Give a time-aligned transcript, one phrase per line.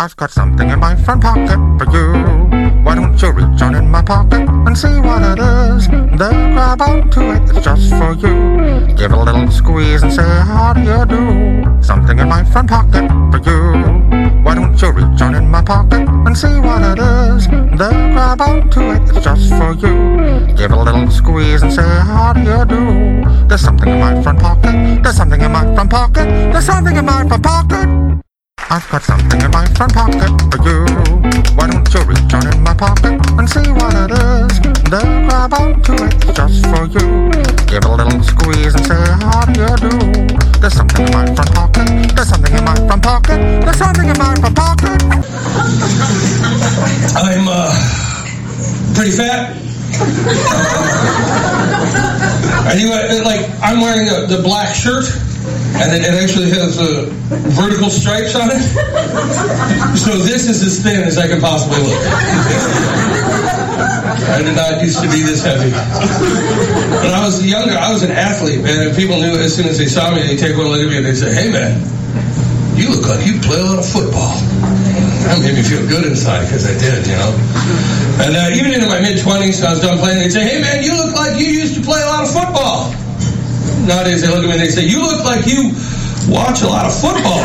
[0.00, 2.24] I've got something in my front pocket for you.
[2.82, 5.88] Why don't you reach on in my pocket and see what it is?
[5.88, 8.96] Then grab onto it, it's just for you.
[8.96, 11.82] Give a little squeeze and say, how do you do?
[11.82, 14.40] Something in my front pocket for you.
[14.42, 17.46] Why don't you reach on in my pocket and see what it is?
[17.76, 20.56] Then grab onto it, it's just for you.
[20.56, 23.46] Give a little squeeze and say, how do you do?
[23.48, 25.02] There's something in my front pocket.
[25.02, 26.24] There's something in my front pocket.
[26.24, 28.09] There's something in my front pocket.
[28.72, 30.86] I've got something in my front pocket for you.
[31.58, 34.60] Why don't you reach on in my pocket and see what it is?
[34.86, 37.34] Then grab onto it, just for you.
[37.66, 38.94] Give a little squeeze and say,
[39.26, 39.90] how do you do?
[40.60, 42.14] There's something in my front pocket.
[42.14, 43.38] There's something in my front pocket.
[43.64, 45.02] There's something in my front pocket.
[47.18, 47.74] I'm uh,
[48.94, 49.56] pretty fat.
[52.70, 52.90] And you
[53.24, 55.04] like I'm wearing the, the black shirt,
[55.80, 57.06] and it, it actually has uh,
[57.56, 58.62] vertical stripes on it.
[59.96, 62.00] So this is as thin as I can possibly look.
[64.30, 65.70] I did not used to be this heavy.
[65.70, 68.86] When I was younger, I was an athlete, man.
[68.86, 70.98] And people knew as soon as they saw me, they take one look at me
[70.98, 71.80] and they say, "Hey, man,
[72.76, 74.38] you look like you play a lot of football."
[75.28, 77.32] That made me feel good inside because I did, you know.
[78.24, 80.60] And uh, even into my mid 20s, when I was done playing, they'd say, hey
[80.60, 82.92] man, you look like you used to play a lot of football.
[83.84, 85.72] Nowadays, they look at me and they say, you look like you
[86.28, 87.40] watch a lot of football.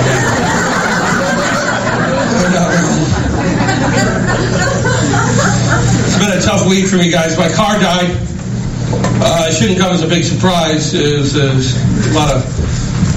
[6.05, 7.37] It's been a tough week for me, guys.
[7.37, 8.11] My car died.
[9.19, 10.91] Uh, it shouldn't come as a big surprise.
[10.91, 11.75] There's, there's
[12.07, 12.43] a lot of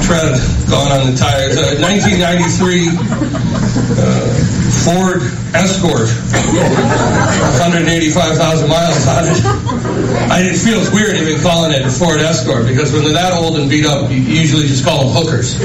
[0.03, 0.41] tread
[0.71, 1.57] gone on the tires.
[1.57, 2.89] Uh, 1993
[3.99, 4.29] uh,
[4.85, 5.21] Ford
[5.53, 6.09] Escort,
[7.61, 9.39] 185,000 miles on it.
[10.33, 13.59] I it feels weird even calling it a Ford Escort because when they're that old
[13.59, 15.57] and beat up, you usually just call them hookers.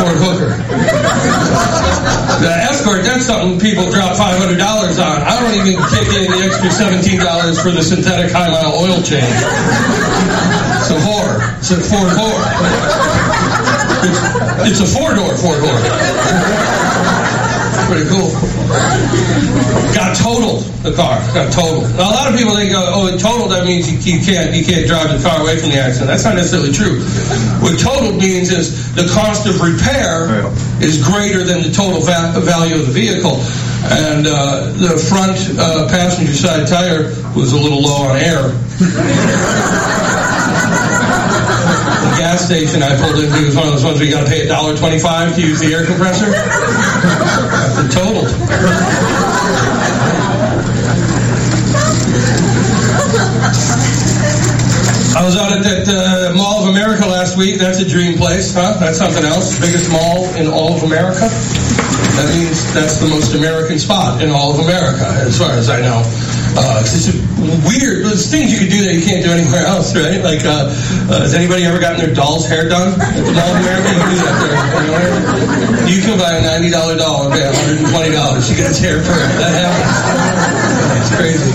[0.00, 0.56] Ford Hooker.
[2.40, 5.22] The Escort, that's something people drop $500 on.
[5.22, 10.69] I don't even kick in the extra $17 for the synthetic high mile oil change.
[10.90, 11.38] It's a whore.
[11.58, 12.42] It's a Ford whore.
[14.02, 14.18] It's,
[14.74, 15.78] it's a four-door four door.
[17.86, 18.34] Pretty cool.
[19.94, 21.22] Got totaled the car.
[21.30, 21.94] Got totaled.
[21.94, 23.52] Now, a lot of people think, oh, it totaled.
[23.52, 26.10] That means you, you can't you can't drive the car away from the accident.
[26.10, 26.98] That's not necessarily true.
[27.62, 30.50] What totaled means is the cost of repair
[30.82, 33.38] is greater than the total va- value of the vehicle.
[33.94, 38.58] And uh, the front uh, passenger side tire was a little low on air.
[40.70, 44.30] The gas station I pulled into was one of those ones where you got to
[44.30, 46.30] pay a dollar twenty-five to use the air compressor.
[46.30, 48.30] It totaled.
[55.10, 57.58] I was out at that uh, Mall of America last week.
[57.58, 58.78] That's a dream place, huh?
[58.78, 59.58] That's something else.
[59.58, 61.28] Biggest mall in all of America.
[61.28, 65.80] That means that's the most American spot in all of America, as far as I
[65.80, 66.02] know.
[66.56, 67.14] Uh, it's just
[67.62, 68.04] weird.
[68.04, 70.18] There's things you can do that you can't do anywhere else, right?
[70.18, 70.70] Like, uh,
[71.06, 73.90] uh, has anybody ever gotten their doll's hair done at the Mall of America?
[73.94, 74.50] There.
[75.86, 78.50] You, can buy a ninety dollar doll and pay one hundred and twenty dollars.
[78.50, 79.34] You get hair permed.
[79.38, 79.94] That happens.
[81.00, 81.50] It's crazy.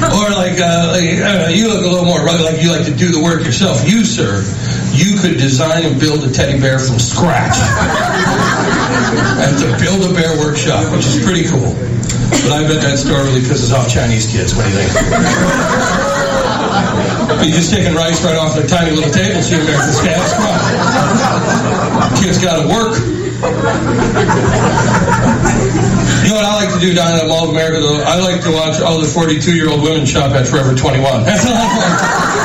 [0.00, 3.12] Or like, uh, like you look a little more rugged, like you like to do
[3.12, 3.84] the work yourself.
[3.88, 4.40] You, sir,
[4.92, 7.56] you could design and build a teddy bear from scratch
[9.18, 11.74] at the Build a Bear Workshop, which is pretty cool.
[12.46, 14.54] But I bet that store really pisses off Chinese kids.
[14.54, 14.90] What do you think?
[17.42, 20.30] You're just taking rice right off their tiny little tables here, American scabs.
[22.20, 22.94] Kids got to work.
[26.20, 28.04] You know what I like to do down at Mall of America, though?
[28.04, 31.24] I like to watch all the 42-year-old women shop at Forever 21.
[31.24, 32.39] That's a lot of fun.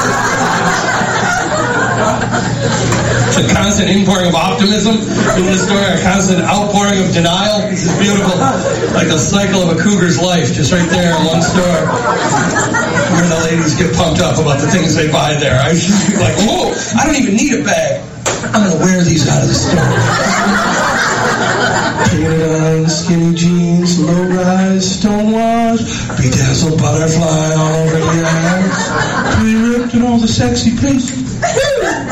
[3.35, 4.96] A constant inpouring of optimism
[5.35, 7.68] in this store, a constant outpouring of denial.
[7.68, 8.40] This is beautiful.
[8.96, 11.84] Like the cycle of a cougar's life, just right there in one store.
[13.12, 15.59] Where the ladies get pumped up about the things they buy there.
[15.59, 18.07] I to be like, whoa, I don't even need a bag.
[18.56, 19.84] I'm to wear these out of the store.
[22.07, 25.84] Painted on, skinny jeans, low rise, stonewash,
[26.16, 31.35] bedazzled butterfly all over the eyes, pretty ripped in all the sexy places.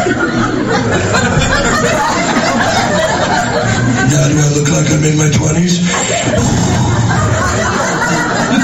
[0.03, 0.11] Now
[4.27, 5.79] do I look like I'm in my twenties?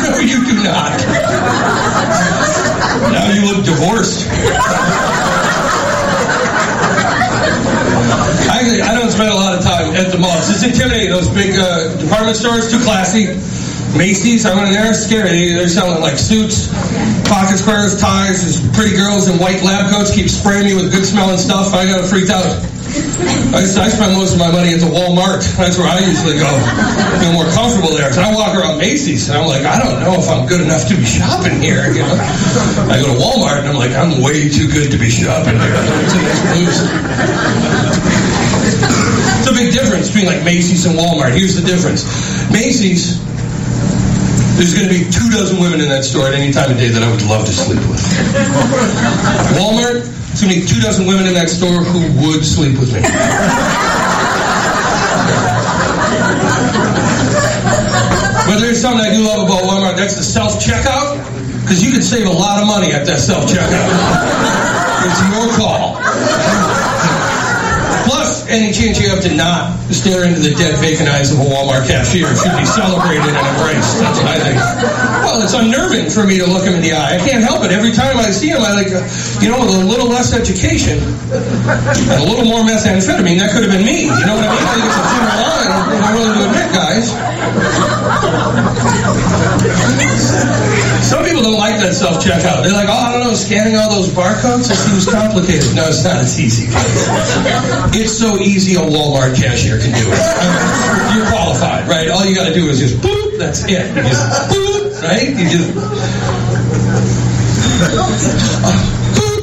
[0.03, 0.99] no, you do not.
[3.13, 4.27] Now you look divorced.
[8.51, 10.49] Actually, I don't spend a lot of time at the malls.
[10.49, 11.11] It's intimidating.
[11.11, 13.27] Those big uh, department stores, too classy.
[13.97, 15.53] Macy's, I went in there, scary.
[15.53, 16.69] They're selling like suits,
[17.27, 18.41] pocket squares, ties.
[18.41, 21.73] There's pretty girls in white lab coats keep spraying me with good smelling stuff.
[21.73, 22.45] I got freaked out.
[23.53, 25.45] I, I spend most of my money at the Walmart.
[25.57, 26.49] That's where I usually go.
[26.49, 28.09] I feel more comfortable there.
[28.09, 30.87] Cause I walk around Macy's and I'm like, I don't know if I'm good enough
[30.89, 31.85] to be shopping here.
[31.93, 32.17] You know?
[32.89, 35.77] I go to Walmart and I'm like, I'm way too good to be shopping here.
[39.37, 41.37] It's a big difference between like Macy's and Walmart.
[41.37, 42.05] Here's the difference.
[42.49, 43.21] Macy's,
[44.59, 46.89] there's going to be two dozen women in that store at any time of day
[46.89, 48.03] that I would love to sleep with.
[49.55, 52.91] Walmart, there's going to be two dozen women in that store who would sleep with
[52.91, 52.99] me.
[58.49, 59.95] But there's something I do love about Walmart.
[59.95, 61.21] That's the self checkout.
[61.61, 63.93] Because you can save a lot of money at that self checkout.
[65.05, 66.68] It's your call.
[68.49, 71.85] Any chance you have to not stare into the dead vacant eyes of a Walmart
[71.85, 74.01] cashier should be celebrated and embraced.
[74.01, 74.57] That's what I think.
[75.21, 77.15] Well, it's unnerving for me to look him in the eye.
[77.15, 77.71] I can't help it.
[77.71, 79.05] Every time I see him, I like, uh,
[79.37, 83.71] you know, with a little less education and a little more methamphetamine, that could have
[83.71, 84.09] been me.
[84.09, 84.65] You know what I mean?
[84.65, 85.69] I think it's a thin line.
[86.09, 87.13] I'm willing to admit, guys.
[91.05, 92.63] Some people don't like that self checkout.
[92.63, 95.75] They're like, oh, I don't know, scanning all those barcodes, it seems complicated.
[95.75, 96.21] No, it's not.
[96.21, 96.67] It's easy.
[97.93, 100.19] It's so easy a Walmart cashier can do it.
[101.15, 102.09] You're qualified, right?
[102.09, 103.37] All you got to do is just boop.
[103.37, 103.69] That's it.
[103.95, 105.29] You just boop, right?
[105.29, 105.89] You just boop.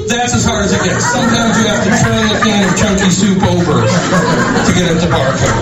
[0.07, 1.05] That's as hard as it gets.
[1.05, 5.11] Sometimes you have to turn the can of chunky soup over to get at the
[5.11, 5.57] barcode.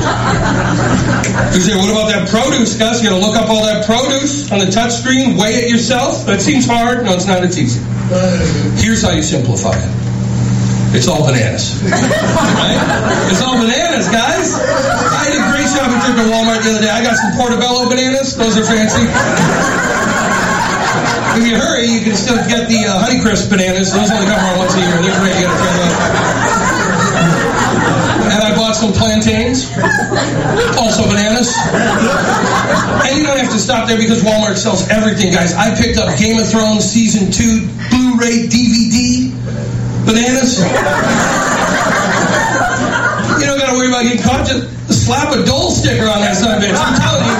[1.55, 3.03] You say, what about that produce, Gus?
[3.03, 6.27] You got to look up all that produce on the touch screen, weigh it yourself.
[6.27, 7.05] That seems hard.
[7.05, 7.43] No, it's not.
[7.45, 7.81] It's easy.
[8.81, 10.14] Here's how you simplify it.
[10.95, 11.83] It's all bananas.
[12.55, 12.79] Right?
[13.31, 14.55] It's all bananas, guys.
[14.55, 16.91] I had a great shopping trip to Walmart the other day.
[16.91, 18.37] I got some portobello bananas.
[18.37, 19.03] Those are fancy.
[21.35, 23.91] If you hurry, you can still get the uh, Honeycrisp bananas.
[23.93, 24.95] Those only come around once a year.
[25.03, 25.35] They're great.
[25.35, 25.99] You gotta try those.
[28.31, 29.67] And I bought some plantains,
[30.79, 31.51] also bananas.
[33.03, 35.55] And you don't have to stop there because Walmart sells everything, guys.
[35.55, 39.35] I picked up Game of Thrones season two Blu-ray DVD
[40.05, 40.61] bananas.
[43.41, 44.47] You don't gotta worry about getting caught.
[44.47, 44.69] Just
[45.05, 46.77] slap a Dole sticker on that son of a bitch.
[46.77, 47.37] I'm telling you.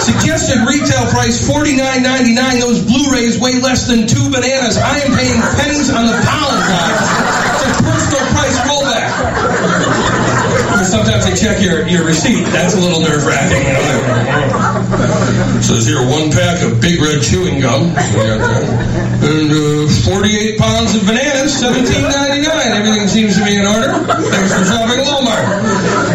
[0.00, 2.60] Suggested retail price $49.99.
[2.60, 4.76] Those Blu-rays weigh less than two bananas.
[4.78, 7.00] I am paying pennies on the pound, guys.
[7.62, 9.06] It's a personal price rollback.
[10.84, 12.44] Sometimes they check your, your receipt.
[12.56, 13.60] That's a little nerve-wracking.
[13.60, 15.60] You know?
[15.60, 17.92] Says here one pack of Big Red chewing gum.
[17.92, 22.48] And uh, 48 pounds of bananas, $17.99.
[22.48, 23.92] Everything seems to be in order.
[24.32, 25.60] Thanks for shopping Walmart.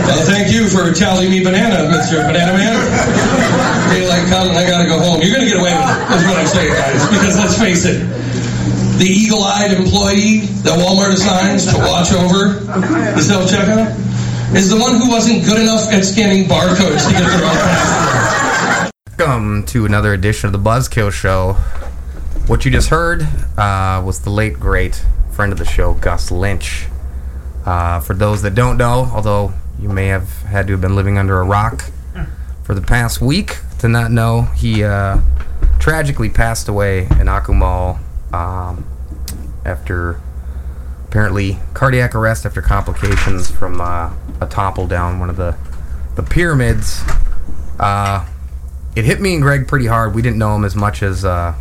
[0.10, 2.26] Well, thank you for telling me banana, Mr.
[2.26, 2.74] Banana Man.
[3.94, 5.22] Daylight coming, I gotta go home.
[5.22, 7.06] You're gonna get away with it, is what I'm saying, guys.
[7.14, 8.02] Because let's face it,
[8.98, 12.66] the eagle-eyed employee that Walmart assigns to watch over
[13.14, 14.05] the self-checkout
[14.54, 18.92] is the one who wasn't good enough at scanning barcodes to get their own password.
[19.18, 21.54] Welcome to another edition of the Buzzkill Show.
[22.48, 23.24] What you just heard
[23.58, 26.88] uh, was the late, great friend of the show, Gus Lynch.
[27.66, 31.18] Uh, for those that don't know, although you may have had to have been living
[31.18, 31.90] under a rock
[32.64, 35.20] for the past week to not know, he uh,
[35.80, 38.00] tragically passed away in Akumal
[38.34, 38.86] um,
[39.66, 40.22] after
[41.16, 45.56] apparently cardiac arrest after complications from uh, a topple down one of the
[46.16, 47.02] the pyramids.
[47.80, 48.28] Uh,
[48.98, 50.14] it hit me and Greg pretty hard.
[50.14, 51.56] We didn't know him as much as uh,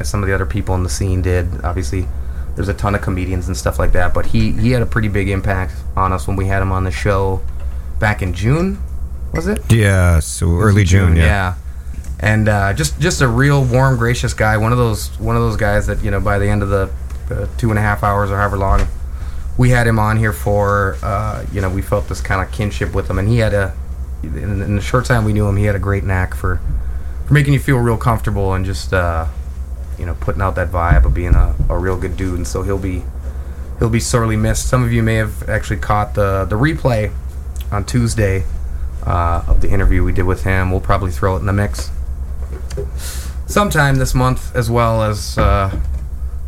[0.00, 1.62] as some of the other people in the scene did.
[1.62, 2.08] Obviously,
[2.54, 5.08] there's a ton of comedians and stuff like that, but he he had a pretty
[5.08, 7.42] big impact on us when we had him on the show
[7.98, 8.78] back in June.
[9.34, 9.70] Was it?
[9.70, 11.24] Yeah, so early June, yeah.
[11.24, 11.54] yeah.
[12.20, 14.56] And uh, just just a real warm, gracious guy.
[14.56, 16.90] One of those one of those guys that you know by the end of the,
[17.28, 18.86] the two and a half hours or however long
[19.58, 22.94] we had him on here for, uh, you know, we felt this kind of kinship
[22.94, 23.74] with him, and he had a
[24.22, 26.60] in, in the short time we knew him, he had a great knack for
[27.26, 29.26] for making you feel real comfortable and just uh,
[29.98, 32.36] you know putting out that vibe of being a, a real good dude.
[32.36, 33.02] And so he'll be
[33.78, 34.68] he'll be sorely missed.
[34.68, 37.12] Some of you may have actually caught the the replay
[37.70, 38.44] on Tuesday
[39.04, 40.70] uh, of the interview we did with him.
[40.70, 41.90] We'll probably throw it in the mix
[43.46, 45.76] sometime this month, as well as uh,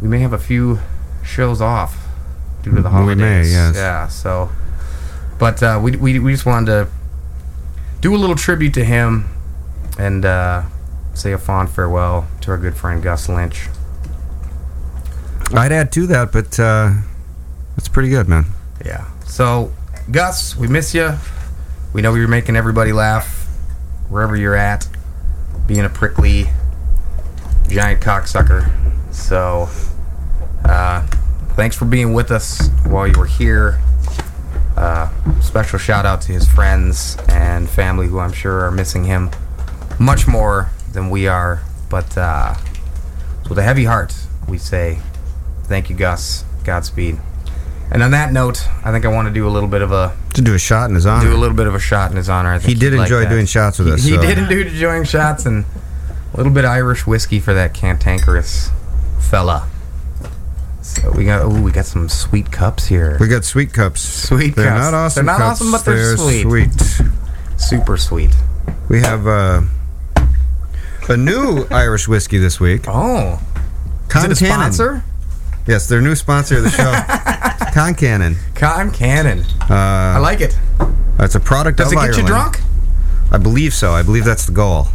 [0.01, 0.79] we may have a few
[1.25, 1.97] shows off
[2.63, 3.53] due to the We may, holidays.
[3.53, 3.75] yes.
[3.77, 4.09] Yeah.
[4.09, 4.51] So,
[5.39, 6.89] but uh, we, we we just wanted to
[8.01, 9.27] do a little tribute to him
[9.99, 10.63] and uh,
[11.15, 13.69] say a fond farewell to our good friend Gus Lynch.
[15.53, 16.93] I'd add to that, but uh,
[17.77, 18.47] that's pretty good, man.
[18.85, 19.07] Yeah.
[19.27, 19.73] So,
[20.11, 21.15] Gus, we miss you.
[21.93, 23.47] We know you're making everybody laugh
[24.09, 24.87] wherever you're at,
[25.67, 26.47] being a prickly
[27.69, 28.71] giant cocksucker.
[29.13, 29.69] So,
[30.65, 31.07] uh,
[31.57, 33.81] thanks for being with us while you were here.
[34.77, 39.31] Uh, special shout out to his friends and family who I'm sure are missing him
[39.99, 41.63] much more than we are.
[41.91, 42.55] But uh,
[43.49, 44.15] with a heavy heart,
[44.49, 45.01] we say
[45.65, 46.45] thank you, Gus.
[46.65, 47.19] Godspeed.
[47.93, 50.17] And on that note, I think I want to do a little bit of a
[50.35, 51.29] To do a shot in his honor.
[51.29, 52.53] do a little bit of a shot in his honor.
[52.53, 54.39] I think He did he'd like enjoy doing shots with He- us, He, so- did
[54.39, 55.65] enjoy doing shots and
[56.33, 58.71] a little bit of Irish whiskey for that cantankerous
[59.19, 59.69] fella.
[60.91, 63.17] So we got ooh, we got some sweet cups here.
[63.21, 64.01] we got sweet cups.
[64.01, 64.81] Sweet they're cups.
[64.81, 65.27] not awesome.
[65.27, 66.73] They're not cups, awesome, but they're sweet.
[66.73, 67.11] sweet.
[67.61, 68.35] Super sweet.
[68.89, 69.63] We have uh,
[71.09, 72.87] a new Irish whiskey this week.
[72.89, 73.41] Oh,
[74.15, 75.03] is it?
[75.67, 78.35] Yes, their new sponsor of the show, Con Cannon.
[78.57, 79.41] Con Cannon.
[79.71, 80.59] Uh, I like it.
[81.21, 82.23] it's a product Does of it get Ireland.
[82.23, 82.61] you drunk?
[83.31, 83.93] I believe so.
[83.93, 84.89] I believe that's the goal.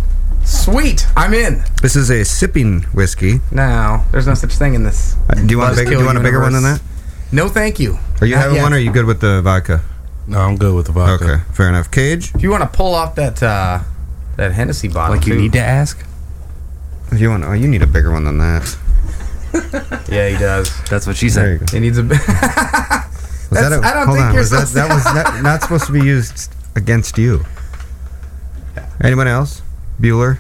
[0.46, 1.06] Sweet.
[1.16, 1.64] I'm in.
[1.82, 3.40] This is a sipping whiskey.
[3.52, 5.16] No, there's no such thing in this.
[5.30, 6.82] Uh, Do you want a big, do you want a bigger one than that?
[7.32, 7.98] No, thank you.
[8.22, 8.64] Are you Not having yet.
[8.64, 8.74] one?
[8.74, 9.82] Or are you good with the vodka?
[10.28, 11.26] No, I'm good with the vodka.
[11.26, 11.90] Okay, fair enough.
[11.92, 13.80] Cage, If you want to pull off that uh,
[14.38, 15.42] that Hennessy bottle, Like you too.
[15.42, 16.00] need to ask?
[17.12, 18.78] if you want, oh, you need a bigger one than that.
[20.10, 20.70] Yeah, he does.
[20.90, 21.68] That's what she There you said.
[21.70, 21.74] go.
[21.74, 22.04] He needs a.
[23.52, 25.62] Was that a, I don't hold think on, you're was that, that was not, not
[25.62, 27.46] supposed to be used against you.
[29.02, 29.62] Anyone else?
[30.00, 30.38] Bueller.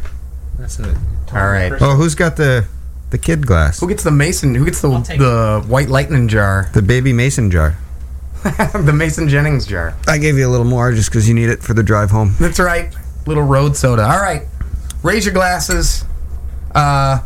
[0.57, 0.95] That's it.
[1.33, 1.71] All right.
[1.81, 2.65] Oh, who's got the
[3.09, 3.79] the kid glass?
[3.79, 4.55] Who gets the Mason?
[4.55, 6.69] Who gets the the white lightning jar?
[6.73, 7.77] The baby mason jar.
[8.43, 9.95] the Mason Jennings jar.
[10.07, 12.35] I gave you a little more just because you need it for the drive home.
[12.39, 12.93] That's right.
[13.25, 14.03] Little road soda.
[14.03, 14.43] All right.
[15.01, 16.05] Raise your glasses.
[16.73, 17.19] Uh,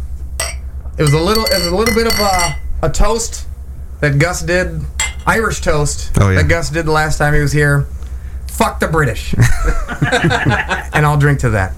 [0.97, 1.43] it was a little.
[1.45, 3.47] It was a little bit of a, a toast
[3.99, 4.81] that Gus did.
[5.27, 6.41] Irish toast Oh, yeah.
[6.41, 7.85] that Gus did the last time he was here.
[8.47, 9.33] Fuck the British.
[10.93, 11.73] and I'll drink to that.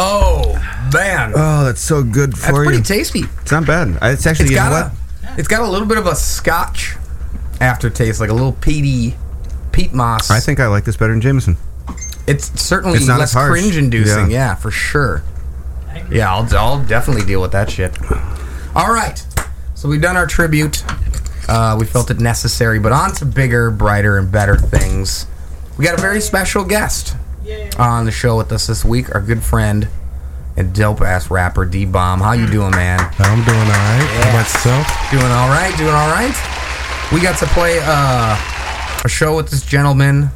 [0.00, 0.52] Oh
[0.94, 2.84] man, Oh, that's so good for that's for pretty you.
[2.84, 3.22] tasty.
[3.42, 3.98] it's not bad.
[4.02, 5.32] It's actually It's you know got what?
[5.32, 6.94] a, it's got a little bit of a Scotch
[7.60, 9.16] aftertaste, like a little peaty,
[9.72, 10.30] peat moss.
[10.30, 11.56] I think I like this better than Jameson.
[12.28, 13.50] It's certainly It's not less as harsh.
[13.50, 14.30] cringe-inducing.
[14.30, 14.50] Yeah.
[14.50, 14.54] Yeah.
[14.54, 15.22] for sure.
[16.10, 17.96] Yeah, I'll, I'll definitely deal with that shit.
[18.76, 19.24] All right,
[19.74, 20.84] so we've done our tribute.
[21.48, 25.26] Uh, we felt it necessary, but on to bigger, brighter, and better things.
[25.76, 27.16] We got a very special guest
[27.78, 29.14] on the show with us this week.
[29.14, 29.88] Our good friend
[30.56, 32.20] and dope ass rapper Dee Bomb.
[32.20, 32.98] How you doing, man?
[33.18, 34.08] I'm doing all right.
[34.22, 35.10] How about yourself?
[35.10, 35.74] Doing all right.
[35.78, 36.34] Doing all right.
[37.12, 40.30] We got to play uh, a show with this gentleman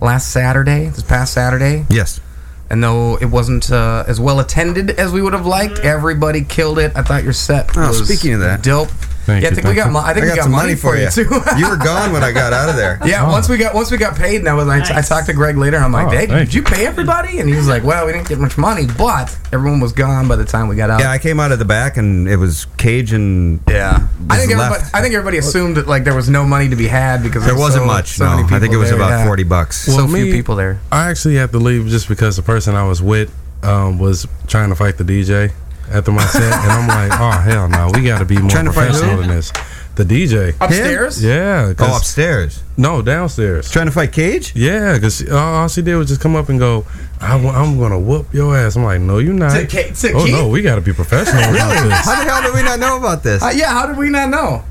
[0.00, 0.86] last Saturday.
[0.88, 1.86] This past Saturday.
[1.88, 2.20] Yes.
[2.68, 6.78] And though it wasn't uh, as well attended as we would have liked, everybody killed
[6.78, 6.92] it.
[6.94, 8.62] I thought your set Oh, speaking of that.
[8.62, 8.90] dope.
[9.30, 9.90] Thank yeah, I you, think we got.
[9.92, 11.22] Mo- I think I we got got some money, for you too.
[11.56, 12.98] you were gone when I got out of there.
[13.04, 13.30] yeah, Oh.
[13.32, 15.56] once we got once we got paid, and I was like, I talked to Greg
[15.56, 17.38] later, and I'm like, Oh, hey, thank did you pay everybody?
[17.38, 20.36] And he was like, Well, we didn't get much money, but everyone was gone by
[20.36, 21.00] the time we got out.
[21.00, 24.50] Yeah, I came out of the back and it was Cage and Yeah, I think
[24.50, 24.82] was everybody.
[24.94, 27.54] I think everybody assumed that like there was no money to be had because there
[27.54, 28.06] was wasn't so- much.
[28.08, 29.24] So no, many I think it was there, about yeah.
[29.26, 29.82] forty bucks.
[29.86, 30.80] So Well, few people there.
[30.90, 34.70] I actually had to leave just because the person I was with um, was trying
[34.70, 35.52] to fight the DJ
[35.90, 38.66] after my set, and I'm like, oh hell no, we got to be more Trying
[38.66, 39.52] professional than this.
[39.96, 41.22] The DJ, Upstairs.
[41.22, 41.74] yeah.
[41.78, 42.62] Oh, upstairs.
[42.78, 43.70] no, downstairs.
[43.70, 44.54] Trying to fight Cage?
[44.56, 46.86] Yeah, because all she did was just come up and go,
[47.20, 48.76] I, am going to whoop your ass.
[48.76, 49.52] I'm like, no, you're not.
[49.52, 50.32] To Ke- to oh, Keith?
[50.32, 53.22] no, we got to be professional about How the hell did we not know about
[53.22, 53.42] this?
[53.42, 54.64] Uh, yeah, how did we not know?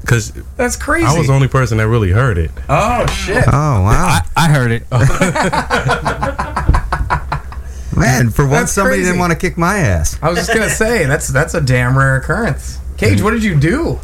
[0.00, 1.06] Because That's crazy.
[1.06, 2.50] I was the only person that really heard it.
[2.68, 3.44] oh shit.
[3.46, 4.82] Oh wow, I heard it.
[7.96, 8.30] man!
[8.30, 9.08] For once, somebody crazy.
[9.08, 10.18] didn't want to kick my ass.
[10.22, 12.78] I was just gonna say that's that's a damn rare occurrence.
[12.96, 13.98] Cage, what did you do?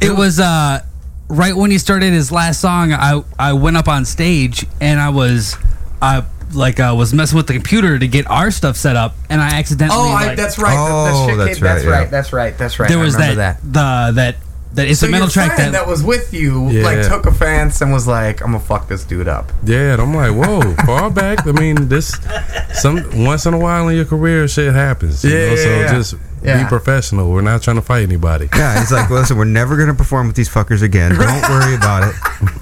[0.00, 0.84] It was uh,
[1.28, 2.92] right when he started his last song.
[2.92, 5.56] I I went up on stage and I was
[6.00, 6.24] I
[6.54, 9.58] like uh, was messing with the computer to get our stuff set up, and I
[9.58, 9.98] accidentally.
[10.00, 10.74] Oh, I, like, that's right.
[10.74, 12.10] that, that Oh, shit that's came, that's right, right.
[12.10, 12.58] That's right.
[12.58, 12.88] That's right.
[12.88, 13.72] there was remember that, that.
[13.72, 14.36] the that
[14.74, 16.84] that So your instrumental track that, that was with you Yeah.
[16.84, 20.14] like took offense and was like, "I'm gonna fuck this dude up." Yeah, and I'm
[20.14, 21.46] like, whoa, far back.
[21.46, 22.14] I mean, this
[22.74, 25.24] some once in a while in your career, shit happens.
[25.24, 25.54] You Yeah, know?
[25.54, 25.92] yeah, so yeah.
[25.92, 26.62] just Yeah.
[26.62, 27.30] be professional.
[27.32, 28.48] We're not trying to fight anybody.
[28.56, 31.14] Yeah, he's like, listen, we're never gonna perform with these fuckers again.
[31.16, 32.14] Don't worry about it.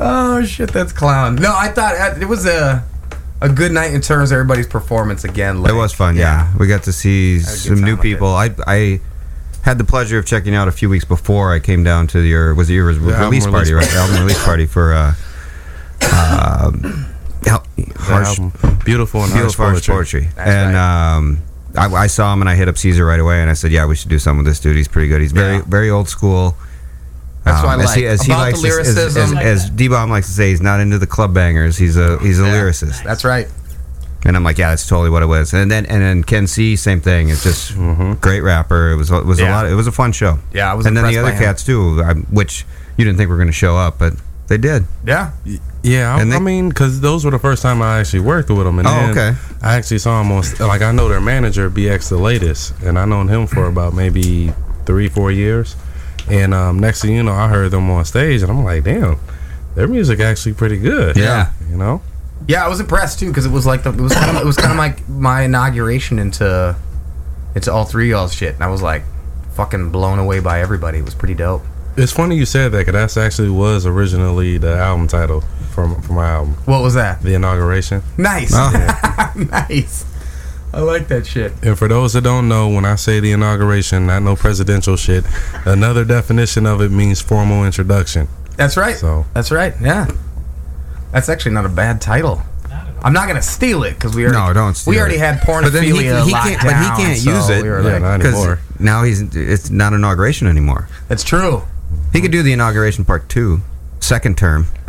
[0.00, 1.34] Oh shit, that's clown.
[1.36, 2.84] No, I thought uh, it was a
[3.40, 5.60] a good night in terms of everybody's performance again.
[5.62, 6.14] Like, It was fun.
[6.16, 8.28] Yeah, we got to see some new with people.
[8.28, 9.00] I I
[9.62, 12.54] had the pleasure of checking out a few weeks before I came down to your
[12.54, 13.96] was it your album release party, release right?
[13.96, 15.14] album release party for uh,
[16.02, 17.06] um,
[17.44, 18.52] Hel- The harsh, album,
[18.84, 20.20] beautiful and beautiful harsh harsh poetry.
[20.22, 20.42] poetry.
[20.42, 21.14] And right.
[21.16, 21.38] um,
[21.76, 23.86] I, I saw him and I hit up Caesar right away and I said, yeah,
[23.86, 24.76] we should do something with this dude.
[24.76, 25.20] He's pretty good.
[25.20, 25.62] He's very Yeah.
[25.66, 26.56] very old school.
[27.44, 28.10] That's what I as he, like.
[28.10, 29.38] as he likes the to- as- lyricism.
[29.38, 31.76] as, as, Dee-Bomb likes to say, he's not into the club bangers.
[31.78, 32.52] He's a he's a Yeah.
[32.54, 33.02] lyricist.
[33.04, 33.48] That's right.
[34.24, 35.52] And I'm like, yeah, that's totally what it was.
[35.54, 37.28] And then and then Ken C, same thing.
[37.28, 37.76] It's just
[38.20, 38.90] great rapper.
[38.90, 39.54] It was it was a Yeah.
[39.54, 39.66] lot.
[39.66, 40.38] It was a fun show.
[40.52, 43.36] Yeah, I was And then the other cats too, I, which you didn't think were
[43.36, 44.14] going to show up, but
[44.48, 44.84] they did.
[45.06, 45.30] Yeah.
[45.84, 48.64] Yeah, I, they- I mean, because those were the first time I actually worked with
[48.66, 49.36] them, and Oh, okay.
[49.62, 53.04] I actually saw him on like I know their manager, BX the latest, and I
[53.04, 54.52] known him for about maybe
[54.84, 55.76] three, four years.
[56.28, 59.20] And um, next thing you know, I heard them on stage, and I'm like, damn,
[59.76, 61.16] their music actually pretty good.
[61.16, 61.52] Yeah.
[61.70, 62.02] you know.
[62.46, 64.46] Yeah, I was impressed too because it was like the, it was kind of it
[64.46, 66.76] was kind of like my inauguration into
[67.54, 69.02] into all three y'all's shit, and I was like
[69.54, 70.98] fucking blown away by everybody.
[70.98, 71.62] It was pretty dope.
[71.96, 75.40] It's funny you said that because that's actually was originally the album title
[75.72, 77.22] from from my album, What was that?
[77.22, 78.02] the inauguration.
[78.16, 79.32] Nice, Oh.
[79.50, 80.04] nice.
[80.72, 81.52] I like that shit.
[81.62, 85.24] And for those that don't know, when I say the inauguration, not no presidential shit,
[85.64, 88.28] another definition of it means formal introduction.
[88.56, 88.96] That's right.
[88.96, 89.74] So- that's right.
[89.80, 90.06] Yeah,
[91.12, 92.42] that's actually not a bad title.
[93.02, 95.20] I'm not gonna steal it because we already No, don't steal we already it.
[95.20, 97.62] had But then he- pornophilia he can't- but he can't so use it.
[97.62, 98.58] we Yeah, like- not anymore.
[98.80, 100.88] now he's it's not inauguration anymore.
[101.06, 101.62] that's true.
[102.12, 103.60] He could do the inauguration part two,
[104.00, 104.66] second term.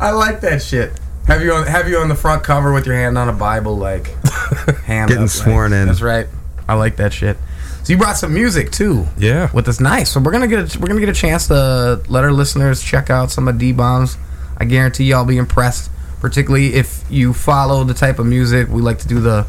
[0.00, 0.98] I like that shit.
[1.26, 3.76] Have you on have you on the front cover with your hand on a Bible,
[3.76, 4.08] like
[4.84, 5.86] hand Getting up, sworn like- in.
[5.86, 6.26] That's right.
[6.68, 7.36] I like that shit.
[7.82, 9.06] So you brought some music too.
[9.18, 9.50] Yeah.
[9.52, 10.12] With us, nice.
[10.12, 13.10] So we're gonna get a, we're gonna get a chance to let our listeners check
[13.10, 14.16] out some of Dee Bombs.
[14.56, 18.98] I guarantee y'all be impressed, particularly if you follow the type of music we like
[19.00, 19.46] to do the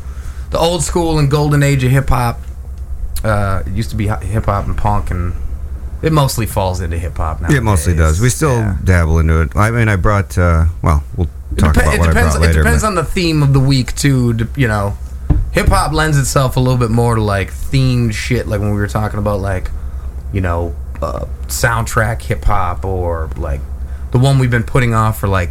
[0.49, 2.39] the old school and golden age of hip hop.
[3.23, 5.33] Uh, it used to be hip hop and punk, and
[6.01, 7.51] it mostly falls into hip hop now.
[7.51, 8.19] It mostly does.
[8.19, 9.55] We still dabble into it.
[9.55, 10.37] I mean, I brought.
[10.37, 12.35] Uh, well, we'll talk about it what depends.
[12.35, 12.59] I brought later.
[12.59, 14.47] it depends but- on the theme of the week too.
[14.55, 14.97] You know,
[15.51, 18.77] hip hop lends itself a little bit more to like themed shit, like when we
[18.77, 19.69] were talking about like,
[20.31, 23.61] you know, uh, soundtrack hip hop or like
[24.11, 25.49] the one we've been putting off for like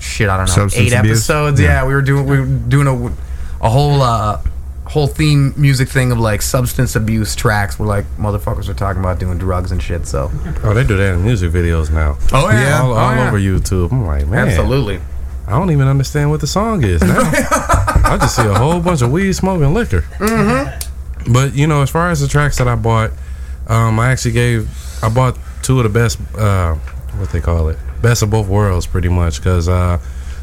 [0.00, 0.28] shit.
[0.28, 1.18] I don't know, Substance eight abuse?
[1.18, 1.60] episodes.
[1.60, 1.68] Yeah.
[1.82, 1.86] Yeah.
[1.86, 4.40] we were doing we were doing a a whole uh
[4.86, 9.18] whole theme music thing of like substance abuse tracks where like motherfuckers are talking about
[9.18, 10.06] doing drugs and shit.
[10.06, 10.30] So
[10.64, 12.16] Oh, they do that in music videos now.
[12.32, 12.80] oh yeah.
[12.82, 13.28] all, Oh, all yeah.
[13.28, 13.92] over YouTube.
[13.92, 15.00] I'm like, man, absolutely.
[15.46, 17.18] I don't even understand what the song is now.
[18.08, 20.02] I just see a whole bunch of weed smoking liquor.
[20.18, 21.32] Mm-hmm.
[21.32, 23.10] But you know, as far as the tracks that I bought,
[23.66, 24.68] um, I actually gave
[25.02, 26.74] I bought two of the best, uh,
[27.16, 29.98] what they call it, best of both worlds, pretty much, because uh,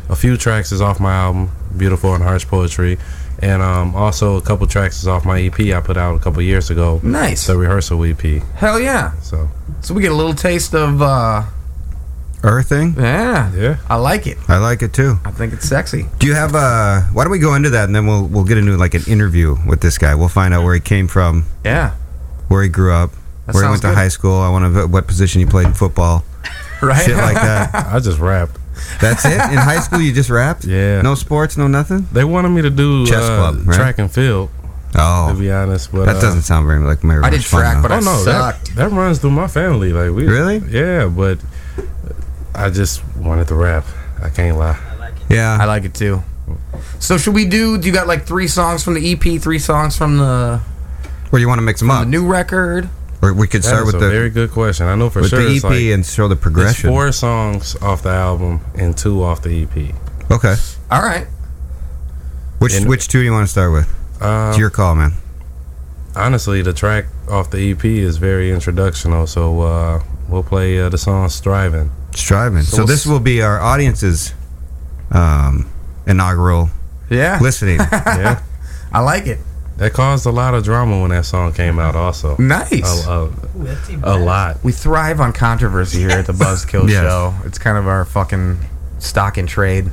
[0.09, 2.97] a few tracks is off my album, Beautiful and Harsh Poetry,
[3.39, 6.41] and um, also a couple tracks is off my EP I put out a couple
[6.43, 7.47] years ago, Nice.
[7.47, 8.21] the rehearsal EP.
[8.55, 9.13] Hell yeah.
[9.21, 9.49] So
[9.81, 11.43] So we get a little taste of uh
[12.45, 12.95] Earthing.
[12.97, 13.51] yeah.
[13.53, 13.77] yeah.
[13.89, 14.37] I like it.
[14.47, 15.17] I like it too.
[15.25, 16.05] I think it's sexy.
[16.19, 18.57] Do you have uh Why don't we go into that and then we'll we'll get
[18.57, 20.15] into like an interview with this guy.
[20.15, 21.91] We'll find out where he came from, Yeah.
[22.47, 23.11] where he grew up,
[23.45, 23.95] That where he sounds went to good.
[23.97, 24.39] high school.
[24.39, 26.23] I want to know what position he played in football,
[26.81, 27.03] Right.
[27.03, 27.73] shit like that.
[27.93, 28.57] I just rapped.
[29.01, 29.31] That's it.
[29.33, 30.65] In high school, you just rapped.
[30.65, 31.01] Yeah.
[31.01, 32.07] No sports, no nothing.
[32.11, 33.75] They wanted me to do Chess uh, club, right?
[33.75, 34.49] track and field.
[34.97, 35.91] Oh, to be honest.
[35.91, 37.81] But that uh, doesn't sound very like very I did much fun, track, though.
[37.81, 38.75] but I Oh no, that, sucked.
[38.75, 39.91] that runs through my family.
[39.93, 40.59] Like we Really?
[40.69, 41.07] yeah.
[41.07, 41.39] But
[42.55, 43.85] I just wanted to rap.
[44.21, 44.79] I can't lie.
[45.29, 45.57] yeah.
[45.59, 46.23] I like it too.
[46.99, 49.97] So should we do do you got like three songs from the EP, three songs
[49.97, 50.61] from the,
[51.31, 52.89] Or you want to mix them the up, new record?
[53.21, 54.85] or we could start is with a the very good question.
[54.87, 56.89] I know for with sure the EP it's like and show the progression.
[56.89, 59.95] four songs off the album and two off the EP.
[60.31, 60.55] Okay.
[60.91, 61.25] All right.
[62.59, 63.87] Which And- which two do you want to start with?
[64.21, 65.13] Uh, It's your call, man.
[66.15, 69.27] honestly, the track off the EP is very introductional.
[69.27, 72.63] So uh, we'll play uh, the song "Striving." Striving.
[72.63, 74.33] So, we'll this s- will be our audience's
[75.11, 75.69] um,
[76.07, 76.69] inaugural
[77.09, 77.39] Yeah.
[77.41, 77.79] listening.
[77.91, 78.41] Yeah,
[78.91, 79.39] I like it.
[79.77, 81.95] that caused a lot of drama when that song came out.
[81.95, 83.05] Also, Nice.
[83.07, 83.29] a,
[84.03, 84.63] a, a lot.
[84.63, 87.03] we thrive on controversy here at the Buzzkill Yes.
[87.03, 87.33] Show.
[87.45, 88.57] It's kind of our fucking
[88.99, 89.89] stock and trade.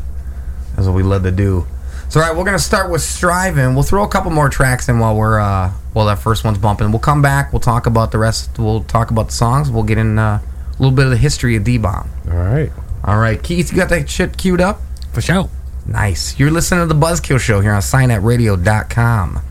[0.77, 1.67] That's what we love to do.
[2.09, 3.75] So, all right, we're gonna start with striving.
[3.75, 6.91] We'll throw a couple more tracks in while we're uh, while that first one's bumping.
[6.93, 7.53] We'll come back.
[7.53, 8.59] We'll talk about the rest.
[8.59, 9.71] We'll talk about the songs.
[9.71, 10.52] We'll get in uh, a
[10.83, 12.11] little bit of the history of Dee Bomb.
[12.29, 12.71] All right.
[13.05, 14.81] All right, Keith, you got that shit queued up?
[15.13, 15.49] For sure.
[15.87, 16.39] Nice.
[16.39, 19.43] You're listening to the Buzzkill Show here on SianetRadio.com.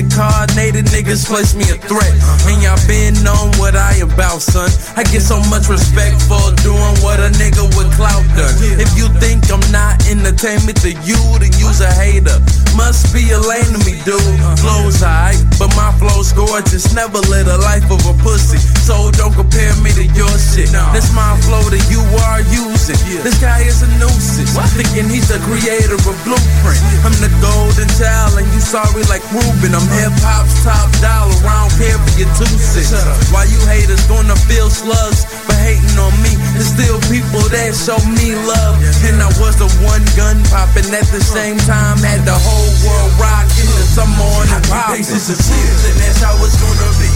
[0.00, 2.12] reincarnated niggas place me a threat.
[2.48, 4.70] And y'all been on what I about, son.
[4.96, 8.54] I get so much respect for doing what a nigga with clout done.
[8.80, 12.40] If you think I'm not entertainment to you, then you's a hater.
[12.76, 14.20] Must be a lane to me, dude.
[14.60, 16.94] Flow's high, but my flow's gorgeous.
[16.94, 18.58] Never live a life of a pussy.
[18.80, 20.72] So don't compare me to your shit.
[20.72, 22.96] That's my flow that you are using.
[23.20, 24.56] This guy is a nuisance.
[24.80, 26.80] Thinking he's the creator of Blueprint.
[27.04, 29.74] I'm the golden child, and you sorry like Ruben.
[29.74, 31.34] I'm hip hop's top dollar.
[31.46, 32.92] I don't care for your two cents.
[33.30, 36.34] Why you haters gonna feel slugs for hating on me?
[36.56, 38.80] There's still people that show me love.
[39.06, 42.02] And I was the one gun popping at the same time.
[42.02, 43.70] Had the whole world rocking.
[43.70, 44.96] And some on the pop.
[44.96, 47.10] and that's how it's gonna be.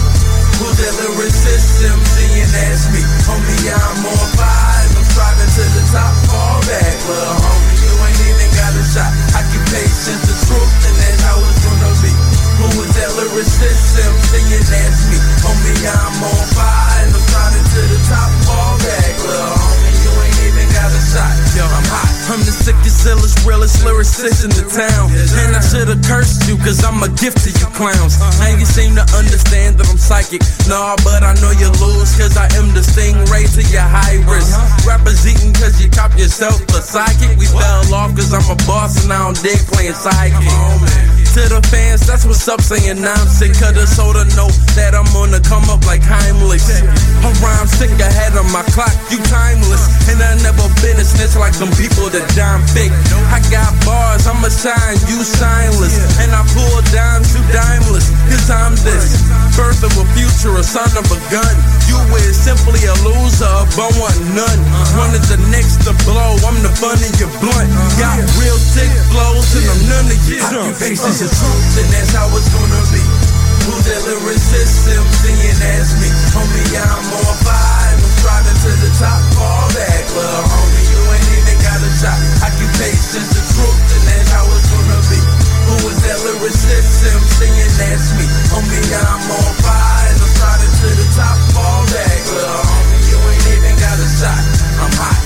[0.63, 1.83] Who's that lyricist?
[1.83, 3.03] MC and that's me.
[3.27, 4.87] Homie, I'm on fire.
[4.95, 6.13] I'm striving to the top.
[6.31, 7.75] Fall back, little homie.
[7.83, 9.11] You ain't even got a shot.
[9.35, 10.64] I can Occupation's the truth,
[13.35, 13.99] lyricist?
[13.99, 15.17] MC and that's me.
[15.43, 17.03] Homie, I'm on fire.
[17.03, 18.44] And I'm striving to the top.
[22.45, 25.09] The sickest, illest, realest lyricist in the town.
[25.41, 28.21] And I should've cursed you, cause I'm a gift to you clowns.
[28.45, 30.45] And you seem to understand that I'm psychic.
[30.69, 34.53] Nah, but I know you lose, cause I am the stingray to your high risk.
[34.85, 37.33] Rappers eating cause you cop yourself a psychic.
[37.41, 41.25] We fell off cause I'm a boss and I don't dig playing sidekick.
[41.35, 43.51] To the fans, that's what's up, saying I'm sick.
[43.59, 46.63] Cut a soda note that I'm gonna come up like Heimlich.
[46.63, 49.83] A rhyme sick ahead of my clock, you timeless.
[50.07, 52.91] And I never been a snitch like some people that John fake.
[53.31, 55.95] I got bars, I'ma shine, you signless.
[56.19, 58.11] And I pull dimes, you dimeless.
[58.27, 59.23] Cause I'm this
[59.55, 61.55] birth of a future, a son of a gun.
[61.87, 63.47] You is simply a loser,
[63.79, 64.59] but I want none.
[64.99, 67.71] Wanted the next to blow, I'm the fun of your blunt.
[67.95, 72.27] Got real thick flows, and I'm none of your Occupation's the truth, and that's how
[72.35, 72.99] it's gonna be.
[73.63, 74.91] Who's that lyricist?
[74.91, 76.11] MC and that's me.
[76.35, 79.23] Homie, I'm on fire, I'm striving to the top.
[79.39, 80.74] Fall back, little homie,
[82.05, 82.19] shot.
[82.45, 85.19] Occupation's the truth, and that's how it's gonna be.
[85.65, 87.01] Who is that lyricist?
[87.01, 88.25] MC and that's me.
[88.53, 91.37] Homie, I'm on fire, I'm striving to the top.
[91.53, 92.74] Fall back, little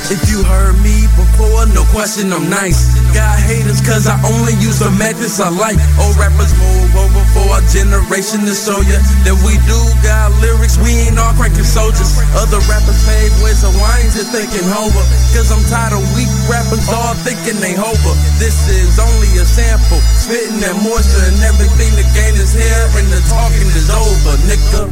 [0.10, 2.98] If you heard me before, no question, I'm nice.
[3.14, 5.78] Got haters cause I only use the methods I like.
[6.02, 8.98] Old rappers move over for a generation to show ya
[9.30, 10.82] that we do got lyrics.
[10.82, 12.10] We ain't all cranking soldiers.
[12.34, 15.06] Other rappers pave ways of wines and thinking hover.
[15.30, 18.14] Cause I'm tired of weak rappers all thinking they hover.
[18.42, 20.02] This is only a sample.
[20.26, 24.90] Spitting that moisture and everything the game is here and the talking is over, nigga.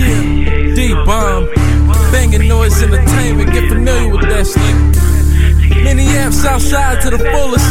[0.00, 1.71] Yeah, Dee-Bomb.
[2.12, 3.52] Banging noise entertainment.
[3.52, 4.76] Get familiar with that shit.
[5.84, 7.68] Many apps outside to the fullest.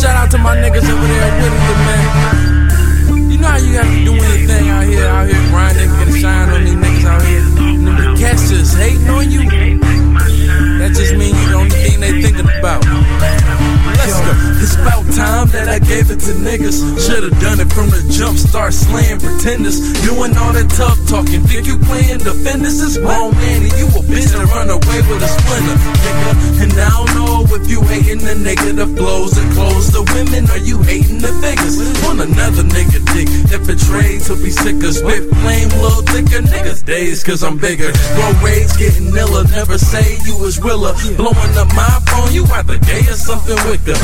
[0.00, 3.30] Shout out to my niggas over there with it, man.
[3.30, 6.48] You know how you gotta do anything out here, out here grinding, get a shine
[6.50, 7.40] on these niggas out here.
[7.40, 10.07] And the cats hating on you.
[11.88, 12.84] Thing they thinking about.
[12.84, 14.32] Let's go.
[14.60, 16.84] It's about time that I gave it to niggas.
[17.00, 19.80] Should've done it from the jump, start slaying pretenders.
[20.04, 21.40] Doing all that tough talking.
[21.48, 22.76] Think you playing defenders?
[22.84, 23.64] It's wrong, man.
[23.64, 26.32] And you a bitch that run away with a splinter, nigga.
[26.68, 30.44] And I don't know if you hating the nigga that flows and clothes the women,
[30.52, 31.80] are you hating the figures.
[32.04, 34.92] Want another nigga dick that betrayed to be sicker.
[34.92, 36.44] Spit flame, little thicker.
[36.44, 37.90] Niggas days, cause I'm bigger.
[38.14, 39.48] Grow rage, getting iller.
[39.48, 40.92] Never say you was realer.
[41.16, 43.98] Blowing up my phone, you either gay or something wicker.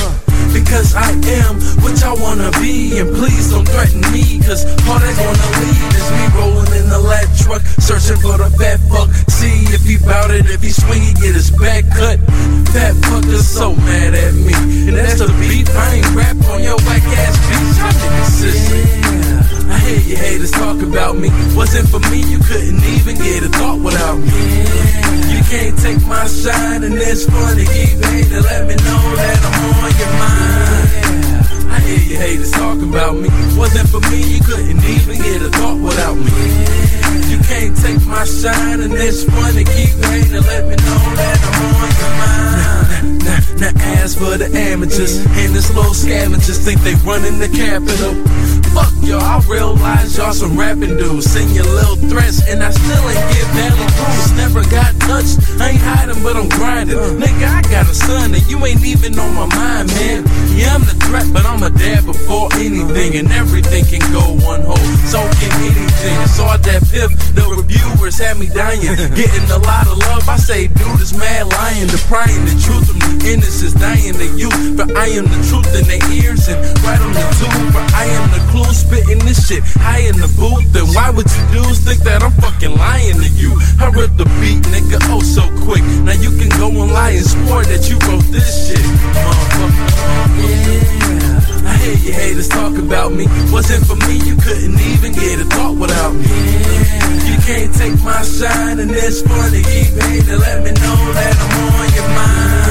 [0.55, 2.99] Because I am what y'all wanna be.
[2.99, 7.01] And please don't threaten me, cause all they gonna lead is me rolling in the
[7.03, 9.11] lat truck, searching for the fat fuck.
[9.27, 12.19] See if he bout it, if he swing, he get his back cut.
[12.71, 14.55] Fat fuckers so mad at me.
[14.89, 17.35] And that's the beat, I ain't rap on your whack ass.
[17.79, 19.04] Y'all niggas sissy.
[19.69, 21.29] I hear you haters talk about me.
[21.55, 24.43] Wasn't for me, you couldn't even get a thought without me.
[25.33, 27.65] You can't take my shine, and it's funny.
[27.65, 31.73] Keep hating, let me know that I'm on your mind.
[31.73, 33.29] I hear you haters talk about me.
[33.57, 36.85] Wasn't for me, you couldn't even get a thought without me.
[37.31, 39.65] You can't take my shine, and it's funny.
[39.65, 43.25] Keep hating, let me know that I'm on your mind.
[43.25, 47.49] Now, now, now as for the amateurs and this little scavengers think they running the
[47.49, 48.13] capital.
[48.75, 51.31] Fuck y'all, I realize y'all some rapping dudes.
[51.31, 54.31] Send your little threats, and I still ain't get valid proofs.
[54.35, 56.99] Never got touched, I ain't hiding, but I'm grinding.
[56.99, 60.27] Nigga, I got a son, and you ain't even on my mind, man.
[60.59, 64.63] Yeah, I'm the threat, but I'm a dad before anything, and everything can go one
[64.63, 64.91] hole.
[65.07, 66.17] So can anything.
[66.19, 68.83] I saw that piff, the reviewers had me dying.
[69.15, 71.87] Getting a lot of love, I say, dude, is mad lying.
[71.87, 74.51] The prying, the truth of me, innocence dying to you.
[74.75, 77.71] But I am the truth in their ears and right on the tube.
[77.71, 80.65] But I am the clue, spitting this shit high in the booth.
[80.73, 83.53] Then why would you dudes think that I'm fucking lying to you?
[83.81, 85.83] I ripped the beat, nigga, oh so quick.
[86.07, 88.85] Now you can go and lie and swear that you wrote this shit.
[90.39, 90.75] Yeah.
[91.67, 93.27] I hear you haters talk about me.
[93.51, 96.41] Wasn't for me, you couldn't even get a thought without me.
[97.29, 99.63] You can't take my shine, and it's funny.
[99.63, 102.64] Keep hating, let me know that I'm on your mind.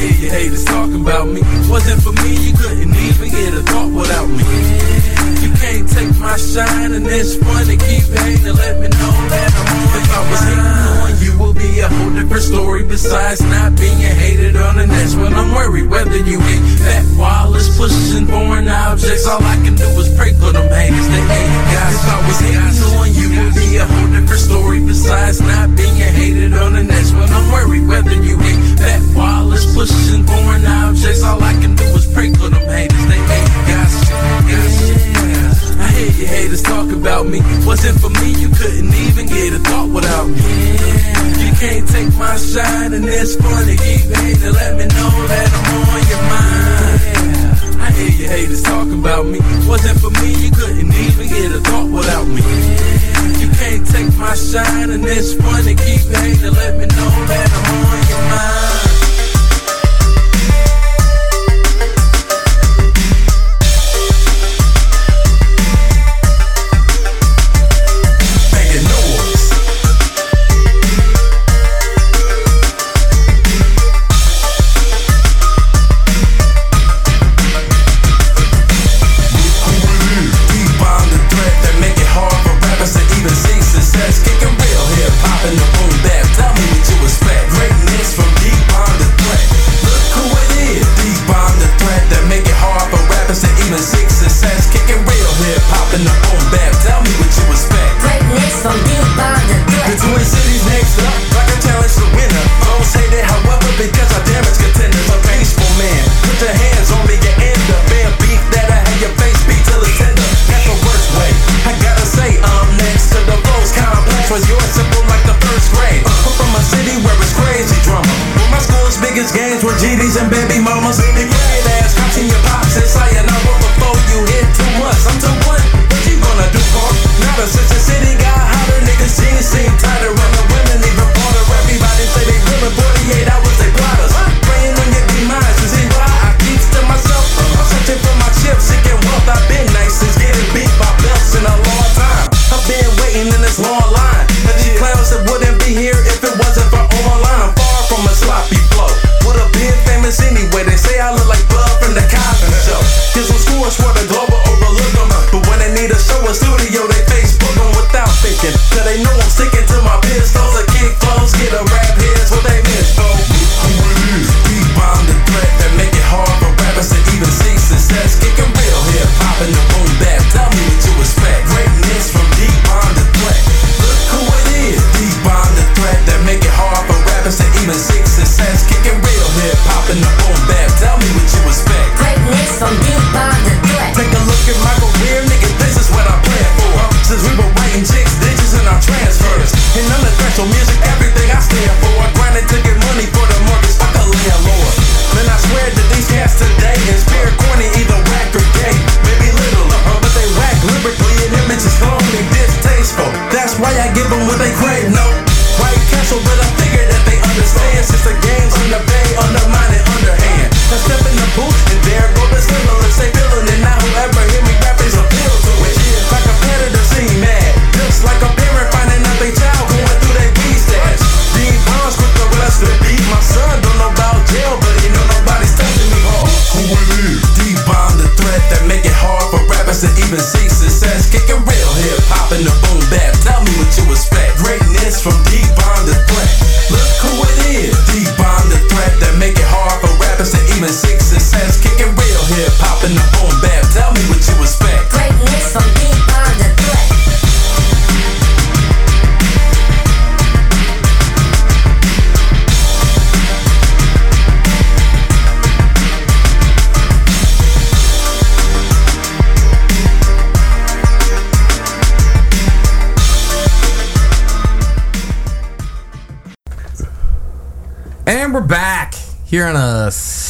[0.00, 1.42] Hear you haters talking about me.
[1.68, 4.48] Wasn't for me, you couldn't even get a thought without me.
[5.44, 7.76] You take my shine, and it's funny.
[7.76, 11.54] Keep hating, let me know that I'm on If I was hating on you, will
[11.54, 12.82] be a whole different story.
[12.84, 15.88] Besides not being hated on, and that's when I'm worried.
[15.88, 20.50] Whether you hate fat wallets, pushing foreign objects, all I can do is pray for
[20.50, 21.06] them haters.
[21.06, 21.94] They hate guys.
[21.94, 24.80] If I was hating on you, will be a whole different story.
[24.80, 27.86] Besides not being hated on, and that's when I'm worried.
[27.86, 32.48] Whether you hate fat wallets, pushing foreign objects, all I can do is pray for
[32.50, 33.06] them haters.
[33.06, 33.94] They hate guys.
[34.50, 34.90] Yeah.
[34.96, 34.99] I
[36.00, 37.40] hear you haters talk about me.
[37.66, 40.52] Wasn't for me, you couldn't even get a thought without me.
[41.42, 43.76] You can't take my shine, and it's funny.
[43.76, 47.00] Keep hating, let me know that I'm on your mind.
[47.84, 49.40] I hear you haters talking about me.
[49.68, 52.44] Wasn't for me, you couldn't even get a thought without me.
[53.40, 55.74] You can't take my shine, and it's funny.
[55.74, 58.69] Keep hating, let me know that I'm on your mind.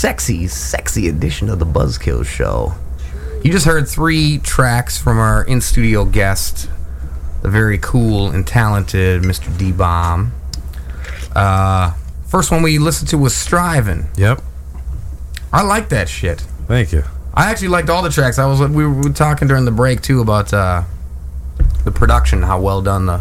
[0.01, 2.73] Sexy, sexy edition of the Buzzkill Show.
[3.45, 6.71] You just heard three tracks from our in studio guest,
[7.43, 9.55] the very cool and talented Mr.
[9.59, 10.33] Dee Bomb.
[11.37, 11.93] Uh,
[12.27, 14.09] first one we listened to was Striving.
[14.17, 14.41] Yep.
[15.53, 16.41] I like that shit.
[16.67, 17.05] Thank you.
[17.35, 18.39] I actually liked all the tracks.
[18.39, 20.85] I was we were talking during the break too about uh,
[21.85, 23.21] the production, how well done the,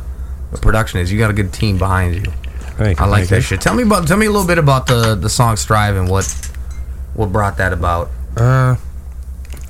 [0.53, 1.11] the production is.
[1.11, 2.31] You got a good team behind you.
[2.79, 3.05] Thank you.
[3.05, 3.41] I like that you.
[3.41, 3.59] shit.
[3.59, 6.23] Tell me about tell me a little bit about the the song Strive and what
[6.23, 6.38] what
[7.39, 8.09] brought that about.
[8.35, 8.75] Uh,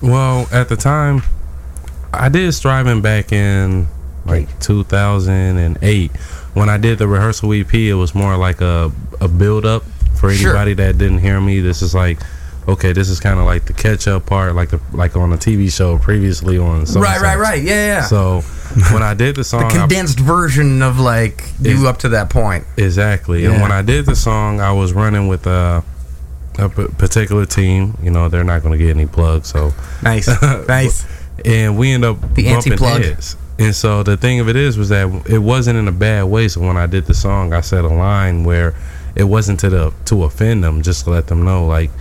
[0.01, 1.21] well, at the time,
[2.11, 3.87] I did striving back in
[4.25, 6.11] like 2008.
[6.55, 9.83] When I did the rehearsal EP, it was more like a a build up
[10.19, 10.49] for Sure.
[10.57, 11.59] anybody that didn't hear me.
[11.59, 12.17] This is like,
[12.67, 15.37] okay, this is kind of like the catch up part, like the like on a
[15.37, 16.87] TV show previously on.
[16.87, 17.01] so-and-so.
[17.01, 17.61] Right, right, right.
[17.61, 18.01] Yeah, yeah.
[18.05, 18.41] So
[18.91, 22.31] when I did the song, the I- condensed version of like you up to that
[22.31, 22.63] point.
[22.77, 23.45] Exactly.
[23.45, 25.83] And when I did the song, I was running with a,
[26.57, 27.97] a p- particular team.
[28.01, 29.49] You know, they're not going to get any plugs.
[29.49, 30.27] So, Nice,
[30.67, 31.05] nice.
[31.45, 33.01] and we end up The bumping anti-plug.
[33.03, 33.35] heads.
[33.59, 36.47] And so the thing of it is, was that it wasn't in a bad way.
[36.47, 38.73] So when I did the song, I said a line where
[39.15, 41.91] it wasn't to the to offend them, just to let them know, like,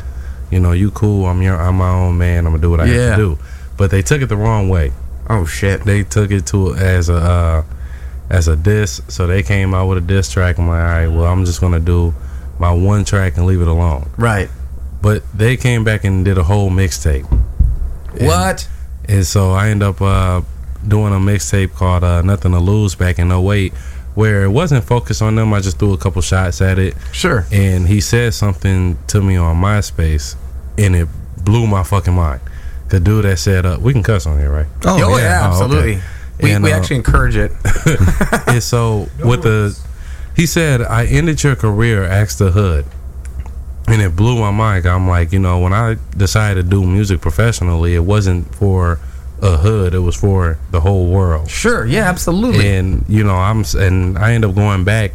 [0.53, 1.27] you know, you cool.
[1.27, 2.47] I'm your, I'm my own man.
[2.47, 2.95] I'm gonna do what I Yeah.
[3.09, 3.39] have to do.
[3.77, 4.93] But they took it the wrong way
[5.29, 5.85] Oh shit.
[5.85, 7.63] they took it to as a uh,
[8.31, 9.01] as a diss.
[9.09, 10.59] So they came out with a diss track.
[10.59, 12.15] I'm like, all right, well, I'm just gonna do
[12.59, 14.11] my one track and leave it alone.
[14.17, 14.49] Right.
[15.01, 17.25] But they came back and did a whole mixtape,
[18.21, 18.69] What?
[19.09, 20.43] and so I end up uh,
[20.87, 23.73] doing a mixtape called uh, "Nothing to Lose" back in 08,
[24.15, 25.53] where it wasn't focused on them.
[25.55, 27.47] I just threw a couple shots at it, Sure.
[27.53, 30.35] and he said something to me on MySpace,
[30.77, 31.09] and it
[31.45, 32.41] blew my fucking mind.
[32.89, 35.27] The dude that said, uh, "We can cuss on here, right?" Oh, yeah, Oh, okay.
[35.27, 36.03] absolutely.
[36.43, 37.53] We, And, we uh, actually encourage it.
[38.49, 39.79] and so with the
[40.39, 42.87] he said i ended your career asked the hood
[43.89, 47.21] and it blew my mind i'm like you know when i decided to do music
[47.21, 48.99] professionally it wasn't for
[49.43, 51.85] a hood it was for the whole world Sure.
[51.87, 52.67] Yeah, absolutely.
[52.69, 55.13] and you know i'm and i end up going back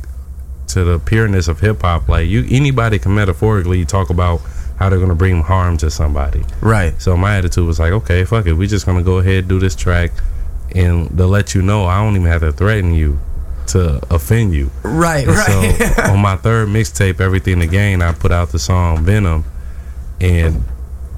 [0.68, 4.40] to the pureness of hip-hop like you anybody can metaphorically talk about
[4.80, 7.00] how they're going to bring harm to somebody right.
[7.02, 8.54] so my attitude was like, okay, fuck it.
[8.54, 10.12] we're just gonna go ahead do this track,
[10.74, 13.20] and to let you know, I don't even have to threaten you
[13.68, 14.70] to offend you.
[14.84, 15.28] Right.
[15.28, 15.96] And Right.
[15.96, 19.46] So on my third mixtape, everything to gain, I put out the song Venom,
[20.22, 20.64] and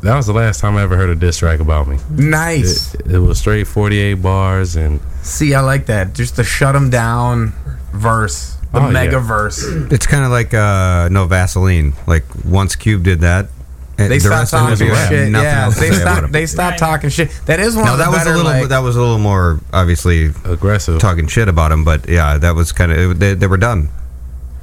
[0.01, 1.97] that was the last time I ever heard a diss track about me.
[2.12, 2.93] nice.
[2.95, 6.13] It, it was straight 48 bars, and See, I like that.
[6.13, 7.53] Just the shut them down
[7.91, 8.91] verse, the Oh, yeah.
[8.91, 9.63] mega verse.
[9.91, 11.93] It's kind of like uh, no Vaseline.
[12.05, 13.55] Like once Cube did that, and
[13.97, 15.31] They the stopped talking the movie had shit.
[15.31, 16.31] Yeah, they stopped.
[16.34, 17.31] They stopped talking shit.
[17.45, 18.51] That is one No, of the that was better, a little.
[18.51, 20.99] like- that was a little more obviously aggressive.
[20.99, 21.84] talking shit about him.
[21.86, 23.89] But yeah, that was kind of they, they were done.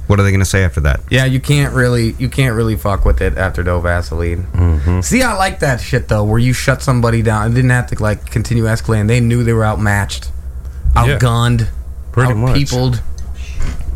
[0.05, 0.99] What are they going to say after that?
[1.09, 4.43] Yeah, you can't really you can't really fuck with it after no Vaseline.
[4.53, 4.99] Mm-hmm.
[5.01, 8.03] See, I like that shit though, where you shut somebody down and didn't have to
[8.03, 9.07] like continue escalating.
[9.07, 10.29] They knew they were outmatched,
[10.93, 11.17] Yeah.
[11.17, 11.69] outgunned,
[12.11, 12.57] Pretty much.
[12.57, 12.99] outpeopled.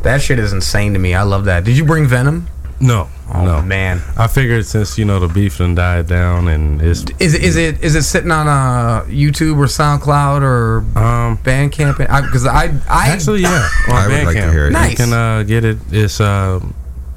[0.04, 1.14] That shit is insane to me.
[1.14, 1.64] I love that.
[1.66, 2.48] Did you bring Venom?
[2.80, 3.62] No, Oh no.
[3.62, 7.44] man, I figured since you know the beef done died down, and it's is it
[7.44, 11.98] is it is it sitting on uh, YouTube or SoundCloud or um Bandcamp?
[11.98, 13.68] Because I, I Actually, yeah.
[13.90, 14.72] On I would like to hear it.
[14.72, 14.92] Nice.
[14.92, 15.78] You can uh, get it.
[15.92, 16.62] It's uh,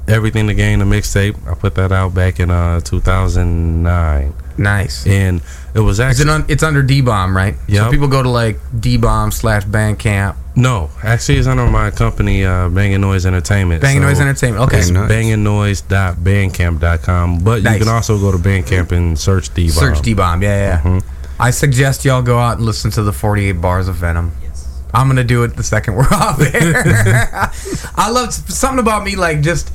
[0.07, 1.35] everything to gain the mixtape.
[1.49, 5.07] I put that out back in uh 2009, nice.
[5.07, 5.41] and
[5.73, 7.55] it was Is it actually un, it's under Dee Bomb, right?
[7.69, 10.35] So people go to like Dee Bomb slash Bandcamp.
[10.53, 13.81] No, actually it's under my company, uh, Banging Noise Entertainment.
[13.81, 14.63] Banging So Noise Entertainment.
[14.65, 14.79] Okay.
[14.79, 15.81] It's Banging Noise.
[15.83, 17.73] bangingnoise.bandcamp.com, but Nice.
[17.79, 19.73] you can also go to Bandcamp and search Dee Bomb.
[19.77, 20.41] Search Dee Bomb.
[20.43, 20.99] Yeah, yeah.
[21.39, 24.33] I suggest y'all go out and listen to the 48 bars of Venom.
[24.43, 24.67] Yes.
[24.93, 26.83] I'm gonna do it the second we're off air.
[27.95, 29.71] I love something about me like just.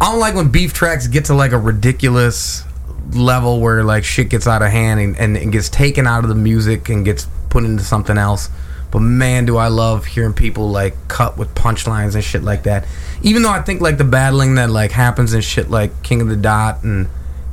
[0.00, 2.64] I don't like when beef tracks get to like a ridiculous
[3.12, 6.28] level where like shit gets out of hand and, and, and gets taken out of
[6.28, 8.50] the music and gets put into something else.
[8.94, 12.86] But man, do I love hearing people like cut with punchlines and shit like that.
[13.22, 16.28] Even though I think like the battling that like happens in shit like King of
[16.28, 17.08] the Dot and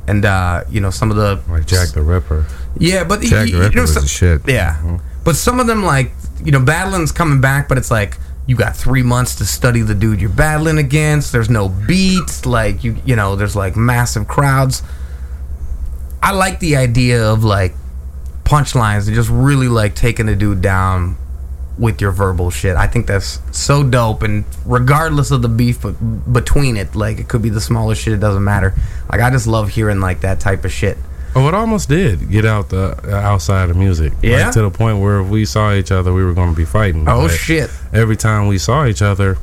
[0.06, 2.46] and uh, you know some of the Like Jack the Ripper.
[2.78, 4.42] yeah, but Jack you, the Ripper know, was some- shit.
[4.46, 6.12] Yeah, but some of them like
[6.44, 9.94] you know battling's coming back, but it's like you got three months to study the
[9.96, 11.32] dude you're battling against.
[11.32, 14.82] There's no beats, like you you know there's like massive crowds.
[16.22, 17.74] I like the idea of like
[18.44, 21.16] punchlines and just really like taking the dude down
[21.78, 22.76] with your verbal shit.
[22.76, 25.84] I think that's so dope, and regardless of the beef
[26.30, 28.12] between it, like it could be the smallest shit.
[28.12, 28.74] It doesn't matter.
[29.10, 30.98] Like I just love hearing like that type of shit.
[31.34, 34.12] Oh, it almost did get out the uh, outside of music.
[34.14, 34.50] Like, Yeah?
[34.50, 37.08] to the point where if we saw each other, we were going to be fighting.
[37.08, 37.70] Oh But shit!
[37.92, 39.38] Every time we saw each other,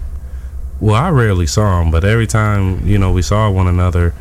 [0.80, 4.14] well, I rarely saw him, but every time you know we saw one another,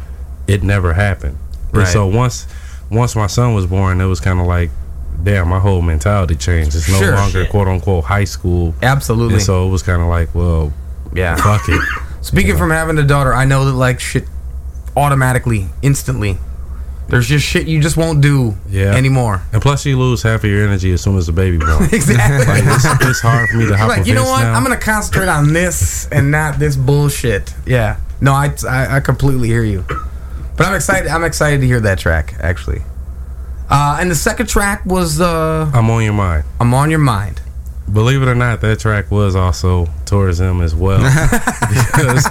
[0.47, 1.37] it never happened.
[1.69, 1.87] And Right.
[1.89, 2.47] so once
[2.91, 4.71] once my son was born, it was kind of like,
[5.23, 6.75] damn, my whole mentality changed.
[6.77, 7.15] It's no Sure.
[7.15, 8.75] longer quote unquote high school.
[8.83, 9.35] Absolutely.
[9.35, 10.73] And so it was kind of like, well,
[11.15, 11.37] yeah.
[11.37, 11.81] fuck it.
[12.21, 14.25] Speaking from having a daughter, I know that like shit
[14.97, 16.39] automatically, instantly.
[17.09, 18.95] There's just shit you just won't do Yeah.
[18.95, 19.41] anymore.
[19.53, 21.85] And plus, you lose half of your energy as soon as the baby born.
[21.93, 22.47] Exactly.
[22.47, 24.43] like it's, it's hard for me to hop like you know what?
[24.43, 24.53] now.
[24.53, 27.55] I'm gonna concentrate on this and not this bullshit.
[27.65, 27.97] Yeah.
[28.21, 29.85] No, I, I I completely hear you.
[30.57, 31.09] But I'm excited.
[31.09, 32.83] I'm excited to hear that track actually.
[33.71, 36.45] Uh, and the second track was uh, I'm on your mind.
[36.61, 37.41] "I'm on Your Mind."
[37.93, 40.99] Believe it or not, that track was also towards him as well.
[41.61, 42.25] because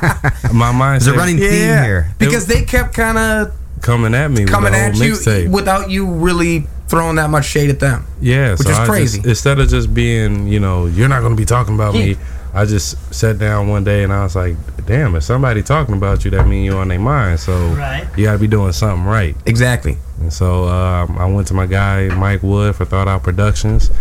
[0.54, 2.12] my mindset There's a running theme here.
[2.20, 5.52] because they kept kind of coming at me coming with the at whole you mixtape.
[5.52, 8.06] without you really throwing that much shade at them.
[8.22, 9.18] Yeah, which so is I crazy.
[9.18, 12.18] Just, instead of just being, you know, you're not going to be talking about me.
[12.54, 16.26] I just sat down one day and I was like, damn, if somebody talking about
[16.26, 17.39] you, that mean you on their mind.
[17.39, 18.08] So Right.
[18.18, 19.36] you got to be doing something right.
[19.45, 19.98] Exactly.
[20.20, 23.91] And so um, I went to my guy Mike Wood for Thought Out Productions.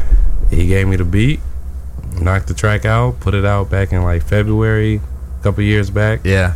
[0.51, 1.40] He gave me the beat,
[2.20, 5.01] knocked the track out, put it out back in like February,
[5.40, 6.20] a couple years back.
[6.24, 6.55] Yeah.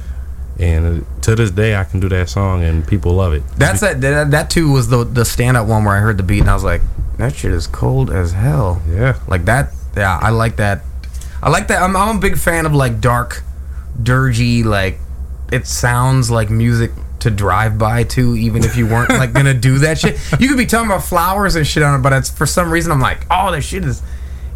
[0.58, 3.42] And uh, to this day, I can do that song and people love it.
[3.56, 4.30] That's that, that.
[4.30, 6.54] That too was the the stand up one where I heard the beat and I
[6.54, 6.82] was like,
[7.18, 8.80] that shit is cold as hell.
[8.88, 9.18] Yeah.
[9.26, 9.72] Like that.
[9.96, 10.82] Yeah, I like that.
[11.42, 11.82] I like that.
[11.82, 13.42] I'm, I'm a big fan of like dark,
[14.00, 14.64] dirgy.
[14.64, 14.98] Like
[15.52, 19.78] it sounds like music to drive by to, even if you weren't like gonna do
[19.78, 20.18] that shit.
[20.38, 22.92] You could be talking about flowers and shit on it, but it's for some reason
[22.92, 24.02] I'm like, oh, that shit is.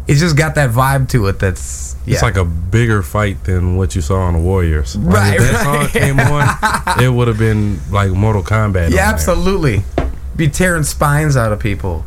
[0.07, 1.39] It's just got that vibe to it.
[1.39, 2.13] That's yeah.
[2.13, 4.95] It's like a bigger fight than what you saw on the Warriors.
[4.95, 5.89] Like, Right, if that right.
[5.91, 8.91] song came on, it would have been like Mortal Kombat.
[8.91, 9.05] Yeah, there.
[9.05, 9.83] absolutely.
[10.35, 12.05] Be tearing spines out of people.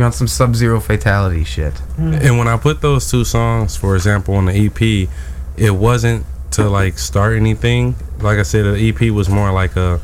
[0.00, 1.74] You want some Sub Zero fatality shit.
[1.98, 2.24] Mm.
[2.24, 5.10] And when I put those two songs, for example, on the EP,
[5.58, 7.94] it wasn't to like start anything.
[8.18, 10.00] Like I said, the EP was more like a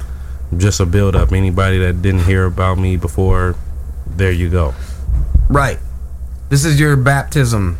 [0.58, 1.32] just a build up.
[1.32, 3.54] Anybody that didn't hear about me before,
[4.06, 4.74] there you go.
[5.48, 5.78] Right.
[6.50, 7.78] This is your baptism.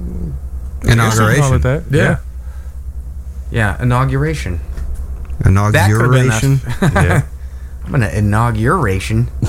[0.00, 1.60] I guess you call it Inauguration.
[1.60, 1.82] that.
[1.90, 2.20] Yeah.
[3.50, 4.60] Yeah, inauguration.
[5.44, 6.60] Inauguration.
[6.80, 7.26] Yeah.
[8.00, 8.08] Yeah.
[8.08, 9.28] I'm an inauguration.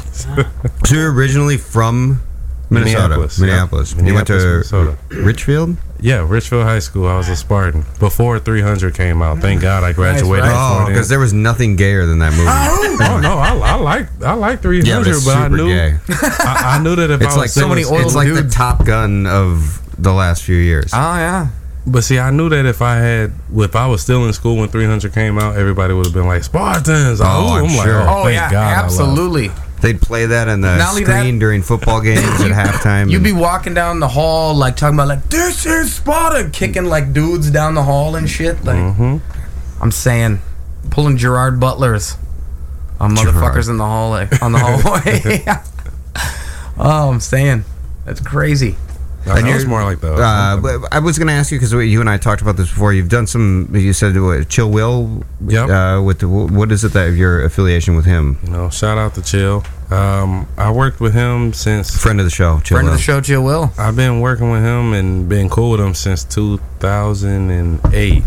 [0.84, 2.22] So you're originally from
[2.70, 3.94] Minnesota, Minneapolis, Minneapolis.
[3.98, 4.04] yeah.
[4.06, 4.98] You went to Minnesota.
[5.10, 5.78] Richfield.
[6.02, 7.08] Yeah, Richfield High School.
[7.08, 9.40] I was a Spartan before 300 came out.
[9.40, 10.46] Thank God I graduated.
[10.46, 10.84] right.
[10.84, 12.46] Oh, because there was nothing gayer than that movie.
[13.04, 15.98] Oh no, I, I like I like 300, Yeah, but but I knew gay.
[16.10, 18.28] I, I knew that if It's I was like so many still- oil It's like
[18.28, 18.48] the.
[18.50, 20.92] Top Gun of the last few years.
[20.94, 21.48] Oh yeah.
[21.86, 24.70] But see, I knew that if I had, if I was still in school when
[24.70, 27.20] 300 came out, everybody would have been like Spartans.
[27.20, 28.02] Oh, Oh, I'm I'm like, sure.
[28.02, 29.52] oh, Oh thank yeah, God, absolutely.
[29.82, 33.12] They'd play that on the Not screen that- during football games at halftime.
[33.12, 37.12] You'd be walking down the hall like talking about like this is Sparta, kicking like
[37.12, 38.64] dudes down the hall and shit.
[38.64, 39.20] Like Mhm.
[39.82, 40.40] I'm saying,
[40.90, 42.16] pulling Gerard Butlers
[43.02, 45.44] on motherfuckers in the hallway on the hallway.
[46.78, 47.66] oh, I'm saying
[48.06, 48.78] that's crazy.
[49.26, 50.14] No, that was more like the.
[50.14, 52.70] Uh, but I was going to ask you because you and I talked about this
[52.70, 52.92] before.
[52.94, 53.70] You've done some.
[53.74, 55.24] You said what, Chill Will.
[55.48, 55.70] Yep.
[55.70, 58.38] Uh, with the, what is it that your affiliation with him?
[58.44, 59.64] you know, shout out to Chill.
[59.92, 62.60] Um, I worked with him since Friend of the show.
[62.62, 62.94] Chill Friend Will.
[62.94, 63.72] of the show, Chill Will.
[63.78, 68.24] I've been working with him and been cool with him since 2008.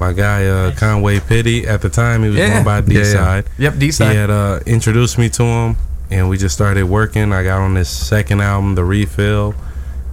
[0.00, 2.50] My guy uh, Conway Pitty at the time he was Yeah.
[2.52, 3.12] going by D Yeah, yeah.
[3.12, 3.44] side.
[3.58, 4.10] Yep, D Side.
[4.12, 5.76] He had uh, introduced me to him,
[6.10, 7.32] and we just started working.
[7.32, 9.54] I got on this second album, The Refill,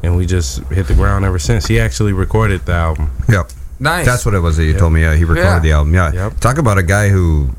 [0.05, 1.65] and we just hit the ground ever since.
[1.67, 3.11] He actually recorded the album.
[3.29, 3.51] Yep.
[3.79, 4.05] Nice.
[4.05, 5.03] That's what it was that you told me.
[5.03, 5.59] Uh, he recorded Yeah.
[5.59, 5.93] the album.
[5.93, 6.11] Yeah.
[6.13, 6.39] Yep.
[6.39, 7.49] Talk about a guy who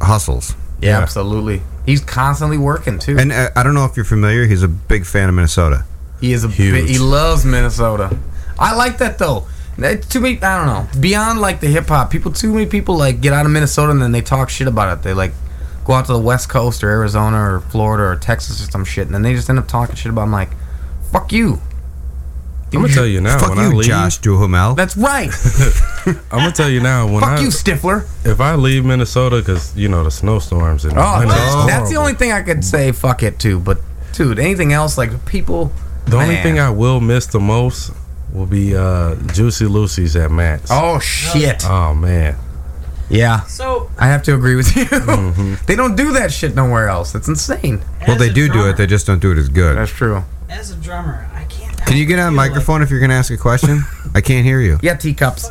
[0.00, 0.54] hustles.
[0.80, 1.00] yeah, yeah.
[1.00, 1.62] absolutely.
[1.86, 3.16] He's constantly working too.
[3.18, 4.46] And uh, I don't know if you're familiar.
[4.46, 5.84] He's a big fan of Minnesota.
[6.20, 6.72] He is a Huge.
[6.72, 8.16] big, he loves Minnesota.
[8.58, 9.46] I like that though.
[9.78, 11.00] That, too many I don't know.
[11.00, 14.00] Beyond like the hip hop, people too many people like get out of Minnesota and
[14.00, 15.02] then they talk shit about it.
[15.02, 15.32] They like
[15.84, 19.06] go out to the West Coast or Arizona or Florida or Texas or some shit
[19.06, 20.50] and then they just end up talking shit about I'm like,
[21.10, 21.60] fuck you.
[22.76, 23.86] I'm gonna tell you now Fuck when you, I leave.
[23.88, 24.74] Josh Duhamel.
[24.74, 25.30] That's right.
[26.06, 27.30] I'm gonna tell you now when I.
[27.36, 28.06] fuck I you, Stifler.
[28.26, 32.14] if I leave Minnesota because you know the snowstorms and Oh, I that's the only
[32.14, 33.78] thing I could say fuck it to, but
[34.12, 35.72] dude, anything else like people
[36.06, 37.92] The only thing I will miss the most
[38.32, 40.68] will be uh, Juicy Lucy's at Matt's.
[40.70, 41.64] Oh shit.
[41.64, 42.36] Oh, man.
[43.08, 43.42] Yeah.
[43.42, 44.84] So I have to agree with you.
[44.86, 45.54] Mm-hmm.
[45.66, 47.14] they don't do that shit nowhere else.
[47.14, 47.82] It's insane.
[48.08, 48.76] well, they a do do it.
[48.76, 49.76] They just don't do it as good.
[49.76, 50.24] That's true.
[50.48, 51.63] as a drummer, I can't.
[51.86, 53.82] Can you get on a microphone if you're going to ask a question?
[54.14, 54.78] I can't hear you.
[54.82, 55.50] Yeah, teacups.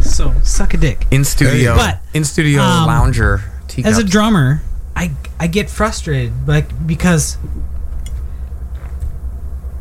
[0.00, 1.06] So suck a dick.
[1.10, 1.74] In studio.
[1.74, 3.96] But, in studio um, lounger teacups.
[3.96, 4.62] As a drummer,
[4.94, 7.38] I I get frustrated like because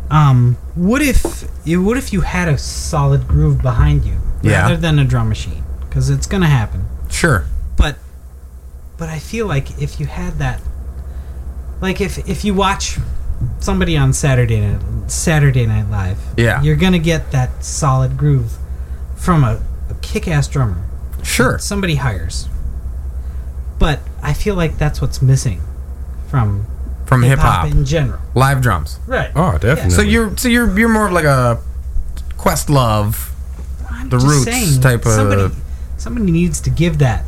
[0.10, 4.18] um what if you what if you had a solid groove behind you?
[4.44, 4.62] Yeah.
[4.62, 6.86] rather than a drum machine because it's gonna happen.
[7.10, 7.46] Sure.
[7.76, 7.98] But
[8.98, 10.62] but I feel like if you had that,
[11.82, 12.98] like if if you watch
[13.60, 14.82] somebody on Saturday Night
[15.12, 16.62] Saturday Night Live, Yeah.
[16.62, 18.53] you're gonna get that solid groove
[19.16, 20.84] from a, a kick-ass drummer.
[21.24, 21.58] Sure.
[21.60, 22.47] Somebody hires.
[23.80, 25.62] But I feel like that's what's missing
[26.30, 26.66] from
[27.05, 28.20] From hip hip-hop in general.
[28.34, 28.99] live drums.
[29.08, 29.32] Right.
[29.36, 29.91] Oh, definitely.
[29.91, 31.60] So you're so you're you're more of like a
[32.38, 33.32] Questlove,
[33.89, 35.12] I'm the roots saying, type of.
[35.12, 35.55] somebody,
[35.97, 37.26] somebody needs to give that.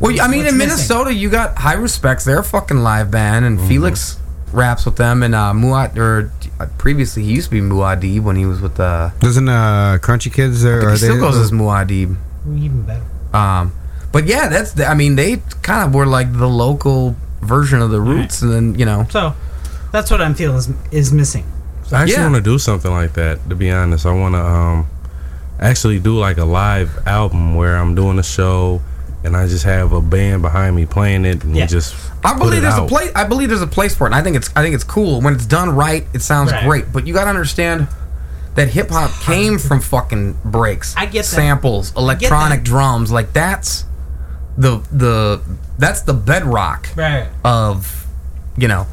[0.00, 0.58] Well, I mean, What's in missing?
[0.58, 2.24] Minnesota, you got Heiruspecs.
[2.24, 3.68] They're a fucking live band, and mm-hmm.
[3.68, 4.18] Felix
[4.52, 5.22] raps with them.
[5.22, 8.76] And uh, Muad, or uh, previously he used to be Muad'Dib when he was with
[8.76, 9.12] the.
[9.20, 10.80] Doesn't uh, Crunchy Kids there?
[10.80, 12.16] he Are still they, goes as Muad'Dib.
[12.56, 13.04] Even better.
[13.36, 13.72] Um,
[14.12, 14.72] but yeah, that's.
[14.72, 18.52] The, I mean, they kind of were like the local version of the Roots, and
[18.52, 19.06] then you know.
[19.10, 19.34] So
[19.92, 21.44] that's what I'm feeling is, is missing.
[21.92, 22.22] I actually Yeah.
[22.30, 23.48] want to do something like that.
[23.48, 24.88] To be honest, I want to um,
[25.60, 28.80] actually do like a live album where I'm doing a show
[29.26, 31.64] and I just have a band behind me playing it and Yeah.
[31.64, 31.94] we just.
[32.24, 33.10] I believe it there's a place.
[33.14, 34.08] I believe there's a place for it.
[34.08, 34.50] And I think it's.
[34.56, 36.06] I think it's cool when it's done right.
[36.14, 36.64] It sounds Right.
[36.64, 36.92] great.
[36.92, 37.88] But you got to understand
[38.54, 41.24] that hip hop came from fucking breaks, I get that.
[41.24, 42.64] samples, electronic that.
[42.64, 43.10] drums.
[43.12, 43.84] Like that's
[44.56, 45.42] the the
[45.78, 47.28] that's the bedrock Right.
[47.44, 48.06] of
[48.56, 48.86] you know.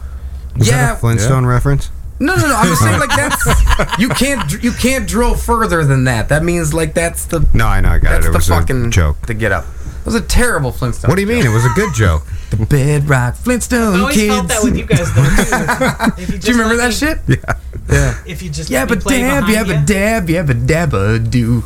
[0.57, 0.87] Is yeah.
[0.87, 1.89] that a Flintstone reference?
[2.19, 2.55] no, no, no.
[2.55, 6.29] I'm just saying like that's you can't you can't drill further than that.
[6.29, 7.89] That means like that's the No, I know.
[7.89, 8.29] I got that's it.
[8.29, 9.25] It the was fucking a joke.
[9.27, 9.65] to get up.
[10.03, 11.09] It was a terrible Flintstone.
[11.09, 11.45] What do you mean?
[11.45, 12.23] It was a good joke.
[12.53, 14.27] The bedrock Flintstone I always kids.
[14.35, 16.21] felt that with you guys though too.
[16.33, 17.17] You do you remember that me- shit?
[17.27, 17.53] Yeah.
[17.89, 18.23] Yeah.
[18.27, 20.93] If you just Yeah, let but dab, behind yeah, you, but dab, yeah, but dab
[20.93, 21.63] a do.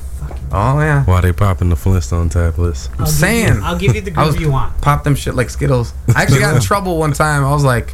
[0.50, 1.04] Oh yeah.
[1.04, 2.88] While they popping the Flintstone tablets.
[2.94, 3.54] I'll give saying.
[3.56, 4.80] you- I'll give you the I was groove you want.
[4.82, 5.92] pop them shit like Skittles.
[6.16, 7.44] I actually got in trouble one time.
[7.44, 7.94] I was like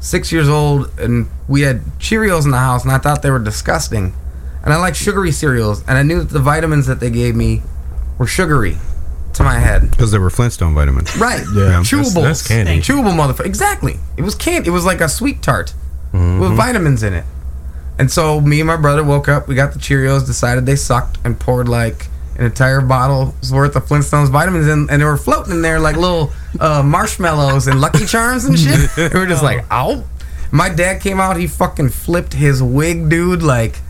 [0.00, 3.38] six years old, and we had Cheerios in the house, and I thought they were
[3.40, 4.14] disgusting.
[4.64, 7.60] And I like sugary cereals, and I knew that the vitamins that they gave me
[8.16, 8.78] were sugary
[9.34, 9.90] to my head.
[9.90, 11.16] Because they were Flintstone vitamins.
[11.16, 11.40] Right.
[11.54, 11.80] Yeah.
[11.82, 12.14] Chewable.
[12.22, 12.80] That's- that's candy.
[12.80, 13.46] Chewable motherfucker.
[13.46, 13.98] Exactly.
[14.16, 14.68] It was candy.
[14.68, 15.74] It was like a sweet tart
[16.12, 17.24] with vitamins in it.
[17.98, 21.18] And so me and my brother woke up, we got the Cheerios, decided they sucked,
[21.24, 22.06] and poured like
[22.36, 25.96] an entire bottle's worth of Flintstones vitamins in, and they were floating in there like
[25.96, 28.90] little uh, marshmallows and Lucky Charms and shit.
[28.98, 30.04] And we were just like, ow.
[30.50, 33.80] My dad came out, he fucking flipped his wig, dude, like,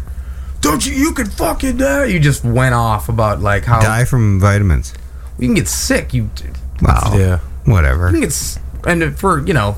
[0.61, 2.05] don't you, you can fucking die.
[2.05, 4.95] You just went off about like how Die from vitamins.
[5.43, 6.14] You can get sick.
[6.14, 6.30] You,
[6.80, 7.12] Wow.
[7.16, 7.38] Yeah.
[7.64, 8.09] Whatever.
[8.09, 9.76] I think it's and for you know,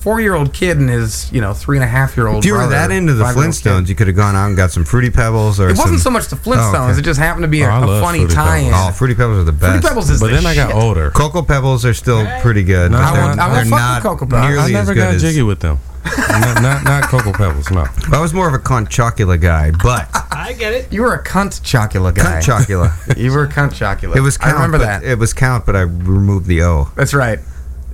[0.00, 2.38] four year old kid and his you know three and a half year old.
[2.38, 4.84] If you were that into the Flintstones, you could have gone out and got some
[4.84, 6.74] Fruity Pebbles or it wasn't so much the oh, Flintstones.
[6.88, 6.98] Oh, okay.
[7.00, 8.72] It just happened to be Oh, a, I a love funny Fruity tie-in.
[8.72, 9.62] Oh, Fruity Pebbles are the best.
[9.64, 9.88] Fruity best.
[9.88, 10.76] Pebbles is But the then I got shit.
[10.76, 11.10] older.
[11.10, 12.92] Cocoa Pebbles are still pretty good.
[12.92, 14.48] No, but I they're, won't- I won't they're not Cocoa Pebbles.
[14.48, 15.22] nearly I never as good got as.
[15.22, 15.78] jiggy with them.
[16.04, 17.86] Not, not not Cocoa Pebbles, no.
[18.12, 20.92] I was more of a cunt chocula guy, but I get it.
[20.92, 22.40] You were a cunt chocula guy.
[22.40, 23.16] cunt chocula.
[23.22, 24.16] you were a cunt chocula.
[24.16, 24.50] It was count.
[24.50, 25.04] I remember but that.
[25.04, 26.90] It was count, but I removed the O.
[26.96, 27.38] That's right.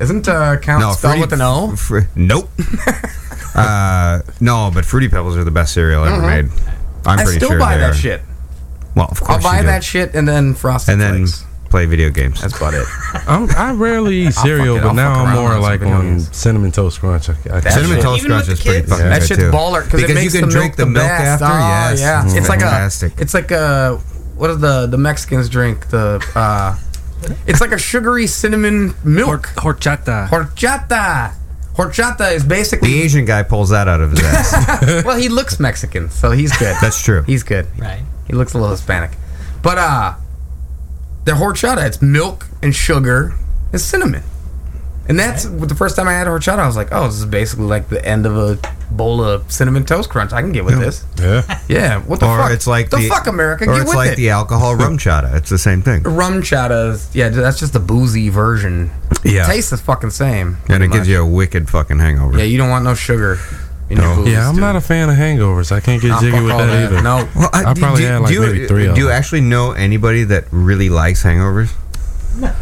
[0.01, 1.77] Isn't uh, count spelled Fruity- with an O?
[1.77, 2.49] Fr- nope.
[3.55, 6.45] uh, no, but Fruity Pebbles are the best cereal ever made.
[6.47, 7.09] I'm Mm-hmm.
[7.09, 7.95] I pretty still sure buy they that are.
[7.95, 8.23] shit.
[8.97, 9.67] Well, of course I'll buy you do.
[9.67, 11.45] that shit and then frosted and then flakes.
[11.75, 12.41] Play video games.
[12.41, 12.87] That's about it.
[13.27, 16.37] I'm, I rarely eat cereal, it, but I'll now I'm more like on games.
[16.37, 17.29] cinnamon toast crunch.
[17.29, 18.03] I, I Cinnamon shit.
[18.03, 18.91] Toast Crunch is pretty kids?
[18.91, 19.51] fucking That good shit's too.
[19.51, 21.43] baller because it Because you can the drink milk the milk best.
[21.43, 22.01] after, Oh, yes.
[22.01, 22.25] yeah.
[22.25, 23.19] It's It's like fantastic.
[23.19, 23.23] a.
[23.23, 23.97] It's like a.
[24.37, 25.89] What do the the Mexicans drink?
[25.89, 26.25] The.
[26.37, 26.79] uh
[27.49, 29.49] It's like a sugary cinnamon milk.
[29.57, 30.29] Horchata.
[30.29, 31.35] Horchata.
[31.75, 33.03] Horchata is basically The.
[33.03, 35.05] Asian guy pulls that out of his ass.
[35.05, 36.77] well, he looks Mexican, so he's good.
[36.81, 37.23] That's true.
[37.23, 37.67] He's good.
[37.79, 38.03] Right.
[38.29, 39.11] He looks a little Hispanic,
[39.61, 40.15] but uh,
[41.25, 43.35] the horchata it's milk and sugar
[43.73, 44.23] and cinnamon,
[45.09, 46.59] and that's the first time I had horchata.
[46.59, 48.59] I was like, oh, this is basically like the end of a
[48.91, 50.33] bowl of cinnamon toast crunch.
[50.33, 51.05] I can get with this.
[51.19, 51.61] Yeah.
[51.69, 52.53] Yeah, what the or fuck?
[52.53, 53.69] it's like the, the, fuck America.
[53.69, 54.17] Or it's like it.
[54.17, 55.35] the alcohol RumChata.
[55.37, 56.03] It's the same thing.
[56.03, 57.15] RumChatas.
[57.15, 58.91] Yeah, that's just a boozy version.
[59.25, 59.47] Yeah.
[59.47, 60.59] tastes the fucking same.
[60.69, 62.39] And it pretty gives you a wicked fucking hangover.
[62.39, 63.39] Yeah, you don't want no sugar
[63.97, 64.23] in your No.
[64.23, 64.33] booze.
[64.33, 64.61] Yeah, I'm dude.
[64.61, 65.73] not a fan of hangovers.
[65.73, 67.03] I can't get Nah, jiggy with all that, either.
[67.03, 67.29] No.
[67.35, 69.13] Well, I do- probably do, had like you, maybe three Do you them.
[69.13, 71.71] actually know anybody that really likes hangovers?
[72.39, 72.53] No.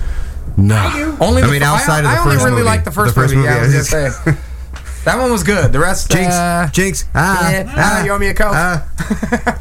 [0.56, 0.76] No.
[0.76, 2.66] I Only I mean, fir- outside of I the only first really movie.
[2.66, 3.46] liked the first, The first movie.
[3.48, 4.32] Yeah, I was gonna say.
[5.04, 5.72] That one was good.
[5.72, 8.52] The rest, Jinx, uh, Jinx, ah, yeah, ah, you owe me a coke.
[8.54, 8.86] ah.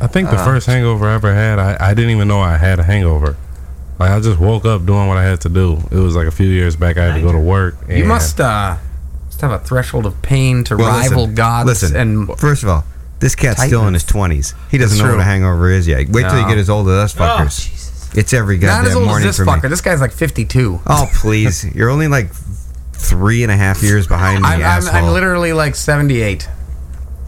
[0.00, 2.78] I think the first hangover I ever had, I, I didn't even know I had
[2.78, 3.36] a hangover.
[3.98, 5.82] Like I just woke up doing what I had to do.
[5.90, 6.96] It was like a few years back.
[6.96, 7.76] I had to go to work.
[7.90, 8.76] And you must uh,
[9.34, 11.66] must have a threshold of pain to Well, rival listen, gods.
[11.66, 12.84] Listen, and first of all,
[13.18, 14.54] this cat's still in his twenties.
[14.70, 16.08] He doesn't know what a hangover is yet.
[16.08, 17.68] Wait till you get as old as us Oh, fuckers.
[17.70, 18.14] Jesus.
[18.14, 19.62] it's every not goddamn as old as morning this for fucker.
[19.64, 19.68] me.
[19.70, 20.80] This guy's like 52.
[20.86, 22.32] Oh please, you're only like
[22.92, 24.88] three and a half years behind me, I'm, I'm.
[24.88, 26.48] I'm literally like 78.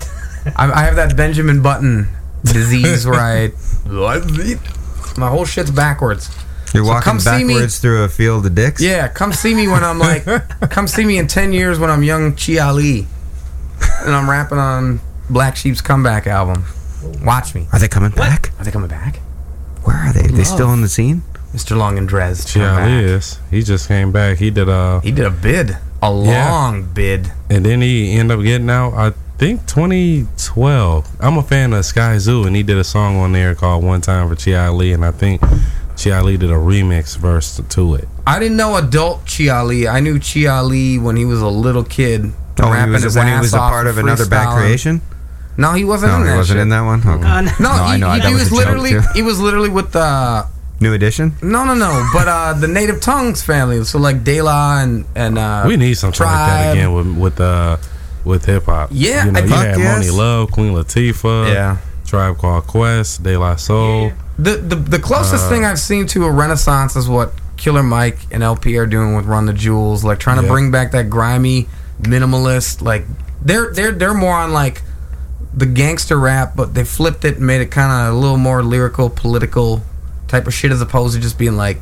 [0.56, 2.08] I, I have that Benjamin Button
[2.44, 3.50] disease where I.
[5.18, 6.30] My whole shit's backwards.
[6.74, 8.82] You're So walking come see me- backwards through a field of dicks.
[8.82, 10.24] Yeah, come see me when I'm like,
[10.70, 13.06] come see me in ten years when I'm young Chi-Ali,
[14.04, 15.00] and I'm rapping on
[15.30, 16.64] Black Sheep's comeback album.
[17.22, 17.66] Watch me.
[17.72, 18.50] Are they coming back?
[18.58, 19.16] Are they coming back?
[19.84, 20.26] Where are they?
[20.26, 21.22] They still on the scene?
[21.54, 21.76] Mr.
[21.76, 22.52] Lawnge and Dres.
[22.52, 23.38] come Yeah, he is.
[23.50, 24.38] He just came back.
[24.38, 25.70] He did a He did a bid,
[26.02, 26.50] a Yeah.
[26.50, 27.32] long bid.
[27.48, 28.92] and then he ended up getting out.
[28.94, 31.06] I think 2012.
[31.20, 34.28] I'm a fan of Skyzoo, and he did a song on there called "One Time
[34.28, 35.40] for Chi-Ali," and I think
[35.96, 38.08] Chi-Ali did a remix verse to it.
[38.26, 39.88] I didn't know adult Chi-Ali.
[39.88, 42.32] I knew Chi-Ali when he was a little kid.
[42.60, 44.56] Oh, when rapping he was, his when he ass was a part of another bad
[44.56, 45.00] creation?
[45.58, 46.62] No, he wasn't No, in he that wasn't shit.
[46.62, 47.00] in that one?
[47.00, 47.10] Okay.
[47.26, 47.50] Uh, no.
[47.60, 50.46] No, No, he, I know, he, he was was literally he was literally with the
[50.80, 51.32] New edition?
[51.40, 53.82] no no no, but uh the Native Tongues family.
[53.84, 56.76] So like De La and and uh we need something like that Tribe.
[56.76, 57.78] again with with uh
[58.24, 58.90] with hip hop.
[58.92, 60.04] Yeah, you know, I- you had yes.
[60.10, 61.78] Monie Love, Queen Latifah, Yeah.
[62.04, 64.12] Tribe Called Quest, De La Soul.
[64.38, 68.18] The the, the closest Uh, thing I've seen to a renaissance is what Killer Mike
[68.30, 70.50] and El-P are doing with Run the Jewels, like trying to Yeah.
[70.50, 71.68] bring back that grimy
[72.02, 72.82] minimalist.
[72.82, 73.06] Like
[73.42, 74.82] they're they're they're more on like
[75.54, 78.62] the gangster rap, but they flipped it and made it kind of a little more
[78.62, 79.82] lyrical, political
[80.28, 81.80] type of shit, as opposed to just being like,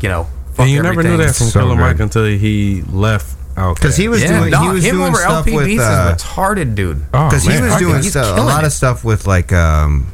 [0.00, 1.80] you know, fuck and you never knew that from So Killer good.
[1.80, 3.74] Mike until he left out.
[3.74, 5.82] Because he was Yeah, doing no, he was him doing over stuff El-P with beats
[5.82, 7.04] uh, is retarded, dude.
[7.10, 8.68] because he was doing he's stuff, a lot it.
[8.68, 10.06] of stuff with like um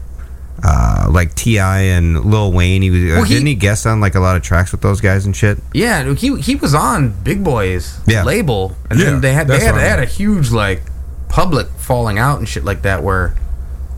[0.64, 1.80] uh like T.I.
[1.82, 2.80] and Lil Wayne.
[2.82, 4.80] He was uh, Well, he- didn't he guest on like a lot of tracks with
[4.80, 5.58] those guys and shit.
[5.74, 8.24] Yeah, he he was on Big Boi's Yeah.
[8.24, 10.82] label, and Yeah, then they had they had, they had a huge like
[11.28, 13.34] public falling out and shit like that where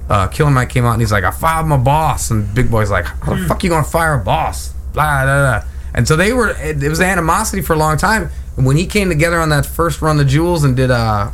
[0.09, 2.91] uh, Killer Mike came out and he's like, I fired my boss, and Big Boi's
[2.91, 4.73] like, How the fuck you gonna fire a boss?
[4.93, 5.69] Blah, blah, blah.
[5.95, 8.31] And so they were it, it was animosity for a long time.
[8.57, 11.31] And when he came together on that first run the jewels and did uh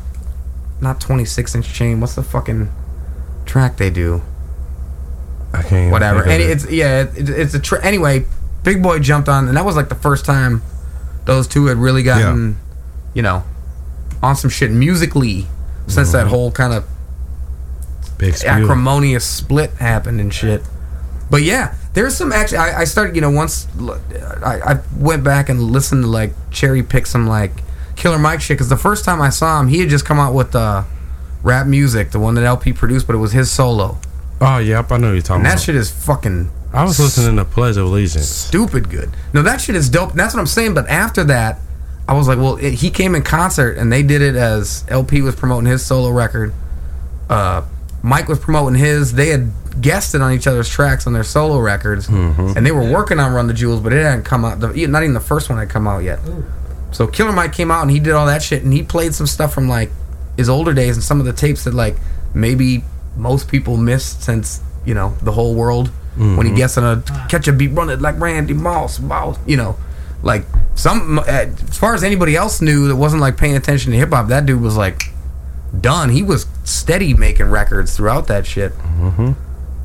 [0.80, 2.70] not twenty six inch chain, what's the fucking
[3.46, 4.22] track they do?
[5.52, 6.22] I can't whatever.
[6.22, 6.50] And it.
[6.50, 8.26] it's yeah, it, it's a tr- anyway.
[8.62, 10.62] Big Boi jumped on, and that was like the first time
[11.24, 12.56] those two had really gotten,
[13.12, 13.42] you know,
[14.22, 15.46] on some shit musically
[15.88, 16.12] since Mm-hmm.
[16.12, 16.84] that whole kind of
[18.64, 20.62] acrimonious split happened and shit.
[21.30, 22.58] But yeah, there's some actually.
[22.58, 23.66] I, I started, you know, once
[24.44, 27.52] I, I went back and listened to like cherry pick some like
[27.96, 30.34] Killer Mike shit because the first time I saw him, he had just come out
[30.34, 30.84] with uh,
[31.42, 33.98] rap music, the one that El-P produced, but it was his solo,
[34.44, 35.62] Oh, yep, I know what you're talking and that about.
[35.62, 38.26] shit is fucking I was listening to Pledge of Allegiance.
[38.28, 39.10] stupid good.
[39.32, 40.14] No, that shit is dope.
[40.14, 40.74] That's what I'm saying.
[40.74, 41.60] But after that,
[42.08, 45.20] I was like, well, it, he came in concert and they did it as El-P
[45.22, 46.52] was promoting his solo record.
[47.28, 47.62] Uh,
[48.02, 49.12] Mike was promoting his.
[49.12, 53.20] They had guested on each other's tracks on their solo records, and they were working
[53.20, 54.58] on Run the Jewels, but it hadn't come out.
[54.60, 56.18] The, not even the first one had come out yet.
[56.90, 59.26] So Killer Mike came out and he did all that shit, and he played some
[59.26, 59.90] stuff from like
[60.36, 61.96] his older days and some of the tapes that like
[62.34, 62.82] maybe
[63.16, 66.56] most people missed since you know the whole world when he mm-hmm.
[66.56, 69.76] gets on a catch a beat, running like Randy Moss, Moss, you know,
[70.22, 70.44] like
[70.74, 74.28] some as far as anybody else knew that wasn't like paying attention to hip hop,
[74.28, 75.04] that dude was like
[75.78, 76.10] done.
[76.10, 78.72] He was steady making records throughout that shit.
[78.72, 79.32] Mm-hmm.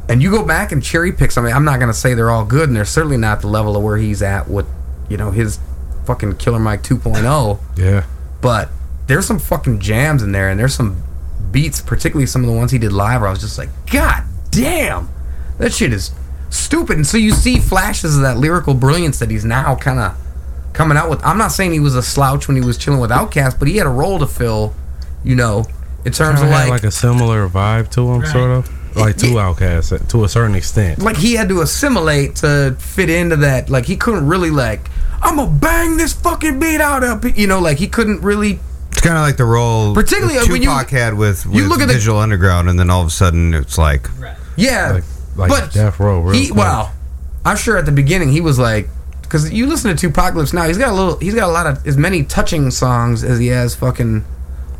[0.09, 1.53] And you go back and cherry pick something.
[1.53, 3.97] I'm not gonna say they're all good, and they're certainly not the level of where
[3.97, 4.67] he's at with,
[5.09, 5.59] you know, his
[6.05, 8.05] fucking Killer Mike 2.0 Yeah.
[8.39, 8.69] but
[9.07, 11.03] there's some fucking jams in there and there's some
[11.51, 14.23] beats particularly some of the ones he did live where i was just like god
[14.51, 15.09] damn
[15.57, 16.11] that shit is
[16.49, 16.97] stupid.
[16.97, 20.17] And so you see flashes of that lyrical brilliance that he's now kind of
[20.73, 21.23] coming out with.
[21.25, 23.77] I'm not saying he was a slouch when he was chilling with Outkast, but he
[23.77, 24.73] had a role to fill
[25.23, 25.65] you know
[26.05, 28.95] in terms of like like a similar vibe to him, sort of.
[28.95, 30.99] Like to Outkast uh, to a certain extent.
[30.99, 33.69] like he had to assimilate to fit into that.
[33.69, 34.89] Like he couldn't really like
[35.19, 38.59] i'm gonna bang this fucking beat out up you know like he couldn't really
[38.97, 41.67] It's kind of like the role Particularly Tupac uh, when you- had with, you with
[41.67, 44.07] look at the- Digital Underground, and then all of a sudden it's like
[44.55, 45.03] Yeah, Like-
[45.35, 46.57] like but Death Row, real he quick.
[46.57, 46.91] well,
[47.45, 48.89] I'm sure at the beginning he was like,
[49.21, 51.85] because you listen to 2Pacalypse now, he's got a little, he's got a lot of
[51.85, 54.25] as many touching songs as he has fucking,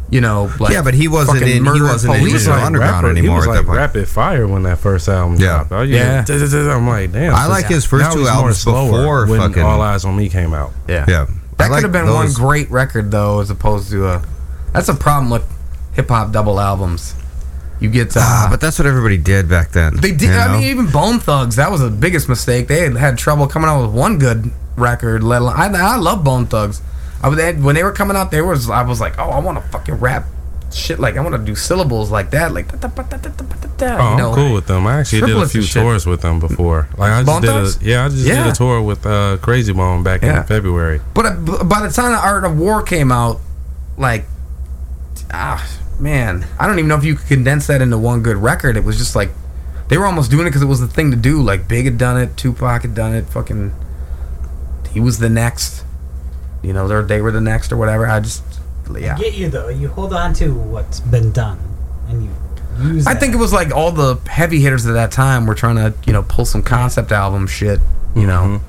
[0.09, 2.33] you know, like Yeah, but he wasn't fucking in- he wasn't in Police.
[2.33, 3.77] Digital like Underground rapper- anymore He was at that like point.
[3.77, 5.65] rapid fire when that first album Yeah.
[5.65, 5.71] dropped.
[5.73, 6.25] Oh, Yeah.
[6.75, 7.35] I'm like, damn.
[7.35, 10.27] I like his first Now two he's albums before when fucking- All Eyez on Me
[10.27, 10.71] came out.
[10.87, 11.25] Yeah, yeah.
[11.57, 14.25] That like could have been one great record though, as opposed to a.
[14.73, 15.43] That's a problem with
[15.93, 17.15] hip hop double albums.
[17.79, 19.95] You get, uh, Ah, but that's what everybody did back then.
[19.97, 20.29] They did.
[20.29, 21.57] you I mean, even Bone Thugs.
[21.57, 22.67] That was the biggest mistake.
[22.67, 25.23] They had had trouble coming out with one good record.
[25.23, 26.81] Let alone, I, I love Bone Thugs.
[27.21, 28.31] I they when they were coming out.
[28.31, 30.25] There was I was like, oh, I want to fucking rap
[30.73, 34.17] shit like I want to do syllables like that, like da, da, da, da, Oh,
[34.17, 34.29] know.
[34.29, 34.85] I'm cool with them.
[34.87, 36.87] I actually did a few tours with them before.
[36.97, 37.81] Like I just Bone did Thugs?
[37.81, 38.43] a yeah, I just Yeah.
[38.43, 40.41] did a tour with uh, Crazy Bone back Yeah.
[40.41, 40.99] in February.
[41.13, 43.39] But uh, by the time the Art of War came out,
[43.97, 44.25] like,
[45.31, 45.65] ah,
[45.99, 48.77] man, I don't even know if you could condense that into one good record.
[48.77, 49.29] It was just like
[49.89, 51.41] they were almost doing it because it was the thing to do.
[51.41, 53.25] Like Big had done it, Tupac had done it.
[53.29, 53.73] Fucking,
[54.91, 55.83] he was the next.
[56.63, 58.07] You know, they were the next or whatever.
[58.07, 58.43] I just,
[58.95, 59.15] yeah.
[59.15, 59.69] I get you though.
[59.69, 61.59] You hold on to what's been done,
[62.07, 62.31] and you
[62.79, 63.07] use.
[63.07, 63.19] I that.
[63.19, 66.13] think it was like all the heavy hitters at that time were trying to, you
[66.13, 67.79] know, pull some concept album shit.
[68.15, 68.61] You know,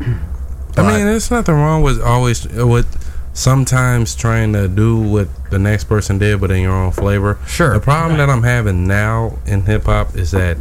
[0.00, 2.86] I mean, there's nothing wrong with always with
[3.32, 7.38] sometimes trying to do what the next person did, but in your own flavor.
[7.46, 7.74] Sure.
[7.74, 10.56] The problem that I'm having now in hip hop is that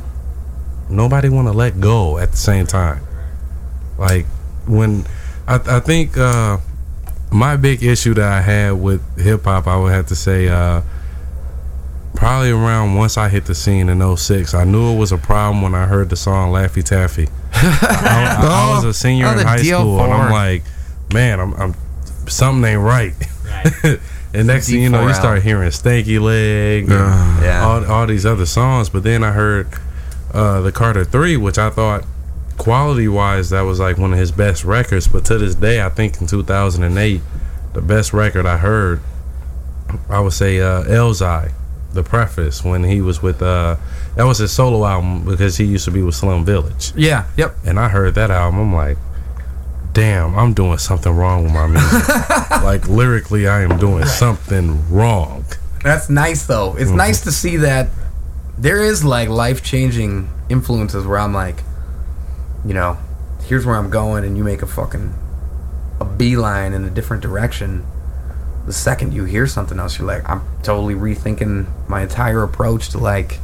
[0.89, 3.01] nobody want to let go at the same time.
[3.97, 4.25] Like
[4.67, 5.05] when
[5.47, 6.57] I, I think uh,
[7.35, 10.47] my big issue that I had with hip hop, I would have to say.
[10.47, 10.81] Uh,
[12.15, 14.53] Probably around once I hit the scene in 06.
[14.53, 17.27] I knew it was a problem when I heard the song Laffy Taffy.
[17.53, 20.63] I, I- I was a senior Oh, in high school, and I'm like,
[21.13, 21.75] man, I'm, I'm
[22.27, 23.13] something ain't right.
[23.45, 23.99] Right.
[24.33, 27.65] and next thing you know, you start hearing Stanky Leg, and Yeah.
[27.65, 28.87] all, all these other songs.
[28.89, 29.67] But then I heard
[30.33, 32.05] uh, the Carter Three, which I thought
[32.57, 35.07] quality wise that was like one of his best records.
[35.07, 37.21] But to this day, I think in 2008,
[37.73, 39.01] the best record I heard,
[40.09, 41.51] I would say uh, Elzhi,
[41.93, 43.77] the preface when he was with uh,
[44.15, 46.91] that was his solo album because he used to be with Slum Village.
[46.95, 47.55] yeah, yep.
[47.65, 48.59] And I heard that album.
[48.59, 48.97] I'm like,
[49.93, 52.07] damn, I'm doing something wrong with my music.
[52.63, 55.45] like lyrically, I am doing something wrong.
[55.83, 56.75] That's nice though.
[56.75, 56.97] It's Mm-hmm.
[56.97, 57.89] nice to see that
[58.57, 61.57] there is like life changing influences where I'm like,
[62.65, 62.97] you know,
[63.43, 65.13] here's where I'm going, and you make a fucking
[65.99, 67.85] a beeline in a different direction.
[68.65, 72.97] The second you hear something else, you're like, I'm totally rethinking my entire approach to
[72.97, 73.39] like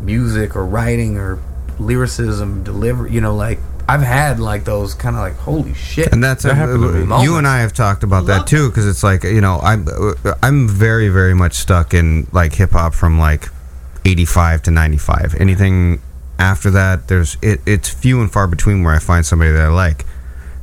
[0.00, 1.40] music or writing or
[1.78, 3.12] lyricism, delivery.
[3.12, 6.12] You know, like I've had like those kind of like holy shit.
[6.12, 7.12] And that's That happened to me.
[7.12, 9.86] Uh, you and I have talked about that too because it's like you know I'm
[9.88, 13.48] uh, I'm very very much stuck in like hip hop from like
[14.04, 15.34] 85 to 95.
[15.40, 16.00] Anything
[16.40, 19.68] after that, there's it, it's few and far between where I find somebody that I
[19.68, 20.06] like.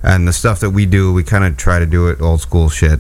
[0.04, 2.70] And the stuff that we do, we kind of try to do it old school
[2.70, 3.00] shit.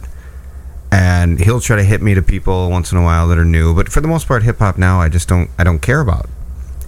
[0.91, 3.75] And he'll try to hit me to people once in a while that are new,
[3.75, 6.29] but for the most part, hip hop now I just don't I don't care about.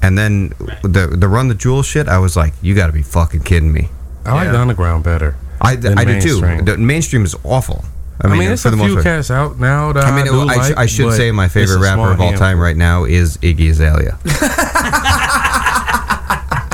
[0.01, 0.49] And then
[0.83, 3.73] the the run the jewel shit, I was like, you got to be fucking kidding
[3.73, 3.89] me.
[4.25, 5.35] I like the underground better.
[5.59, 6.39] I, than I do too.
[6.61, 7.83] The mainstream is awful.
[8.21, 10.77] I mean, it's a few cats out now that I, I mean, do I, like,
[10.77, 12.37] I should say my favorite rapper of all handful.
[12.37, 14.19] time right now is Iggy Azalea.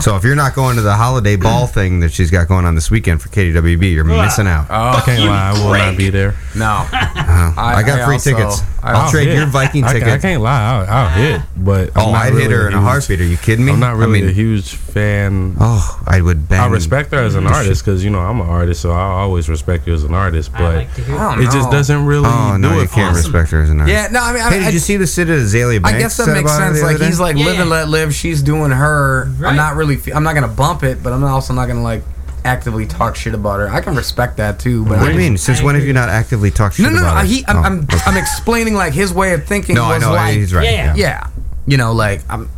[0.06, 2.76] so if you're not going to the holiday ball thing that she's got going on
[2.76, 4.70] this weekend for KDWB, you're missing out.
[4.70, 6.36] I can't lie, I will not be there.
[6.56, 7.60] no, uh-huh.
[7.60, 8.62] I, got I free also- tickets.
[8.86, 9.38] I I'll trade hit.
[9.38, 10.10] your Viking I, ticket.
[10.10, 12.74] I can't lie, I'll, I'll hit, but oh, I'm not I'd really hit her in
[12.76, 13.20] a huge- heartbeat.
[13.20, 13.72] Are you kidding me?
[13.72, 15.56] I'm not really I a mean, huge fan.
[15.60, 16.60] oh, I would bang.
[16.60, 19.50] I respect her as an artist because you know I'm an artist, so I always
[19.50, 20.52] respect you as an artist.
[20.52, 21.16] But like to hear.
[21.18, 23.22] I don't it just doesn't really Oh do no, it you can't me.
[23.24, 23.96] respect her as an artist.
[23.96, 25.96] Yeah, no, I mean, I, Hey, did I, you see the sit at Azealia Banks?
[25.96, 26.84] I guess that makes sense.
[26.84, 28.14] Like he's like Yeah, live and let live.
[28.14, 29.32] She's doing her.
[29.44, 29.95] I'm not really.
[29.98, 32.04] Fe- I'm not gonna bump it, but I'm also not gonna like
[32.44, 33.70] actively talk shit about her.
[33.70, 34.84] I can respect that too.
[34.84, 35.38] But What I do you mean?
[35.38, 37.08] Since when have you not actively talked shit No, no, no.
[37.10, 37.26] about?
[37.26, 37.98] He, I'm, Oh, I'm, okay.
[38.06, 39.76] I'm explaining like his way of thinking.
[39.76, 40.12] No, I know.
[40.14, 40.64] Like, he's right.
[40.66, 40.96] Yeah, Yeah.
[40.96, 41.28] Yeah,
[41.68, 42.50] you know, like I'm.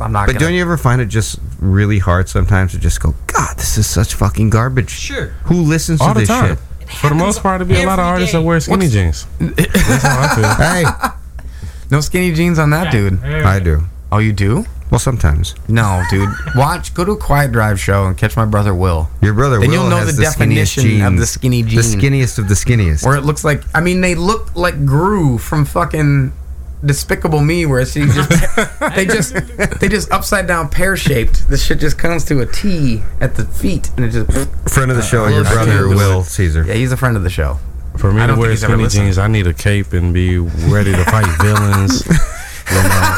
[0.00, 0.26] I'm not.
[0.26, 3.56] But gonna, don't you ever find it just really hard sometimes to just go, God,
[3.56, 4.90] this is such fucking garbage?
[4.90, 5.26] Sure.
[5.46, 6.56] Who listens all to the this time.
[6.56, 6.94] shit?
[7.00, 8.38] For the most part, it'd be a lot of artists day.
[8.38, 9.26] that wear skinny jeans.
[9.40, 11.10] That's how I feel.
[11.10, 11.14] Hey,
[11.90, 13.22] No skinny jeans on that dude.
[13.24, 13.82] I do.
[14.12, 14.64] Oh, you do?
[14.90, 16.28] Well, sometimes No, dude.
[16.54, 16.94] Watch.
[16.94, 19.08] Go to a Quiet Drive show and catch my brother Will.
[19.20, 19.60] your brother.
[19.60, 21.92] Then Will you'll know has the the skinniest definition of the skinny jeans.
[21.92, 23.04] the skinniest of the skinniest.
[23.04, 23.62] Where it looks like.
[23.74, 26.32] I mean, they look like Gru from fucking
[26.84, 28.30] Despicable Me, where it's just
[28.94, 29.34] they just
[29.80, 31.48] they just upside down pear shaped.
[31.48, 34.30] This shit just comes to a T at the feet, and it just.
[34.72, 35.88] Friend of the uh, show, I your brother.
[35.88, 36.64] Will Caesar.
[36.64, 37.58] Yeah, he's a friend of the show.
[37.96, 40.92] For me I to don't wear skinny jeans, I need a cape and be ready
[40.92, 42.04] to fight villains.
[42.70, 43.16] You know?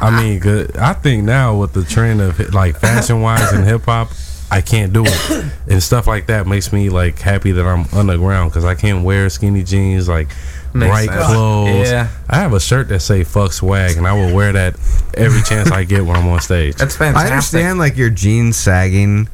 [0.00, 3.84] I mean, 'cause I think now with the trend of like fashion wise and hip
[3.84, 4.10] hop,
[4.50, 8.50] I can't do it, and stuff like that makes me like happy that I'm underground
[8.50, 10.28] because I can't wear skinny jeans like
[10.72, 11.26] Makes bright sense.
[11.26, 11.88] clothes.
[11.90, 12.08] Yeah.
[12.28, 14.76] I have a shirt that say "fuck swag" and I will wear that
[15.14, 16.76] every chance I get when I'm on stage.
[16.76, 17.28] That's fantastic.
[17.30, 19.28] I understand like your jeans sagging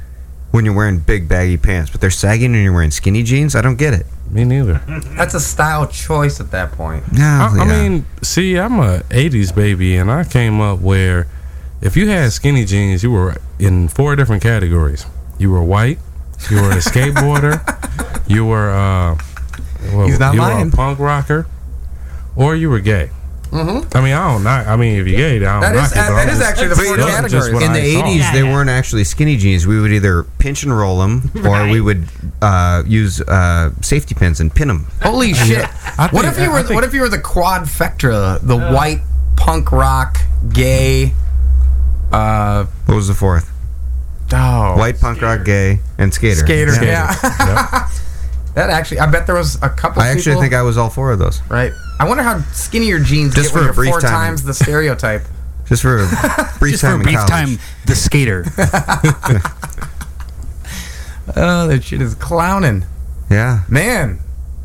[0.52, 3.56] when you're wearing big baggy pants, but they're sagging and you're wearing skinny jeans.
[3.56, 4.06] I don't get it.
[4.30, 4.74] Me neither.
[5.16, 7.10] That's a style choice at that point.
[7.12, 11.26] No, I, I mean, see, I'm a '80s baby, and I came up where
[11.80, 15.04] if you had skinny jeans, you were in four different categories.
[15.38, 15.98] You were white,
[16.50, 17.60] you were a skateboarder,
[18.28, 19.18] you were uh,
[19.92, 20.68] well, He's not you lying.
[20.68, 21.46] were a punk rocker,
[22.36, 23.10] or you were gay.
[23.52, 23.96] Mm-hmm.
[23.96, 24.66] I mean, I don't knock.
[24.66, 25.94] I mean, if you're gay, I don't That knock is it.
[25.96, 27.52] but that I'm is just- actually the those four are categories.
[27.52, 28.02] what in the I saw.
[28.06, 28.52] 80s Yeah, they yeah.
[28.52, 31.70] weren't actually skinny jeans we would either pinch and roll them or Right.
[31.70, 32.08] we would
[32.40, 35.68] uh, use uh, safety pins and pin them Holy shit!
[35.98, 38.56] I what think- if you I were think- what if you were the quadfecta, the
[38.56, 39.02] white
[39.36, 40.16] punk rock
[40.50, 41.12] gay?
[42.10, 43.50] Uh, What was the fourth?
[44.32, 46.36] oh, White punk rock, gay, and skater.
[46.40, 46.82] skater.
[46.82, 47.14] Yeah.
[47.22, 47.88] Yeah.
[48.54, 50.02] that actually, I bet there was a couple.
[50.02, 51.40] I actually people, think I was all four of those.
[51.48, 51.72] right.
[51.98, 54.10] I wonder how skinny your jeans Just get when a you're brief four time.
[54.10, 55.22] times the stereotype.
[55.68, 56.06] Just for a
[56.58, 57.30] brief Just for time a in brief college.
[57.30, 58.44] time, the skater.
[61.36, 62.84] Oh, that shit is clowning,
[63.30, 63.60] Yeah.
[63.68, 64.18] man.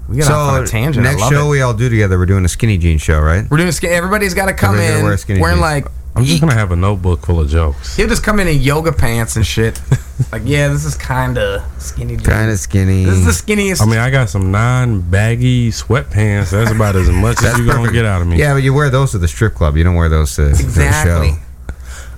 [0.10, 1.06] We got off on So a tangent.
[1.06, 1.50] I next love show it.
[1.52, 3.46] we all do together, we're doing a skinny jeans show, right?
[3.50, 3.72] We're doing.
[3.72, 5.62] Sk- everybody's got to come Everybody's gotta in wear skinny wearing jeans.
[5.62, 5.86] like.
[6.18, 7.96] I'm just gonna have a notebook full of jokes.
[7.96, 9.80] He'll just come in in yoga pants and shit.
[10.32, 12.18] like, yeah, this is kind of skinny.
[12.18, 13.06] Kind of skinny.
[13.06, 13.82] This is the skinniest.
[13.82, 16.52] I mean, I got some non-baggy sweatpants.
[16.52, 18.38] That's about as much as you're gonna get out of me.
[18.38, 19.78] yeah, but you wear those to the strip club.
[19.78, 21.38] You don't wear those to, to the show.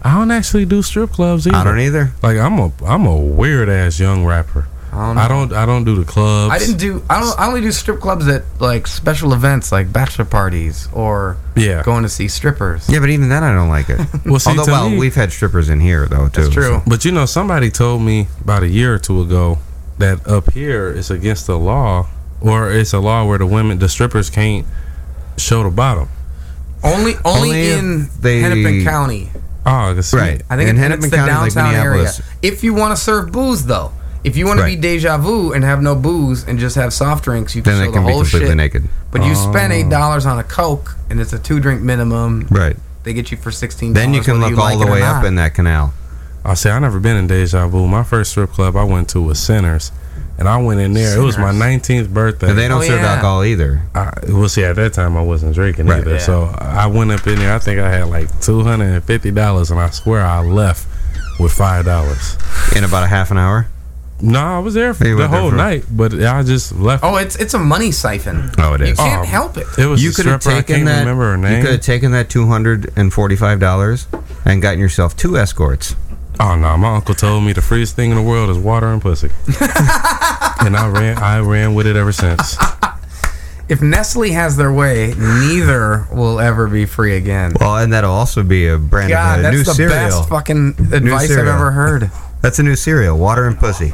[0.02, 1.58] I don't actually do strip clubs either.
[1.58, 2.12] I don't either.
[2.24, 4.68] Like I'm a I'm a weird ass young rapper.
[4.92, 5.22] I don't know.
[5.22, 6.54] I don't I don't do the clubs.
[6.54, 7.04] I didn't do.
[7.10, 7.40] I don't.
[7.40, 11.84] I only do strip clubs at like special events, like bachelor parties or Yeah.
[11.84, 12.90] going to see strippers.
[12.90, 14.00] Yeah, but even then, I don't like it.
[14.26, 16.42] Well, see, Although, well, me- we've had strippers in here though too.
[16.44, 16.82] That's true.
[16.88, 19.60] But you know, somebody told me about a year or two ago
[20.00, 22.08] that up here it's against the law,
[22.42, 24.66] or it's a law where the women, the strippers can't
[25.38, 26.10] show the bottom.
[26.84, 29.30] Only, only, Only in they- Hennepin County.
[29.66, 30.42] Oh, I see Right.
[30.50, 31.90] I think In it- Hennepin it's the County, like area.
[31.90, 32.22] Minneapolis.
[32.42, 33.92] If you want to serve booze, though,
[34.24, 34.72] if you want Right.
[34.72, 37.74] to be deja vu and have no booze and just have soft drinks, you can
[37.74, 38.58] Then show they can the whole completely shit.
[38.58, 38.90] naked.
[39.12, 39.90] But you spend eight oh.
[39.90, 42.48] dollars on a coke and it's a two drink minimum.
[42.50, 42.76] Right.
[43.04, 43.94] They get you for sixteen.
[43.94, 45.94] Then you can look all the way up in that canal.
[46.46, 47.88] I say I never been in Deja Vu.
[47.88, 49.92] My first strip club I went to was Sinners,
[50.38, 51.18] and I went in there.
[51.18, 52.50] It was my 19th birthday.
[52.50, 53.14] And they don't Oh, serve yeah.
[53.16, 53.82] alcohol either.
[53.94, 56.00] I, well, see, at that time I wasn't drinking Right.
[56.00, 56.14] either.
[56.14, 56.18] Yeah.
[56.20, 57.54] So I went up in there.
[57.54, 60.88] I think I had like two hundred and fifty dollars, and I swear I left
[61.40, 62.38] with five dollars.
[62.76, 63.68] In about a half an hour.
[64.22, 67.04] No, I was there for You the whole for- night, but I just left.
[67.04, 68.52] Oh, it's it's a money siphon.
[68.58, 68.90] Oh, it is.
[68.90, 69.66] You can't Oh, help it.
[69.78, 70.58] It was you could have stripper.
[70.58, 71.00] I taken can't that.
[71.00, 74.08] remember her You could have taken that two hundred and forty-five dollars
[74.46, 75.96] and gotten yourself two escorts.
[76.40, 79.02] Oh no, my uncle told me the freest thing in the world is water and
[79.02, 81.18] pussy, and I ran.
[81.18, 82.58] I ran with it ever since.
[83.70, 87.54] If Nestle has their way, neither will ever be free again.
[87.60, 89.96] Well, and that'll also be a brand God, of a that's new the cereal.
[89.96, 92.10] best fucking advice I've ever heard.
[92.42, 93.94] That's a new cereal, water and pussy.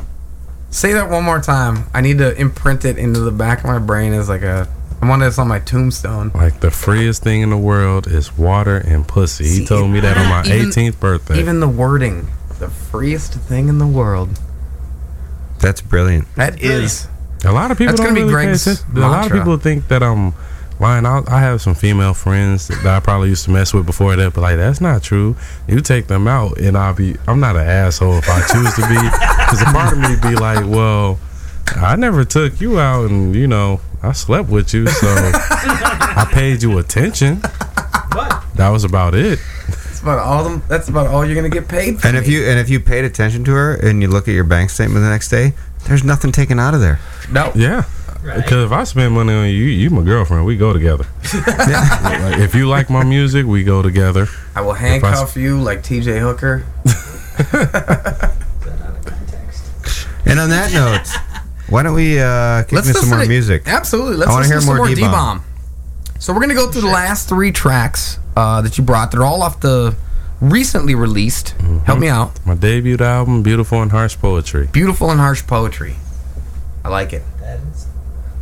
[0.76, 1.86] Say that one more time.
[1.93, 4.67] I need to imprint it into the back of my brain as like a.
[5.01, 6.32] I want this on my tombstone.
[6.36, 9.47] Like the freest thing in the world is water and pussy.
[9.47, 11.39] He told me that on my even- 18th birthday.
[11.39, 12.28] Even the wording,
[12.59, 14.38] the freest thing in the world.
[15.59, 16.28] That's brilliant.
[16.36, 17.07] That is.
[17.45, 18.84] A lot of people That's don't gonna be really pay Greg's.
[18.84, 20.34] A lot of people think that I'm
[20.80, 21.05] lying.
[21.05, 24.34] I, I have some female friends that I probably used to mess with before that,
[24.34, 25.36] but like that's not true.
[25.67, 27.15] You take them out, and I'll be.
[27.28, 30.36] I'm not an asshole if I choose to be, because a part of me be
[30.36, 31.19] like, well,
[31.76, 36.61] I never took you out, and you know, I slept with you, so I paid
[36.63, 37.41] you attention.
[38.11, 39.39] But that was about it.
[39.67, 40.43] That's about all.
[40.43, 41.99] Them, that's about all you're gonna get paid.
[41.99, 44.34] For And if you and if you paid attention to her and you look at
[44.34, 45.53] your bank statement the next day,
[45.86, 46.99] there's nothing taken out of there.
[47.32, 47.84] no, Yeah.
[48.26, 50.45] Because if I spend money on you, you my girlfriend.
[50.45, 51.05] We go together.
[51.45, 54.28] Like, if you like my music, we go together.
[54.55, 56.19] I will handcuff you like T.J.
[56.19, 56.65] Hooker.
[60.28, 61.07] And on that note,
[61.69, 63.63] why don't we uh, kick into some more to- music?
[63.67, 64.17] Absolutely.
[64.17, 65.11] Let's I wanna listen hear to some more more Dee-Bomb.
[65.11, 65.43] Dee-Bomb.
[66.19, 69.11] So we're gonna go through the last three tracks uh, that you brought.
[69.11, 69.95] They're all off the
[70.41, 71.49] recently released.
[71.86, 72.43] Help me out.
[72.45, 74.67] My debut album, Beautiful and Harsh Poetry.
[74.71, 75.95] Beautiful and harsh poetry.
[76.84, 77.23] I like it.
[77.43, 77.84] Is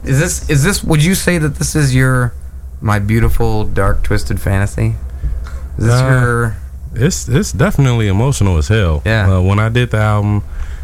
[0.04, 0.84] this is this?
[0.84, 2.34] Would you say that this is your
[2.82, 4.96] my beautiful dark twisted fantasy?
[5.78, 6.56] Is this Uh, your
[6.96, 9.02] It's it's definitely emotional as hell.
[9.06, 9.38] Yeah.
[9.38, 10.44] Uh, when I did the album,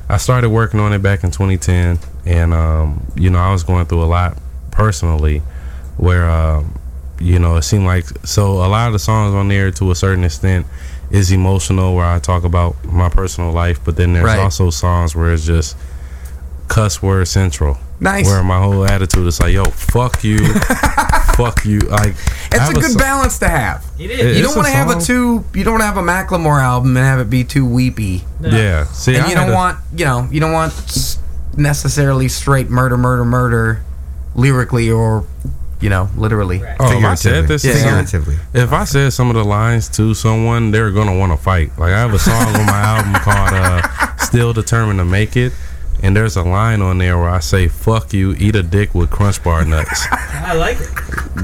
[0.09, 3.85] I started working on it back in 2010, and um, you know I was going
[3.85, 4.37] through a lot
[4.71, 5.41] personally,
[5.97, 6.73] where um,
[7.19, 9.95] you know it seemed like so a lot of the songs on there to a
[9.95, 10.65] certain extent
[11.11, 14.39] is emotional, where I talk about my personal life, but then there's Right.
[14.39, 15.75] also songs where it's just
[16.67, 17.77] cuss word central.
[18.01, 18.25] Nice.
[18.27, 20.37] Where my whole attitude is like, yo, fuck you,
[21.35, 21.79] fuck you.
[21.79, 22.15] Like,
[22.51, 23.85] It's a good so- balance to have.
[23.99, 24.37] It It- is.
[24.37, 25.01] You it's don't want to have a song.
[25.01, 25.45] too.
[25.53, 28.23] You don't want to have a Macklemore album and have it be too weepy.
[28.41, 28.85] Yeah.
[28.85, 31.17] See, and I you don't a- want you know you don't want
[31.57, 33.81] necessarily straight murder, murder, murder,
[34.35, 35.25] lyrically or
[35.81, 36.61] you know literally.
[36.79, 37.73] Oh, if I said this, Yeah.
[37.73, 38.37] some- Figuratively.
[38.53, 41.77] if I said some of the lines to someone, they're gonna want to fight.
[41.77, 45.53] Like I have a song on my album called uh, "Still Determined to Make It,"
[46.01, 49.09] and there's a line on there where I say "fuck you, eat a dick with
[49.09, 50.89] Crunch Bar nuts." I like it.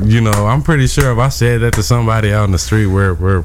[0.07, 2.87] you know, I'm pretty sure if I said that to somebody out in the street,
[2.87, 3.43] we're we're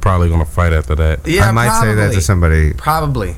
[0.00, 1.26] probably gonna fight after that.
[1.26, 2.72] Yeah, I might say that to somebody.
[2.74, 3.36] Probably.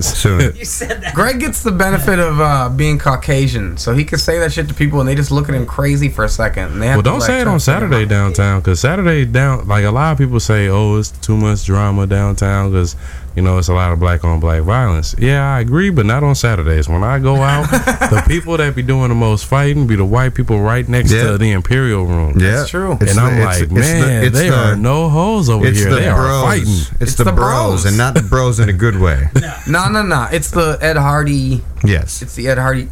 [0.00, 0.40] soon.
[0.56, 1.14] You said that.
[1.14, 4.74] Greg gets the benefit of uh, being Caucasian, so he can say that shit to
[4.74, 6.72] people, and they just look at him crazy for a second.
[6.72, 8.08] And they have Well, don't like, say it on Saturday out.
[8.08, 12.06] downtown because Saturday down, like a lot of people say, oh, it's too much drama
[12.06, 12.96] downtown because
[13.36, 15.14] you know it's a lot of black on black violence.
[15.18, 16.88] Yeah, I agree, but not on Saturdays.
[16.88, 20.34] When I go out, the people that be doing the most fighting be the white
[20.34, 21.22] people right next Yeah.
[21.32, 22.38] to the Imperial Room.
[22.38, 22.92] Yeah, That's true.
[23.00, 25.48] It's and the- I'm it's- like, it's the- man, it's they the- are no hoes
[25.48, 25.90] over It's here.
[25.90, 26.68] the They are fighting.
[26.68, 27.84] It's, It's the, the bros, bros.
[27.86, 29.28] and not the bros in a good way.
[29.68, 30.26] No, no, no.
[30.32, 31.62] It's the Ed Hardy.
[31.84, 32.20] Yes.
[32.20, 32.88] It's the Ed Hardy.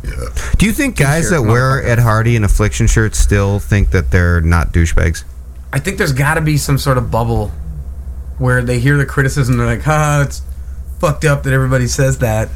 [0.57, 1.89] Do you think guys that wear motherfucker.
[1.89, 5.25] Ed Hardy and Affliction shirts still think that they're not douchebags?
[5.73, 7.51] I think there's got to be some sort of bubble
[8.41, 9.57] where they hear the criticism.
[9.57, 10.43] They're like, "Huh, it's
[10.99, 12.49] fucked up that everybody says that."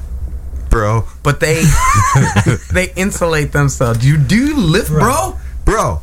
[0.71, 1.63] Bro, But they
[2.73, 4.01] they insulate themselves.
[4.01, 5.39] Do you do you lift, bro?
[5.65, 6.01] bro.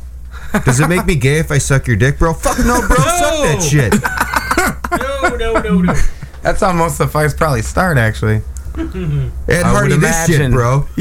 [0.64, 2.32] Does it make me gay if I suck your dick, bro?
[2.32, 2.96] Fuck no, bro.
[2.96, 3.92] Suck that shit.
[4.92, 5.94] No, no, no, no.
[6.42, 7.96] That's how most of the fights probably start.
[7.96, 8.42] Actually,
[8.74, 10.52] Ed I Hardy, this shit, imagine.
[10.52, 10.86] bro.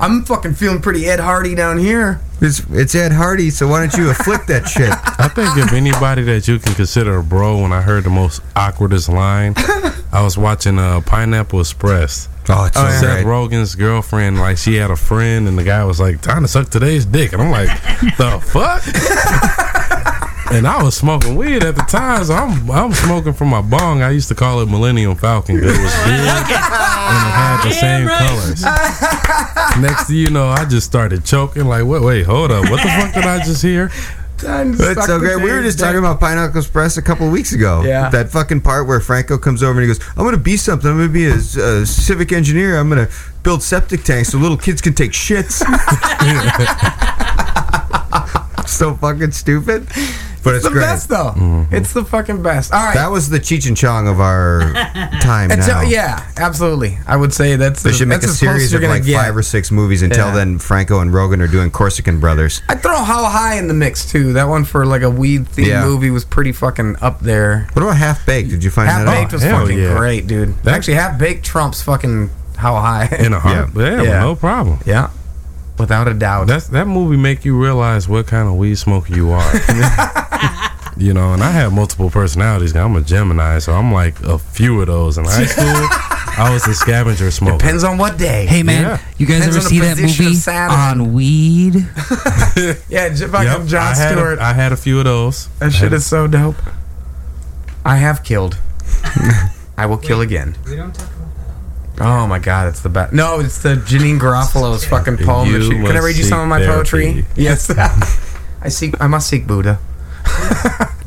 [0.00, 2.20] I'm fucking feeling pretty Ed Hardy down here.
[2.40, 4.90] It's, it's Ed Hardy, so why don't you afflict that shit?
[5.18, 8.42] I think if anybody that you can consider a bro, when I heard the most
[8.54, 9.54] awkwardest line,
[10.12, 12.28] I was watching uh, Pineapple Express.
[12.48, 13.26] Oh, it's so Seth great.
[13.26, 16.68] Rogen's girlfriend, like she had a friend, and the guy was like, "Time to suck
[16.68, 17.70] today's dick," and I'm like,
[18.18, 18.82] "The fuck."
[20.54, 24.02] And I was smoking weed at the time, so I'm I'm smoking from my bong.
[24.02, 27.72] I used to call it Millennium Falcon because it was big and it had the
[27.72, 28.62] same colors.
[29.82, 31.64] Next thing you know, I just started choking.
[31.64, 33.90] Like, wait, wait, hold up, what the fuck did I just hear?
[34.38, 35.42] That's so great.
[35.42, 37.82] We were just talking about Pineapple Express a couple weeks ago.
[37.82, 38.10] Yeah.
[38.10, 40.88] That fucking part where Franco comes over and he goes, I'm going to be something.
[40.88, 42.78] I'm going to be a, a civic engineer.
[42.78, 45.64] I'm going to build septic tanks so little kids can take shits.
[48.68, 49.88] so fucking stupid.
[50.44, 50.82] But it's, It's the great.
[50.82, 51.32] best though.
[51.34, 51.74] Mm-hmm.
[51.74, 52.72] It's the fucking best.
[52.72, 52.94] All right.
[52.94, 54.60] That was the Cheech and Chong of our
[55.22, 55.80] time It's- now.
[55.80, 56.98] yeah, absolutely.
[57.06, 57.82] I would say that's.
[57.82, 59.16] They should make that's a series of like get.
[59.16, 60.02] five or six movies.
[60.02, 60.34] Until Yeah.
[60.34, 62.60] then, Franco and Rogen are doing Corsican Brothers.
[62.68, 64.34] I throw How High in the mix too.
[64.34, 65.84] That one for like a weed themed Yeah.
[65.84, 67.66] movie was pretty fucking up there.
[67.72, 68.50] What about Half Baked?
[68.50, 69.32] Did you find Half that Baked out?
[69.32, 69.96] was oh, hell fucking yeah.
[69.96, 70.54] great, dude.
[70.64, 73.08] That- Actually, Half Baked trumps fucking How High.
[73.18, 74.20] In a heart, yeah, Yeah.
[74.20, 74.78] no problem.
[74.84, 75.08] yeah,
[75.78, 76.46] without a doubt.
[76.46, 79.52] That's that movie make you realize what kind of weed smoker you are.
[80.96, 82.74] you know, and I have multiple personalities.
[82.76, 85.18] I'm a Gemini, so I'm like a few of those.
[85.18, 85.64] In high school,
[86.36, 87.58] I was a scavenger smoker.
[87.58, 88.46] Depends on what day.
[88.46, 89.00] Hey man, Yeah.
[89.18, 91.00] you guys Depends ever see that movie Saturn.
[91.00, 91.74] on weed?
[92.88, 94.38] yeah, J- fucking Yep, Jon I had, Stewart.
[94.38, 95.48] a, I had a few of those.
[95.58, 96.56] that shit is so dope.
[97.84, 98.58] I have killed.
[99.76, 100.56] I will kill again.
[100.66, 101.13] We don't talk about
[102.00, 103.12] Oh my god, it's the best.
[103.12, 105.52] No, it's the Janeane Garofalo's fucking poem.
[105.52, 107.24] that she- Can I read you some of my poetry?
[107.36, 107.70] Yes.
[108.60, 109.00] I seek.
[109.00, 109.78] I must seek Buddha.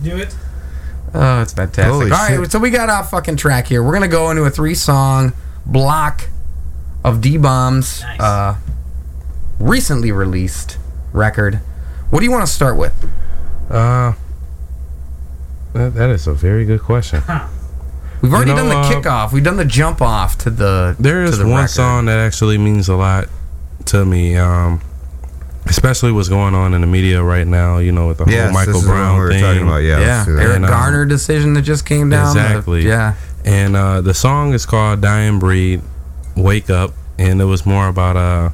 [0.02, 0.36] Do it.
[1.14, 1.92] Oh, it's fantastic.
[1.92, 2.52] Holy All right, shit.
[2.52, 3.82] so we got off fucking track here.
[3.84, 5.34] We're gonna go into a three-song
[5.66, 6.30] block
[7.04, 8.20] of Dee Bomb's Nice.
[8.22, 8.56] uh,
[9.60, 10.78] recently released
[11.14, 11.56] record.
[12.12, 12.94] What do you want to start with?
[13.70, 14.14] Uh,
[15.74, 17.24] that, that is a very good question.
[18.22, 19.32] We've already You know, done the uh, kickoff.
[19.32, 20.96] We've done the jump off to the.
[21.00, 21.70] There is the one record.
[21.70, 23.28] song that actually means a lot
[23.86, 24.36] to me.
[24.38, 24.82] Um,
[25.66, 27.78] especially what's going on in the media right now.
[27.78, 29.42] You know, with the whole Michael this is the one Brown we were thing.
[29.44, 29.78] talking about.
[29.78, 30.30] Yeah, Yeah, let's.
[30.42, 32.36] Eric And, um, Garner decision that just came down.
[32.36, 32.88] the- Exactly.
[32.88, 33.16] yeah.
[33.46, 35.82] And uh, the song is called "Dying Breed,"
[36.36, 38.52] "Wake Up," and it was more about a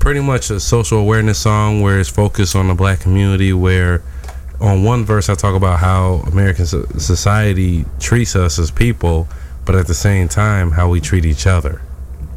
[0.00, 3.52] pretty much a social awareness song where it's focused on the black community.
[3.52, 4.02] Where
[4.60, 9.28] on one verse I talk about how American society treats us as people,
[9.64, 11.82] but at the same time how we treat each other.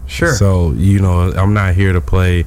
[0.07, 0.33] Sure.
[0.33, 2.45] So you know, I'm not here to play.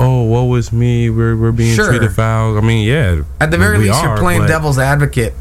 [0.00, 1.10] Oh, woe is me.
[1.10, 1.88] We're we're being Sure.
[1.88, 2.58] treated foul.
[2.58, 3.22] I mean, yeah.
[3.40, 5.34] At the very we least, you're are, playing devil's advocate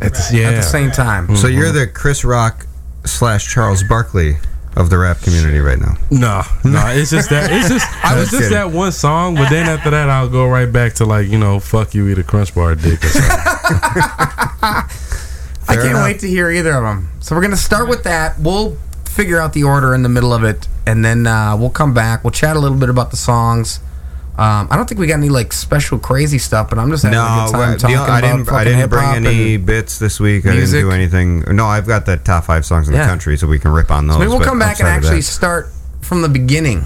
[0.00, 0.48] It's, yeah.
[0.48, 1.36] at the same time.
[1.36, 1.78] So you're mm-hmm.
[1.78, 2.66] the Chris Rock
[3.04, 4.38] slash Charles Barkley
[4.76, 5.96] of the rap community right now.
[6.10, 8.70] No, no, it's just that it's just I was Just just kidding.
[8.70, 11.60] that one song, but then after that I'll go right back to like you know
[11.60, 13.30] fuck you eat a crunch bar dick or something.
[15.66, 16.04] I can't enough.
[16.04, 17.10] wait to hear either of them.
[17.20, 18.38] So we're gonna start with that.
[18.38, 21.94] We'll figure out the order in the middle of it, and then uh, we'll come
[21.94, 22.24] back.
[22.24, 23.80] We'll chat a little bit about the songs.
[24.36, 27.16] Um, I don't think we got any like special crazy stuff, but I'm just having
[27.18, 28.48] a good time well, talking the- I about didn't.
[28.52, 30.44] I didn't bring any bits this week.
[30.44, 31.40] I didn't do anything.
[31.54, 33.02] No, I've got the top five songs in Yeah.
[33.02, 34.18] the country, so we can rip on those.
[34.18, 35.68] Maybe we'll come back and actually start
[36.00, 36.84] from the beginning.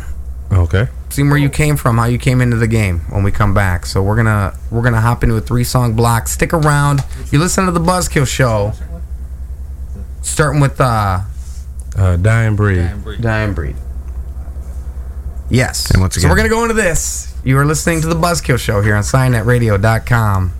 [0.52, 0.88] okay.
[1.10, 3.86] See where you came from, how you came into the game when we come back.
[3.86, 6.28] So we're gonna we're gonna hop into a three song block.
[6.28, 7.02] Stick around.
[7.30, 8.74] You listen to the Buzzkill show.
[10.20, 11.20] Starting with uh
[11.96, 12.90] Uh, dying breed.
[13.22, 13.74] Dying Breed.
[15.48, 15.90] Yes.
[15.90, 17.27] And once so again- we're gonna go into this.
[17.48, 20.52] You are listening to the Buzzkill show here on SianetRadio.com.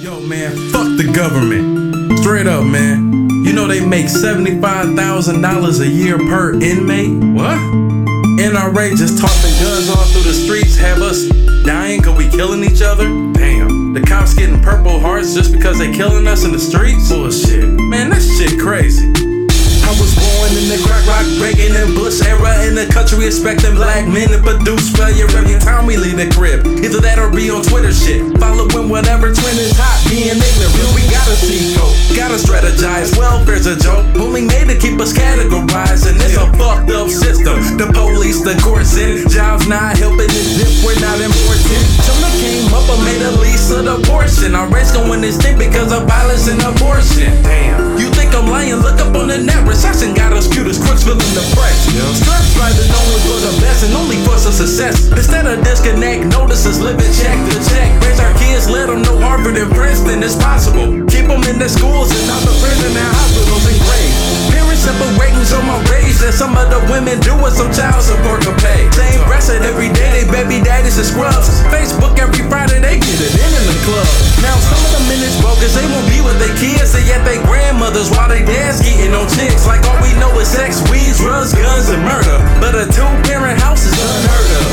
[0.00, 2.20] Yo, man, fuck the government.
[2.20, 3.28] Straight up, man.
[3.44, 7.10] You know they make $75,000 a year per inmate?
[7.34, 7.58] What?
[8.38, 11.26] NRA just tossing guns all through the streets, have us
[11.66, 13.06] dying cause we killing each other?
[13.32, 13.94] Damn.
[13.94, 17.10] The cops getting purple hearts just because they killing us in the streets?
[17.10, 17.68] Bullshit.
[17.68, 19.10] Man, that shit crazy.
[19.82, 23.74] I was born in the crack rock, Reagan and Bush era in the country, expecting
[23.74, 26.64] black men to produce failure every time we leave the crib.
[26.80, 30.90] Either that or be on Twitter shit, following whatever trend is hot, being ignorant.
[30.96, 33.12] We gotta see go, gotta strategize.
[33.18, 37.60] Welfare's a joke, only made to keep us categorized, and it's a fucked up system.
[37.76, 41.82] The police, the courts, and jobs not helping us if we're not important.
[42.06, 44.54] Children came up and made a lease of the portion.
[44.54, 47.30] Our race going extinct because of violence and abortion.
[47.44, 47.98] Damn.
[47.98, 48.80] You think I'm lying?
[48.80, 49.66] Look up on the net.
[49.66, 51.90] Recession got us cute as crooks feeling depressed.
[52.22, 55.10] Stress driving only for the best and only for some success.
[55.10, 57.90] Instead of disconnect, notices living check to check.
[58.06, 60.94] Raise our kids, let them know Harvard and Princeton is possible.
[61.10, 64.14] Keep them in their schools and not the prison and hospitals and graves.
[64.54, 68.46] Parents separating so my rage that some of the women do with some child support
[68.46, 68.86] can pay.
[68.94, 71.50] Same breasted every day, they baby daddies and scrubs.
[71.74, 74.06] Facebook every Friday, they get it in in the club.
[74.38, 77.42] Now some of the is bogus, they won't be with their kids, they at their
[77.42, 79.66] grandmothers while they dads getting on chicks.
[79.66, 82.36] Like all we know is sex, weed, drugs, guns, and murder.
[82.60, 84.66] But a two-parent house is unheard of.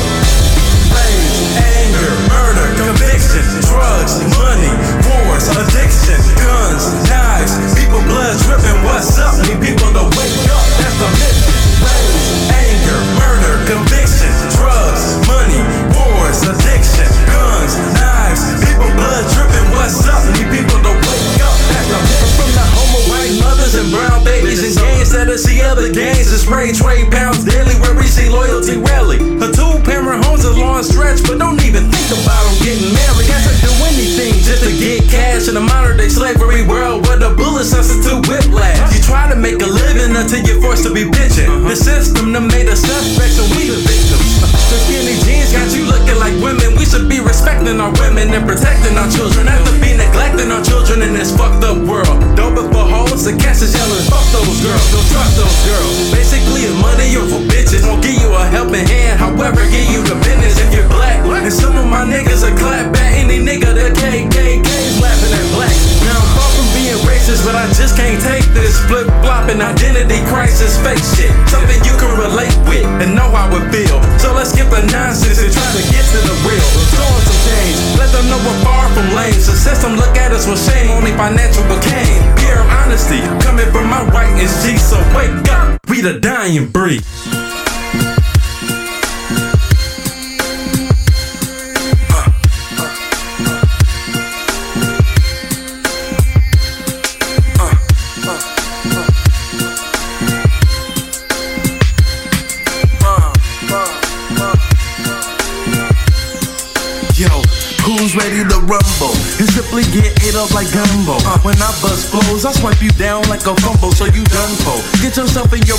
[0.92, 4.72] Rage, anger, murder, conviction, drugs, money,
[5.08, 8.80] wars, addiction, guns, knives, people blood dripping.
[8.84, 9.36] What's up?
[9.44, 10.66] Need people to wake up.
[10.80, 11.56] That's the mission.
[11.84, 15.60] Rage, anger, murder, conviction, drugs, money,
[15.96, 19.68] wars, addiction, guns, knives, people blood dripping.
[19.72, 20.22] What's up?
[20.36, 21.56] Need people to wake up.
[21.70, 22.30] That's the mission.
[22.36, 24.75] From the homo white mothers and brown babies and
[25.36, 29.20] I see other gangs and spray trade pounds daily where we see loyalty rally.
[29.20, 33.28] A two parent home's a long stretch, but don't even think about them getting married.
[33.28, 37.20] Guess I do anything just to get cash in a modern day slavery world where
[37.20, 38.80] the bullet substitute whiplash.
[38.96, 41.68] You try to make a living until you're forced to be bitching.
[41.68, 44.40] The system that made us suspects and we the victims.
[44.40, 46.80] The skinny jeans got you looking like women.
[46.80, 49.95] We should be respecting our women and protecting our children after be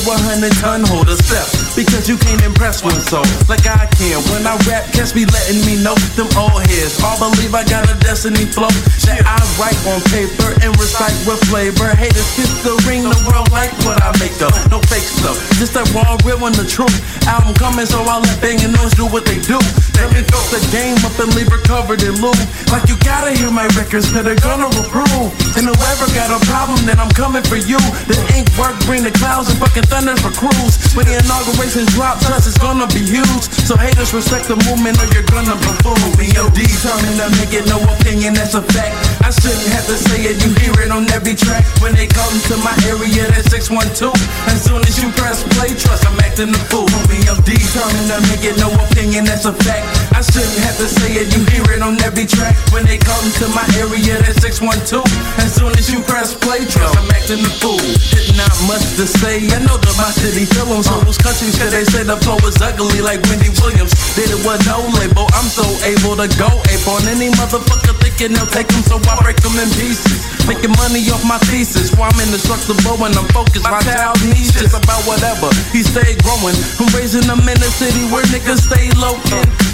[0.08, 1.67] 100 ton holder step.
[1.78, 4.18] Because you can't impress one so like I can.
[4.34, 6.98] When I rap, catch me letting me know them old heads.
[7.06, 8.74] All believe I got a destiny flow
[9.06, 11.86] that I write on paper and recite with flavor.
[11.94, 14.58] Haters kiss the ring, the world like what I make up.
[14.74, 16.98] No fake stuff, just that raw, real and the truth.
[17.30, 19.62] Album coming, so I let banging noise do what they do.
[20.02, 22.42] Let me throw the game up and leave her covered in loot.
[22.74, 25.30] Like you gotta hear my records, cause they're gonna approve.
[25.54, 27.78] And whoever got a problem, then I'm coming for you.
[28.10, 30.74] The ink work, bring the clouds and fucking thunder for crews.
[30.98, 33.44] When the inauguration drops, trust is gonna be huge.
[33.68, 36.00] So haters respect the movement or you're gonna be fooled.
[36.16, 36.60] B.O.D.
[36.64, 38.96] to make it no opinion, that's a fact.
[39.20, 41.66] I shouldn't have to say it, you hear it on every track.
[41.84, 44.16] When they come to my area, that's 612.
[44.48, 46.88] As soon as you press play, trust I'm acting the fool.
[47.12, 47.52] B.O.D.
[47.52, 49.84] to make it no opinion, that's a fact.
[50.16, 52.56] I shouldn't have to say it, you hear it on every track.
[52.72, 55.04] When they come to my area, that's 612.
[55.44, 57.82] As soon as you press play, trust I'm acting the fool.
[57.84, 61.57] It's not much to say, I know that my city feel 'em, So those countries,
[61.58, 63.92] cause they say the flow is ugly like Wendy Williams.
[64.14, 68.38] Did it with no label, I'm so able to go ape on any motherfucker thinking
[68.38, 70.22] they'll take them, so I break them in pieces.
[70.46, 73.66] Making money off my thesis, while I'm indestructible and I'm focused.
[73.66, 75.52] My child needs just about whatever.
[75.76, 76.56] He stay growing.
[76.80, 79.20] I'm raising them in the city where niggas stay low.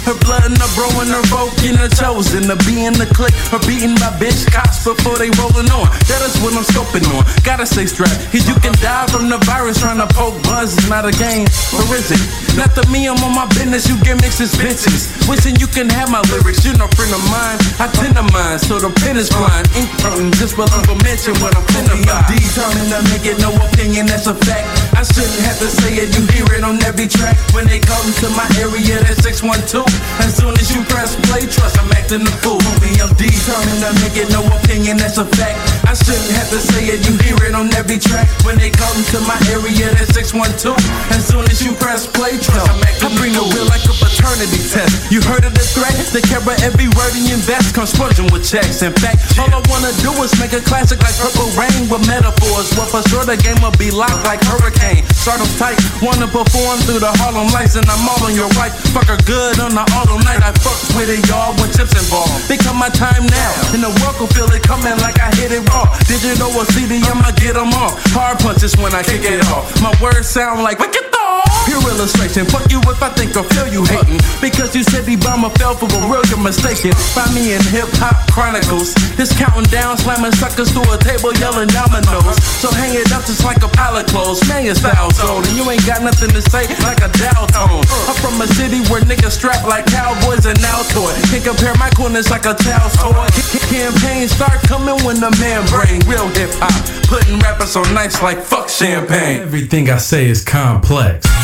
[0.04, 2.50] Her blood and her bro and her folk in the chosen.
[2.50, 5.88] To be in the clique, her beating my bitch cops before they rolling on.
[6.10, 7.24] That is what I'm scoping on.
[7.46, 10.76] Gotta stay strapped, cause you can die from the virus trying to poke buzz.
[10.76, 11.46] It's not a game,
[11.78, 12.22] or is it?
[12.58, 13.86] Not to me, I'm on my business.
[13.88, 15.10] You mixed as bitches.
[15.28, 16.64] Wishing you can have my lyrics.
[16.64, 17.58] You're no friend of mine.
[17.78, 19.68] I tend to landmine, so the pen is blind.
[19.76, 22.28] Ink burning, just for below mention what I'm finna about.
[22.28, 24.66] Determined to make it no opinion, that's a fact.
[24.96, 27.36] I shouldn't have to say it, you hear it on every track.
[27.52, 29.84] When they come to my area, that's 612.
[30.20, 32.58] As soon as you press play, trust I'm acting the fool.
[32.60, 35.58] Homie, I'm determined to make it no opinion, that's a fact.
[35.84, 38.28] I shouldn't have to say it, you hear it on every track.
[38.46, 40.78] When they come to my area, that's 612.
[41.12, 45.12] As soon as you press play, I bring the real like a paternity test.
[45.12, 45.92] You heard of the threat?
[46.10, 48.82] They care about every word in your invest, come sponging with checks.
[48.82, 52.72] In fact, all I wanna do is make a classic like Purple Rain with metaphors.
[52.74, 55.04] Well, for sure the game will be locked like Hurricane.
[55.14, 58.72] Start 'em tight, wanna perform through the Harlem lights, and I'm all on your right.
[58.96, 60.42] Fuck her good on the auto night.
[60.42, 62.48] I fuck with it, y'all, when chips involved.
[62.48, 65.62] Become my time now, and the world will feel it coming like I hit it
[65.70, 65.86] raw.
[66.08, 67.92] Digital or CD, I'ma get 'em all.
[68.16, 69.64] Hard punches when I kick it off.
[69.80, 71.43] My words sound like wicked dog.
[71.64, 72.44] Pure illustration.
[72.50, 74.20] Fuck you if I think or feel you hating.
[74.42, 76.92] Because you said the bomber fell for a real, you're mistaken.
[77.14, 78.92] Find me in Hip Hop Chronicles.
[79.16, 82.36] It's counting down, slamming suckers through a table, yelling dominoes.
[82.60, 84.42] So hang it up just like a pile of clothes.
[84.48, 87.84] Man, your style's old, and you ain't got nothing to say like a Dow tone.
[88.10, 91.14] I'm from a city where niggas strap like cowboys and now toy.
[91.30, 93.28] Can't compare my coolness like a child's toy.
[93.70, 96.76] Campaigns start coming when the man bring real hip hop.
[97.08, 99.40] Putting rappers on nights like fuck champagne.
[99.40, 101.43] Everything I say is complex.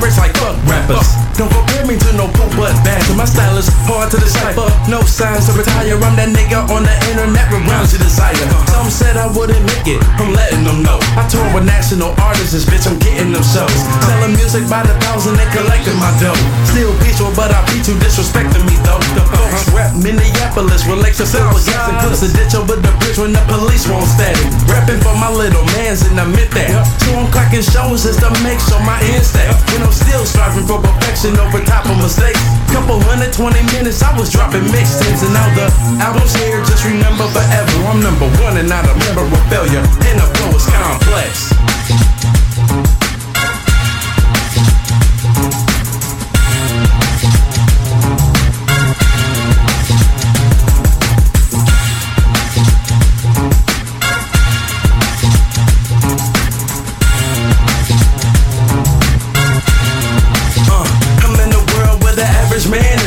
[0.00, 1.20] them niggas jaws dry like nutcrackers above average like fuck rappers.
[1.36, 3.16] Don't compare me to no poop butt bastard.
[3.16, 4.68] My style is hard to decipher.
[4.90, 5.96] No signs to retire.
[5.96, 8.36] I'm that nigga on the internet with rounds you desire.
[8.68, 10.00] Some said I wouldn't make it.
[10.20, 11.00] I'm letting them know.
[11.16, 12.84] I tour with national artists, bitch.
[12.84, 13.72] I'm getting them shows.
[14.04, 16.36] Selling music by the thousand and collecting my dough.
[16.68, 19.00] Still peaceful, but I beat you disrespecting me though.
[19.16, 23.16] The folks rap Minneapolis with Lexus Silver gas and puts a ditch over the bridge
[23.16, 24.44] when the police won't static.
[24.68, 26.84] Rapping for my little mans and I admit that.
[27.00, 29.56] So I'm cracking shows just to make sure my ends stack.
[29.72, 32.38] When I'm still striving for perfection over top of mistakes.
[32.70, 35.66] Couple hundred twenty minutes, I was dropping mixtapes and now the
[35.98, 36.62] album's here.
[36.62, 39.82] Just remember forever, I'm number one and not a member of failure.
[39.82, 42.39] And the flow is complex.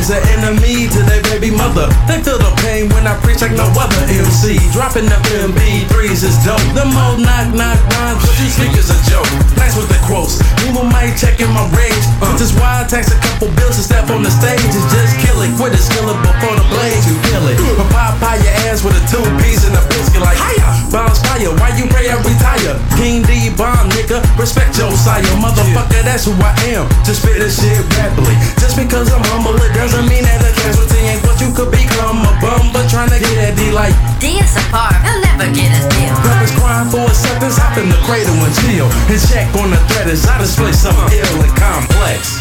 [0.04, 1.88] Is an enemy to their baby mother.
[2.12, 4.60] They feel the pain when I preach like no other MC.
[4.76, 5.16] Dropping the
[5.48, 6.60] MP3s is dope.
[6.76, 9.30] The mo knock knock rhymes, but think it's a joke.
[9.56, 10.44] Nice with the quotes.
[10.60, 12.04] People might check in my rage.
[12.20, 15.16] Which is why I tax a couple bills to step on the stage and just
[15.24, 15.56] kill it.
[15.56, 17.56] Quit it, skill before the blades, you feel it.
[17.80, 20.83] But pop your ass with a two piece and a biscuit like hiya.
[20.94, 22.78] Bounce fire, why you pray I retire?
[23.02, 24.22] King Dee Bomb, nigga.
[24.38, 26.06] Respect your sire, motherfucker.
[26.06, 26.86] That's who I am.
[27.02, 28.38] Just spit this shit rapidly.
[28.62, 32.22] Just because I'm humble, it doesn't mean that a casualty ain't what you could become.
[32.22, 35.50] A bum, but trying to get that D like D is a bar, he'll never
[35.50, 36.14] get his deal.
[36.30, 38.86] Rappers crying for acceptance, hop in the cradle and chill.
[39.10, 42.38] And check on the threat as I display something ill and complex.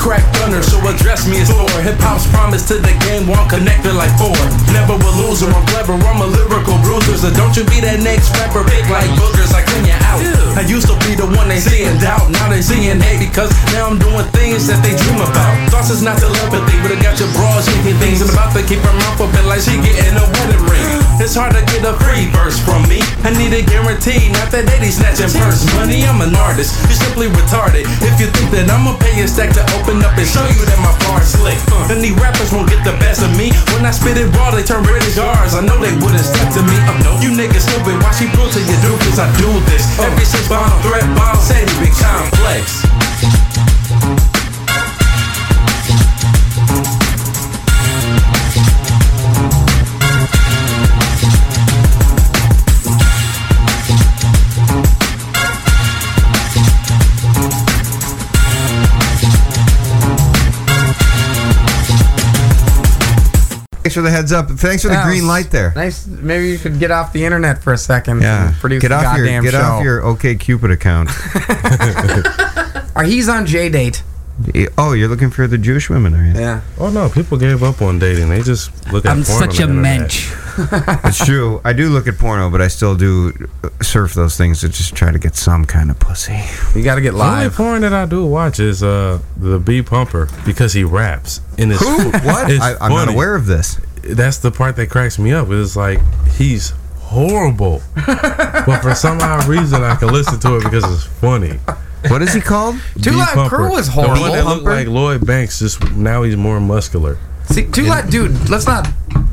[0.00, 1.70] Crack so address me as Thor.
[1.86, 4.34] Hip hop's promise to the game, one connected like four.
[4.74, 7.14] Never a loser, I'm clever, I'm a lyrical bruiser.
[7.14, 10.18] So don't you be that next rapper, big like boogers, I clean you out.
[10.58, 13.20] I used to be the one they see in doubt, now they see seeing hate
[13.20, 15.52] because now I'm doing things that they dream about.
[15.68, 18.24] Thoughts is not telepathy, but I got your bras shaking things.
[18.24, 20.88] I'm about to keep her mouth open like she getting a wedding ring.
[21.20, 23.04] It's hard to get a free verse from me.
[23.20, 26.00] I need a guarantee, not that they snatching purse money.
[26.08, 27.84] I'm an artist, you're simply retarded.
[28.00, 30.80] If you think that I'ma pay a stack to open up and show you that
[30.80, 31.58] my bar's slick,
[31.88, 33.52] then these rappers won't get the best of me.
[33.74, 35.54] When I spit it raw, they turn red as jars.
[35.54, 36.76] I know they wouldn't step to me.
[36.88, 37.98] I know you niggas stupid.
[38.00, 38.92] Why she prove to you do?
[39.04, 39.84] Cause I do this.
[39.98, 42.86] Every since bomb threat, bomb say big complex.
[63.90, 64.48] Thanks for the heads up.
[64.48, 65.72] Thanks for the Yeah, green light there.
[65.74, 66.06] Nice.
[66.06, 68.22] Maybe you could get off the internet for a second.
[68.22, 68.54] Yeah.
[68.60, 69.60] produce Get off your get show.
[69.60, 71.10] off your OkCupid account.
[72.96, 74.02] Or he's on JDate.
[74.78, 76.32] Oh, you're looking for the Jewish women, are you?
[76.32, 76.62] Yeah.
[76.78, 78.28] Oh no, people gave up on dating.
[78.30, 79.18] They just look at porn.
[79.18, 80.00] I'm such a on the internet.
[80.00, 80.32] mensch.
[81.04, 81.60] It's true.
[81.64, 83.32] I do look at porno, but I still do
[83.80, 86.38] surf those things to just try to get some kind of pussy.
[86.74, 87.28] You got to get live.
[87.30, 87.56] The only live.
[87.56, 91.80] porn that I do watch is uh the B Pumper because he raps in his
[91.80, 92.10] Who?
[92.24, 92.50] What?
[92.50, 93.80] It's I, I'm not aware of this.
[94.02, 95.48] That's the part that cracks me up.
[95.50, 96.00] It's like
[96.32, 101.58] he's horrible, but for some odd reason I can listen to it because it's funny.
[102.08, 102.76] What is he called?
[103.02, 104.14] Two B Crew was horrible.
[104.16, 104.32] The one horrible.
[104.32, 107.18] that looked like Lloyd Banks, just now he's more muscular.
[107.44, 108.48] See, Two Live, dude.
[108.48, 108.88] Let's not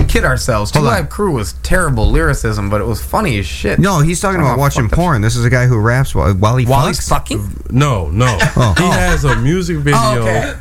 [0.07, 0.71] kid ourselves.
[0.71, 0.99] Two Hold on.
[1.01, 3.77] Live Crew was terrible lyricism, but it was funny as shit.
[3.79, 5.21] No, he's talking Oh, about watching porn.
[5.21, 6.95] This is a guy who raps while, while he While fucks.
[6.95, 7.63] he's fucking.
[7.69, 8.25] No, no,
[8.57, 8.73] Oh.
[8.77, 9.99] he has a music video.
[9.99, 10.55] Oh, okay.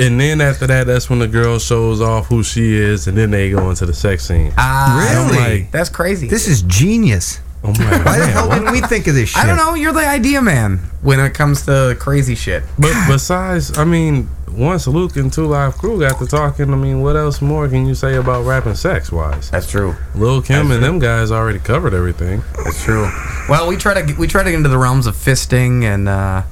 [0.00, 3.30] And then after that, that's when the girl shows off who she is, and then
[3.30, 4.50] they go into the sex scene.
[4.56, 5.38] Ah, Really?
[5.60, 6.26] like, That's crazy.
[6.26, 7.38] This is genius.
[7.62, 9.42] I'm like, Why the hell what- didn't we think of this shit?
[9.42, 9.74] I don't know.
[9.74, 12.62] You're the idea man when it comes to crazy shit.
[12.78, 17.02] But besides, I mean, once Luke and Two Live Crew got to talking, I mean,
[17.02, 19.50] what else more can you say about rapping sex wise?
[19.50, 19.94] That's true.
[20.14, 22.42] Lil Kim and them guys already covered everything.
[22.64, 23.10] That's true.
[23.48, 26.08] Well, we try to get- we try to get into the realms of fisting and
[26.08, 26.42] uh,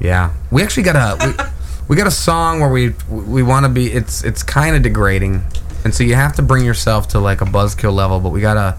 [0.00, 1.44] yeah, we actually got a we,
[1.88, 3.92] we got a song where we we want to be.
[3.92, 5.44] It's it's kind of degrading,
[5.84, 8.18] and so you have to bring yourself to like a buzzkill level.
[8.20, 8.76] But we got a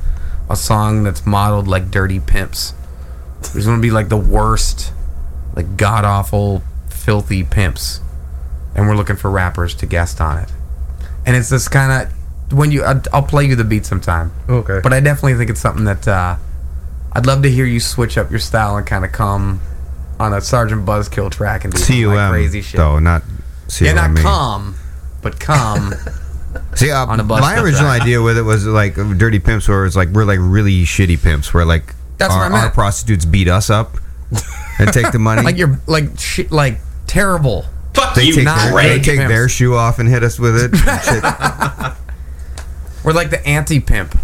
[0.53, 2.73] a song that's modeled like Dirty Pimps.
[3.51, 4.93] There's gonna be like the worst,
[5.55, 7.99] like god awful, filthy pimps,
[8.73, 10.49] and we're looking for rappers to guest on it.
[11.25, 14.31] And it's this kind of when you I'll I'll play you the beat sometime.
[14.47, 14.79] Okay.
[14.81, 16.37] But I definitely think it's something that uh,
[17.11, 19.59] I'd love to hear you switch up your style and kind of come
[20.19, 22.77] on a Sergeant Buzzkill track and do some cum like crazy shit.
[22.77, 23.85] though, not cum.
[23.87, 24.75] yeah, not come,
[25.21, 25.93] but come.
[26.75, 27.65] See, uh, on a bus my trip.
[27.65, 31.21] original idea with it was like dirty pimps, where it's like we're like really shitty
[31.21, 32.63] pimps, where like That's our, what I meant.
[32.65, 33.97] our prostitutes beat us up
[34.79, 35.41] and take the money.
[35.43, 37.65] like you're like shit, like terrible.
[37.93, 39.29] Fuck they you, take, not their, they take pimps.
[39.29, 40.71] their shoe off and hit us with it.
[43.03, 44.17] We're like the anti pimp.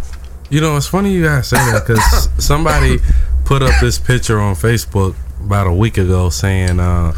[0.50, 2.98] You know, it's funny you guys say that because somebody
[3.46, 7.14] put up this picture on Facebook about a week ago saying, uh,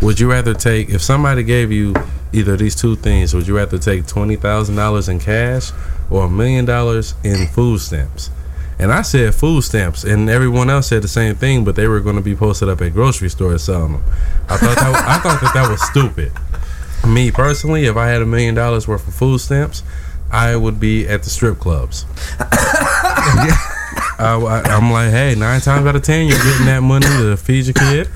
[0.00, 1.94] "Would you rather take if somebody gave you
[2.32, 3.34] either these two things?
[3.34, 5.72] Would you rather take twenty thousand dollars in cash
[6.10, 8.30] or a million dollars in food stamps?"
[8.80, 11.98] And I said food stamps, and everyone else said the same thing, but they were
[11.98, 14.04] going to be posted up at grocery stores selling them.
[14.48, 16.32] I thought that, I thought that that was stupid.
[17.06, 19.82] Me personally, if I had a million dollars worth of food stamps,
[20.30, 22.04] I would be at the strip clubs.
[24.20, 27.66] I, am like, hey, nine times out of ten, you're getting that money to feed
[27.66, 28.08] your kid.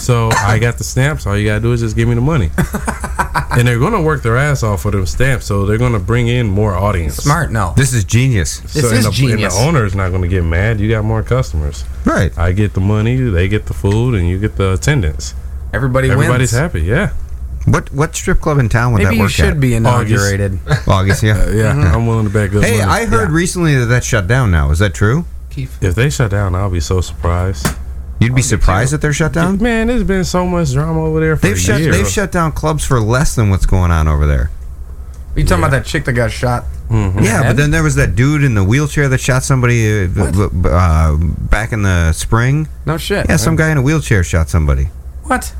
[0.00, 1.26] So I got the stamps.
[1.26, 2.50] All you gotta do is just give me the money.
[3.52, 6.46] and they're gonna work their ass off for them stamps, so they're gonna bring in
[6.48, 7.16] more audience.
[7.16, 7.74] Smart, no.
[7.76, 9.54] this is genius, This So, and is the, genius.
[9.56, 10.80] And the owner is not gonna get mad.
[10.80, 11.84] You got more customers.
[12.04, 12.36] right?
[12.38, 15.34] I get the money, they get the food, and you get the attendance.
[15.72, 16.60] Everybody Everybody's wins.
[16.60, 16.82] happy.
[16.82, 17.12] Yeah,
[17.66, 19.60] What what strip club in town would Maybe that you work should at?
[19.60, 20.58] be inaugurated.
[20.88, 21.36] August, yeah.
[21.46, 21.94] Uh, yeah.
[21.94, 22.90] I'm willing to bet good Hey, money.
[22.90, 23.34] I heard Yeah.
[23.36, 24.70] recently that that shut down now.
[24.70, 25.26] Is that true?
[25.50, 25.76] Keith.
[25.82, 27.66] if they shut down, I'll be so surprised.
[28.20, 29.58] You'd be surprised that they're shut down.
[29.62, 31.90] Man, there's been so much drama over there for They've a shut year.
[31.92, 34.50] they've shut down clubs for less than what's going on over there.
[35.34, 36.64] you talking about that chick that got shot?
[36.90, 40.48] Yeah, but then there was that dude in the wheelchair that shot somebody uh, b-
[40.52, 42.68] b- uh, back in the spring.
[42.84, 43.26] No shit.
[43.28, 44.86] Yeah, some guy in a wheelchair shot somebody.
[45.24, 45.54] What?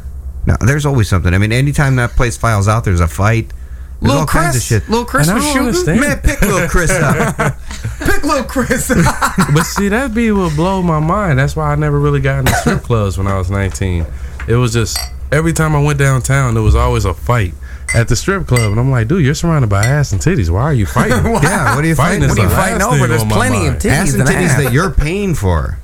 [0.45, 1.33] No, there's always something.
[1.33, 3.53] I mean, anytime that place files out, there's a fight.
[4.01, 4.43] There's Little Chris.
[4.45, 4.89] kinds of shit.
[4.89, 5.69] Little Chris And I was don't shooting.
[5.69, 6.01] understand.
[6.01, 7.57] Man, pick little Chris up.
[7.99, 8.91] Pick little Chris.
[8.91, 9.35] up.
[9.55, 11.39] But see, that be what blow my mind.
[11.39, 14.07] That's why I never really got into strip clubs when I was 19.
[14.49, 14.99] It was just
[15.31, 17.53] every time I went downtown, there was always a fight
[17.95, 20.49] at the strip club, and I'm like, dude, you're surrounded by ass and titties.
[20.49, 21.19] Why are you fighting?
[21.43, 22.29] yeah, what are you Fighting fighting?
[22.29, 23.07] what are you fighting over?
[23.07, 25.79] There's plenty of titties Ass and and titties that you're paying for.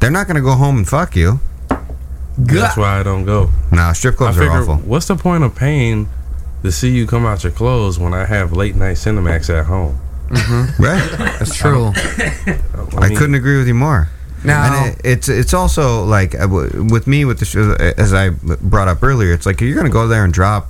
[0.00, 1.40] They're not going to go home and fuck you.
[2.36, 3.50] That's why I don't go.
[3.72, 4.76] No, strip I clubs are awful.
[4.76, 6.08] what's the point of paying
[6.62, 9.98] to see you come out your clothes when I have late night Cinemax at home?
[10.28, 10.82] Mm-hmm.
[10.82, 11.38] Right?
[11.38, 11.92] That's true.
[12.98, 14.08] I couldn't agree with you more.
[14.44, 18.14] Now, And it, it's it's also like uh, with me with the sh- uh, as
[18.14, 20.68] I brought up earlier, it's like you're gonna go there and drop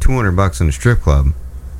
[0.00, 1.34] two hundred bucks in a strip club.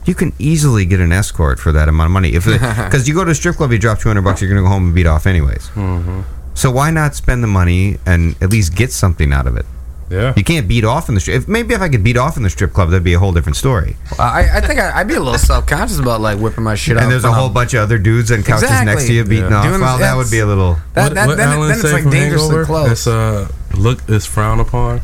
[0.04, 3.24] You can easily get an escort for that amount of money if because you go
[3.24, 5.06] to a strip club, you drop two hundred bucks, you're gonna go home and beat
[5.06, 5.68] off anyways.
[5.68, 6.22] Mm-hmm.
[6.54, 9.64] So why not spend the money and at least get something out of it?
[10.10, 10.34] Yeah.
[10.36, 11.42] You can't beat off in the strip.
[11.42, 13.32] If, maybe if I could beat off in the strip club, that'd be a whole
[13.32, 13.96] different story.
[14.18, 16.96] I, I think I, I'd be a little self conscious about like whipping my shit
[16.96, 17.04] out.
[17.04, 18.86] And there's a on whole bunch of other dudes on couches Exactly.
[18.92, 19.56] next to you beating Yeah.
[19.58, 19.64] off.
[19.66, 20.74] Doing- well, that would be a little.
[20.94, 22.64] That, that, then, Alan then it's say like dangerously Hangover?
[22.64, 22.90] close.
[22.90, 25.00] It's uh, look, it's frowned upon.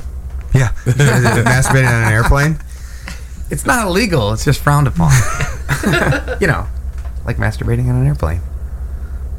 [0.53, 2.59] Yeah, masturbating on an airplane.
[3.51, 4.33] It's not illegal.
[4.33, 5.13] It's just frowned upon.
[6.41, 6.67] you know,
[7.25, 8.41] like masturbating on an airplane.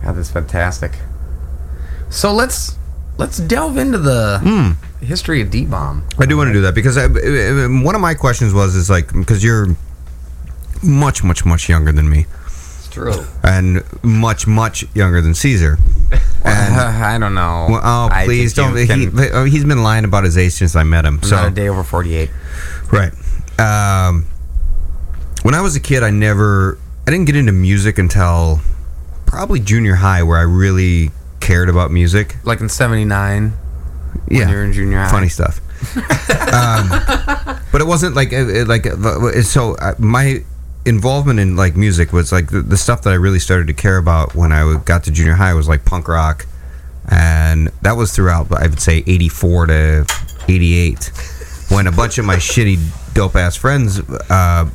[0.04, 0.94] God, that's fantastic.
[2.10, 2.78] So let's
[3.18, 6.04] let's delve into the history of Dee Bomb.
[6.18, 8.76] I do want to do that because I, I- I- one of my questions was
[8.76, 9.68] is like because you're
[10.84, 13.26] much much much younger than me It's true.
[13.44, 15.78] and much much younger than Caesar.
[16.46, 17.68] And I don't know.
[17.70, 18.78] well, oh I please don't.
[18.78, 21.22] He, he's been lying about his age since I met him.
[21.22, 22.30] So not a day over forty-eight.
[22.90, 23.12] Right.
[23.60, 24.28] Um,
[25.44, 28.62] when I was a kid, I never, I didn't get into music until
[29.26, 31.12] probably junior high, where I really
[31.42, 32.38] cared about music.
[32.46, 33.52] Like in '79.
[34.30, 35.12] Yeah, you're in junior high.
[35.12, 35.60] funny stuff.
[36.54, 36.90] um,
[37.72, 38.86] but it wasn't like, uh, like,
[39.44, 40.44] so uh, my
[40.86, 43.98] involvement in like music was like the, the stuff that I really started to care
[43.98, 46.46] about when I got to junior high was like punk rock,
[47.10, 50.06] and that was throughout I would say '84 to
[50.48, 51.12] '88
[51.70, 52.80] when a bunch of my shitty
[53.14, 54.00] dope ass friends
[54.30, 54.70] uh,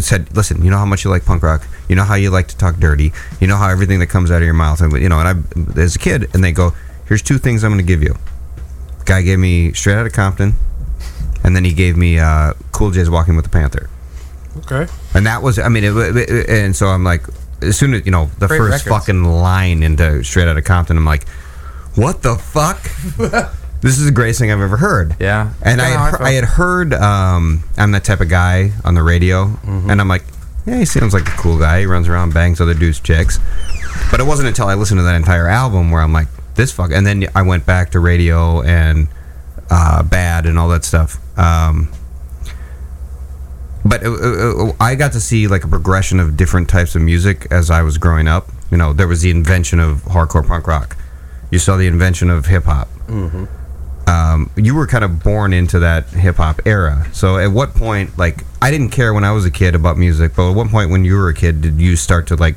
[0.00, 1.66] said, "Listen, you know how much you like punk rock.
[1.88, 3.12] You know how you like to talk dirty.
[3.40, 5.28] You know how everything that comes out of your mouth, and you know." And
[5.76, 6.72] I, as a kid, and they go,
[7.10, 8.16] "Here's two things I'm going to give you."
[9.04, 10.54] Guy gave me Straight Outta Compton,
[11.44, 13.90] and then he gave me uh, Cool J's Walking with the Panther,
[14.58, 14.86] Okay.
[15.14, 17.24] and that was, I mean, it, it- and so I'm like,
[17.60, 19.06] as soon as you know the Great first records.
[19.06, 21.28] fucking line into Straight Outta Compton, I'm like,
[21.96, 22.80] "What the fuck."
[23.82, 25.16] This is the greatest thing I've ever heard.
[25.18, 25.54] Yeah.
[25.62, 26.20] And I Kinda I had, heard.
[26.20, 29.88] I had heard um, I'm that type of guy on the radio, Mm-hmm.
[29.88, 30.22] and I'm like,
[30.66, 31.80] yeah, he seems like a cool guy.
[31.80, 33.38] He runs around, bangs other dudes' chicks.
[34.10, 36.28] But it wasn't until I listened to that entire album where I'm like,
[36.60, 36.90] this fuck.
[36.92, 39.08] And then I went back to radio and
[39.70, 41.18] uh, Bad and all that stuff.
[41.38, 41.90] Um,
[43.84, 47.02] but uh, uh, uh, I got to see like a progression of different types of
[47.02, 48.48] music as I was growing up.
[48.70, 50.96] You know, there was the invention of hardcore punk rock.
[51.50, 52.88] You saw the invention of hip hop
[54.10, 57.06] um, you were kind of born into that hip hop era.
[57.12, 60.32] So at what point, like, I didn't care when I was a kid about music,
[60.34, 62.56] but at what point when you were a kid did you start to like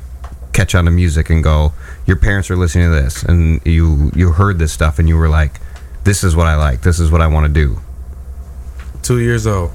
[0.54, 1.72] catch on to music and go,
[2.06, 5.28] your parents are listening to this, and you you heard this stuff, and you were
[5.28, 5.60] like,
[6.04, 7.78] this is what I like, this is what I want to do.
[9.02, 9.70] Two years old.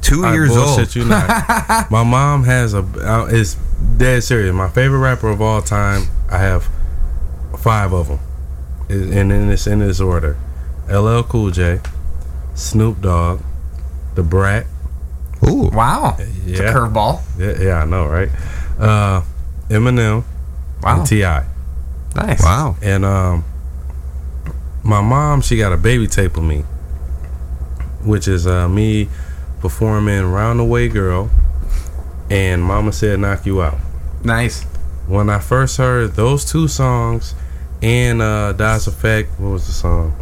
[0.00, 0.92] Two I years old.
[0.96, 1.88] you not.
[1.90, 3.54] My mom has a uh, is
[3.96, 4.52] dead serious.
[4.52, 6.08] My favorite rapper of all time.
[6.28, 6.68] I have
[7.60, 8.18] five of them,
[8.88, 10.36] and in this in this order:
[10.90, 11.80] LL Cool J,
[12.54, 13.42] Snoop Dogg,
[14.16, 14.66] Da Brat.
[15.48, 16.16] Ooh, Wow.
[16.18, 16.72] It's a Yeah.
[16.72, 17.20] curveball.
[17.38, 18.30] Yeah, yeah, I know, right?
[18.78, 19.22] Uh,
[19.72, 20.24] Eminem,
[20.82, 20.98] Wow.
[20.98, 21.46] and T.I.
[22.14, 22.42] Nice.
[22.42, 22.76] wow.
[22.82, 23.44] And um,
[24.84, 26.64] my mom, she got a baby tape of me,
[28.04, 29.08] which is uh, me
[29.60, 31.30] performing "Round the Way Girl,"
[32.30, 33.78] and "Mama Said Knock You Out."
[34.24, 34.64] Nice.
[35.06, 37.34] When I first heard those two songs,
[37.82, 40.14] and uh, Das EFX, what was the song?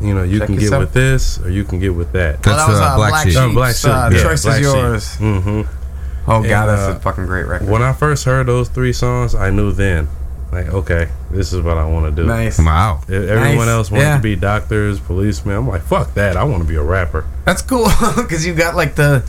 [0.00, 2.42] You know, you Check can get with this, or you can get with that.
[2.42, 3.36] That's uh, Black Sheep.
[3.38, 4.74] Oh, Black Sheep, Uh, yeah, choice Black is Sheep.
[4.74, 5.16] yours.
[5.18, 5.81] Mm-hmm.
[6.26, 7.68] Oh god, that's uh, a fucking great record.
[7.68, 10.08] When I first heard those three songs, I knew then,
[10.52, 12.26] like, okay, this is what I want to do.
[12.28, 12.58] nice.
[12.58, 13.00] Wow.
[13.10, 13.68] E- Everyone Nice.
[13.68, 14.16] else wanted Yeah.
[14.18, 15.56] to be doctors, policemen.
[15.56, 16.36] I'm like, fuck that.
[16.36, 17.24] I want to be a rapper.
[17.44, 19.24] That's cool because you got like the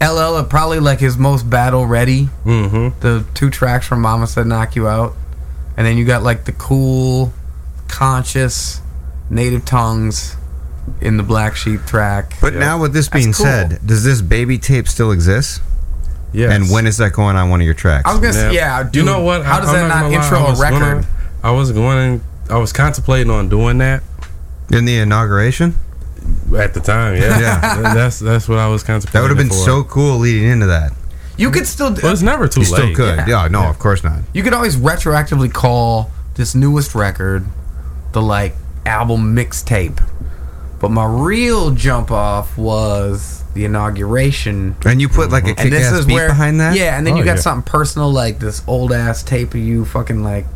[0.00, 2.28] LL, uh, probably like his most battle ready.
[2.44, 2.98] Mm-hmm.
[3.00, 5.14] The two tracks from Mama Said Knock You Out,
[5.76, 7.32] and then you got like the cool,
[7.88, 8.80] conscious,
[9.30, 10.36] native tongues
[11.00, 12.34] in the Black Sheep track.
[12.40, 13.46] But now, with this being cool.
[13.46, 15.62] said, does this baby tape still exist?
[16.34, 16.50] Yeah.
[16.52, 18.02] And when is that going on one of your tracks?
[18.08, 19.44] I was gonna say, yeah, dude, you know what?
[19.44, 20.22] How does I'm that not, gonna lie.
[20.24, 20.78] intro I a was record?
[20.80, 21.06] Gonna,
[21.42, 22.22] I was going.
[22.50, 24.02] I was contemplating on doing that
[24.70, 25.76] In the inauguration?
[26.58, 27.16] at the time.
[27.16, 27.38] Yeah.
[27.38, 27.94] Yeah.
[27.94, 29.12] that's that's what I was contemplating.
[29.12, 29.64] That would have been for.
[29.64, 30.92] so cool leading into that.
[31.36, 32.78] you could still, But it's never too You late.
[32.82, 33.16] still could.
[33.28, 33.42] Yeah.
[33.44, 34.20] Yeah, no, of course not.
[34.32, 37.46] you could always retroactively call this newest record
[38.12, 38.54] the like
[38.86, 40.02] album mixtape.
[40.80, 45.70] But my real jump off was the inauguration And you put like a and kick
[45.70, 46.76] this ass is beat where behind that?
[46.76, 47.40] yeah and then Oh, you got yeah.
[47.42, 50.46] something personal like this old ass tape of you fucking like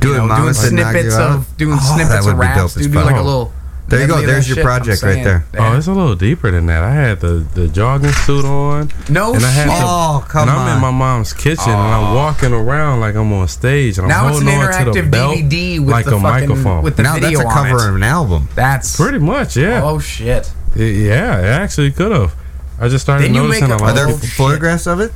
[0.00, 3.00] Doing you know, doing snippets of doing Oh, that snippets would of raps dude do
[3.00, 3.58] like a little oh.
[3.88, 5.44] There you go, there's your shit, project right there.
[5.58, 6.82] Oh, it's a little deeper than that.
[6.82, 8.90] I had the, the jogging suit on.
[9.10, 9.80] no and I had shit.
[9.80, 10.76] to, Oh, come and I'm on.
[10.76, 14.28] in my mom's kitchen and I'm walking around like I'm on stage and I'm now
[14.28, 16.82] it's an holding on to the belt DVD with like the a fucking microphone.
[16.84, 18.48] with the now that's a cover on of an album.
[18.54, 19.82] That's Pretty much, yeah.
[19.84, 22.34] oh shit It- yeah, it actually could have.
[22.80, 23.82] I just started you noticing a a- lot.
[23.90, 24.30] Are there of, shit.
[24.30, 25.12] photographs of it?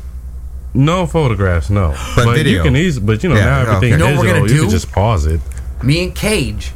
[0.75, 1.95] no photographs, no.
[2.17, 2.59] But video.
[2.59, 3.89] you can easily, but you know Yeah, now everything okay.
[3.93, 4.41] You know what we're digital.
[4.47, 5.41] gonna You can just pause it.
[5.83, 6.73] me and Cage,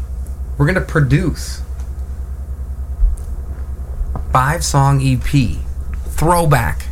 [0.57, 1.61] we're gonna produce
[4.33, 5.59] five song EP,
[6.09, 6.87] throwback,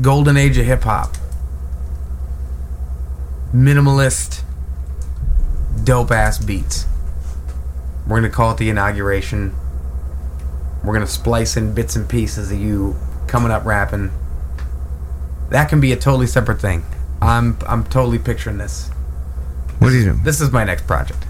[0.00, 1.16] golden age of hip hop,
[3.54, 4.42] minimalist,
[5.84, 6.86] dope ass beats.
[8.06, 9.54] We're gonna call it the inauguration.
[10.84, 12.96] We're gonna splice in bits and pieces of you
[13.26, 14.10] coming up rapping.
[15.50, 16.84] That can be a totally separate thing.
[17.20, 18.90] I'm I'm totally picturing this.
[19.78, 20.22] What are you doing?
[20.22, 21.24] This is my next project.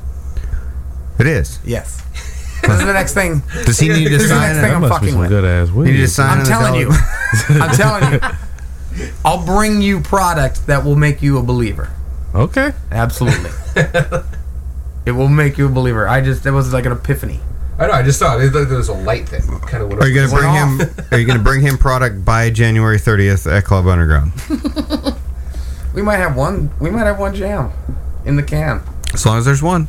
[1.18, 1.58] It is.
[1.64, 2.02] Yes.
[2.62, 3.42] this is the next thing.
[3.64, 4.62] Does he need to This is the sign next it?
[4.62, 5.28] thing I'm Must be fucking with.
[5.28, 6.90] good ass You need to sign I'm telling you.
[7.50, 8.20] I'm telling you.
[9.24, 11.90] I'll bring you product that will make you a believer.
[12.34, 12.72] Okay.
[12.90, 13.50] Absolutely.
[15.06, 16.06] it will make you a believer.
[16.08, 17.40] I just it was like an epiphany.
[17.78, 17.92] I know.
[17.92, 19.42] I just thought it, there was a light thing.
[19.60, 19.92] Kind of.
[19.98, 21.06] Are you gonna Went bring him?
[21.12, 24.32] Are you gonna bring him product by January 30th at Club Underground?
[25.94, 26.70] We might have one.
[26.80, 27.72] We might have one jam
[28.24, 28.82] in the can.
[29.14, 29.88] As long as there's one,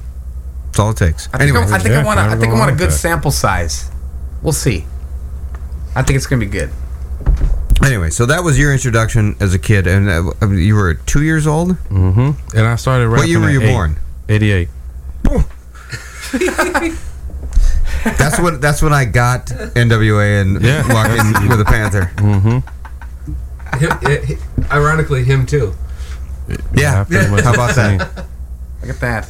[0.66, 1.28] that's all it takes.
[1.28, 2.20] I think, Anyway, I, I think yeah, I want.
[2.20, 2.94] I think I want a good that.
[2.94, 3.92] sample size.
[4.42, 4.86] We'll see.
[5.96, 6.72] I think it's gonna be good.
[7.84, 11.46] anyway, so that was your introduction as a kid, and uh, you were two years
[11.46, 11.72] old.
[11.90, 12.58] Mm-hmm.
[12.58, 13.22] And I started rapping.
[13.24, 13.72] What year were you eight.
[13.72, 14.00] born?
[14.30, 14.70] 88.
[18.04, 18.62] That's what.
[18.62, 20.84] That's when I got NWA and Yeah.
[20.94, 22.12] walking with a Panther.
[22.16, 22.60] Mm-hmm.
[23.78, 24.38] Him, he-
[24.72, 25.74] ironically, him too.
[26.74, 27.04] Yeah.
[27.04, 28.26] pretty much How about that?
[28.82, 29.30] Look at that.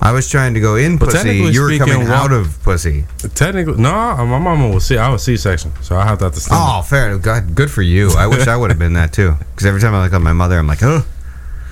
[0.00, 1.36] I was trying to go in But pussy.
[1.36, 3.04] You were speaking, coming out of pussy.
[3.34, 3.90] Technically, no.
[4.26, 4.98] My mama was C.
[4.98, 6.60] I was C-section, so I had that to stand.
[6.62, 7.16] Oh, fair.
[7.18, 8.10] God, good for you.
[8.16, 9.34] I wish I would have been that too.
[9.54, 11.06] Because every time I look at my mother, I'm like, oh.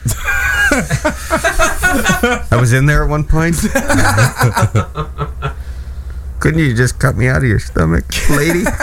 [2.51, 3.57] I was in there at one point.
[6.43, 8.65] Couldn't you just cut me out of your stomach, lady?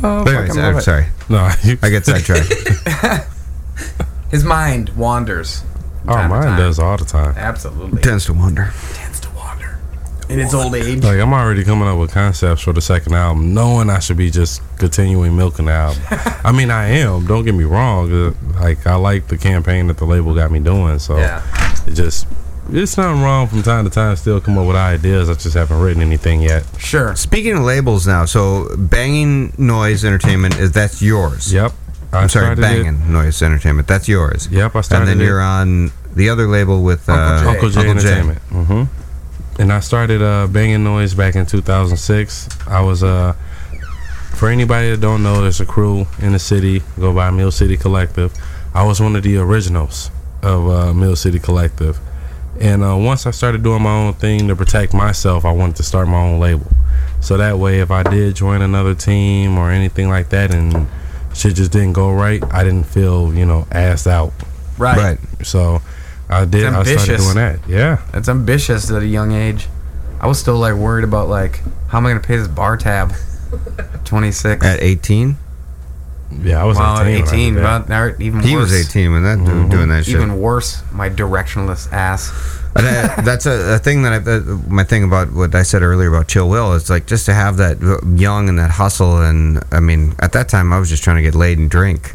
[0.00, 0.82] Oh, But anyways, fucking I'm it.
[0.82, 1.06] sorry.
[1.28, 2.52] No, you, I get sidetracked.
[4.30, 5.60] His mind wanders.
[6.02, 6.58] from oh, time to mine time.
[6.58, 7.34] does all the time.
[7.36, 8.00] Absolutely.
[8.02, 8.70] Tends to wonder.
[8.92, 9.80] Tends to wander.
[10.28, 11.02] In its old age.
[11.02, 14.30] Like I'm already coming up with concepts for the second album, knowing I should be
[14.30, 16.02] just continuing milking the album.
[16.44, 17.26] I mean, I am.
[17.26, 18.12] Don't get me wrong.
[18.12, 21.42] uh, Like I like the campaign that the label got me doing, so Yeah.
[21.88, 22.28] it just
[22.70, 24.16] it's nothing wrong from time to time.
[24.16, 25.28] Still come up with ideas.
[25.30, 26.64] I just haven't written anything yet.
[26.78, 27.14] Sure.
[27.16, 31.52] Speaking of labels now, so Banging Noise Entertainment is that's yours.
[31.52, 31.72] Yep.
[32.12, 33.86] I I'm sorry, started Banging Noise Entertainment.
[33.88, 34.48] That's yours.
[34.50, 34.74] Yep.
[34.76, 38.38] I And then it- you're on the other label with uh, Uncle Uncle J Entertainment.
[38.50, 38.84] hmm
[39.60, 42.48] And I started uh, Banging Noise back in 2006.
[42.66, 43.34] I was uh,
[44.34, 47.76] for anybody that don't know, there's a crew in the city go by Mill City
[47.76, 48.32] Collective.
[48.74, 50.10] I was one of the originals
[50.42, 51.98] of uh, Mill City Collective.
[52.60, 55.82] And uh, once I started doing my own thing to protect myself, I wanted to
[55.82, 56.66] start my own label.
[57.20, 60.88] So that way, if I did join another team or anything like that, and
[61.34, 64.32] shit just didn't go right, I didn't feel you know assed out.
[64.76, 64.96] Right.
[64.96, 65.46] Right.
[65.46, 65.82] So
[66.28, 66.66] I did.
[66.66, 67.60] I started doing that.
[67.68, 68.02] Yeah.
[68.14, 69.68] It's ambitious at a young age.
[70.20, 73.12] I was still like worried about like how am I gonna pay this bar tab?
[74.04, 74.64] Twenty six.
[74.64, 75.36] At 18,
[76.42, 77.04] Yeah, I was Well, 18.
[77.06, 77.62] when I eighteen, that.
[77.62, 78.70] but now even he worse.
[78.70, 80.16] was 18 when that dude doing that shit.
[80.16, 82.30] Even worse, my directionless ass.
[82.76, 85.82] And that- that's a, a thing that I, that, my thing about what I said
[85.82, 87.78] earlier about Chill Will is like just to have that
[88.14, 91.22] young and that hustle and I mean at that time I was just trying to
[91.22, 92.14] get laid and drink,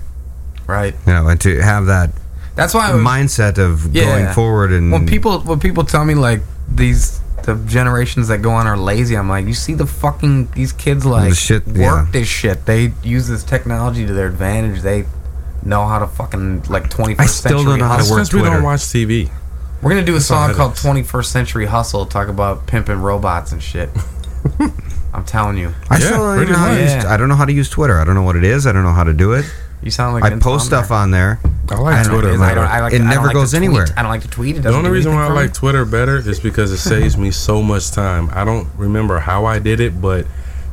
[0.67, 0.93] Right.
[1.07, 2.11] you know, and to have that
[2.55, 4.05] That's why I was, mindset of Yeah.
[4.05, 8.51] going forward and when people when people tell me like these the generations that go
[8.51, 11.75] on are lazy, I'm like, you see the fucking these kids like The shit, work
[11.77, 12.07] yeah.
[12.11, 12.65] this shit.
[12.65, 14.81] They use this technology to their advantage.
[14.81, 15.05] They
[15.63, 18.15] know how to fucking like 21st I still century don't know how to That's hustle.
[18.17, 19.29] work because we don't watch TV.
[19.81, 20.79] We're gonna do a all song called is.
[20.83, 22.05] 21st Century Hustle.
[22.05, 23.89] Talk about pimping robots and shit.
[25.13, 27.13] I'm telling you, I Yeah, still don't know how to use, Yeah.
[27.13, 27.99] I don't know how to use Twitter.
[27.99, 28.65] I don't know what it is.
[28.65, 29.45] I don't know how to do it.
[29.83, 31.39] You sound like I Vince post Vaughn stuff on there.
[31.69, 32.41] I like I don't know what Twitter it is.
[32.41, 32.67] I don't.
[32.67, 33.87] I like, It I don't never like goes anywhere.
[33.97, 34.57] I don't like to tweet.
[34.57, 35.53] It the only reason why I like.
[35.53, 38.29] Twitter better is because it saves me so much time.
[38.33, 40.25] I don't remember how I did it, but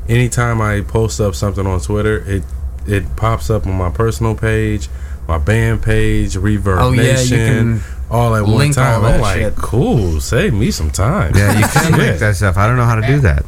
[0.08, 2.42] anytime I post up something on Twitter, it
[2.86, 4.88] it pops up on my personal page,
[5.28, 7.80] my band page, Reverb Oh, yeah, you Nation, can
[8.10, 9.02] all at one link all time.
[9.02, 9.56] that I'm like, shit.
[9.56, 11.34] cool, save me some time.
[11.36, 11.96] Yeah, you can Yeah.
[12.10, 12.56] make that stuff.
[12.56, 13.44] I don't know how to do that.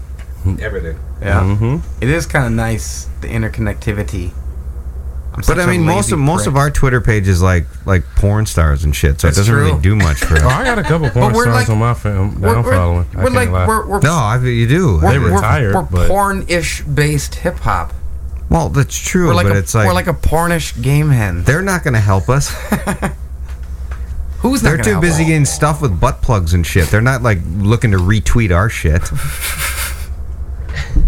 [0.60, 0.98] Everything.
[1.20, 4.32] Yeah, hmm it is kind of nice the interconnectivity.
[5.34, 8.04] I'm But I mean, most lazy of most of our Twitter page is like like
[8.16, 10.52] porn stars and shit, so That's it doesn't really do much for Oh, us.
[10.52, 13.06] I got a couple porn stars like- on my film that we're, I'm we're- following.
[13.14, 15.00] I we're can't like we're we're, No, I, you do.
[15.00, 17.94] They we're, retired, we're, but- porn-ish based hip hop.
[18.50, 21.42] Well, that's true, We're like but a it's like, we're like a pornish game hen.
[21.44, 22.50] they're not going to help us.
[24.40, 25.28] Who's They're gonna too help busy us?
[25.28, 26.88] getting stuff with butt plugs and shit.
[26.88, 29.00] They're not like looking to retweet our shit.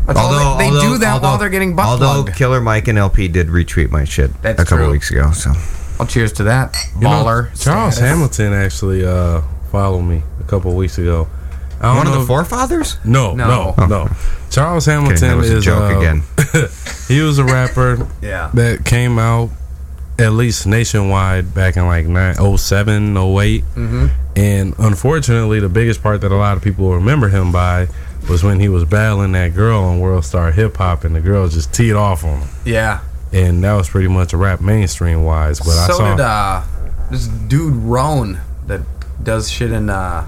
[0.06, 2.36] That's all they, they do that while although- they're getting butt Although plugged.
[2.36, 4.92] Killer Mike and El-P did retweet my shit That's a couple true.
[4.92, 5.30] weeks ago.
[5.32, 5.52] So
[5.98, 7.48] Well, cheers to that, You know.
[7.56, 7.98] Charles.
[7.98, 11.28] Hamilton actually uh, followed me a couple weeks ago.
[11.80, 12.96] I don't one of the forefathers.
[13.04, 13.74] No, No.
[13.76, 14.08] no, no.
[14.50, 16.22] Charles Hamilton that was a is joke uh, again.
[17.08, 18.50] he was a rapper Yeah.
[18.54, 19.50] that came out
[20.18, 23.64] at least nationwide back in like nine, 07, 08.
[23.64, 24.06] Mm-hmm.
[24.36, 27.88] And unfortunately, the biggest part that a lot of people remember him by
[28.28, 31.46] was when he was battling that girl on World Star Hip Hop, and the girl
[31.48, 32.48] just teed off on him.
[32.64, 33.00] Yeah.
[33.32, 35.58] and that was pretty much a rap mainstream wise.
[35.60, 36.62] But I saw did uh,
[37.10, 38.80] this dude Roan that
[39.22, 40.26] does shit in uh,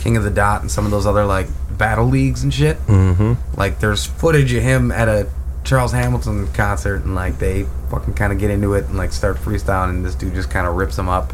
[0.00, 2.76] King of the Dot and some of those other like battle leagues and shit.
[2.78, 5.28] hmm Like there's footage of him at a
[5.64, 9.36] Charles Hamilton concert and like they fucking kind of get into it and like start
[9.36, 11.32] freestyling and this dude just kind of rips him up.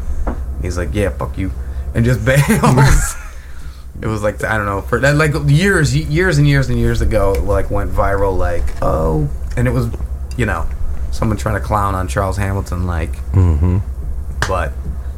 [0.61, 1.51] He's like, "Yeah, fuck you,"
[1.95, 3.15] and just bails.
[4.01, 7.33] It was like I don't know for like years, years and years and years ago,
[7.33, 8.37] it like went viral.
[8.37, 9.87] Like oh, and it was
[10.37, 10.67] you know
[11.11, 12.85] someone trying to clown on Charles Hamilton.
[12.85, 13.77] Like, Mm-hmm.
[14.47, 14.71] but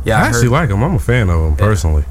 [0.06, 0.82] yeah, I I actually heard like him.
[0.84, 2.06] I'm a fan of him personally.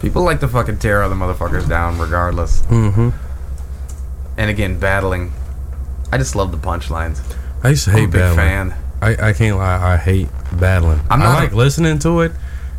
[0.00, 2.62] people like to fucking tear other motherfuckers down regardless.
[2.62, 3.10] Mm-hmm.
[4.38, 5.32] And again, battling.
[6.12, 7.20] I just love the punchlines.
[7.62, 8.36] I used to I'm a hate big battling.
[8.36, 8.74] fan.
[9.02, 9.94] I, I can't lie.
[9.94, 11.00] I hate battling.
[11.10, 12.32] I'm I not like a- listening to it,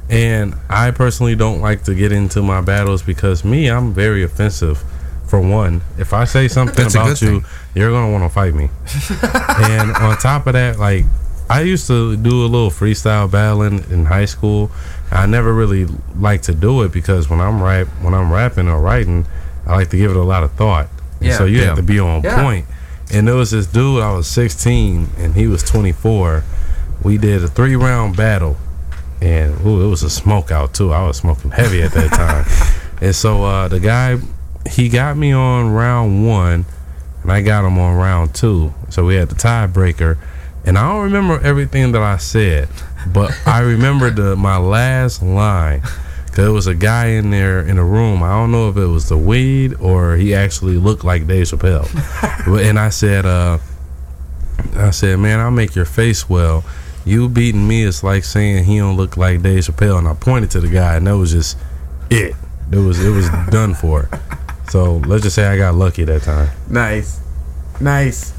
[0.10, 4.84] and I personally don't like to get into my battles because me, I'm very offensive.
[5.28, 7.44] For one, if I say something about you,
[7.76, 8.70] you're gonna want to fight me.
[9.22, 11.04] and on top of that, like
[11.50, 14.72] I used to do a little freestyle battling in high school.
[15.12, 15.86] I never really
[16.18, 19.26] liked to do it because when I'm rap, when I'm rapping or writing,
[19.66, 20.88] I like to give it a lot of thought.
[21.20, 21.38] And Yeah.
[21.38, 21.66] so you Yeah.
[21.68, 22.42] have to be on Yeah.
[22.42, 22.66] point.
[23.14, 26.44] And there was this dude, I was 16 and he was 24.
[27.04, 28.56] We did a three round battle.
[29.22, 30.92] And ooh, it was a smoke out too.
[30.94, 32.46] I was smoking heavy at that time.
[33.02, 34.18] and so uh, the guy,
[34.70, 36.66] he got me on round one
[37.24, 38.74] and I got him on round two.
[38.90, 40.18] So we had the tiebreaker.
[40.66, 42.68] And I don't remember everything that I said,
[43.14, 45.82] but I remember the my last line.
[45.82, 48.22] Cause there was a guy in there in the room.
[48.22, 51.88] I don't know if it was the weed or he actually looked like Dave Chappelle.
[52.46, 53.58] But- and I said, uh,
[54.76, 56.64] I said, man, I'll make your face well.
[57.08, 59.98] You beating me is like saying he don't look like Dave Chappelle.
[59.98, 61.58] And I pointed to the guy, and that was just
[62.10, 62.36] it.
[62.72, 64.10] It was it was done for.
[64.70, 66.50] So let's just say I got lucky that time.
[66.70, 67.20] Nice,
[67.80, 68.34] nice.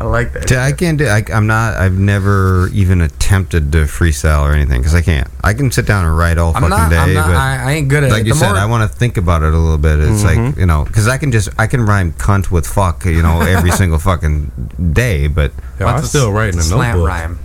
[0.00, 0.52] I like that.
[0.52, 1.08] I can't do.
[1.08, 1.74] I, I'm not.
[1.74, 5.26] I've never even attempted to freestyle or anything because I can't.
[5.42, 6.90] I can sit down and write all I'm fucking not.
[6.90, 8.26] day, I'm not but I, I ain't good at like it.
[8.28, 9.98] you The said, more- I want to think about it a little bit.
[9.98, 10.46] It's Mhm.
[10.50, 13.40] like you know, because I can just I can rhyme cunt with fuck, you know,
[13.40, 14.52] every single fucking
[14.92, 15.26] day.
[15.26, 15.50] But
[15.80, 17.08] Yeah, I'm still writing write in a slant notebook.
[17.08, 17.38] rhyme.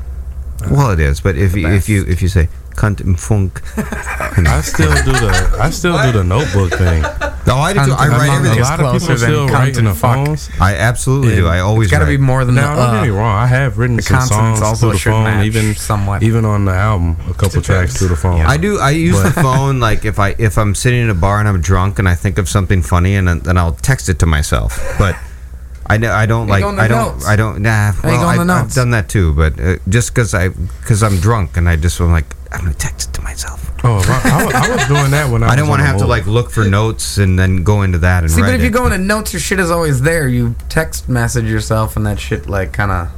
[0.70, 1.22] Well, it is.
[1.22, 5.58] But if you if you if you say cunt and funk, I still do the
[5.62, 7.02] I still do the notebook thing.
[7.46, 7.86] no, I do.
[7.86, 7.92] too.
[7.92, 10.26] I write funk A lot of people still cunt write in the fuck.
[10.26, 10.50] phones.
[10.60, 11.48] I absolutely do.
[11.48, 12.82] I always It's got to be more than Now, the.
[12.82, 13.36] don't get me Uh, wrong.
[13.38, 16.24] I have written the some songs also through the phone, match even somewhat.
[16.24, 18.42] even on the album, a couple tracks through the phone.
[18.42, 18.80] I do.
[18.80, 21.62] I use the phone like if I if I'm sitting in a bar and I'm
[21.62, 24.80] drunk and I think of something funny and then, then I'll text it to myself.
[24.98, 25.16] But
[25.86, 27.28] I know I don't like go in the I don't notes?
[27.28, 27.92] I don't nah.
[28.04, 31.68] Well, I, I've done that too, but uh, just because I because I'm drunk and
[31.68, 33.70] I just I'm like I'm gonna text it to myself.
[33.84, 35.84] Oh, I, I was- I was doing that when I, I, was don't want to
[35.84, 38.48] the have to like look for notes and then go into that and See, write
[38.50, 38.74] but if you it.
[38.74, 40.28] go into notes, your shit is always there.
[40.28, 43.12] You text message yourself, and that shit like kind of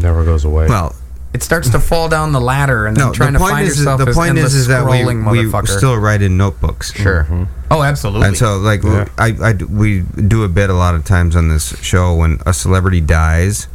[0.00, 0.66] never goes away.
[0.68, 0.94] well,
[1.34, 3.12] it starts to fall down the ladder, and then no.
[3.12, 5.66] trying The to find is yourself the as point is endless is that we we
[5.66, 6.92] still write in notebooks.
[6.94, 7.24] sure.
[7.24, 7.44] Mm-hmm.
[7.70, 8.28] Oh, absolutely.
[8.28, 9.06] And so, like, Yeah.
[9.18, 12.38] I, I d- we do a bit a lot of times on this show when
[12.46, 13.68] a celebrity dies.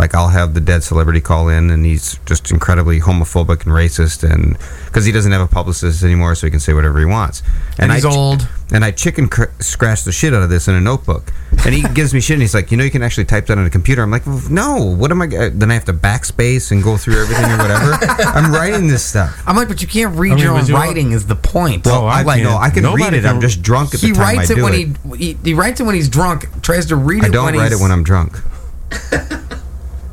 [0.00, 4.24] Like, I'll have the dead celebrity call in, and he's just incredibly homophobic and racist,
[4.28, 4.56] and
[4.86, 7.42] because he doesn't have a publicist anymore, so he can say whatever he wants.
[7.78, 8.48] and he's I, old.
[8.72, 11.32] And I chicken cr- scratch the shit out of this in a notebook.
[11.66, 13.58] And he gives me shit, and he's like, "You know, you can actually type that
[13.58, 15.92] on a computer." I'm like, "No, what am I?" g- uh, Then I have to
[15.92, 17.92] backspace and go through everything or whatever.
[18.34, 19.42] I'm writing this stuff.
[19.46, 21.12] I'm like, but you can't read I mean, your own you- writing.
[21.12, 21.84] Is the point?
[21.84, 22.62] Well, Oh, I I, like, no, can't.
[22.62, 23.26] I can Nobody read it.
[23.26, 24.96] I'm just drunk at the he time writes I it when it.
[25.18, 26.46] he, he he writes it when he's drunk.
[26.62, 27.26] Tries to read it.
[27.26, 28.38] I don't when write it when I'm drunk.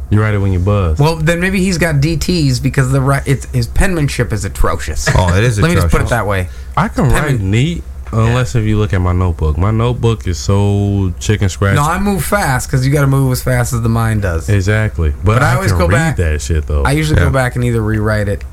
[0.10, 1.00] you write it when you buzz.
[1.00, 5.08] Well, then maybe he's got DTS because the ri- it's, his penmanship is atrocious.
[5.16, 6.50] Oh, it is Let me just put it that way.
[6.76, 9.58] I can write neat unless if you look at my notebook.
[9.58, 11.76] My notebook is so chicken scratch.
[11.76, 14.48] No, I move fast because you got to move as fast as the mind does.
[14.50, 16.84] exactly, but, But I I, always go back- that shit though.
[16.84, 17.26] I usually Yeah.
[17.28, 18.44] go back and either rewrite it.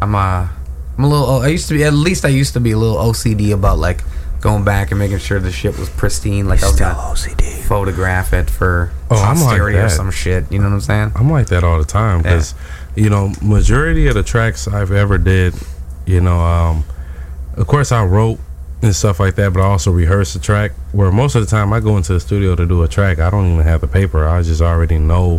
[0.00, 0.48] I'm uh,
[0.96, 1.28] I'm a little.
[1.40, 4.02] I used to be at least I used to be a little OCD about like
[4.44, 6.46] going back and making sure the shit was pristine.
[6.46, 7.62] Like I was gonna OCD.
[7.62, 10.52] photograph it for Oh, I'm like posterity or some shit.
[10.52, 11.12] You know what I'm saying?
[11.16, 12.54] I'm like that all the time because
[12.94, 15.54] you know majority of the tracks I've ever did,
[16.04, 16.84] you know, um,
[17.56, 18.38] of course I wrote
[18.82, 20.72] and stuff like that, but I also rehearse the track.
[20.92, 23.30] Where most of the time I go into the studio to do a track, I
[23.30, 24.28] don't even have the paper.
[24.28, 25.38] I just already know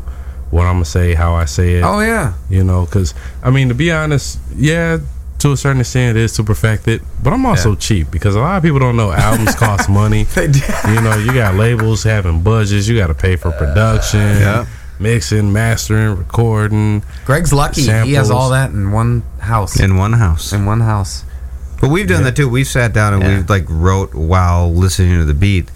[0.50, 1.84] what I'm gonna say, how I say it.
[1.84, 2.34] Oh yeah.
[2.50, 3.14] You know, because
[3.44, 4.98] I mean, to be honest, yeah,
[5.40, 7.02] to a certain extent, it is to perfect it.
[7.22, 7.78] But I'm also Yeah.
[7.80, 10.24] cheap because a lot of people don't know albums cost money.
[10.24, 10.60] They do.
[10.88, 12.88] You know, you got labels having budgets.
[12.88, 14.66] You got to pay for production, Yeah.
[15.00, 17.04] mixing, mastering, recording.
[17.26, 17.82] Greg's lucky.
[17.84, 19.80] He has all that in one house.
[19.80, 20.54] In one house.
[20.54, 21.24] in one house.
[21.82, 22.26] But we've done Yeah.
[22.26, 22.48] that too.
[22.50, 23.36] We've sat down and Yeah.
[23.38, 25.70] we've like wrote while listening to the beat.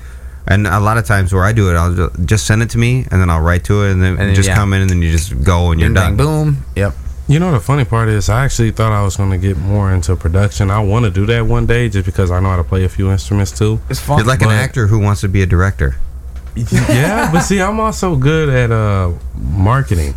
[0.47, 3.05] And a lot of times where I do it, I'll just send it to me,
[3.11, 4.55] and then I'll write to it, and then And then, just yeah.
[4.55, 6.25] come in, and then you just go, and you're Bing, bang, done.
[6.25, 6.57] boom.
[6.75, 6.95] Yep.
[7.29, 9.93] You know the funny part is I actually thought I was going to get more
[9.93, 10.71] into production.
[10.71, 12.89] I want to do that one day just because I know how to play a
[12.89, 13.79] few instruments too.
[13.87, 14.17] It's fun.
[14.17, 15.95] You're like an actor who wants to be a director.
[16.55, 20.15] yeah, but see, I'm also good at uh, marketing.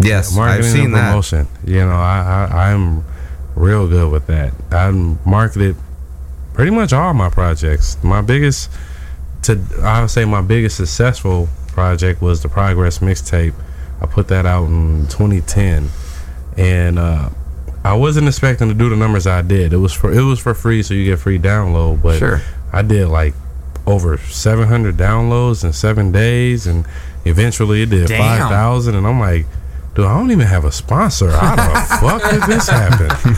[0.00, 1.10] Yes, marketing I've seen and that.
[1.10, 1.46] promotion.
[1.66, 3.04] You know, I, I I'm
[3.54, 4.54] real good with that.
[4.70, 5.76] I marketed
[6.54, 8.02] pretty much all my projects.
[8.02, 8.70] My biggest,
[9.42, 13.52] to I would say, my biggest successful project was the Progress mixtape.
[14.00, 15.90] I put that out in 2010,
[16.56, 17.28] and uh,
[17.84, 19.72] I wasn't expecting to do the numbers I did.
[19.72, 22.02] It was for it was for free, so you get free download.
[22.02, 22.40] But Sure.
[22.72, 23.34] I did like
[23.86, 26.84] over 700 downloads in seven days, and
[27.24, 28.38] eventually it did Damn.
[28.40, 28.94] 5,000.
[28.96, 29.46] And I'm like,
[29.94, 31.30] dude, I don't even have a sponsor.
[31.30, 33.36] How the fuck did this happen?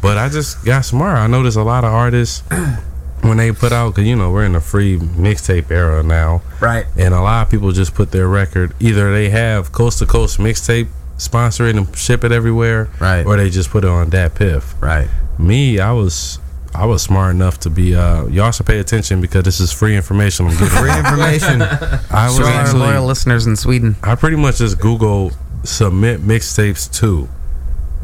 [0.00, 1.16] but I just got smart.
[1.16, 2.44] I noticed a lot of artists
[3.22, 6.86] when they put out, cause you know we're in a free mixtape era now, Right.
[6.96, 8.72] and a lot of people just put their record.
[8.80, 10.86] Either they have coast to coast mixtape,
[11.20, 13.24] sponsor it and ship it everywhere, Right.
[13.26, 14.80] or they just put it on DatPiff.
[14.80, 15.08] Right.
[15.38, 16.38] Me, I was.
[16.72, 17.96] I was smart enough to be.
[17.96, 20.46] Uh, y'all should pay attention because this is free information.
[20.46, 20.68] I'm giving.
[20.78, 21.62] Free information.
[22.10, 23.96] I was So our actually loyal listeners in Sweden.
[24.04, 25.32] I pretty much just Google
[25.64, 27.28] submit mixtapes to.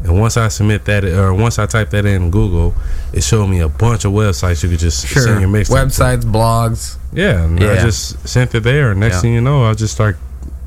[0.03, 2.75] And once I submit that, or once I type that in Google,
[3.13, 5.23] it showed me a bunch of websites you could just Sure.
[5.23, 5.67] send your mixtape.
[5.67, 5.73] to.
[5.73, 6.97] Websites, blogs.
[7.13, 8.91] Yeah, and I just sent it there.
[8.91, 9.21] And next Yeah.
[9.21, 10.17] thing you know, I just start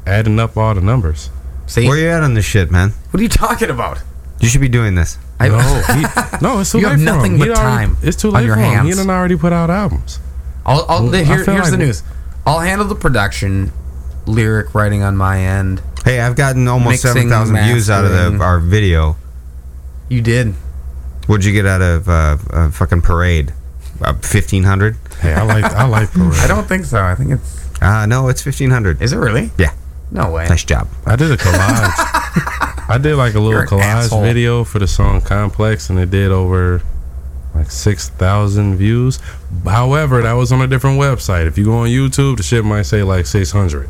[0.06, 1.28] adding up all the numbers.
[1.70, 1.86] See?
[1.86, 2.90] Where you at on this shit, man?
[3.10, 3.98] what are you talking about?
[4.40, 5.18] You should be doing this.
[5.38, 5.58] I, no,
[5.94, 6.02] he,
[6.42, 7.38] no, it's too You late have for nothing him.
[7.38, 8.68] but He already- time It's too on late your for him.
[8.70, 8.96] He hands.
[8.96, 10.18] done already put out albums.
[10.66, 12.02] I'll, I'll, Well, here, feel here's the news.
[12.46, 13.72] I'll handle the production,
[14.26, 15.80] lyric writing on my end.
[16.04, 19.16] Hey, I've gotten almost Mixing, seven thousand views out of the, our video.
[20.08, 20.54] You did.
[21.26, 23.52] What'd you get out of uh, a fucking parade?
[24.00, 24.96] Uh, Fifteen hundred?
[25.20, 26.32] Hey, I like I like Parade.
[26.40, 27.02] I don't think so.
[27.02, 27.82] I think it's.
[27.82, 29.00] Uh no, it's fifteen hundred.
[29.02, 29.50] Is it really?
[29.58, 29.72] Yeah.
[30.10, 30.46] No way.
[30.48, 30.88] Nice job.
[31.06, 32.88] I did a collage.
[32.88, 34.22] I did like a little collage asshole.
[34.22, 36.82] video for the song Complex, and it did over
[37.54, 39.20] like six thousand views.
[39.64, 41.46] However, that was on a different website.
[41.46, 43.88] If you go on YouTube, the shit might say like six hundred.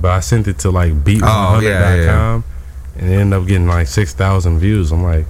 [0.00, 2.42] But I sent it to like beat100.com, Oh, yeah, yeah.
[2.96, 4.90] and it ended up getting like six thousand views.
[4.90, 5.26] I'm like,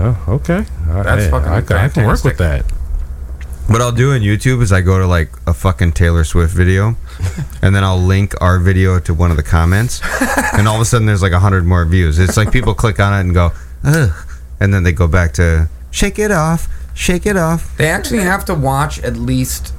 [0.00, 2.64] oh, okay, That's hey, fucking I, ca- I can work with that.
[3.68, 6.96] What I'll do on YouTube is I go to like a fucking Taylor Swift video,
[7.62, 10.00] and then I'll link our video to one of the comments,
[10.52, 12.20] and all of a sudden there's like a hundred more views.
[12.20, 13.50] It's like people click on it and go,
[13.82, 14.10] ugh,
[14.60, 17.76] and then they go back to shake it off, shake it off.
[17.76, 19.74] They actually have to watch at least.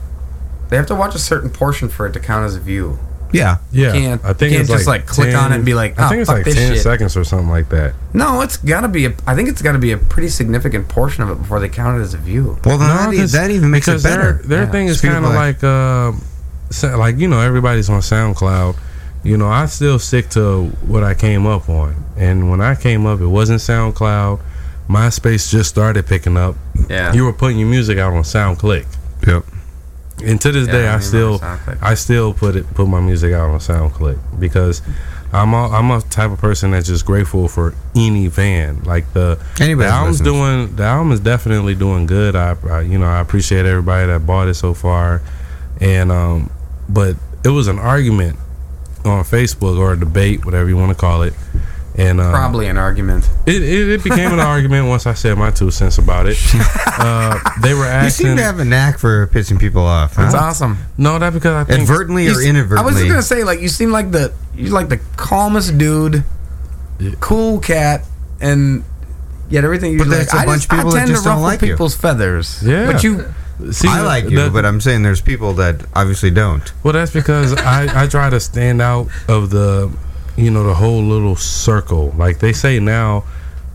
[0.69, 2.99] They have to watch a certain portion for it to count as a view.
[3.31, 5.73] Yeah, Yeah, Can't- I think can't it's just, like, like, click on it and be
[5.73, 7.93] like, I "Oh, think it's fuck like ten shit." seconds or something like that.
[8.13, 9.05] No, it's got to be.
[9.05, 11.67] A, I think it's got to be a pretty significant portion of it before they
[11.69, 12.57] count it as a view.
[12.65, 14.33] Well, then that, e- that even makes it better.
[14.33, 14.71] Their, their Yeah.
[14.71, 18.75] thing is kind of like- like, uh, like you know, everybody's on SoundCloud.
[19.23, 23.05] You know, I still stick to what I came up on, and when I came
[23.05, 24.39] up, it wasn't SoundCloud.
[24.89, 26.55] MySpace just started picking up.
[26.89, 27.11] Yeah.
[27.11, 28.85] You were putting your music out on SoundClick,
[29.27, 29.43] Yep.
[30.23, 31.39] And to this Yeah, day, I I still,
[31.81, 34.81] I still put it, put my music out on SoundClick because.
[35.33, 38.83] I'm a, I'm a type of person that's just grateful for any fan.
[38.83, 40.37] Like the Anybody the album's listens.
[40.69, 42.33] doing the album is definitely doing good.
[42.37, 45.21] I, I you know I appreciate everybody that bought it so far,
[45.81, 46.49] and um,
[46.87, 48.37] but it was an argument
[49.03, 51.33] on Facebook or a debate, whatever you want to call it,
[51.97, 53.27] and um, Probably an argument.
[53.47, 56.37] it, it, it became an argument once I said my two cents about it.
[56.99, 57.85] Uh, they were asking.
[57.85, 60.15] You asking, seem to have a knack for pissing people off.
[60.15, 60.77] That's awesome.
[60.97, 62.81] no, that because I think Advertently or s- inadvertently?
[62.81, 66.23] I was just gonna say, like, you seem like the you like the calmest dude,
[67.19, 68.03] cool cat,
[68.41, 68.83] and
[69.49, 69.91] yet everything.
[69.93, 71.35] You But like, that's a I bunch of people I that tend just to don't
[71.35, 71.67] ruffle like you.
[71.73, 72.63] people's feathers.
[72.65, 72.91] Yeah.
[72.91, 73.31] but you.
[73.71, 76.63] see, I like you, the- but I'm saying there's people that obviously don't.
[76.83, 79.91] Well, that's because I, I try to stand out of the,
[80.37, 82.13] you know, the whole little circle.
[82.17, 83.25] Like they say now,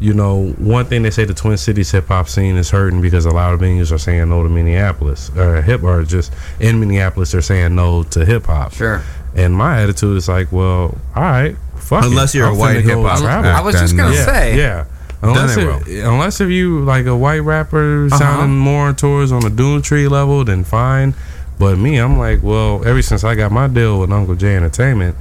[0.01, 3.27] you know, one thing they say the Twin Cities hip hop scene is hurting because
[3.27, 7.33] a lot of venues are saying no to Minneapolis or hip or just in Minneapolis
[7.33, 8.73] they're saying no to hip hop.
[8.73, 9.03] Sure.
[9.35, 12.05] And my attitude is like, well, all right, fuck.
[12.05, 12.39] Unless it.
[12.39, 13.51] you're a I'm white finna go hip-hop travel.
[13.51, 13.59] act.
[13.59, 14.57] I was just gonna yeah, say.
[14.57, 14.85] yeah.
[15.23, 18.19] Unless they if, unless if you like a white rapper uh-huh.
[18.19, 21.15] sounding more towards on the Doomtree level, then fine.
[21.59, 25.17] But me, I'm like, well, ever since I got my deal with Uncle J Entertainment,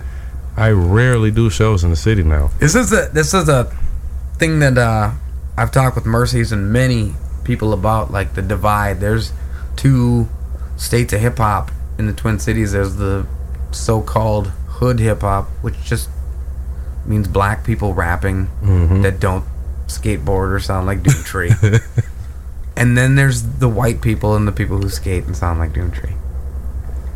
[0.58, 2.52] I rarely do shows in the city now.
[2.60, 3.72] This is a this is a
[4.38, 5.12] thing that uh,
[5.58, 7.14] I've talked with Mercies and many
[7.44, 9.00] people about, like the divide.
[9.00, 9.32] There's
[9.76, 10.28] two
[10.78, 12.74] states of hip hop in the Twin Cities.
[12.74, 13.26] There's the
[13.72, 16.10] so-called hood hip hop, which just
[17.06, 18.50] means black people rapping
[19.02, 19.46] that don't
[19.88, 21.82] skateboard or sound like Doomtree.
[22.76, 26.16] and then there's the white people and the people who skate and sound like Doomtree.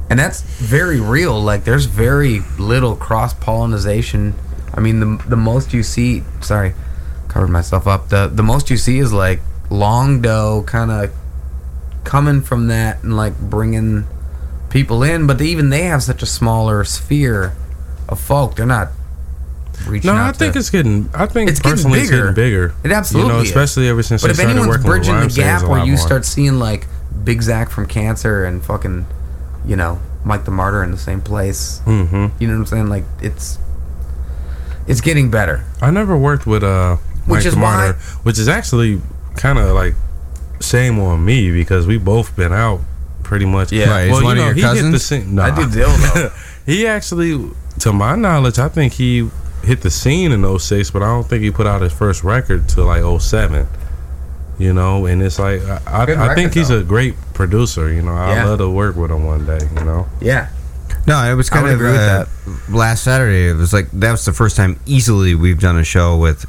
[0.10, 1.40] And that's very real.
[1.42, 4.36] Like there's very little cross pollination.
[4.74, 6.24] I mean, the the most you see.
[6.42, 6.74] Sorry,
[7.28, 8.10] covered myself up.
[8.10, 11.12] The the most you see is like long dough, kind of
[12.04, 14.06] coming from that and like bringing
[14.70, 15.26] people in.
[15.26, 17.54] But they, even they have such a smaller sphere
[18.08, 18.56] of folk.
[18.58, 18.90] They're not
[19.88, 21.10] reaching No, I think to, it's getting.
[21.16, 22.22] I think It's getting personally, it's bigger.
[22.32, 22.76] getting bigger.
[22.84, 23.50] It absolutely You know, is.
[23.50, 25.98] especially ever since But if anyone's bridging the gap where you more.
[25.98, 26.86] start seeing like
[27.24, 29.06] Big Zach from Kanser and fucking,
[29.68, 31.82] you know, Mike the Martyr in the same place.
[31.86, 32.32] Mhm.
[32.40, 32.90] You know what I'm saying?
[32.90, 33.58] Like it's
[34.88, 35.64] it's getting better.
[35.82, 39.02] I never worked with uh Which Mike is the why- Martyr, which is actually
[39.36, 39.96] kind of like
[40.62, 42.80] shame on me because we both been out
[43.24, 43.72] pretty much.
[43.72, 43.90] Yeah.
[43.90, 45.36] Right, well, one you of know, your he hit the scene.
[45.36, 45.46] Nah.
[45.46, 46.32] I do dildo.
[46.66, 49.30] he actually, to my knowledge, I think he
[49.64, 52.70] hit the scene in 06, but I don't think he put out his first record
[52.70, 53.68] till like 07.
[54.58, 56.80] You know, and it's like i, I, I think record, he's though.
[56.80, 57.92] a great producer.
[57.92, 58.46] You know, I'd Yeah.
[58.46, 59.60] love to work with him one day.
[59.78, 60.48] You know, Yeah.
[61.08, 62.26] No, it was kind of agree with uh,
[62.70, 63.50] last Saturday.
[63.50, 66.46] It was like that was the first time easily we've done a show with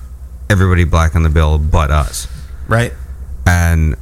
[0.48, 2.26] everybody black on the bill but us,
[2.68, 2.92] Right.
[3.46, 3.96] and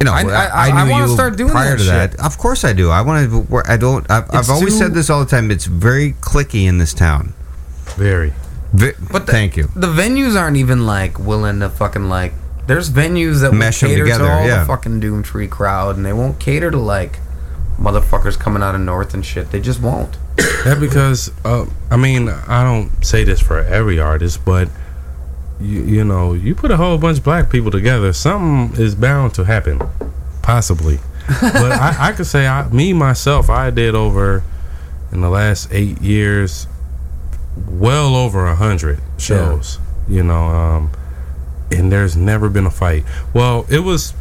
[0.00, 2.10] you know I- I, I- I, I wanna start doing prior that to that.
[2.12, 2.20] shit.
[2.20, 2.90] Of course I do.
[2.90, 3.62] I want to.
[3.68, 4.10] I don't.
[4.10, 5.50] I've, I've always too- said this all the time.
[5.50, 7.34] It's very clicky in this town.
[7.96, 8.32] very.
[8.72, 9.68] Vi- But the, thank you.
[9.76, 12.32] The venues aren't even like willing to fucking like.
[12.66, 14.60] There's venues that Mesh will 'em cater together, to all yeah.
[14.60, 17.18] the fucking Doomtree crowd, and they won't cater to like
[17.78, 19.50] motherfuckers coming out of North and shit.
[19.50, 20.16] They just won't.
[20.64, 24.68] That because uh, I mean I don't say this for every artist, but
[25.60, 29.34] you you know you put a whole bunch of black people together, something is bound
[29.34, 29.80] to happen,
[30.40, 31.00] possibly.
[31.40, 34.44] but I, I could say I, me myself, I did over
[35.10, 36.68] in the last eight years,
[37.68, 39.80] well over a hundred shows.
[40.08, 40.92] You know, um,
[41.72, 43.04] and there's never been a fight.
[43.34, 44.14] Well, it was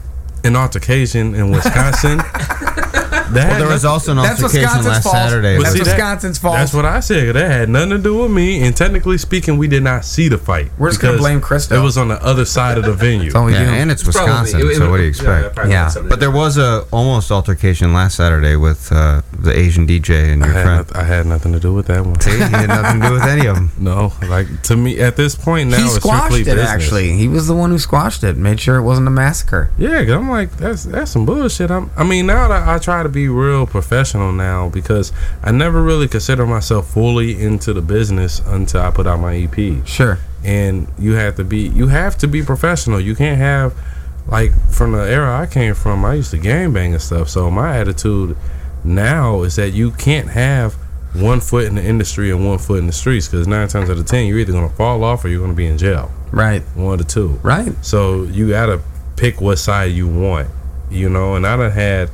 [0.43, 2.19] an altercation in Wisconsin.
[3.33, 5.15] That Well, there was also an That's altercation last fault.
[5.15, 5.57] Saturday.
[5.57, 6.55] That's see, with- that- Wisconsin's fault.
[6.55, 7.35] That's what I said.
[7.35, 8.61] That had nothing to do with me.
[8.63, 10.71] And technically speaking, we did not see the fight.
[10.77, 11.75] We're just gonna blame Christo.
[11.79, 13.25] It was on the other side of the venue.
[13.25, 13.71] That's all we yeah, do.
[13.71, 14.59] and it's It's probably- Wisconsin.
[14.61, 15.55] it- it- so what do you expect?
[15.55, 15.91] probably Yeah.
[16.09, 20.51] But there was a almost altercation last Saturday with uh, the Asian DJ and your
[20.53, 20.77] had, friend.
[20.87, 22.19] noth- I had nothing to do with that one.
[22.19, 23.71] See, he had nothing to do with any of them.
[23.81, 26.55] No, like to me at this point now, he it's squashed strictly it.
[26.55, 26.69] business.
[26.69, 28.37] Actually, he was the one who squashed it.
[28.37, 29.71] Made sure it wasn't a massacre.
[29.77, 31.71] Yeah, 'cause I'm like that's that's some bullshit.
[31.71, 35.11] I'm, I mean, now that I try to be real professional now because
[35.43, 39.85] I never really consider myself fully into the business until I put out my EP.
[39.87, 40.19] Sure.
[40.43, 42.99] and you have to be you have to be professional.
[42.99, 43.73] You can't have
[44.27, 46.03] like from the era I came from.
[46.05, 47.29] I used to gang bang and stuff.
[47.29, 48.35] So my attitude
[48.83, 50.73] now is that you can't have
[51.13, 53.97] one foot in the industry and one foot in the streets because nine times out
[53.97, 56.09] of ten you're either gonna fall off or you're gonna be in jail.
[56.31, 56.61] Right.
[56.75, 57.39] One of the two.
[57.43, 57.73] Right.
[57.83, 58.81] So you gotta
[59.17, 60.49] pick what side you want,
[60.89, 61.35] you know.
[61.35, 62.09] And I done had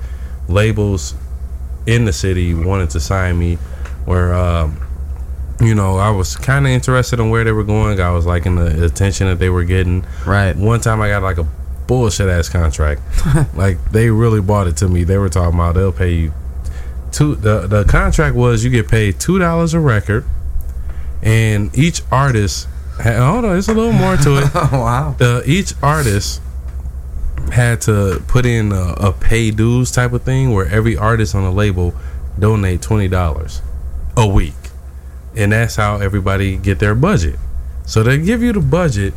[0.48, 1.16] labels
[1.86, 3.56] in the city wanted to sign me,
[4.06, 4.80] where um,
[5.62, 8.00] you know I was kind of interested in where they were going.
[8.00, 10.06] I was liking the attention that they were getting.
[10.26, 10.56] Right.
[10.56, 11.48] One time I got like a
[11.88, 13.02] bullshit ass contract.
[13.56, 15.04] like they really bought it to me.
[15.04, 16.34] They were talking about they'll pay you
[17.12, 17.36] two.
[17.36, 20.26] The the contract was you get paid two dollars a record,
[21.22, 22.68] and each artist.
[23.02, 25.16] Hold on, there's a little more to it Oh wow.
[25.22, 26.42] uh, each artist
[27.52, 31.44] had to put in a, a pay dues type of thing where every artist on
[31.44, 31.94] the label
[32.40, 33.62] donate twenty dollars
[34.16, 34.54] a week,
[35.36, 37.36] and that's how everybody get their budget.
[37.86, 39.14] So they give you the budget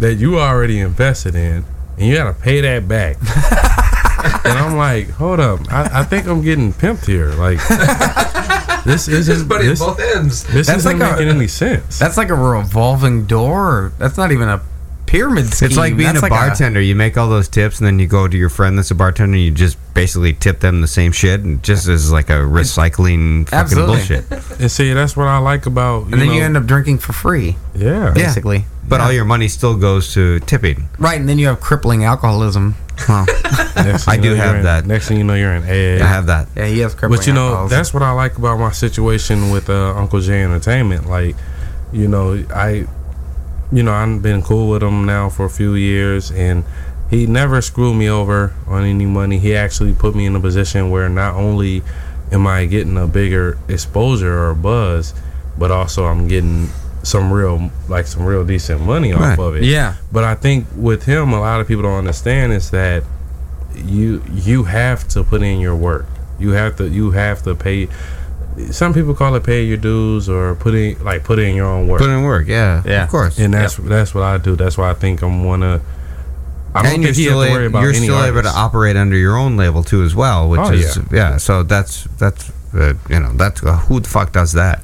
[0.00, 1.64] that you already invested in,
[1.98, 3.16] and you gotta pay that back.
[4.44, 7.28] and I'm like, hold up, I, I think I'm getting pimped here.
[7.34, 7.58] Like
[8.84, 10.44] this isn't But this, both ends.
[10.44, 11.98] this That's isn't like a- making any sense.
[11.98, 13.92] That's like a revolving door.
[13.98, 14.60] That's not even a
[15.06, 15.66] pyramid scheme.
[15.68, 16.80] It's like being That's a bartender.
[16.80, 19.34] you make all those tips, and then you go to your friend that's a bartender,
[19.36, 23.48] and you just basically tip them the same shit, and just as like a recycling
[23.48, 23.96] fucking Absolutely.
[23.96, 24.60] bullshit.
[24.60, 26.04] and see, that's what I like about.
[26.04, 28.10] and then know, you end up drinking for free, yeah, Yeah.
[28.14, 28.64] basically.
[28.88, 29.06] But Yeah.
[29.06, 30.88] all your money still goes to tipping.
[30.98, 32.74] right, and then you have crippling alcoholism.
[33.08, 33.26] Well,
[34.06, 34.86] I do have in- that.
[34.86, 36.02] Next thing you know, you're in AA.
[36.04, 36.48] I have that.
[36.56, 37.18] yeah, he has crippling alcoholism.
[37.18, 37.76] But you know, alcoholism.
[37.78, 41.08] that's what I like about my situation with uh, Uncle J Entertainment.
[41.08, 41.36] Like,
[41.92, 42.86] you know, I,
[43.72, 46.64] you know, I've been cool with him now for a few years, and
[47.10, 49.38] he never screwed me over on any money.
[49.38, 51.82] He actually put me in a position where not only
[52.30, 55.14] am I getting a bigger exposure or buzz,
[55.58, 56.68] but also I'm getting
[57.02, 59.38] some real, like some real decent money off Right.
[59.38, 59.64] of it.
[59.64, 59.94] Yeah.
[60.12, 63.02] But I think with him, a lot of people don't understand is that
[63.74, 66.06] you you have to put in your work.
[66.38, 67.88] You have to you have to pay.
[68.70, 72.00] Some people call it pay your dues or putting like put in your own work.
[72.00, 73.04] Put in work, yeah, Yeah.
[73.04, 73.38] of course.
[73.38, 74.56] and that's that's what I do.
[74.56, 75.82] That's why I think I'm one of
[76.74, 78.96] I don't and you're still, to worry a- about you're any still able to operate
[78.96, 81.02] under your own label too as well, which Oh, is yeah.
[81.12, 81.36] yeah.
[81.38, 84.82] So that's that's uh, you know that's uh, who the fuck does that?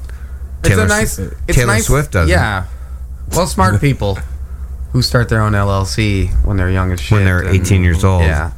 [0.61, 1.19] It's Taylor a S- nice.
[1.47, 2.33] It's Taylor nice, Swift does it.
[2.33, 2.65] Yeah.
[3.31, 4.17] Well, smart people
[4.93, 7.15] who start their own LLC when they're young as shit.
[7.17, 8.23] When they're 18 years old.
[8.23, 8.51] Yeah.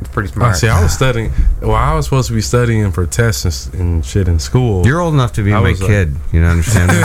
[0.00, 0.56] It's pretty Oh, smart.
[0.56, 1.32] see, I was studying.
[1.60, 4.86] Well, I was supposed to be studying for tests and, and shit in school.
[4.86, 6.14] You're old enough to be I my was, uh, kid.
[6.32, 6.88] You know, understand?
[6.92, 6.98] me?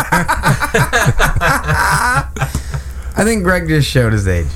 [3.15, 4.48] I think Greg just showed his age.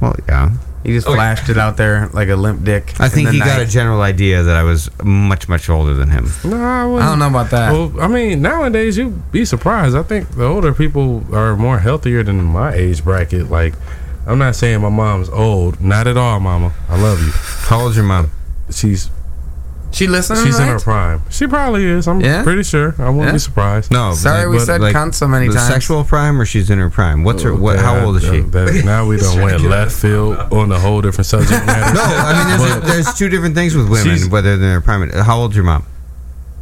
[0.00, 0.50] well, yeah.
[0.82, 1.16] He just Oh, yeah.
[1.16, 2.92] flashed it out there like a limp dick.
[3.00, 6.10] I think the he got a general idea that I was much much older than
[6.10, 6.28] him.
[6.44, 7.08] no, I, I wouldn't.
[7.08, 7.72] don't know about that.
[7.72, 9.96] Well, I mean, nowadays you'd be surprised.
[9.96, 13.50] I think the older people are more healthier than my age bracket.
[13.50, 13.72] Like,
[14.26, 15.80] I'm not saying my mom's old.
[15.80, 16.72] Not at all, mama.
[16.88, 17.30] I love you.
[17.68, 18.30] How old's your mom?
[18.70, 19.10] She's
[19.92, 20.44] she listening.
[20.44, 21.22] she's in her prime.
[21.30, 22.08] She probably is.
[22.08, 22.42] I'm Yeah?
[22.42, 22.96] pretty sure.
[22.98, 23.32] I wouldn't Yeah?
[23.32, 23.92] be surprised.
[23.92, 25.68] No, Sorry, like, we said like, cunt so many the times.
[25.68, 27.22] Sexual prime, or she's in her prime.
[27.22, 27.54] What's her?
[27.54, 27.78] What?
[27.78, 28.40] How old is she?
[28.40, 31.94] that- now we don't went left field on a whole different subject matter.
[31.94, 34.80] No, I mean there's, But there's two different things with women, whether they're in their
[34.80, 35.08] prime.
[35.10, 35.84] How old's your mom?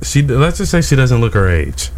[0.03, 1.91] she let's just say she doesn't look her age.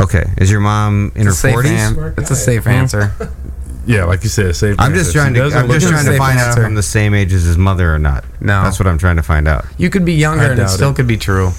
[0.00, 1.96] Okay, is your mom in It's her forties?
[2.18, 3.12] It's a safe answer.
[3.90, 4.76] Yeah, like you said, safe.
[4.78, 5.42] I'm just trying to.
[5.44, 6.16] I'm just trying to age.
[6.16, 6.64] safe find out if.
[6.64, 8.24] I'm the same age as his mother or not.
[8.40, 8.62] No.
[8.62, 9.64] that's what I'm trying to find out.
[9.78, 10.96] You could be younger I and it still it.
[10.96, 11.50] could be true.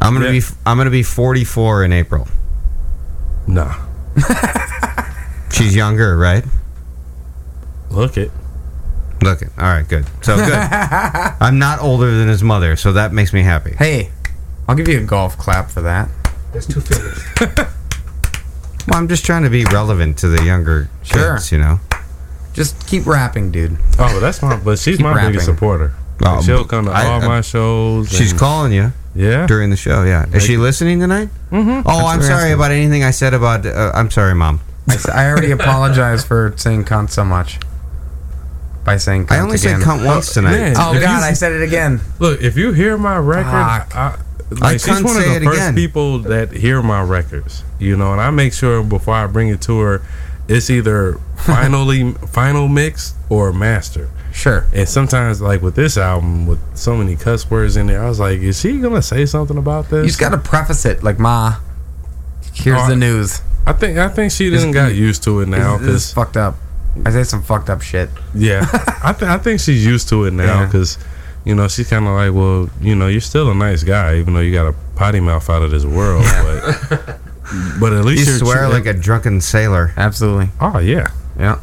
[0.00, 0.40] I'm gonna Yeah.
[0.40, 0.42] be.
[0.66, 2.26] I'm gonna be 44 in April.
[3.46, 3.74] Nah,
[5.52, 6.44] She's younger, right?
[7.90, 8.30] look it.
[9.22, 9.48] Look it.
[9.58, 10.04] All right, good.
[10.22, 10.52] So good.
[11.40, 13.74] I'm not older than his mother, so that makes me happy.
[13.78, 14.10] Hey,
[14.68, 16.08] I'll give you a golf clap for that.
[16.52, 17.68] There's two fingers.
[18.88, 21.34] Well, I'm just trying to be relevant to the younger Sure.
[21.34, 21.80] kids, you know.
[22.54, 23.76] Just keep rapping, dude.
[23.98, 24.56] Oh, but that's my.
[24.56, 25.30] But she's Keep my rapping.
[25.32, 25.92] biggest supporter.
[26.24, 28.08] Oh, Like, she'll come to I- all I- my shows.
[28.08, 29.46] She's and- calling you Yeah.
[29.46, 30.02] during the show.
[30.02, 31.28] Yeah, is she listening tonight?
[31.52, 31.82] Mm-hmm.
[31.86, 32.52] Oh, I'm sorry asking.
[32.54, 33.64] about anything I said about.
[33.64, 34.60] Uh, I'm sorry, mom.
[35.14, 37.58] I already apologize for saying cunt so much.
[38.84, 39.80] By saying cunt I only again.
[39.80, 40.52] said cunt once tonight.
[40.52, 40.72] man.
[40.76, 42.00] Oh God, you- I said it again.
[42.18, 44.20] Look, if you hear my record, Fuck.
[44.50, 45.74] I, I like she's one of the first again.
[45.74, 47.64] people that hear my records.
[47.78, 50.02] You know, and I make sure before I bring it to her,
[50.48, 54.08] it's either finally final mix or master.
[54.32, 54.66] Sure.
[54.74, 58.20] And sometimes, like with this album, with so many cuss words in there, I was
[58.20, 61.18] like, "Is she gonna say something about this?" You just got to preface it like,
[61.18, 61.56] "Ma,
[62.54, 65.48] here's Oh, the uh, news." I think I think she didn't got used to it
[65.48, 66.56] now This, this is because fucked up.
[67.04, 68.08] I say some fucked up shit.
[68.34, 68.66] yeah,
[69.04, 70.70] I think I think she's used to it now Yeah.
[71.48, 74.16] Because you know she's kind of like, well, you know, you're still a nice guy
[74.18, 77.18] even though you got a potty mouth out of this world, but
[77.80, 79.92] but at least you're swear like a drunken sailor.
[79.96, 80.50] Absolutely.
[80.60, 81.08] oh yeah.
[81.38, 81.60] Yeah.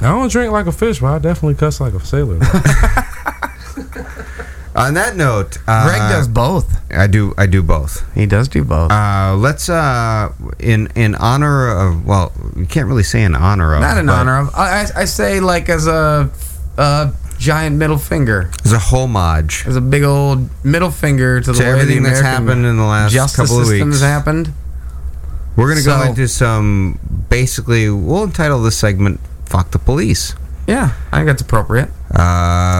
[0.00, 2.38] I don't drink like a fish, but I definitely cuss like a sailor.
[4.76, 6.70] On that note, uh, Greg does both.
[6.92, 7.32] I do.
[7.38, 8.04] I do both.
[8.14, 8.92] He does do both.
[8.92, 12.04] Uh, let's uh, in in honor of.
[12.04, 13.80] Well, you can't really say in honor of.
[13.80, 14.54] Not in honor of.
[14.54, 16.30] I, I, I say like as a,
[16.76, 21.58] a giant middle finger, As a homage as a big old middle finger to to
[21.60, 24.00] way everything the that's happened in the last justice couple of system weeks.
[24.00, 24.52] has happened.
[25.56, 26.98] We're gonna go into some.
[27.30, 30.34] Basically, we'll entitle this segment "Fuck the Police."
[30.66, 31.88] Yeah, I think that's appropriate.
[32.12, 32.18] Uh,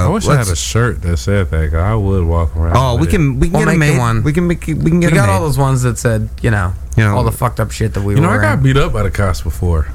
[0.07, 1.75] I wish I had a shirt that said that.
[1.75, 2.77] I would walk around.
[2.77, 3.99] Oh, with we can we can We'll get a make you made.
[3.99, 4.23] one.
[4.25, 5.33] We can make we can We get a got made.
[5.33, 8.03] all those ones that said, you know, You know, all the fucked up shit that
[8.03, 8.63] we You know, were I got wearing.
[8.63, 9.89] beat up by the cops before.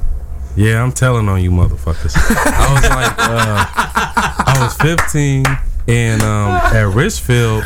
[0.55, 2.13] Yeah, I'm telling on you, motherfuckers.
[2.17, 5.45] I was like, uh, I was 15,
[5.87, 7.63] and um, at Richfield,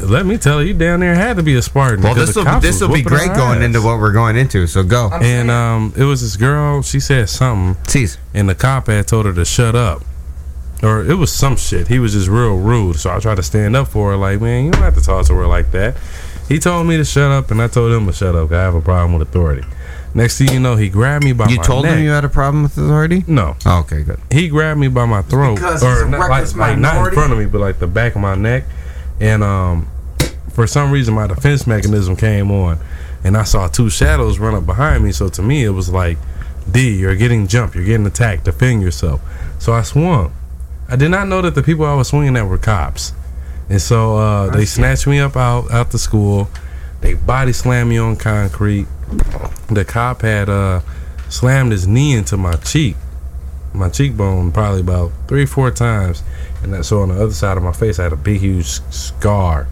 [0.00, 2.02] let me tell you, you down there had to be a Spartan.
[2.02, 3.64] well, this the will this will be great going ass.
[3.64, 4.66] into what we're going into.
[4.66, 5.10] So go.
[5.12, 6.82] And um, it was this girl.
[6.82, 8.18] She said something, Cease.
[8.34, 10.02] and the cop had told her to shut up.
[10.82, 11.88] Or it was some shit.
[11.88, 12.96] He was just real rude.
[12.96, 15.26] So I tried to stand up for her, like, man, you don't have to talk
[15.26, 15.96] to her like that.
[16.48, 18.50] He told me to shut up, and I told him to shut up.
[18.50, 19.66] I have a problem with authority.
[20.14, 21.52] Next thing you know, he grabbed me by my throat.
[21.52, 21.96] You my told neck.
[21.96, 23.24] him you had a problem with authority.
[23.26, 24.20] No, Oh, okay, good.
[24.30, 27.38] he grabbed me by my throat, Because or not, like, like not in front of
[27.38, 28.64] me, but like the back of my neck,
[29.20, 29.88] and um,
[30.50, 32.78] for some reason my defense mechanism came on,
[33.24, 35.12] and I saw two shadows run up behind me.
[35.12, 36.18] So to me, it was like,
[36.70, 39.20] D, you're getting jumped, you're getting attacked, defend yourself.
[39.58, 40.32] So I swung.
[40.88, 43.14] I did not know that the people I was swinging at were cops,
[43.70, 46.50] and so uh, they snatched me up out out the school.
[47.00, 48.86] They body slammed me on concrete.
[49.68, 50.80] The cop had uh,
[51.28, 52.96] slammed his knee into my cheek
[53.74, 56.22] my cheekbone probably about three, four times,
[56.62, 58.66] and that so on the other side of my face, I had a big, huge
[58.90, 59.66] scar.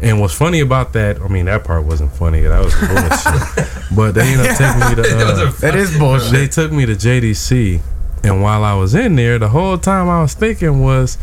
[0.00, 1.20] And what's funny about that?
[1.20, 2.42] I mean, that part wasn't funny.
[2.42, 3.96] That was bullshit.
[3.96, 5.08] but they ended up taking me to.
[5.18, 6.32] Uh, that is bullshit.
[6.32, 7.80] they took me to JDC,
[8.22, 11.18] and while I was in there, the whole time I was thinking was,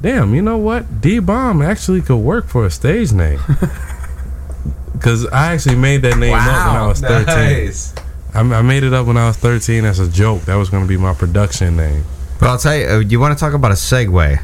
[0.00, 1.00] "Damn, you know what?
[1.00, 3.40] Dee Bomb actually could work for a stage name."
[4.92, 7.64] Because I actually made that name up when I was thirteen.
[7.66, 7.94] Nice.
[8.34, 10.42] I, I made it up when I was 13 as a joke.
[10.42, 12.04] That was going to be my production name.
[12.40, 14.40] But I'll tell you, uh, you want to talk about a segue?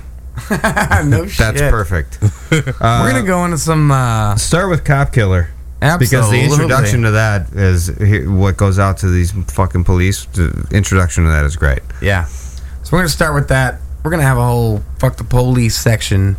[1.09, 1.71] no That's shit.
[1.71, 2.19] perfect.
[2.51, 3.91] We're gonna go into some.
[3.91, 5.51] Uh, Start with Cop Killer.
[5.83, 6.07] Absolutely.
[6.07, 7.91] Because the introduction to that is
[8.29, 10.25] what goes out to these fucking police.
[10.27, 11.81] The introduction to that is great.
[12.01, 12.25] Yeah.
[12.25, 13.81] So we're gonna start with that.
[14.03, 16.37] We're gonna have a whole fuck the police section,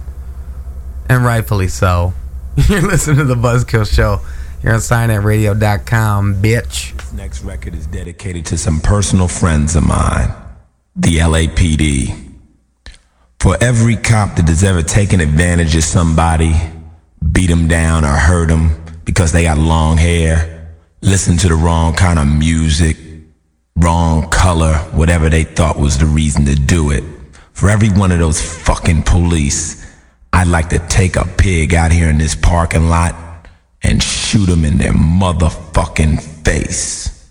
[1.09, 2.13] and rightfully so.
[2.67, 4.19] You're listening to the Buzzkill Show.
[4.61, 6.97] You're on SianetRadio.com, bitch.
[6.97, 10.33] This next record is dedicated to some personal friends of mine,
[10.93, 12.33] the LAPD.
[13.39, 16.53] For every cop that has ever taken advantage of somebody,
[17.31, 21.93] beat them down or hurt them because they got long hair, listened to the wrong
[21.93, 22.97] kind of music,
[23.77, 27.05] wrong color, whatever they thought was the reason to do it.
[27.53, 29.81] For every one of those fucking police,
[30.41, 33.13] I'd like to take a pig out here in this parking lot
[33.83, 37.29] and shoot them in their motherfucking face.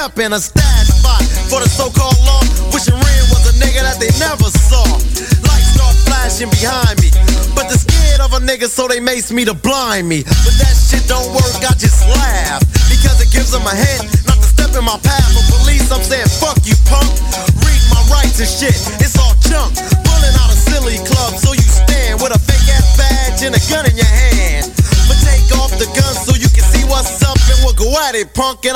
[0.00, 1.20] kept in a stash spot
[1.52, 2.40] for the so-called law.
[2.72, 4.80] Wishing Ren was a nigga that they never saw.
[5.44, 7.12] Lights start flashing behind me,
[7.52, 10.24] but they're scared of a nigga, so they mace me to blind me.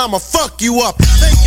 [0.05, 0.97] I'ma fuck you up.
[0.98, 1.44] Thank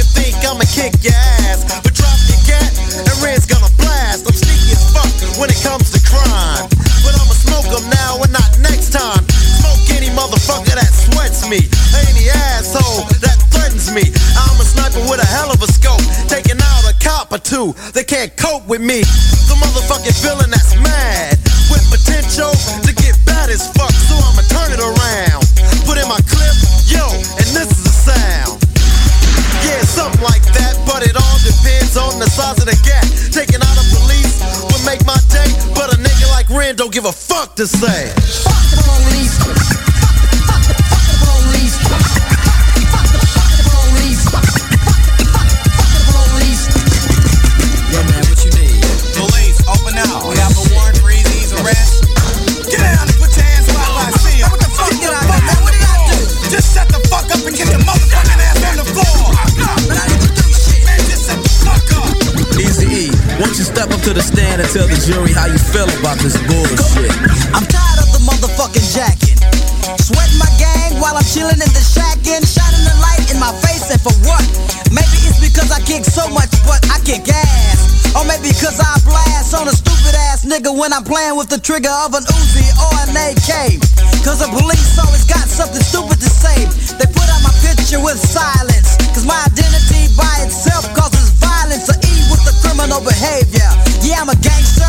[80.78, 83.82] when I'm playing with the trigger of an Uzi or an AK.
[84.22, 86.70] Cause the police always got something stupid to say.
[87.02, 88.94] They put out my picture with silence.
[89.18, 91.90] Cause my identity by itself causes violence.
[91.90, 93.66] To eat with the criminal behavior.
[94.06, 94.88] Yeah, I'm a gangster,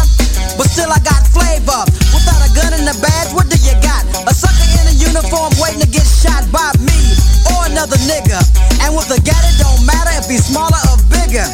[0.61, 1.81] but still I got flavor.
[2.13, 4.05] Without a gun and a badge, what do you got?
[4.29, 7.01] A sucker in a uniform waiting to get shot by me
[7.49, 8.37] or another nigga.
[8.85, 11.49] And with a gat, it don't matter if he's smaller or bigger.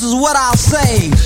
[0.00, 1.19] this is what I'll say.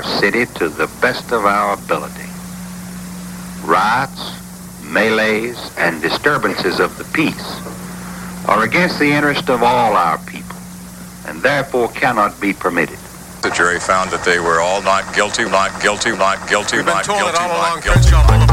[0.00, 2.28] our city to the best of our ability.
[3.62, 4.32] Riots,
[4.82, 7.60] melees, and disturbances of the peace
[8.48, 10.56] are against the interest of all our people
[11.26, 12.98] and therefore cannot be permitted.
[13.42, 17.04] The jury found that they were all not guilty, not guilty, not guilty, We've not
[17.04, 18.49] guilty, not guilty.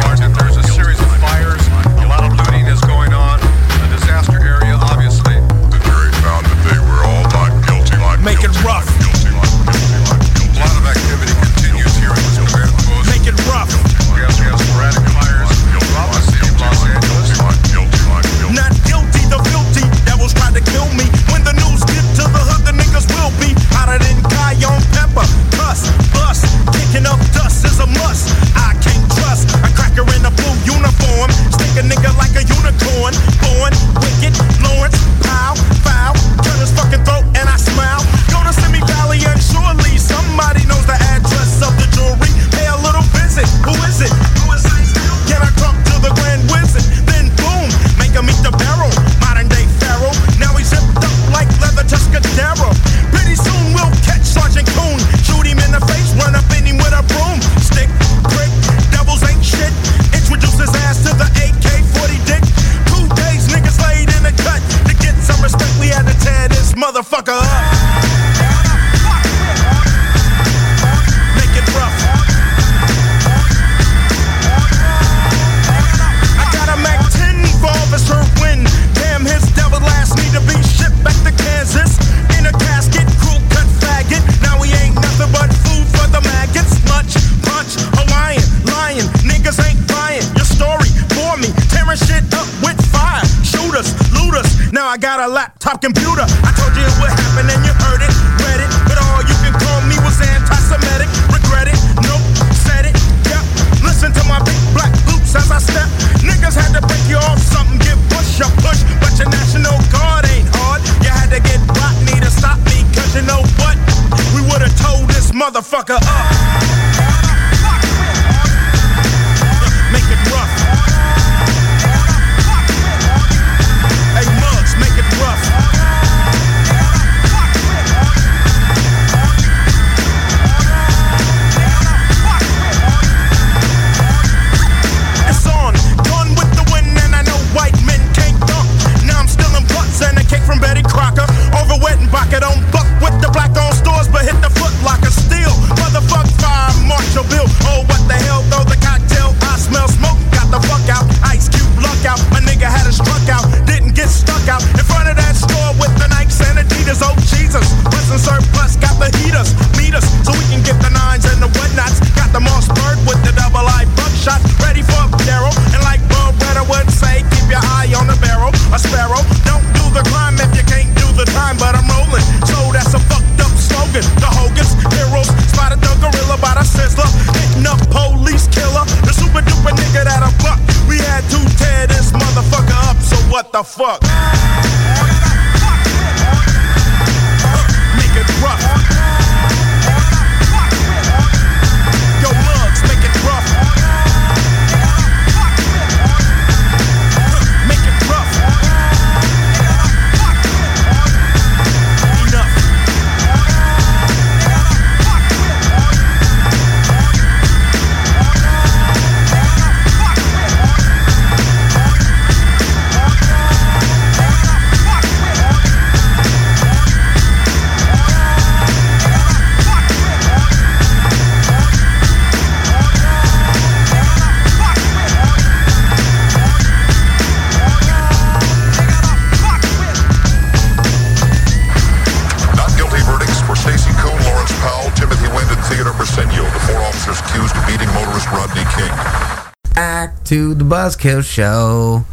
[241.08, 242.06] The Buzzkill Show,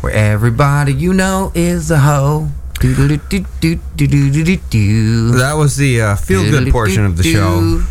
[0.00, 2.48] where everybody you know is a hoe.
[5.36, 7.82] That was the uh, feel good portion of the show.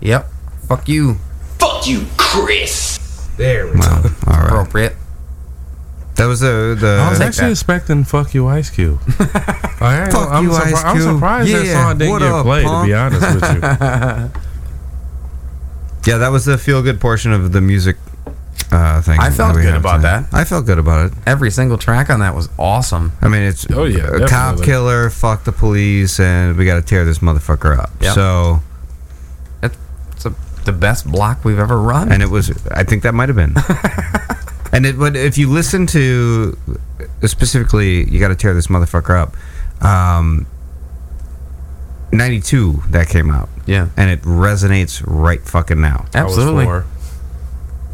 [0.00, 0.28] Yep.
[0.68, 1.14] Fuck you.
[1.58, 2.98] Fuck you, Chris.
[3.36, 4.46] There we Well, all right.
[4.46, 4.96] Appropriate.
[6.16, 7.02] That was the the.
[7.04, 9.00] I was actually expecting "Fuck You, Ice Cube."
[9.80, 11.14] I ain't- Fuck I'm, you, surpri- Ice I'm Cube.
[11.14, 12.66] surprised that Yeah, song didn't what get up, played.
[12.66, 13.60] To be honest with you,
[16.12, 17.96] Yeah, that was the feel good portion of the music
[18.70, 19.18] uh, thing.
[19.20, 20.30] I felt good about tonight.
[20.30, 20.34] that.
[20.36, 21.18] I felt good about it.
[21.26, 23.12] Every single track on that was awesome.
[23.20, 26.82] I mean, it's Oh, yeah, a cop killer, fuck the police, and we got to
[26.82, 27.90] tear this motherfucker up.
[28.00, 28.14] Yep.
[28.14, 28.60] So,
[29.62, 30.34] It's a,
[30.64, 32.12] the best block we've ever run.
[32.12, 33.54] and it was, I think that might have been.
[34.72, 36.56] and it, but if you listen to
[37.24, 39.36] specifically, you got to tear this motherfucker up.
[39.84, 40.46] Um,
[42.12, 43.48] 92 that came out.
[43.66, 43.88] Yeah.
[43.96, 46.06] And it resonates right fucking now.
[46.14, 46.66] Absolutely.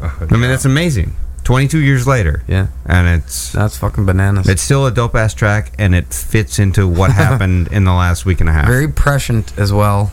[0.01, 1.15] I was I mean, that's amazing.
[1.43, 2.43] 22 years later.
[2.47, 2.67] Yeah.
[2.85, 4.47] And it's That's fucking bananas.
[4.47, 8.25] it's still a dope ass track and it fits into what happened in the last
[8.25, 8.67] week and a half.
[8.67, 10.11] very prescient as well.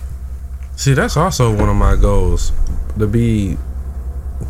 [0.77, 2.53] See, that's also one of my goals
[2.99, 3.57] to be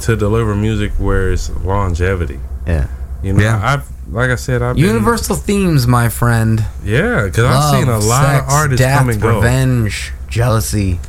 [0.01, 2.41] to deliver music where it's longevity.
[2.67, 2.89] Yeah.
[3.23, 3.61] You know, Yeah.
[3.63, 6.65] I've like I said, I've been, Universal themes, my friend.
[6.85, 9.37] Yeah, because I've seen a lot sex, of artists death, come and go.
[9.37, 11.01] revenge, jealousy.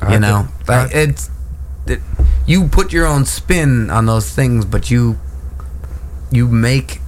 [0.00, 1.30] I You know, think- like it's
[1.90, 2.00] it,
[2.46, 5.18] you put your own spin on those things, but you
[6.30, 7.00] you make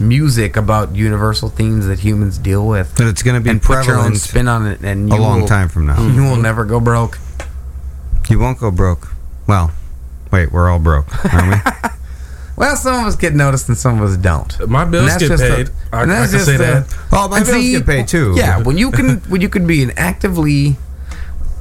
[0.00, 3.86] music about universal themes that humans deal with, And it's going to be and put
[3.86, 6.00] your own spin on it, and a long will- time from now.
[6.14, 7.18] You will never go broke.
[8.28, 9.08] You won't go broke.
[9.46, 9.72] Well,
[10.30, 11.70] wait, we're all broke, aren't we?
[12.56, 14.60] Well, some of us get noticed and some of us don't.
[14.60, 15.66] Uh, my bills And that's get paid.
[15.68, 16.98] the- I- and I that's can say the- that.
[17.12, 18.34] Oh, my and bills get paid too.
[18.36, 20.76] Yeah, when you can, when you can be an actively,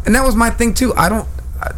[0.08, 0.95] and that was my thing too.
[0.95, 1.28] I don't,
[1.62, 1.72] I,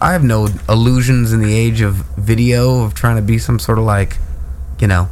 [0.00, 3.78] I have no illusions in the age of video of trying to be some sort
[3.78, 4.18] of like,
[4.78, 5.08] you know,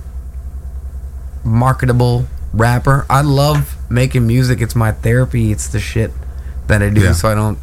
[1.44, 3.06] marketable rapper.
[3.09, 4.60] I love making music.
[4.60, 5.52] It's my therapy.
[5.52, 6.10] It's the shit
[6.66, 7.12] that I do, Yeah.
[7.12, 7.59] so I don't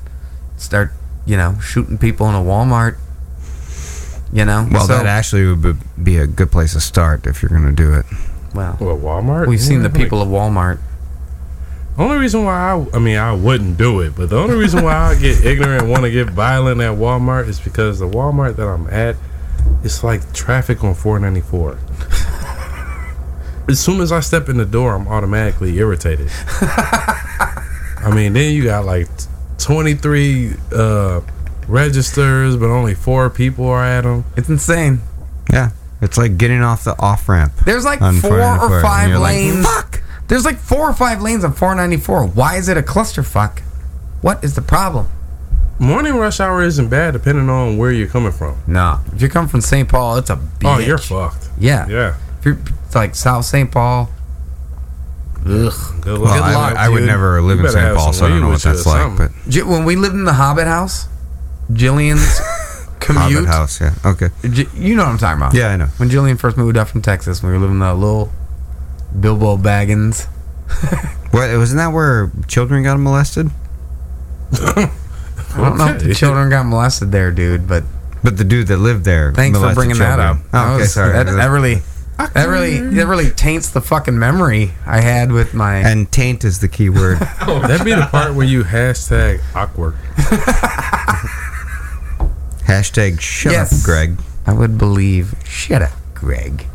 [0.57, 0.91] start,
[1.25, 2.95] you know, shooting people in a Walmart.
[4.33, 7.41] You know, Well, So- that actually would be- be a good place to start if
[7.41, 8.05] you're going to do it.
[8.53, 9.47] well, What Walmart?
[9.47, 10.77] we've seen Yeah, the people of Walmart.
[11.97, 14.93] Only reason why I, I mean, I wouldn't do it, but the only reason why
[14.93, 18.67] I get ignorant and want to get violent at Walmart is because the Walmart that
[18.67, 19.15] I'm at,
[19.83, 21.77] it's like traffic on 494.
[23.69, 26.29] as soon as I step in the door, I'm automatically irritated.
[26.61, 29.07] I mean, then you got like
[29.59, 31.21] 23 uh,
[31.67, 34.25] registers, but only four people are at them.
[34.35, 35.01] It's insane.
[35.51, 37.53] Yeah, it's like getting off the off ramp.
[37.65, 39.65] There's like four or five you're like, lanes.
[40.31, 42.27] There's like four or five lanes on 494.
[42.27, 43.59] Why is it a clusterfuck?
[44.21, 45.09] What is the problem?
[45.77, 48.57] Morning rush hour isn't bad depending on where you're coming from.
[48.65, 49.89] No, if you come from St.
[49.89, 50.75] Paul, it's a oh, bitch.
[50.77, 51.49] Oh, you're fucked.
[51.59, 52.15] Yeah, Yeah.
[52.39, 52.57] If you're
[52.95, 53.69] like South St.
[53.69, 54.09] Paul,
[55.45, 55.73] ugh.
[56.01, 57.07] Good Well, I, I would dude.
[57.07, 57.97] never live You in St.
[57.97, 59.17] Paul, so I don't know what that's like.
[59.17, 59.51] But something.
[59.51, 61.09] J- When we lived in the Hobbit house,
[61.73, 62.39] Jillian's
[63.01, 63.33] commute.
[63.33, 64.29] Hobbit house, yeah, okay.
[64.43, 65.53] You know what I'm talking about.
[65.55, 65.87] Yeah, I know.
[65.97, 68.31] When Jillian first moved up from Texas, we were living in that little
[69.19, 70.27] Bilbo Baggins.
[71.31, 73.49] What wasn't that where children got molested?
[74.51, 74.91] I
[75.55, 77.85] don't know if the children got molested there, dude, but
[78.21, 79.31] But the dude that lived there.
[79.31, 80.39] thanks for molested bringing that up.
[80.51, 81.13] Oh, okay, sorry.
[81.13, 81.75] That, that really,
[82.17, 85.75] that really, that really taints the fucking memory I had with my.
[85.77, 87.19] and taint is the key word.
[87.47, 89.95] Oh, that'd be the part where you hashtag awkward.
[92.67, 93.79] Hashtag shut Yes.
[93.79, 94.17] up, Greg.
[94.45, 95.33] I would believe.
[95.45, 96.65] Shut up, Greg.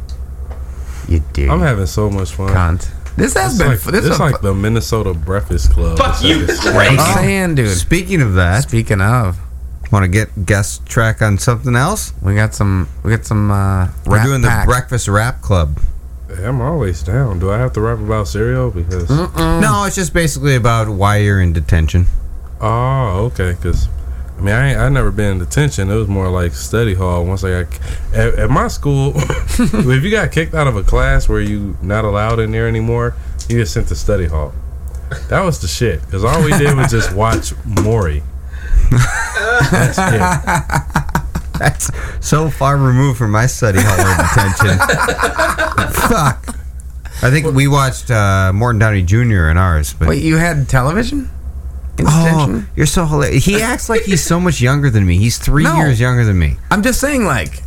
[1.08, 1.50] You do.
[1.50, 2.48] I'm having so much fun.
[2.52, 2.88] Cunt.
[3.16, 3.68] This has It's been.
[3.72, 5.96] like, this is like the Minnesota Breakfast Club.
[5.96, 6.98] Fuck It's you, like- Greg.
[6.98, 7.76] I'm saying, dude.
[7.76, 9.38] Speaking of that, Speaking of,
[9.90, 12.12] want to get guest track on something else?
[12.20, 12.88] we got some.
[13.04, 13.50] We got some.
[13.50, 14.66] uh We're doing pack.
[14.66, 15.78] the breakfast rap club.
[16.28, 17.38] Yeah, I'm always down.
[17.38, 18.70] Do I have to rap about cereal?
[18.70, 22.08] Because No, it's just basically about why you're in detention.
[22.60, 23.52] oh, okay.
[23.52, 23.88] Because
[24.36, 25.90] I mean, I ain't, I never been in detention.
[25.90, 27.24] It was more like study hall.
[27.24, 27.80] Once I got
[28.12, 32.04] at, at my school, if you got kicked out of a class where you not
[32.04, 33.14] allowed in there anymore,
[33.48, 34.52] you get sent to study hall.
[35.28, 36.02] That was the shit.
[36.02, 38.22] Because all we did was just watch Maury.
[39.70, 41.12] That's it.
[41.58, 41.90] That's
[42.20, 44.78] so far removed from my study hall detention.
[46.08, 46.46] Fuck.
[47.22, 49.48] I think we watched uh, Morton Downey Jr.
[49.48, 49.94] in ours.
[49.94, 51.30] But Wait, you had television?
[52.00, 53.44] In oh, you're so hilarious.
[53.44, 55.16] He acts like he's so much younger than me.
[55.18, 55.76] He's three No.
[55.76, 56.56] years younger than me.
[56.70, 57.62] I'm just saying, like,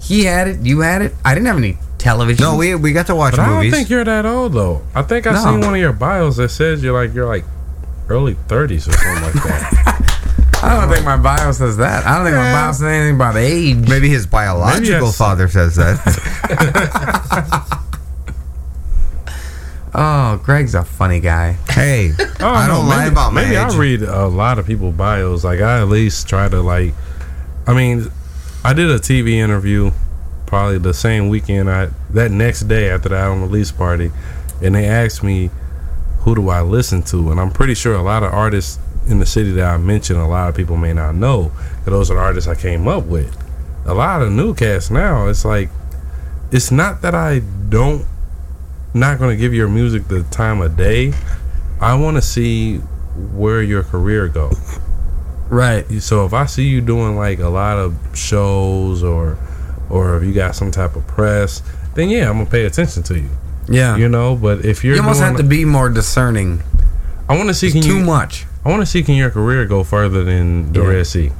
[0.00, 1.12] he had it, you had it.
[1.24, 2.42] I didn't have any television.
[2.44, 3.72] No, we we got to watch But I don't movies.
[3.74, 4.82] think you're that old though.
[4.94, 5.42] I think I No.
[5.44, 7.44] seen one of your bios that says you're like you're like
[8.08, 10.04] early 30s or something like that.
[10.62, 12.04] I don't think my bio says that.
[12.06, 13.88] I don't think my bio says anything about age.
[13.88, 15.98] Maybe his biological that's- father says that.
[20.00, 21.52] Oh, Greg's a funny guy.
[21.70, 23.72] hey, Oh, I don't lie maybe, about my Maybe age.
[23.72, 25.42] I read a lot of people bios.
[25.44, 26.94] Like I at least try to like.
[27.66, 28.06] I mean,
[28.64, 29.90] I did a TV interview
[30.46, 31.68] probably the same weekend.
[31.70, 34.12] I that next day after the album release party,
[34.62, 35.50] and they asked me
[36.20, 39.26] who do I listen to, and I'm pretty sure a lot of artists in the
[39.26, 41.50] city that I mentioned, a lot of people may not know.
[41.84, 43.34] 'cause Those are the artists I came up with.
[43.86, 45.26] A lot of new cats now.
[45.28, 45.70] It's like
[46.52, 48.04] it's not that I don't
[48.94, 51.12] not going to give your music the time of day.
[51.80, 54.50] I want to see where your career go.
[55.48, 55.86] Right.
[56.02, 59.38] So if I see you doing like a lot of shows or
[59.88, 61.62] or if you got some type of press,
[61.94, 63.30] then yeah, I'm gonna pay attention to you.
[63.68, 63.96] Yeah.
[63.96, 66.62] You know, but if you're You almost doing, have to be more discerning.
[67.28, 68.44] I want to see can too you, much.
[68.64, 70.86] I want to see can your career go further than the Yeah.
[70.88, 71.32] Red Sea.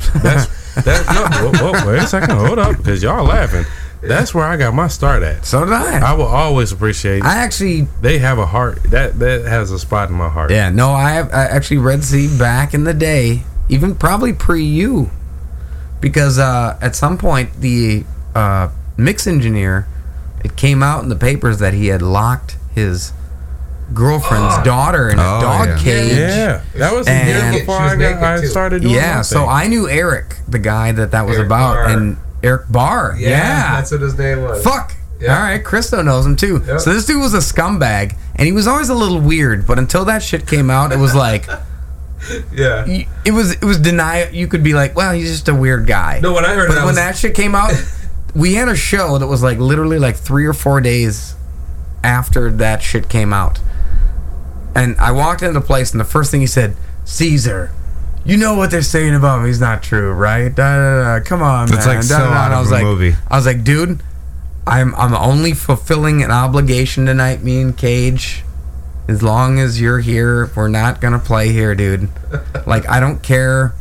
[0.22, 0.46] That's
[0.84, 1.06] that.
[1.42, 3.64] No, whoa, whoa, wait a second, hold up, because y'all laughing.
[4.02, 5.44] That's where I got my start at.
[5.44, 6.10] So did I.
[6.10, 7.22] I will always appreciate.
[7.22, 10.50] I actually, they have a heart that that has a spot in my heart.
[10.50, 14.64] yeah, no, I have I actually Red Sea back in the day, even probably pre
[14.64, 15.10] you,
[16.00, 18.04] because uh, at some point the
[18.34, 19.86] uh, mix engineer,
[20.44, 23.12] it came out in the papers that he had locked his
[23.92, 25.78] girlfriend's daughter in a Oh, dog yeah.
[25.78, 26.12] cage.
[26.16, 28.94] Yeah, that was a And- year before I, got, I started doing.
[28.94, 29.48] Yeah, so thing.
[29.50, 31.88] I knew Eric, the guy that that was Eric about, Barr.
[31.88, 33.16] and Eric Barr.
[33.18, 34.62] Yeah, that's what his name was.
[34.64, 34.94] Fuck.
[35.20, 35.34] Yeah.
[35.36, 36.62] All right, Christo knows him too.
[36.66, 36.80] Yep.
[36.80, 39.66] So this dude was a scumbag, and he was always a little weird.
[39.66, 41.46] But until that shit came out, it was like
[42.52, 42.86] Yeah.
[43.24, 44.28] it was it was deny.
[44.30, 46.20] You could be like, well, he's just a weird guy.
[46.22, 47.72] No, when I heard but I when was- that shit came out,
[48.34, 51.34] we had a show that was like literally like three or four days
[52.02, 53.58] after that shit came out,
[54.74, 57.72] and I walked into the place, and the first thing he said, Caesar.
[58.24, 60.54] You know what they're saying about me is not true, right?
[60.54, 61.24] Da, da, da.
[61.24, 61.96] Come on, It's man.
[61.96, 62.34] like Da, so da, da.
[62.34, 63.14] out And I of was a like, movie.
[63.28, 64.02] I was like, dude,
[64.66, 68.44] I'm I'm only fulfilling an obligation tonight, me and Cage.
[69.08, 72.10] As long as you're here, we're not gonna play here, dude.
[72.66, 73.74] like I don't care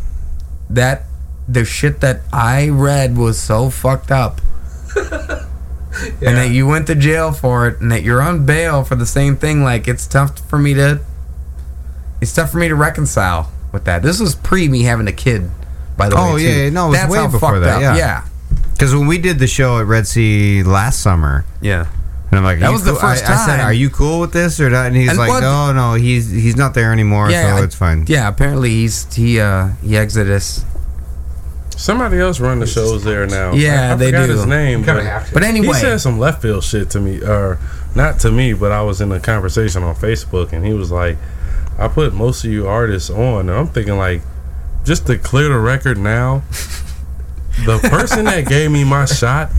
[0.70, 1.04] that
[1.48, 4.42] the shit that I read was so fucked up.
[6.22, 9.08] And that you went to jail for it and that you're on bail for the
[9.08, 11.02] same thing, like it's tough for me to
[12.22, 14.02] it's tough for me to reconcile with that.
[14.04, 15.50] This was pre me having a kid,
[15.98, 16.44] by the Oh way.
[16.44, 17.76] yeah, yeah, no, it was That's way how before that.
[17.76, 17.82] up.
[17.82, 18.26] Yeah, yeah.
[18.74, 21.86] Because when we did the show at Red Sea last summer, Yeah.
[22.32, 23.66] And I'm like, That "Are you was the cool?" I- first I, said, time.
[23.66, 26.30] "Are you cool with this or not?" And he's And like, what- "No, no, he's
[26.30, 29.98] he's not there anymore, Yeah, so I- it's fine." Yeah, apparently he's he uh he
[29.98, 30.64] exited us.
[31.76, 33.54] Somebody else run the shows there now.
[33.54, 34.34] Yeah, I, I they forgot do.
[34.34, 34.84] his name.
[34.84, 35.30] But.
[35.34, 35.68] But anyway.
[35.68, 37.58] he said some left field shit to me, or
[37.96, 41.18] not to me, but I was in a conversation on Facebook, and he was like,
[41.78, 44.22] "I put most of you artists on," and I'm thinking like,
[44.84, 46.44] just to clear the record now,
[47.66, 49.50] the person that gave me my shot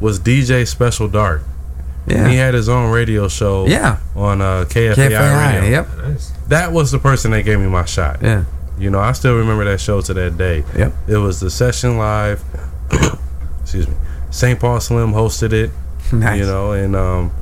[0.00, 1.42] was DJ Special Dark.
[2.06, 2.26] Yeah.
[2.28, 3.66] he had his own radio show.
[3.66, 3.98] Yeah.
[4.16, 5.70] on uh, KFAI, KFAI, radio.
[5.70, 5.88] yep.
[6.48, 8.22] That was the person that gave me my shot.
[8.22, 8.44] Yeah.
[8.78, 10.64] You know, I still remember that show to that day.
[10.76, 10.92] Yep.
[11.08, 12.42] It was the session live.
[13.62, 13.94] excuse me.
[14.30, 14.58] St.
[14.58, 15.70] Paul Slim hosted it.
[16.10, 16.38] Nice.
[16.40, 17.32] You know, and um,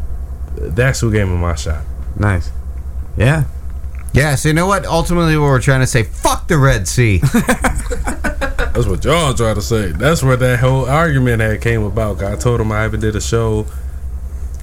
[0.56, 1.84] that's who gave me my shot.
[2.18, 2.50] Nice.
[3.16, 3.44] Yeah.
[4.16, 4.86] Yeah, so you know what?
[4.86, 7.18] Ultimately, what we're trying to say, fuck the Red Sea.
[8.72, 9.92] That's what y'all try to say.
[9.92, 12.22] That's where that whole argument had came about.
[12.22, 13.66] I told him I haven't did a show.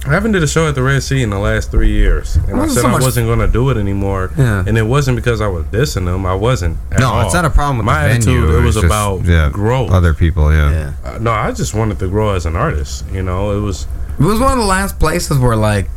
[0.06, 2.60] I haven't did a show at the Red Sea in the last three years, and
[2.60, 4.32] I said so I wasn't going to do it anymore.
[4.36, 4.64] Yeah.
[4.66, 6.26] And it wasn't because I was dissing them.
[6.26, 6.76] I wasn't.
[6.90, 7.24] At no, all.
[7.24, 8.38] it's not a problem with my the venue.
[8.40, 8.60] attitude.
[8.60, 9.92] It was just, about yeah, growth.
[9.92, 10.94] Other people, yeah.
[11.04, 13.04] Uh, no, I just wanted to grow as an artist.
[13.12, 13.86] You know, it was.
[14.18, 15.88] It was one of the last places where like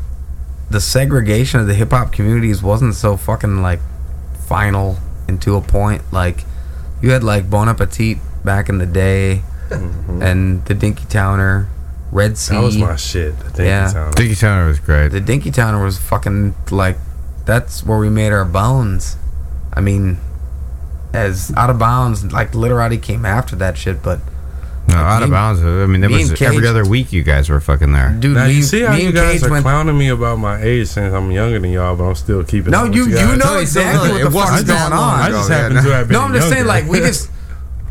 [0.70, 3.80] the segregation of the hip hop communities wasn't so fucking like
[4.48, 6.02] final and to a point.
[6.12, 6.44] Like
[7.02, 10.22] you had like Bon Appetit back in the day, mm-hmm.
[10.22, 11.68] and the Dinky Towner,
[12.12, 12.56] Red Sea.
[12.56, 13.38] That was my shit.
[13.40, 13.92] The Dinky yeah.
[13.92, 14.12] Towner.
[14.14, 15.10] Dinky Towner was great.
[15.10, 16.98] The Dinky Towner was fucking like
[17.46, 19.18] that's where we made our bones.
[19.74, 20.18] I mean,
[21.14, 24.20] as out of bounds, like literati came after that shit, but
[24.88, 25.62] No, out of bounds.
[25.62, 28.16] I mean, that me was and every other week you guys were fucking there.
[28.18, 30.88] dude, now me, you see how you guys Cage are clowning me about my age
[30.88, 32.72] since I'm younger than y'all, but I'm still keeping.
[32.72, 35.20] No, up with you you know exactly what the fuck is going on.
[35.20, 37.30] I just happen to have been No, I'm just saying, like we just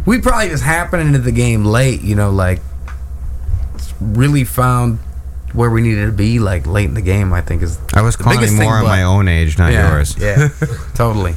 [0.07, 2.01] we probably just happened into the game late.
[2.01, 2.63] You know, like
[4.01, 4.99] really found
[5.53, 7.33] where we needed to be like late in the game.
[7.35, 9.93] I think is I was the calling thing, more on my own age, not yeah,
[9.93, 10.17] yours.
[10.19, 10.49] Yeah,
[10.95, 11.35] totally.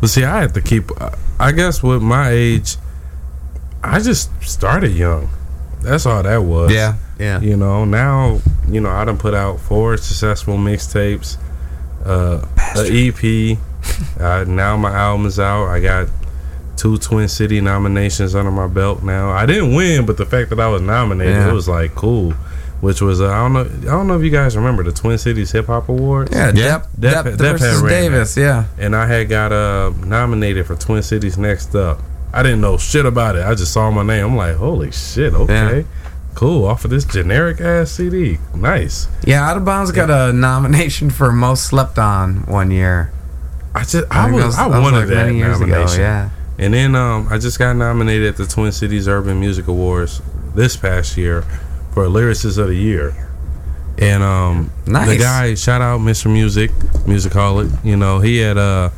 [0.00, 0.90] But see, I had to keep.
[1.38, 2.76] I guess with my age,
[3.92, 5.28] I just started young.
[5.80, 6.72] That's all that was.
[6.72, 7.40] Yeah, yeah.
[7.40, 11.36] You know, now you know I done put out four successful mixtapes,
[12.04, 12.44] uh,
[12.76, 13.58] a EP.
[14.20, 15.66] uh, now my album is out.
[15.66, 16.08] I got
[16.76, 19.30] two Twin City nominations under my belt now.
[19.30, 21.50] I didn't win, but the fact that I was nominated, Yeah.
[21.50, 22.32] it was like cool.
[22.80, 25.16] Which was uh, I don't know I don't know if you guys remember the Twin
[25.16, 26.34] Cities Hip Hop Awards.
[26.34, 28.36] Yeah, Depp, Depp, Depp versus had ran that Davis.
[28.36, 32.00] Yeah, and I had got uh, nominated for Twin Cities Next Up.
[32.34, 33.44] I didn't know shit about it.
[33.46, 34.24] I just saw my name.
[34.26, 35.82] I'm like, holy shit, okay, Yeah.
[36.34, 36.64] cool.
[36.66, 39.06] Off of this generic ass CD, nice.
[39.24, 39.48] yeah.
[39.48, 43.12] Out of bounds got a nomination for most slept on one year.
[43.74, 46.00] I just I I was was- I was wanted like that many years ago, nomination.
[46.00, 46.30] yeah.
[46.58, 50.22] And then um, I just got nominated at the Twin Cities Urban Music Awards
[50.54, 51.42] this past year
[51.92, 53.12] for Lyricist of the Year.
[53.98, 55.08] And um, nice.
[55.08, 56.32] the guy, shout out Mr.
[56.32, 56.70] Music,
[57.06, 57.84] Musicaholic.
[57.84, 58.90] You know, he had uh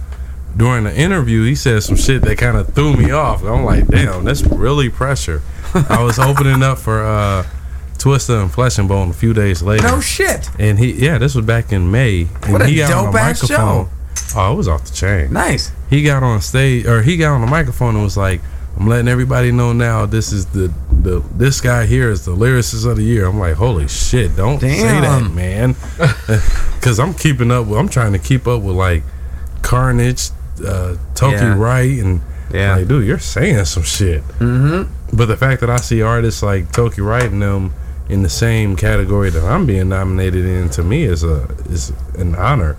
[0.56, 3.42] during the interview, he said some shit that kind of threw me off.
[3.44, 5.42] I'm like, damn, that's really pressure.
[5.74, 7.44] I was opening up for uh
[7.98, 9.86] Twista and Flesh and Bone a few days later.
[9.86, 10.48] No shit.
[10.58, 12.28] And he, yeah, this was back in May.
[12.42, 13.88] And What a he got on dope the ass microphone.
[14.36, 15.32] Oh, it was off the chain.
[15.32, 15.72] Nice.
[15.90, 18.40] He got on stage, or he got on the microphone and was like,
[18.78, 20.04] "I'm letting everybody know now.
[20.06, 23.54] This is the the this guy here is the lyricist of the year." I'm like,
[23.54, 24.36] "Holy shit!
[24.36, 25.74] Don't say that, man,"
[26.76, 27.66] because I'm keeping up.
[27.66, 29.04] with I'm trying to keep up with like
[29.62, 30.30] Carnage,
[30.64, 31.56] uh, Toki Yeah.
[31.58, 32.20] Wright, and
[32.52, 32.76] Yeah.
[32.76, 34.22] like, dude, you're saying some shit.
[34.38, 35.16] Mm-hmm.
[35.16, 37.72] But the fact that I see artists like Toki Wright and them
[38.08, 42.34] in the same category that I'm being nominated in, to me is a is an
[42.36, 42.76] honor.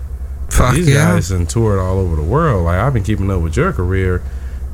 [0.50, 1.12] Fuck These yeah.
[1.14, 2.64] guys and toured all over the world.
[2.64, 4.22] Like I've been keeping up with your career,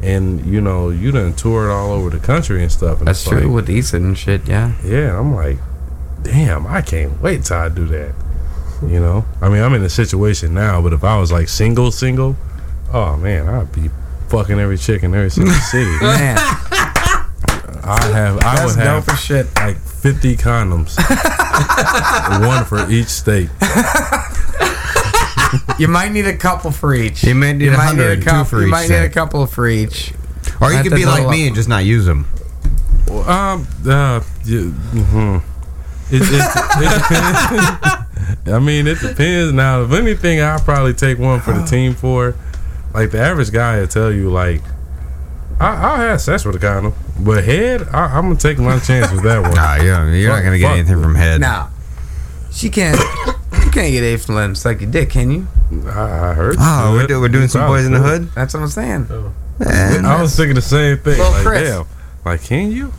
[0.02, 2.98] and you know you done toured all over the country and stuff.
[2.98, 4.46] And That's true like, with Ethan and shit.
[4.46, 4.72] Yeah.
[4.84, 5.58] yeah, I'm like,
[6.22, 8.14] damn, I can't wait till I do that.
[8.82, 11.90] You know, I mean, I'm in a situation now, but if I was like single,
[11.90, 12.36] single,
[12.94, 13.90] oh man, I'd be
[14.28, 15.90] fucking every chick in every single city.
[16.00, 16.36] Man,
[17.86, 19.46] I have, I That's would have dope as shit.
[19.56, 20.96] like 50 condoms,
[22.48, 23.50] one for each state.
[25.78, 27.24] you might need a couple for each.
[27.24, 27.76] You might need You a
[28.22, 28.44] couple.
[28.44, 30.12] for you each might need a couple for each.
[30.60, 31.46] Or you That could be like me up.
[31.48, 32.26] and just not use them.
[33.08, 35.42] Well, um, uh, you, mhm.
[36.10, 38.48] it, it, it depends.
[38.48, 39.52] I mean, it depends.
[39.52, 42.34] Now, if anything, I'll probably take one for the team for.
[42.94, 44.62] Like the average guy will tell you, like,
[45.58, 49.10] I, I'll have sex with a condom, but head, I, I'm gonna take my chance
[49.10, 49.50] with that one.
[49.54, 50.78] Nah, yeah, you're not gonna get fuck.
[50.78, 51.40] anything from head.
[51.40, 51.70] Now,
[52.52, 52.96] she can't.
[53.64, 55.48] you can't get A from letting him suck your dick, can you?
[55.86, 56.56] I, I heard.
[56.58, 58.20] Oh, we're, do, we're doing some boys in the could.
[58.22, 58.30] hood.
[58.34, 59.08] That's what I'm saying.
[59.10, 59.34] Oh.
[59.58, 61.18] Man, I was thinking the same thing.
[61.18, 61.70] Well, like, Chris.
[61.70, 61.86] damn,
[62.24, 62.92] like, can you?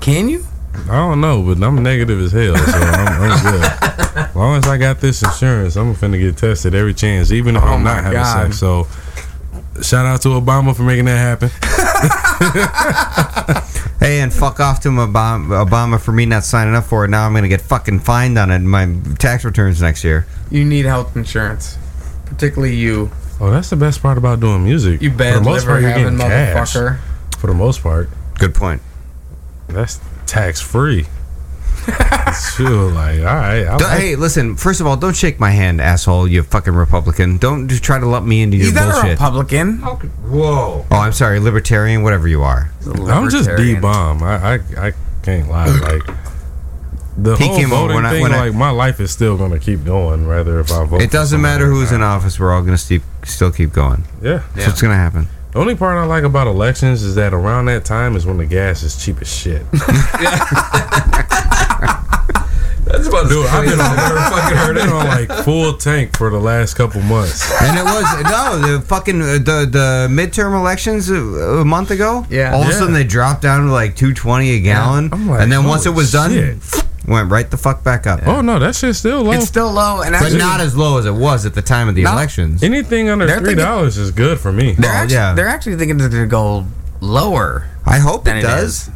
[0.00, 0.44] Can you?
[0.90, 3.64] I don't know, but I'm negative as hell, so I'm, I'm good.
[4.18, 7.62] As long as I got this insurance, I'm finna get tested every chance, even if
[7.62, 8.44] Oh I'm my not having God.
[8.54, 8.58] sex.
[8.58, 8.86] So,
[9.82, 11.50] shout out to Obama for making that happen.
[14.00, 17.08] Hey, and fuck off to Obama, Obama for me not signing up for it.
[17.08, 18.86] Now I'm gonna get fucking fined on it in my
[19.18, 20.24] tax returns next year.
[20.50, 21.76] You need health insurance,
[22.26, 23.10] particularly you.
[23.40, 25.02] Oh, that's the best part about doing music.
[25.02, 26.74] You bad For the most liver part, having getting cash.
[26.74, 26.98] motherfucker.
[27.38, 28.80] For the most part, Good point.
[29.66, 29.98] that's
[30.28, 31.06] tax free.
[32.54, 33.64] True, like all right.
[33.64, 34.56] Like- hey, listen.
[34.56, 36.28] First of all, don't shake my hand, asshole.
[36.28, 37.38] You fucking Republican.
[37.38, 39.10] Don't just try to lump me into your He's not a bullshit.
[39.12, 39.78] Republican.
[39.78, 40.84] Whoa.
[40.90, 42.70] oh, I'm sorry, libertarian, whatever you are.
[42.86, 44.22] I'm just Dee Bomb.
[44.22, 44.92] I, I I
[45.22, 45.66] can't lie.
[45.78, 46.02] Like
[47.16, 48.22] the He whole came voting when I- thing.
[48.22, 51.00] when I- like my life is still gonna keep going, rather if I vote.
[51.02, 52.38] It doesn't matter who's in office.
[52.38, 54.04] We're all gonna still still keep going.
[54.22, 54.42] Yeah.
[54.54, 55.28] That's what's gonna happen.
[55.52, 58.46] The only part I like about elections is that around that time is when the
[58.46, 59.62] gas is cheap as shit.
[62.84, 64.92] That's about as Dude, I've been on, I've fucking heard I've been it.
[64.94, 67.50] on like full tank for the last couple months.
[67.62, 72.26] And it was no the fucking uh, the the midterm elections a, a month ago.
[72.30, 72.54] Yeah.
[72.54, 72.78] All of a Yeah.
[72.78, 75.84] sudden they dropped down to like two twenty a gallon, I'm like, and then once
[75.84, 76.56] it holy was done, shit.
[77.08, 78.20] Went right the fuck back up.
[78.26, 79.32] Oh no, that shit's still low.
[79.32, 81.88] It's still low, and but actually, not as low as it was at the time
[81.88, 82.62] of the Not- elections.
[82.62, 84.72] Anything under They're three thinking- dollars is good for me.
[84.78, 85.34] they're actually, yeah.
[85.34, 86.66] they're actually thinking it's going to go
[87.00, 87.68] lower.
[87.86, 88.88] I hope than it it does.
[88.88, 88.90] is.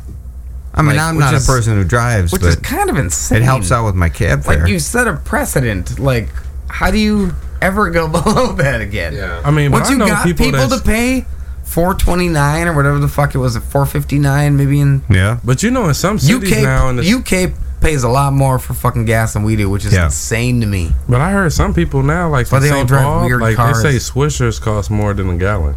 [0.75, 2.89] I mean, Like, I'm which not is- a person who drives, Which but is kind
[2.91, 3.39] of insane.
[3.43, 4.61] it helps out with my cab fare.
[4.61, 5.99] Like you set a precedent.
[5.99, 6.29] Like,
[6.69, 9.15] how do you ever go below that again?
[9.15, 9.43] Yeah.
[9.45, 11.27] I mean, but Once I you know got people, people, that's- to pay
[11.65, 15.03] four twenty nine or whatever the fuck it was, at four fifty nine maybe in
[15.11, 15.39] yeah.
[15.45, 16.63] But you know, in some cities UK.
[16.63, 19.85] now, in the, UK pays a lot more for fucking gas than we do, which
[19.85, 20.07] is Yeah.
[20.07, 20.93] insane to me.
[21.09, 23.57] But I heard some people now, like But from they don't drive Paul, weird like
[23.57, 23.83] cars.
[23.83, 25.75] they say Swishers cost more than a gallon.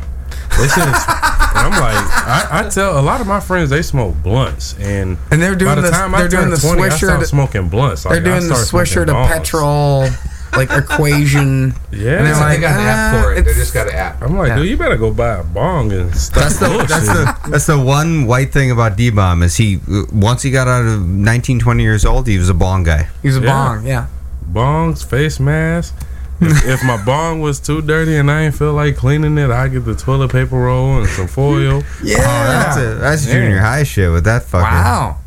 [0.57, 1.95] They said it's, and I'm like,
[2.27, 5.71] I, I tell a lot of my friends they smoke blunts, and And they're doing
[5.71, 8.03] by the the- time I they're doing the 20, I Swisher stopped to- smoking blunts.
[8.03, 9.27] They're doing the Swisher to bongs.
[9.27, 10.07] petrol
[10.57, 11.73] like equation.
[11.91, 13.45] Yeah, and they're like, they got an app "Ah, for it.
[13.45, 14.21] They just got an app.
[14.21, 14.55] I'm like, Yeah.
[14.57, 16.43] dude, you better go buy a bong and stuff.
[16.43, 16.87] That's the bullshit.
[16.89, 19.79] that's the that's the one white thing about Dee Bomb is he
[20.11, 23.07] once he got out of 19, 20 years old he was a bong guy.
[23.21, 23.45] He's a Yeah.
[23.51, 24.07] bong, yeah.
[24.51, 25.93] bongs, face mask.
[26.41, 29.67] if, if my bong was too dirty and I ain't feel like cleaning it, I
[29.69, 31.83] get the toilet paper roll and some foil.
[32.03, 32.17] Yeah.
[32.19, 33.33] Oh, that's a, that's Yeah.
[33.33, 35.17] junior high shit with that fucking wow.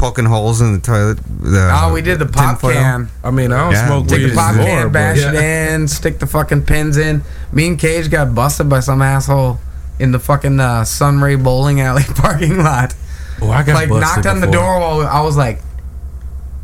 [0.00, 1.18] Poking holes in the toilet.
[1.40, 2.72] The, Oh, we did the pop tinfoil.
[2.72, 3.08] can.
[3.22, 3.86] I mean, I don't Yeah.
[3.86, 6.96] smoke Take weed the pop anymore, can, but bash it in, stick the fucking pins
[6.96, 7.22] in.
[7.52, 9.60] Me and Cage got busted by some asshole
[9.98, 12.94] in the fucking uh, Sunray Bowling Alley parking lot.
[13.42, 15.60] Oh, I got Like busted knocked on the door while I was like,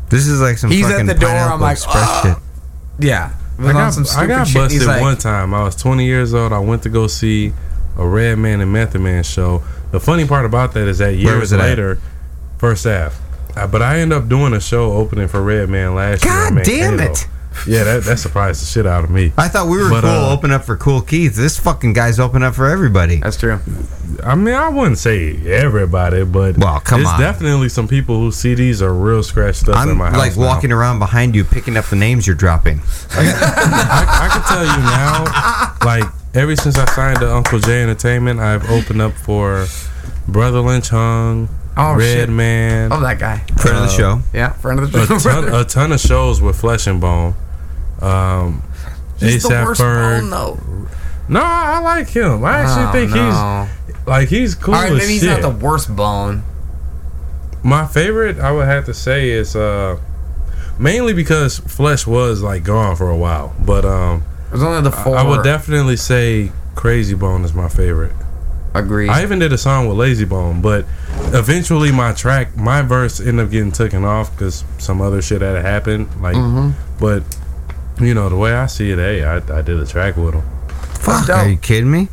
[0.09, 3.05] This is like some He's at the door, I'm like, Express "Ah." shit.
[3.07, 3.33] yeah.
[3.59, 5.53] I got, some I got busted like, one time.
[5.53, 6.53] I was 20 years old.
[6.53, 7.53] I went to go see
[7.97, 9.63] a Redman and Method Man show.
[9.91, 11.65] The funny part about that is that years was it at?
[11.65, 11.99] later,
[12.59, 13.19] first half.
[13.65, 16.33] But I ended up doing a show opening for Redman last year.
[16.33, 17.27] God damn it.
[17.65, 19.33] Yeah, that, that surprised the shit out of me.
[19.35, 21.35] I thought we were But, cool uh, open up for Kool Keith.
[21.35, 23.15] This fucking guy's open up for everybody.
[23.15, 23.57] That's true.
[24.23, 27.19] I mean, I wouldn't say everybody, but Well, come there's on.
[27.19, 30.17] definitely some people whose CDs are real scratched up I'm my house.
[30.19, 30.45] like now.
[30.45, 32.79] walking around behind you picking up the names you're dropping.
[33.11, 33.21] I,
[34.21, 36.03] I can tell you now, like
[36.35, 39.65] ever since I signed to Uncle J Entertainment, I've opened up for
[40.27, 42.29] Brotha Lynch Hung, Oh, Red shit.
[42.29, 43.37] Man, Oh, that guy.
[43.57, 44.21] Friend of the Uh, show.
[44.33, 45.17] Yeah, friend of the a show.
[45.19, 47.35] ton, a ton of shows with Flesh and Bone.
[48.01, 48.63] Um,
[49.19, 50.21] He's the worst Ferg.
[50.21, 50.59] bone, though.
[51.29, 52.43] No, I like him.
[52.45, 53.67] I actually Oh, think no.
[53.87, 55.29] he's like he's cool All right, maybe he's shit.
[55.29, 56.43] not the worst bone.
[57.63, 59.97] My favorite, I would have to say, is uh,
[60.79, 63.53] mainly because Flesh was like gone for a while.
[63.59, 65.17] But um, There's only the I- four.
[65.17, 68.13] I would definitely say Krayzie Bone is my favorite.
[68.79, 69.09] Agree.
[69.09, 70.85] I even did a song with Layzie Bone, but
[71.33, 75.63] eventually my track, my verse ended up getting taken off because some other shit had
[75.63, 76.07] happened.
[76.21, 76.73] Like, Mhm.
[76.99, 77.23] but
[77.99, 80.43] you know the way I see it, hey, I, I did a track with him,
[80.99, 81.37] Fuck, dope.
[81.37, 82.09] are you kidding me?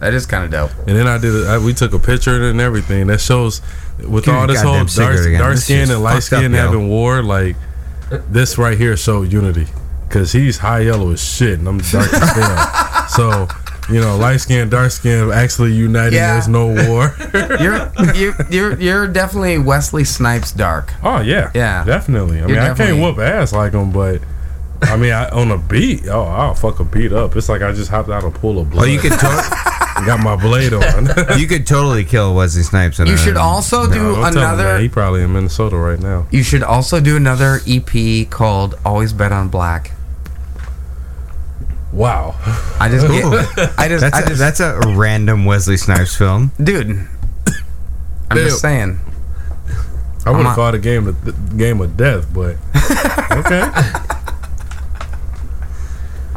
[0.00, 0.70] that is kind of dope.
[0.88, 1.34] and then I did.
[1.34, 3.08] A, I, we took a picture and everything.
[3.08, 3.60] That shows
[3.98, 6.58] with Give all this whole dark, dark skin and light fucked up, skin yo.
[6.58, 7.22] having war.
[7.22, 7.54] Like
[8.30, 9.66] this right here showed unity
[10.08, 13.06] because he's high yellow as shit and I'm dark as hell.
[13.10, 13.48] So.
[13.90, 16.14] You know, light skin, dark skin, actually united.
[16.14, 16.34] Yeah.
[16.34, 17.14] There's no war.
[17.60, 20.92] You're you're you're you're definitely Wesley Snipes dark.
[21.02, 21.84] Oh yeah, Yeah.
[21.84, 22.38] definitely.
[22.38, 24.20] I mean, You're I definitely- can't whoop ass like him, but
[24.82, 27.36] I mean, I, on a beat, oh, I'll fuck a beat up.
[27.36, 28.84] It's like I just hopped out of a pool of blood.
[28.84, 29.18] Oh, you could to-
[30.06, 31.08] got my blade on.
[31.38, 32.98] you could totally kill Wesley Snipes.
[33.00, 34.78] In You a- should also No, do don't tell him another.
[34.78, 36.26] He probably in Minnesota right now.
[36.30, 39.92] You should also do another EP called "Always Bet on Black."
[41.92, 42.36] Wow.
[42.78, 43.24] I just get,
[43.78, 46.52] I just, That's I a, just, that's a random Wesley Snipes film.
[46.62, 47.06] dude.
[48.30, 49.00] I'm just saying.
[50.24, 52.56] I would have called it game of game of death, but
[53.32, 53.62] okay.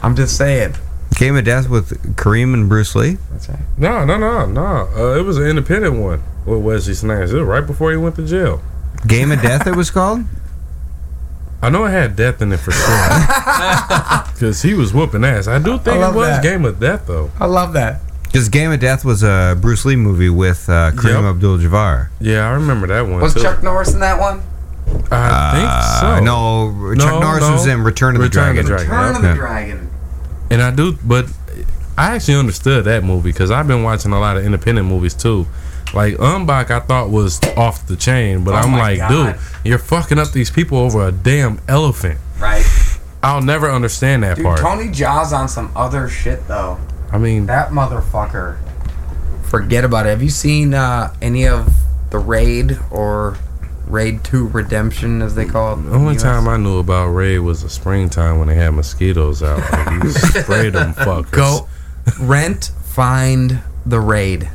[0.01, 0.75] I'm just saying.
[1.15, 3.17] Game of Death with Kareem and Bruce Lee.
[3.32, 3.59] That's right.
[3.77, 4.90] No, no, no, no.
[4.95, 7.32] Uh, it was an independent one with Wesley Snipes.
[7.32, 8.64] It was right before he went to jail.
[9.06, 9.67] Game of Death.
[9.67, 10.25] It was called.
[11.64, 12.83] I know it had death in it for sure.
[14.33, 15.48] Because he was whooping ass.
[15.48, 16.43] I do think it was that.
[16.43, 17.32] Game of Death, though.
[17.40, 18.01] I love that.
[18.24, 21.35] Because Game of Death was a Bruce Lee movie with uh, Kareem Yep.
[21.35, 22.09] Abdul-Jabbar.
[22.19, 23.22] Yeah, I remember that one.
[23.22, 23.42] Was too.
[23.42, 24.42] Chuck Norris in that one?
[25.11, 26.08] I think so.
[26.08, 27.51] Uh, no, Chuck No, Norris no.
[27.53, 28.59] was in Return of the Return Dragon.
[28.59, 28.90] of the Dragon.
[28.92, 29.35] Return of the Yeah.
[29.35, 29.90] Dragon.
[30.50, 31.27] And I do, but
[31.98, 35.48] I actually understood that movie because I've been watching a lot of independent movies too.
[35.93, 39.33] Like Ong-Bak, I thought was off the chain, but Oh I'm like, God.
[39.35, 42.19] dude, you're fucking up these people over a damn elephant.
[42.39, 42.65] Right.
[43.22, 44.59] I'll never understand that Dude, part.
[44.59, 46.77] Tony Jaa's on some other shit though.
[47.11, 48.57] I mean, That motherfucker.
[49.43, 50.09] Forget about it.
[50.09, 51.72] Have you seen uh, any of
[52.09, 53.38] the Raid or
[53.85, 55.83] Raid Two Redemption, as they call it?
[55.83, 59.59] the only time I knew about Raid was the springtime when they had mosquitoes out.
[59.72, 60.09] Like, you
[60.41, 61.31] sprayed them fuckers.
[61.31, 61.67] Go
[62.19, 64.49] rent, find the Raid.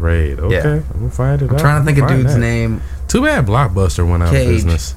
[0.00, 0.38] Raid.
[0.40, 0.62] Okay, Yeah.
[0.92, 1.48] I'm gonna find it.
[1.48, 1.60] I'm out.
[1.60, 2.40] trying to think of dude's that.
[2.40, 2.82] name.
[3.08, 4.46] Too bad Blockbuster went out Cage.
[4.48, 4.94] of business.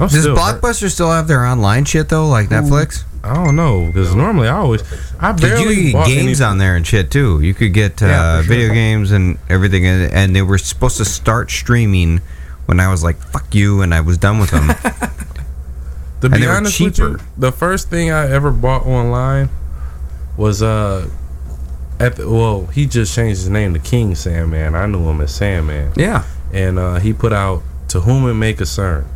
[0.00, 3.04] I'm Does Blockbuster still have their online shit though, like Netflix?
[3.24, 4.82] I don't know because normally I always
[5.18, 7.40] I barely you could get games any- on there and shit too.
[7.40, 8.48] You could get uh, Yeah, sure.
[8.48, 12.20] video games and everything, and, they were supposed to start streaming
[12.66, 14.70] when I was like "fuck you" and I was done with them.
[16.20, 19.50] To be honest with you, the first thing I ever bought online
[20.36, 21.08] was uh
[21.98, 24.74] the, well he just changed his name to King Sandman.
[24.74, 26.24] I knew him as Sandman, Yeah.
[26.52, 29.06] and uh, he put out "To Whom It May Concern."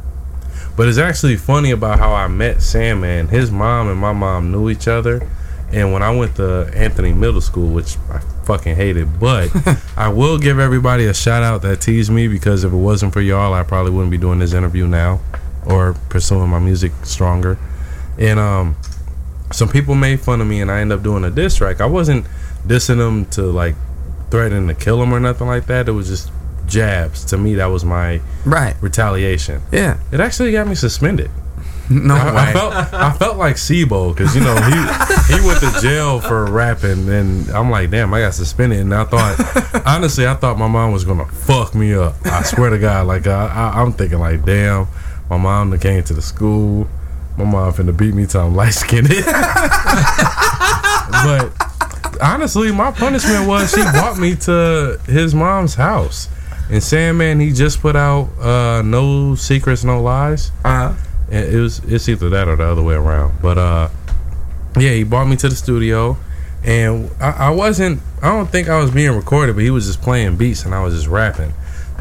[0.76, 3.28] But it's actually funny about how I met Sandman.
[3.28, 5.28] His mom and my mom knew each other,
[5.70, 9.50] and when I went to Anthony Middle School, which I fucking hated, but
[9.96, 13.20] I will give everybody a shout out that teased me because if it wasn't for
[13.20, 15.20] y'all, I probably wouldn't be doing this interview now
[15.66, 17.56] or pursuing my music stronger.
[18.18, 18.74] And um,
[19.52, 21.80] some people made fun of me, and I ended up doing a diss track.
[21.80, 22.26] I wasn't
[22.66, 23.74] dissing them to like
[24.30, 25.88] threatening to kill them or nothing like that.
[25.88, 26.30] It was just
[26.66, 27.24] jabs.
[27.26, 28.74] To me, that was my Right.
[28.80, 29.62] retaliation.
[29.70, 29.98] Yeah.
[30.10, 31.30] It actually got me suspended.
[31.90, 32.36] No I, way.
[32.40, 36.46] I felt I felt like C-Bo because you know he he went to jail for
[36.46, 38.78] rapping, and I'm like, damn, I got suspended.
[38.80, 42.14] And I thought, honestly, I thought my mom was gonna fuck me up.
[42.24, 44.86] I swear to God, like I, I, I'm thinking, like, damn,
[45.28, 46.86] my mom came to the school,
[47.36, 49.08] my mom finna beat me till I'm light skinned.
[51.24, 51.52] but
[52.22, 56.28] honestly, my punishment was she brought me to his mom's house.
[56.70, 60.94] And Sandman, he just put out uh, "No Secrets, No Lies." Uh-huh.
[61.30, 63.40] And it was it's either that or the other way around.
[63.42, 63.88] But uh,
[64.78, 66.16] yeah, he brought me to the studio,
[66.64, 68.00] and I, I wasn't.
[68.22, 70.82] I don't think I was being recorded, but he was just playing beats, and I
[70.82, 71.52] was just rapping.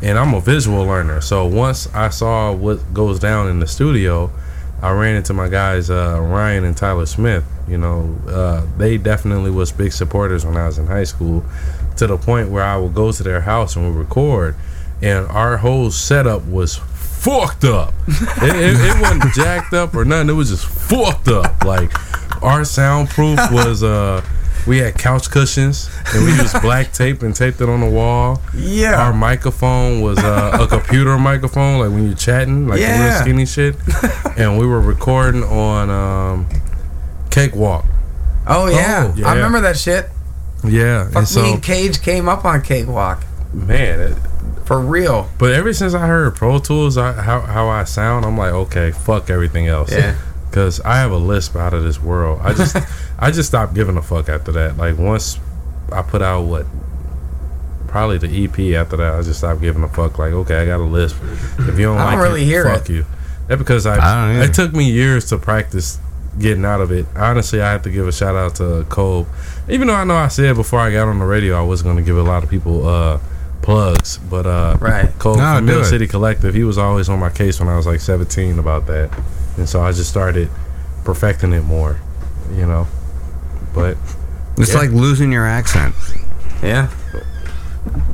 [0.01, 4.31] And I'm a visual learner, so once I saw what goes down in the studio,
[4.81, 7.43] I ran into my guys uh, Ryan and Tyler Smith.
[7.67, 11.43] You know, uh, they definitely was big supporters when I was in high school,
[11.97, 14.55] to the point where I would go to their house and we record,
[15.01, 17.93] and our whole setup was fucked up.
[18.07, 20.29] it, it, it wasn't jacked up or nothing.
[20.29, 21.63] It was just fucked up.
[21.63, 21.91] Like
[22.43, 24.25] our soundproof was uh.
[24.67, 28.41] We had couch cushions and we used black tape and taped it on the wall.
[28.55, 29.01] Yeah.
[29.03, 33.45] Our microphone was uh, a computer microphone, like when you're chatting, like the real skinny
[33.45, 33.75] shit.
[34.37, 36.47] and we were recording on um,
[37.31, 37.85] Cakewalk.
[38.47, 39.13] Oh yeah.
[39.15, 39.27] yeah.
[39.27, 40.07] I remember that shit.
[40.63, 43.23] Yeah, Fuck and me and Cage came up on Cakewalk.
[43.51, 44.17] man, it,
[44.65, 45.27] For real.
[45.39, 48.91] but ever since I heard Pro Tools, I, how how I sound, I'm like, okay,
[48.91, 49.91] fuck everything else.
[49.91, 50.15] Yeah.
[50.51, 52.39] Cause I have a lisp out of this world.
[52.43, 52.75] I just
[53.19, 54.77] I just stopped giving a fuck after that.
[54.77, 55.39] Like once
[55.91, 56.65] I put out what
[57.87, 60.17] probably the EP after that, I just stopped giving a fuck.
[60.19, 61.17] Like okay, I got a lisp.
[61.59, 62.93] If you don't I like don't really it, hear fuck it.
[62.93, 63.05] you.
[63.47, 65.99] That because I, I don't it took me years to practice
[66.39, 67.05] getting out of it.
[67.15, 69.27] Honestly, I have to give a shout out to Cole.
[69.69, 71.97] Even though I know I said before I got on the radio I was going
[71.97, 73.19] to give a lot of people uh,
[73.61, 75.09] plugs, but uh, Right.
[75.19, 75.83] Cole No, from do Mill.
[75.85, 79.09] City Collective, he was always on my case when I was like 17 about that,
[79.57, 80.49] and so I just started
[81.03, 81.99] perfecting it more,
[82.53, 82.87] you know.
[83.73, 83.97] But
[84.57, 84.79] It's Yeah.
[84.79, 85.95] like losing your accent.
[86.61, 86.87] Yeah.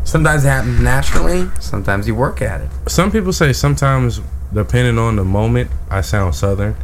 [0.03, 1.49] Sometimes it happens naturally.
[1.59, 2.69] Sometimes you work at it.
[2.87, 4.21] some people say sometimes,
[4.53, 6.75] depending on the moment, I sound Southern.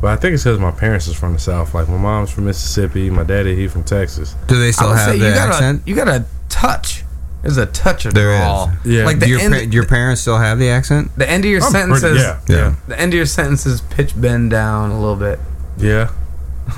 [0.00, 1.74] But I think it's because my parents is from the South.
[1.74, 4.34] Like my mom's from Mississippi, my daddy he from Texas.
[4.46, 5.82] Do they still I have say the you got accent?
[5.84, 7.04] A, you got a touch.
[7.42, 8.40] There's a touch of There is.
[8.40, 8.70] drawl.
[8.84, 9.04] Yeah.
[9.04, 11.10] Like the your, end, pa- your parents still have the accent?
[11.16, 12.02] the end of your I'm sentences.
[12.02, 12.74] pretty- yeah, Yeah.
[12.86, 15.38] The end of your sentences pitch bend down a little bit.
[15.78, 16.10] Yeah.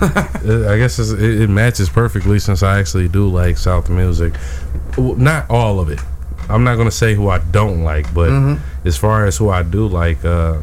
[0.00, 4.32] Uh, I guess it's, it, it matches perfectly since I actually do like South music.
[4.96, 6.00] Well, Not all of it.
[6.48, 8.58] I'm not gonna say who I don't like, but Mhm.
[8.84, 10.56] as far as who I do like, uh,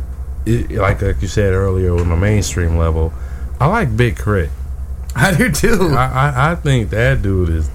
[0.45, 3.13] it, like like you said earlier, on the mainstream level,
[3.59, 4.49] I like Big Crit.
[5.15, 5.89] I do too.
[5.95, 7.69] I, I, I think that dude is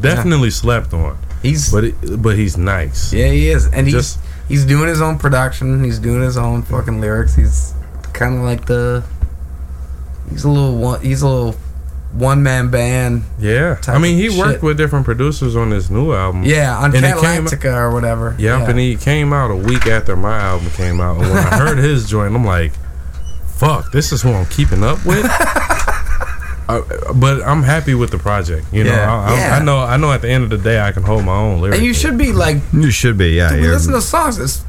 [0.00, 1.16] definitely slept on.
[1.42, 3.12] He's but it, but he's nice.
[3.12, 5.82] Yeah, he is, and he's Just- he's doing his own production.
[5.84, 7.34] He's doing his own fucking lyrics.
[7.34, 7.72] He's
[8.12, 9.02] kind of like the
[10.30, 11.00] he's a little one.
[11.00, 11.54] He's a little
[12.12, 13.22] one man band.
[13.38, 14.38] Yeah, I mean, he shit.
[14.38, 16.42] worked with different producers on this new album.
[16.42, 18.34] Yeah, on And came- or whatever.
[18.38, 18.68] Yep, Yeah.
[18.70, 21.16] and he came out a week after my album came out.
[21.20, 22.72] And when I heard his joint, I'm like,
[23.56, 25.24] "Fuck, this is who I'm keeping up with."
[26.78, 28.66] Uh, but I'm happy with the project.
[28.72, 29.12] You know, Yeah.
[29.12, 29.56] I, I, Yeah.
[29.56, 30.12] I know, I know.
[30.12, 31.78] At the end of the day, I can hold my own lyrics.
[31.78, 33.50] And you should be like You should be, yeah.
[33.50, 34.38] Dude, you're- listen to the songs.
[34.38, 34.64] It's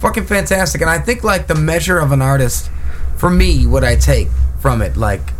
[0.00, 0.80] fucking fantastic.
[0.80, 2.70] And I think like the measure of an artist,
[3.16, 4.28] for me, what I take
[4.60, 5.32] from it, like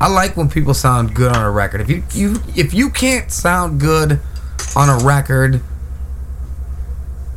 [0.00, 1.80] I like when people sound good on a record.
[1.80, 4.20] If you you if you can't sound good
[4.76, 5.60] on a record,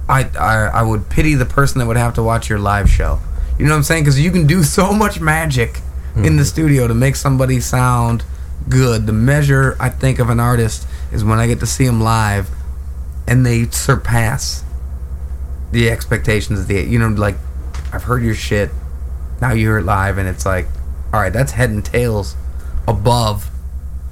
[0.07, 3.19] I I, I would pity the person that would have to watch your live show.
[3.57, 4.03] You know what I'm saying?
[4.03, 5.81] Because you can do so much magic
[6.15, 6.43] in the mm-hmm.
[6.43, 8.23] studio to make somebody sound
[8.69, 9.05] good.
[9.05, 12.49] The measure I think of an artist is when I get to see them live
[13.27, 14.63] and they surpass
[15.71, 17.35] the expectations of the you know like
[17.93, 18.71] I've heard your shit
[19.39, 20.67] now you hear it live and it's like
[21.13, 22.35] all right that's head and tails
[22.87, 23.49] above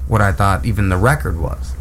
[0.08, 1.74] what I thought even the record was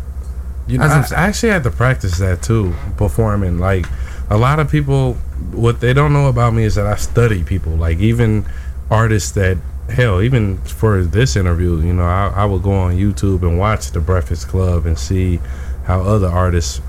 [0.70, 3.58] You know, I, I actually had to practice that too, performing.
[3.58, 3.88] Like
[4.30, 5.16] a lot of people,
[5.52, 7.74] what they don't know about me is that I study people.
[7.74, 8.46] Like even
[8.92, 9.58] artists that,
[9.90, 13.92] hell, even for this interview, you know, I, I would go on YouTube and watch
[13.92, 15.40] The Breakfast Club and see
[15.86, 16.82] how other artists,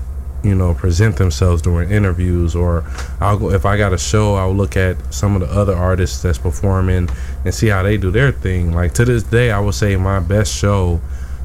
[0.43, 2.55] you know, present themselves during interviews.
[2.55, 2.83] Or
[3.19, 6.21] I'll go if I got a show, I'll look at some of the other artists
[6.21, 7.09] that's performing
[7.43, 8.73] and see how they do their thing.
[8.73, 11.01] Like to this day, I would say my best show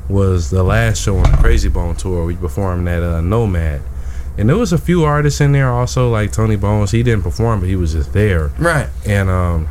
[0.09, 2.25] was the last show on the Krayzie Bone tour.
[2.25, 3.83] We performed at uh, Nomad,
[4.39, 6.91] and there was a few artists in there also, like Tony Bones.
[6.91, 8.49] He didn't perform, but he was just there.
[8.59, 8.89] Right.
[9.05, 9.69] And um,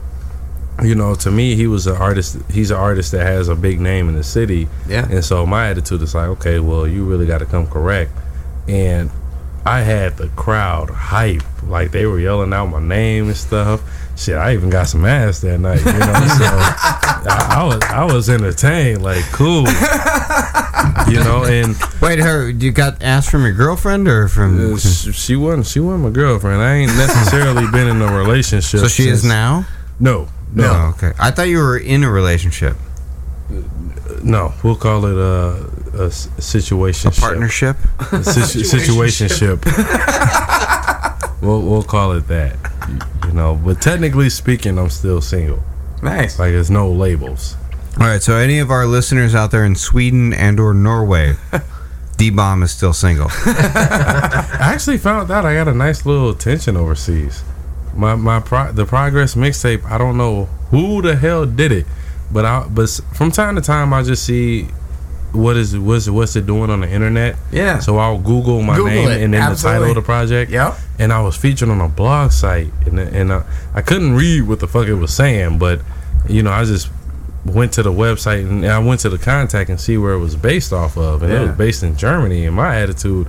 [0.84, 2.38] you know, to me, he was an artist.
[2.52, 4.68] He's an artist that has a big name in the city.
[4.88, 5.08] Yeah.
[5.10, 8.12] And so my attitude is like, okay, well, you really got to come correct.
[8.68, 9.10] And
[9.66, 13.82] I had the crowd hype, like they were yelling out my name and stuff.
[14.18, 15.92] Shit, I even got some ass that night, you know.
[15.92, 15.96] so
[17.28, 19.66] I, I was I was entertained, like cool,
[21.12, 21.44] you know.
[21.44, 24.76] And Wait, her, you got asked from your girlfriend or from?
[24.76, 26.62] uh, she, she wasn't she wasn't my girlfriend.
[26.62, 28.80] I ain't necessarily been in a relationship.
[28.80, 29.66] So she is now.
[30.00, 31.12] No, no, Oh, okay.
[31.20, 32.76] I thought you were in a relationship.
[34.24, 34.54] no.
[34.64, 36.10] We'll call it a
[36.42, 37.78] situation, A partnership?
[38.24, 39.62] situ- situationship.
[41.42, 42.56] we'll we'll call it that.
[42.90, 45.62] You, you know, but technically speaking, I'm still single.
[46.02, 46.40] Nice.
[46.40, 47.56] Like there's no labels.
[48.00, 48.22] All right.
[48.22, 51.36] So any of our listeners out there in Sweden and or Norway,
[52.18, 53.28] Dee Bomb is still single.
[53.30, 57.44] I actually found out I got a nice little attention overseas.
[57.96, 59.86] My my pro, the progress mixtape.
[59.86, 61.86] I don't know who the hell did it,
[62.32, 64.68] but I but from time to time I just see
[65.32, 67.36] what is what's what's it doing on the internet.
[67.52, 67.80] Yeah.
[67.80, 69.24] So I'll Google my Google name it.
[69.24, 70.52] and then the title of the project.
[70.52, 70.76] Yep.
[71.00, 73.44] And I was featured on a blog site, and and uh,
[73.74, 75.82] I couldn't read what the fuck it was saying, but
[76.28, 76.90] you know I just
[77.46, 80.36] went to the website and I went to the contact and see where it was
[80.36, 82.46] based off of, and it was based in Germany.
[82.46, 83.28] And my attitude,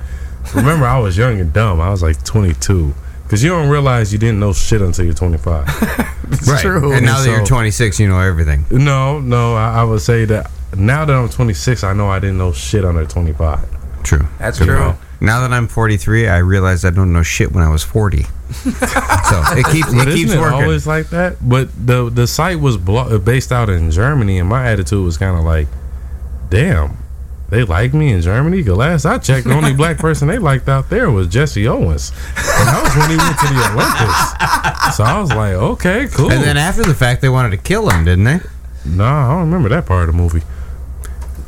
[0.54, 1.80] remember, I was young and dumb.
[1.80, 2.94] I was like 22.
[3.26, 5.66] Because you don't realize you didn't know shit until you're 25.
[6.46, 6.64] right.
[6.64, 8.64] And now that you're 26, you know everything.
[8.70, 12.38] No, no, I, I would say that now that I'm 26, I know I didn't
[12.38, 14.02] know shit under 25.
[14.04, 14.26] True.
[14.38, 14.76] That's true.
[14.76, 14.98] call.
[15.20, 18.22] Now that I'm 43, I realize I don't know shit when I was 40.
[18.22, 20.62] so it keeps But it keeps isn't it working.
[20.62, 21.36] always like that?
[21.40, 25.36] But the the site was blo- based out in Germany, and my attitude was kind
[25.36, 25.66] of like,
[26.50, 26.96] damn,
[27.48, 28.62] they like me in Germany.
[28.64, 32.10] Cause last I checked, the only black person they liked out there was Jesse Owens,
[32.36, 34.96] and that was when he went to the Olympics.
[34.96, 36.30] So I was like, okay, cool.
[36.32, 38.40] And then after the fact, they wanted to kill him, didn't they?
[38.84, 40.42] no, I don't remember that part of the movie.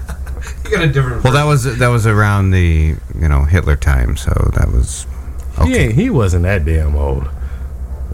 [0.65, 1.23] You got a different.
[1.23, 5.07] Well, that was that was around the you know Hitler time, so that was
[5.65, 7.29] He ain't, he wasn't that damn old,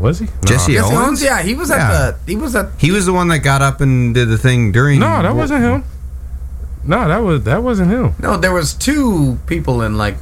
[0.01, 0.25] was he?
[0.27, 0.33] No.
[0.45, 0.99] Jesse Jesse Owens.
[0.99, 2.11] Owens, yeah, he was at Yeah.
[2.11, 4.73] the he was at He was the one that got up and did the thing
[4.73, 4.99] during.
[4.99, 5.85] No, that wasn't him.
[6.85, 8.15] No, that was that wasn't him.
[8.21, 8.37] no.
[8.37, 10.17] There was two people in like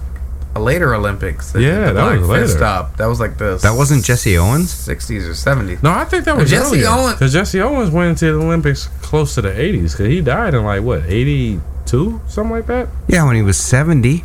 [0.55, 1.53] a later Olympics.
[1.53, 2.49] did Yeah, that was later.
[2.49, 2.97] Stop.
[2.97, 4.71] That was like the That wasn't Jesse Owens.
[4.71, 5.83] sixties or seventies.
[5.83, 6.89] No, I think that was Jesse earlier.
[6.89, 9.93] Owens- Because Jesse Owens went into the Olympics close to the 80s.
[9.93, 12.21] Because he died in like, what, 82?
[12.27, 12.89] Something like that?
[13.07, 14.25] Yeah, when he was seventy.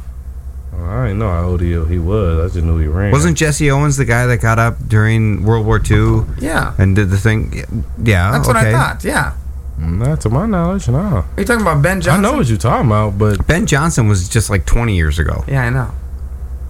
[0.73, 2.51] Oh, I didn't know how old he, he was.
[2.51, 3.11] I just knew he ran.
[3.11, 7.09] Wasn't Jesse Owens the guy that got up during World War II Yeah, and did
[7.09, 7.85] the thing?
[8.01, 8.57] Yeah, that's okay.
[8.57, 9.03] what I thought.
[9.03, 9.33] Yeah,
[9.81, 10.97] Not to my knowledge, no.
[10.99, 12.23] Are you talking about Ben Johnson?
[12.23, 15.43] I know what you're talking about, but Ben Johnson was just like 20 years ago.
[15.47, 15.91] Yeah, I know.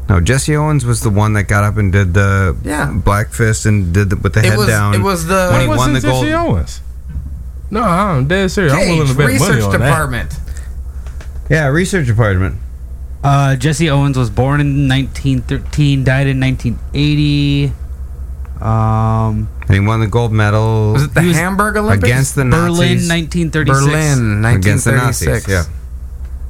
[0.08, 2.92] No, Jesse Owens was the one that got up and did the Yeah.
[2.92, 4.94] Black Fist and did the, with the It head was- down.
[4.96, 6.24] it was the- when he Why won the wasn't gold.
[6.26, 6.82] Jesse Owens.
[7.70, 8.74] No, I'm dead serious.
[8.74, 9.78] I'm willing to Cage, bet money research on that.
[9.90, 10.36] department.
[11.50, 12.56] Yeah, research department.
[13.24, 17.74] Uh, Jesse Owens was born in 1913, died in 1980.
[18.62, 20.94] Um, And he won the gold medal.
[20.94, 22.04] Was it the Hamburg Olympics?
[22.10, 23.08] against the Nazis?
[23.08, 23.80] Berlin, 1936.
[23.86, 25.48] Berlin, Against 1936.
[25.48, 25.64] Nazis, yeah.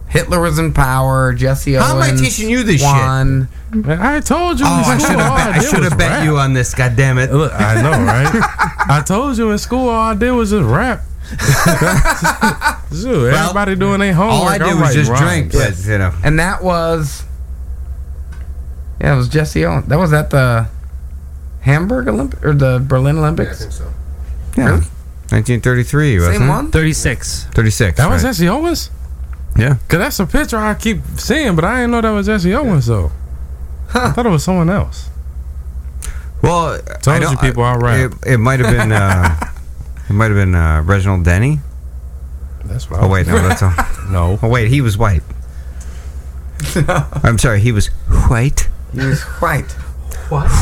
[0.09, 1.31] Hitler was in power.
[1.31, 2.89] Jesse How am I teaching you this shit?
[2.91, 3.47] won.
[3.71, 4.65] Man, I told you.
[4.67, 6.23] Oh, in I school, should have bet, I should have bet rap.
[6.25, 6.73] you on this.
[6.75, 7.31] God damn it!
[7.31, 8.29] Look, I know, right?
[8.89, 10.99] I told you in school all I did was just rap.
[12.91, 14.33] Dude, everybody doing their homework.
[14.41, 15.51] All I did I'm was writing just rhymes.
[15.51, 16.13] drink, but you know.
[16.25, 17.23] And that was.
[18.99, 19.85] Yeah, it was Jesse Owens.
[19.87, 20.67] That was at the
[21.61, 23.55] Hamburg Olympic or the Berlin Olympics.
[23.57, 23.83] I think so.
[24.57, 24.71] Yeah,
[25.31, 26.19] 1933.
[26.19, 26.49] Wasn't Same it?
[26.49, 26.71] one.
[26.71, 27.45] 36.
[27.53, 27.97] 36.
[27.97, 28.29] That was right.
[28.29, 28.89] Jesse Owens.
[29.57, 29.75] Yeah.
[29.87, 32.85] Cause that's a picture I keep seeing, but I didn't know that was Jesse Owens
[32.87, 33.11] though.
[33.93, 35.09] I thought it was someone else.
[36.41, 38.11] Well, Told I don't- you people I rap.
[38.25, 38.91] It, it might have been.
[38.91, 39.37] Uh,
[40.09, 41.59] it might have been uh, Reginald Denny.
[42.65, 43.01] That's what.
[43.01, 43.73] Oh wait, no, that's all.
[44.09, 44.39] no.
[44.41, 45.23] Oh wait, he was white.
[47.23, 47.87] I'm sorry, he was
[48.29, 48.69] white.
[48.93, 49.75] He was white.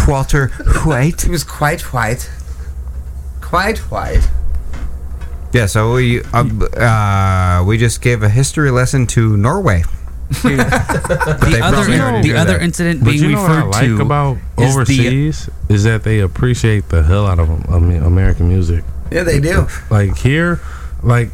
[0.08, 0.48] Walter
[0.86, 1.22] White.
[1.26, 2.30] He was quite white.
[3.42, 4.28] Quite white.
[5.54, 6.44] Yeah, so we uh,
[6.78, 9.84] uh, we just gave a history lesson to Norway.
[10.44, 12.62] The other, probably already the other that.
[12.62, 15.84] incident But being you know what I referred like to about is the- overseas is
[15.86, 18.84] that they appreciate the hell out of American music.
[19.12, 19.66] Yeah, they do.
[19.90, 20.60] Like here,
[21.02, 21.30] like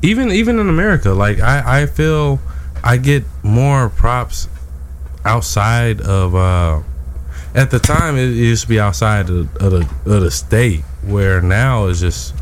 [0.00, 2.40] even even in America, like I I feel
[2.82, 4.48] I get more props
[5.24, 6.34] outside of.
[6.34, 6.80] uh
[7.54, 9.80] At the time, it used to be outside of, of the
[10.14, 12.34] of the state, where now it's just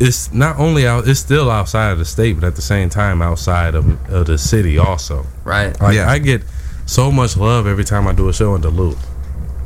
[0.00, 3.22] it's not only out it's still outside of the state but at the same time
[3.22, 5.78] outside of, of the city also Right.
[5.80, 6.08] like Yeah.
[6.10, 6.42] i get
[6.86, 8.98] so much love every time i do a show in duluth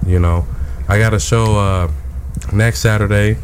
[0.05, 0.45] you know
[0.89, 1.91] i got a show uh
[2.53, 3.39] next saturday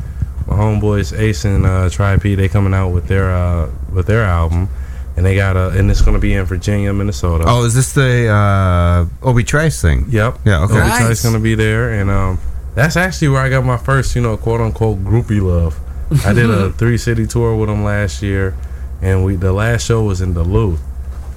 [0.47, 4.25] my homeboys ace and uh tri p they coming out with their uh with their
[4.25, 4.69] album
[5.16, 8.28] and they got a and it's gonna be in virginia minnesota Oh, is this the
[8.28, 10.07] uh, Obi Trice thing?
[10.08, 10.39] Yep.
[10.44, 10.62] Yeah.
[10.65, 10.74] Okay.
[10.74, 10.99] Obi Nice.
[11.00, 12.39] Trice gonna be there, and um,
[12.74, 15.78] that's actually where I got my first, you know, quote unquote groupie love.
[16.26, 18.57] I did a three city tour with them last year,
[19.02, 20.81] and we the last show was in Duluth.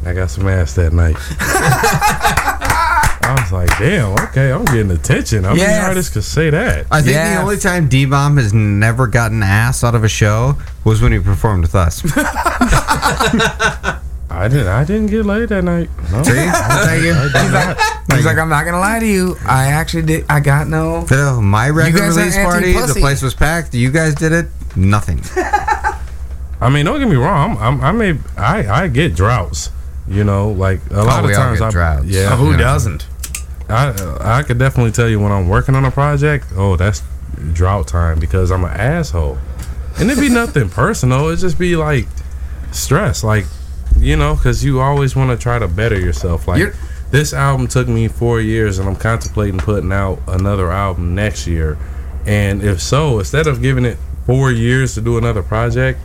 [0.05, 1.17] I got some ass that night.
[3.27, 5.45] I was like, damn, okay, I'm getting attention.
[5.45, 5.83] I mean, Yes.
[5.87, 6.85] artists could say that.
[6.91, 7.35] I think Yes.
[7.37, 11.11] the only time Dee Bomb has never gotten ass out of a show was when
[11.11, 12.03] he performed with us.
[14.29, 14.67] I didn't.
[14.67, 15.89] I didn't get laid that night.
[16.11, 16.23] No.
[16.23, 16.35] Thank
[17.03, 17.13] you.
[17.13, 18.15] I did He's like, not.
[18.17, 19.37] he's like, I'm not gonna lie to you.
[19.47, 20.25] I actually did.
[20.29, 21.01] I got no.
[21.03, 23.73] Phil, my record release party, the place was packed.
[23.73, 24.47] You guys did it.
[24.75, 25.21] Nothing.
[26.61, 27.57] I mean, don't get me wrong.
[27.59, 28.19] I'm, I'm, I may.
[28.37, 29.69] I, I get droughts.
[30.07, 31.71] You know, like a oh, lot we of all times get I.
[31.71, 32.05] droughts.
[32.05, 32.29] Yeah.
[32.33, 32.57] Oh, who Yeah.
[32.57, 33.07] doesn't?
[33.69, 36.45] I I could definitely tell you when I'm working on a project.
[36.55, 37.01] Oh, that's
[37.53, 39.37] drought time because I'm an asshole,
[39.99, 41.29] and it be nothing personal.
[41.29, 42.07] It just be like
[42.71, 43.45] stress, like
[43.97, 46.47] you know, because you always want to try to better yourself.
[46.47, 46.73] Like You're-
[47.11, 51.77] this album took me four years, and I'm contemplating putting out another album next year.
[52.25, 55.99] And if so, instead of giving it four years to do another project,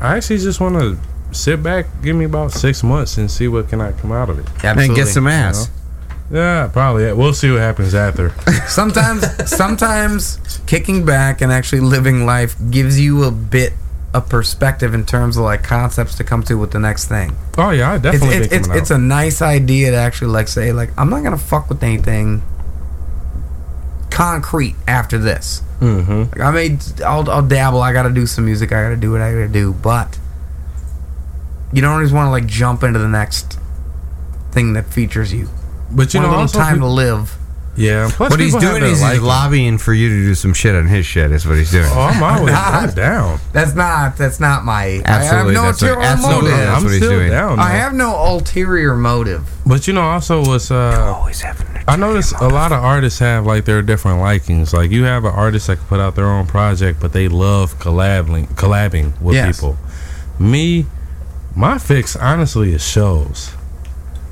[0.00, 0.98] I actually just want to
[1.32, 4.38] sit back, give me about six months, and see what can I come out of
[4.38, 4.46] it.
[4.82, 5.70] And get some ass.
[6.30, 7.12] Yeah, probably.
[7.12, 8.30] We'll see what happens after.
[8.68, 13.72] Sometimes, sometimes kicking back and actually living life gives you a bit
[14.14, 17.36] of perspective in terms of like concepts to come to with the next thing.
[17.58, 20.72] Oh yeah, I definitely it's think it's, it's a nice idea to actually like say
[20.72, 22.42] like I'm not gonna fuck with anything
[24.10, 25.62] concrete after this.
[25.80, 26.38] Mm-hmm.
[26.38, 27.80] Like I may I'll, I'll dabble.
[27.80, 28.72] I got to do some music.
[28.72, 29.72] I got to do what I got to do.
[29.72, 30.18] But
[31.72, 33.58] you don't always want to like jump into the next
[34.52, 35.48] thing that features you.
[35.92, 37.36] But you Want know, a little also time pe- to live.
[37.76, 38.10] Yeah.
[38.12, 39.22] Plus, what he's doing their is he's liking.
[39.22, 41.30] lobbying for you to do some shit on his shit.
[41.30, 41.86] Is what he's doing.
[41.88, 43.38] Oh, I'm always I'm down.
[43.52, 44.16] That's not.
[44.18, 45.00] That's not my.
[45.04, 46.58] Absolutely, I have that's no what- ulterior absolutely, motive.
[46.66, 47.30] that's I'm what he's still doing.
[47.30, 47.58] down.
[47.58, 49.48] I have no ulterior motive.
[49.64, 51.66] But you know, also what's uh, Always having.
[51.88, 54.74] I notice a lot of artists have like their different likings.
[54.74, 57.78] Like you have an artist that can put out their own project, but they love
[57.78, 59.56] collabing, collabing with Yes.
[59.56, 59.76] people.
[60.38, 60.86] Me,
[61.56, 63.52] my fix honestly is shows.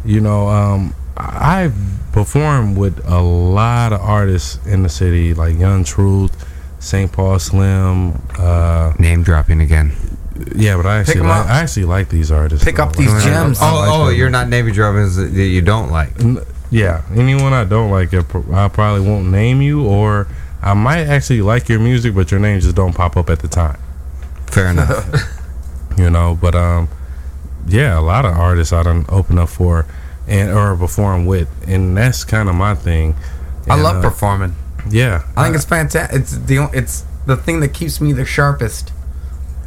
[0.04, 1.74] You know, um, I've
[2.12, 6.46] performed with a lot of artists in the city, like Young Truth,
[6.78, 7.10] St.
[7.10, 8.20] Paul Slim.
[8.38, 9.92] Uh, Name dropping again.
[10.54, 11.46] yeah, but I actually 'em like.
[11.46, 12.64] I actually like these artists.
[12.64, 13.58] Pick up these Like, gems.
[13.60, 14.16] I like Oh, oh, them.
[14.16, 16.12] you're not Navy drummers that you don't like.
[16.70, 20.28] Yeah, anyone I don't like, I probably won't name you, or
[20.62, 23.48] I might actually like your music, but your name just don't pop up at the
[23.48, 23.78] time.
[24.46, 25.34] Fair enough.
[25.96, 26.88] You know, but um,
[27.66, 29.84] yeah, a lot of artists I don't open up for
[30.28, 33.14] and or perform with, and that's kind of my thing.
[33.68, 34.54] I love uh, performing.
[34.90, 36.20] Yeah, I think it's fantastic.
[36.20, 38.92] It's the it's the thing that keeps me the sharpest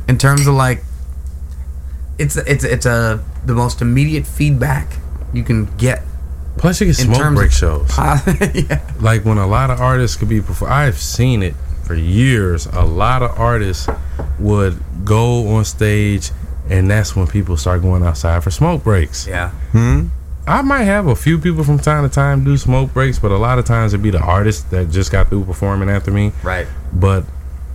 [0.07, 0.83] in terms of like
[2.17, 4.98] it's it's it's a the most immediate feedback
[5.33, 6.03] you can get.
[6.57, 7.98] Plus, you get smoke terms break of- shows.
[7.98, 8.81] yeah.
[8.99, 10.72] Like when a lot of artists could be perform.
[10.72, 12.65] I've seen it for years.
[12.67, 13.88] A lot of artists
[14.38, 16.31] would go on stage,
[16.69, 19.27] and that's when people start going outside for smoke breaks.
[19.27, 19.49] Yeah.
[19.72, 20.07] Hmm.
[20.51, 23.38] I might have a few people from time to time do smoke breaks, but a
[23.38, 26.33] lot of times it'd be the artist that just got through performing after me.
[26.43, 26.67] Right.
[26.91, 27.23] But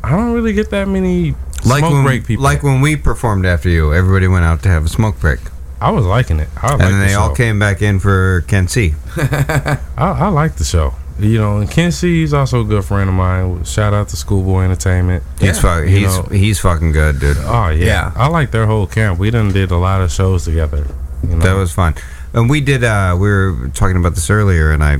[0.05, 2.45] I don't really get that many Like smoke when, break people.
[2.45, 5.41] like when we performed after you, everybody went out to have a smoke break.
[5.81, 6.49] I was liking it.
[6.63, 8.95] I and liked then the they all came back in for Ken C.
[9.17, 10.93] I, I like the show.
[11.19, 13.65] You know, and Ken C, he's also a good friend of mine.
[13.65, 15.25] Shout out to Schoolboy Entertainment.
[15.41, 17.39] He's fuck, he's know, he's fucking good, dude.
[17.39, 17.87] Oh yeah.
[17.87, 18.13] Yeah.
[18.15, 19.19] I like their whole camp.
[19.19, 20.87] We done did a lot of shows together.
[21.23, 21.39] You know?
[21.39, 21.95] That was fun.
[22.37, 22.85] And we did.
[22.85, 24.99] uh We were talking about this earlier, and I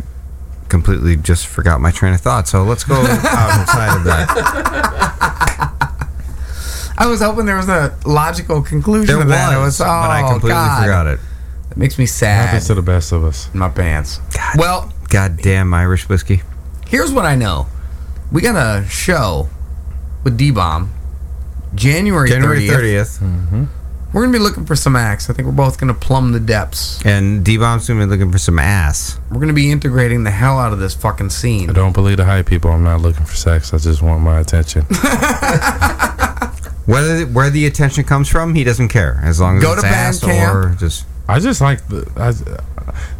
[0.69, 2.49] completely just forgot my train of thought.
[2.49, 4.27] So let's go outside of that.
[6.99, 9.53] I was hoping there was a logical conclusion There to that.
[9.53, 10.83] It was, was, oh, but I completely God.
[10.83, 11.21] forgot it.
[11.71, 12.47] It makes me sad.
[12.47, 13.51] Happens to the best of us.
[13.53, 14.19] In my pants.
[14.35, 16.43] God, Well, Goddamn Irish whiskey.
[16.89, 17.67] here's what I know.
[18.33, 19.49] We got a show
[20.25, 20.91] with Dee Bomb
[21.75, 23.19] January, January 30th.
[23.19, 23.69] 30th.
[24.17, 25.29] We're going to be looking for some acts.
[25.29, 27.05] I think we're both going to plumb the depths.
[27.05, 29.21] And Dee Bomb's gonna be looking for some ass.
[29.29, 31.69] We're going to be integrating the hell out of this fucking scene.
[31.69, 32.71] I don't believe the hype people.
[32.71, 33.75] I'm not looking for sex.
[33.75, 34.85] I just want my attention.
[36.87, 39.89] Whether where the attention comes from, he doesn't care as long as Go it's to
[39.89, 40.55] ass Bandcamp.
[40.55, 41.05] or just.
[41.29, 42.11] I just like the.
[42.17, 42.33] I,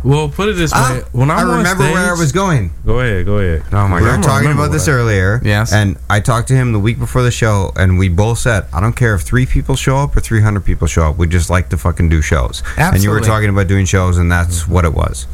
[0.05, 0.79] well, put it this way.
[0.81, 2.71] Ah, when I'm I on remember where I was going.
[2.85, 3.27] Go ahead.
[3.27, 3.63] Go ahead.
[3.73, 5.41] Oh my We god, we were talking about this earlier.
[5.45, 5.73] Yes.
[5.73, 8.81] And I talked to him the week before the show, and we both said, I
[8.81, 11.19] don't care if three people show up or 300 people show up.
[11.19, 12.63] We just like to fucking do shows.
[12.67, 12.95] Absolutely.
[12.97, 15.27] And you were talking about doing shows, and that's what it was.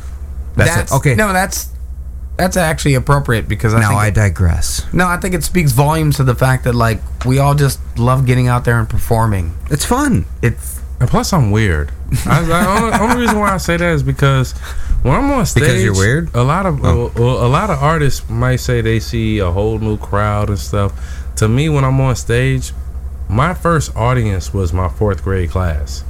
[0.56, 0.96] That's, it.
[0.96, 1.14] Okay.
[1.14, 1.70] No, that's
[2.36, 4.82] that's actually appropriate because I now think I it- digress.
[4.92, 8.26] No, I think it speaks volumes to the fact that like we all just love
[8.26, 9.54] getting out there and performing.
[9.70, 10.26] It's fun.
[10.42, 11.90] It's And plus, I'm weird.
[12.26, 14.52] I, I, only, only reason why I say that is because
[15.02, 16.32] when I'm on stage, Because you're weird?
[16.32, 19.80] A lot of well, well, a lot of artists might say they see a whole
[19.80, 20.92] new crowd and stuff.
[21.38, 22.70] To me, when I'm on stage,
[23.28, 26.04] my first audience was my fourth grade class.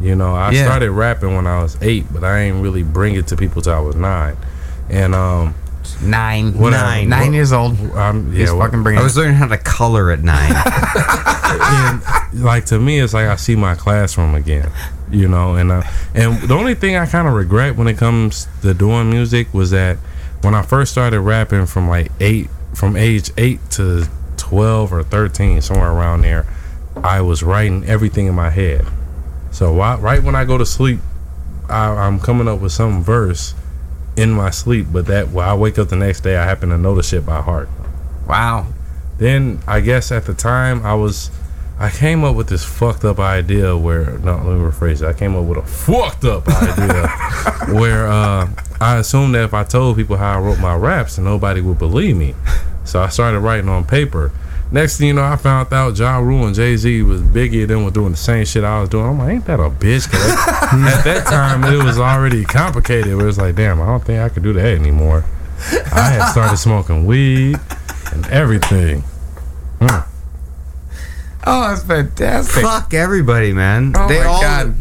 [0.00, 0.64] You know, I Yeah.
[0.64, 3.74] started rapping when I was eight, but I ain't really bring it to people till
[3.74, 4.36] I was nine.
[4.90, 5.54] And um,
[6.02, 6.82] nine, whatever.
[6.84, 7.78] nine, nine years old.
[7.92, 9.00] Um, yeah, He's well- fucking bringing.
[9.00, 10.52] I was learning how to color at nine.
[11.44, 14.70] and like to me, it's like I see my classroom again,
[15.10, 15.54] you know.
[15.54, 15.82] And uh,
[16.14, 19.70] and the only thing I kind of regret when it comes to doing music was
[19.70, 19.96] that
[20.42, 25.60] when I first started rapping from like eight, from age eight to twelve or thirteen,
[25.60, 26.46] somewhere around there,
[26.96, 28.86] I was writing everything in my head.
[29.50, 31.00] So why, right when I go to sleep,
[31.68, 33.54] I, I'm coming up with some verse
[34.18, 36.78] in my sleep, but that when I wake up the next day, I happen to
[36.78, 37.68] know the shit by heart.
[38.26, 38.66] Wow.
[39.18, 41.30] Then I guess at the time I was,
[41.78, 45.06] I came up with this fucked up idea where no, let me rephrase it.
[45.06, 47.08] I came up with a fucked up idea
[47.78, 51.60] where uh, I assumed that if I told people how I wrote my raps, nobody
[51.60, 52.34] would believe me.
[52.84, 54.32] So I started writing on paper.
[54.70, 57.66] Next thing you know, I found out Ja Rule and Jay Z was Biggie.
[57.66, 59.06] Then were doing the same shit I was doing.
[59.06, 60.10] I'm like, ain't that a bitch?
[60.10, 63.08] 'Cause at that time, it was already complicated.
[63.08, 65.24] It was like, damn, I don't think I could do that anymore.
[65.92, 67.58] I had started smoking weed
[68.12, 69.04] and everything.
[69.80, 70.04] Mm.
[71.46, 72.62] Oh, that's fantastic.
[72.62, 73.94] Fuck everybody, man.
[73.96, 74.40] Oh they my all.
[74.42, 74.74] God.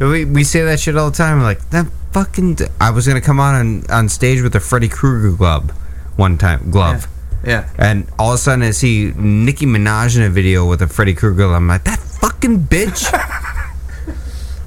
[0.00, 1.42] We, we say that shit all the time.
[1.42, 2.58] Like that fucking.
[2.80, 5.70] I was gonna come on on, on stage with a Freddy Krueger glove,
[6.16, 7.02] one time glove.
[7.02, 7.06] Yeah.
[7.78, 11.14] And all of a sudden, I see Nicki Minaj in a video with a Freddy
[11.14, 11.52] Krueger.
[11.52, 13.10] I'm like, that fucking bitch.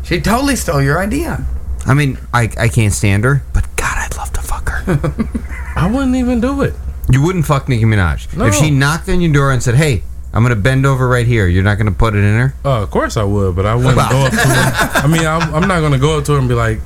[0.07, 1.45] She totally stole your idea.
[1.85, 5.27] I mean, I, I can't stand her, but God, I'd love to fuck her.
[5.75, 6.75] I wouldn't even do it.
[7.11, 8.33] You wouldn't fuck Nicki Minaj.
[8.37, 8.45] No.
[8.45, 11.27] If she knocked on your door and said, hey, I'm going to bend over right
[11.27, 12.53] here, you're not going to put it in her?
[12.63, 14.91] Uh, of course I would, but I wouldn't go up to her.
[15.03, 16.79] I mean, I'm, I'm not gonna go up to her and be like,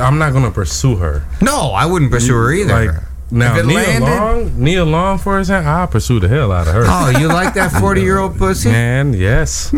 [0.00, 1.26] I'm not gonna pursue her.
[1.42, 2.92] No, I wouldn't pursue her either.
[2.92, 6.74] Like now, Nia landed- Long, Nia Long, for example, I'll pursue the hell out of
[6.74, 6.84] her.
[6.86, 8.68] Oh, you like that 40 year old pussy?
[8.70, 9.70] Man, yes.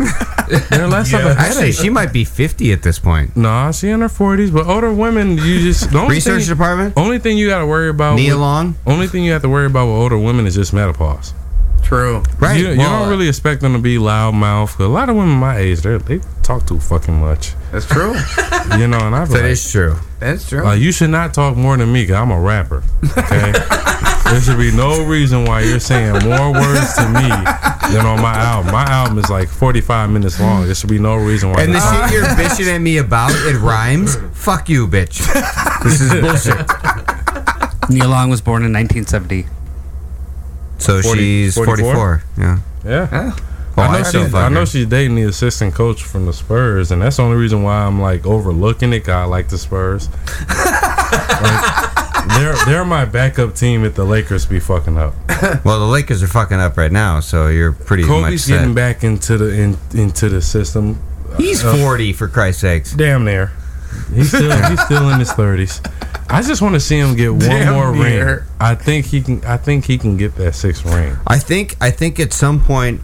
[0.69, 3.35] They're less of a Actually, she might be 50 at this point.
[3.35, 6.93] Nah, she in her forties, but older women, you just the only Research thing, department?
[6.97, 8.15] Only thing you got to worry about.
[8.17, 8.75] Nia with- Long?
[8.85, 11.33] Only thing you have to worry about with older women is just menopause.
[11.83, 12.23] True.
[12.39, 12.59] Right.
[12.59, 14.79] You, you Well, don't really expect them to be loud mouth.
[14.79, 17.53] A lot of women my age, they they talk too fucking much.
[17.71, 18.13] That's true.
[18.79, 19.95] You know, and I That is true.
[20.19, 20.63] That's true.
[20.63, 22.83] Like you should not talk more than me, cause I'm a rapper.
[23.17, 23.51] Okay.
[24.25, 27.29] there should be no reason why you're saying more words to me
[27.93, 28.71] than on my album.
[28.71, 30.65] My album is like 45 minutes long.
[30.65, 31.61] There should be no reason why.
[31.61, 34.15] And the the shit you're bitching at me about, it rhymes.
[34.33, 35.21] Fuck you, bitch.
[35.83, 36.65] This is bullshit.
[37.89, 39.45] Nia Long was born in 1970.
[40.79, 41.93] So 40 she's 44?
[41.93, 42.23] 44.
[42.37, 42.59] Yeah.
[42.83, 43.09] Yeah.
[43.11, 43.54] Oh.
[43.77, 47.17] Oh, I, know I know she's dating the assistant coach from the Spurs, and that's
[47.17, 49.01] the only reason why I'm like overlooking it.
[49.01, 50.09] 'cause I like the Spurs.
[51.41, 55.13] Like, they're they're my backup team if the Lakers be fucking up.
[55.63, 59.03] Well, the Lakers are fucking up right now, so you're pretty much Kobe's getting back
[59.03, 60.99] into the in, into the system.
[61.37, 62.93] He's Uh, 40 for Christ's sakes.
[62.93, 63.51] Damn near.
[64.13, 65.81] He's still he's still in his thirties.
[66.29, 68.25] I just want to see him get one Damn more near.
[68.37, 68.39] ring.
[68.59, 69.43] I think he can.
[69.45, 71.15] I think he can get that sixth ring.
[71.27, 73.01] I think I think at some point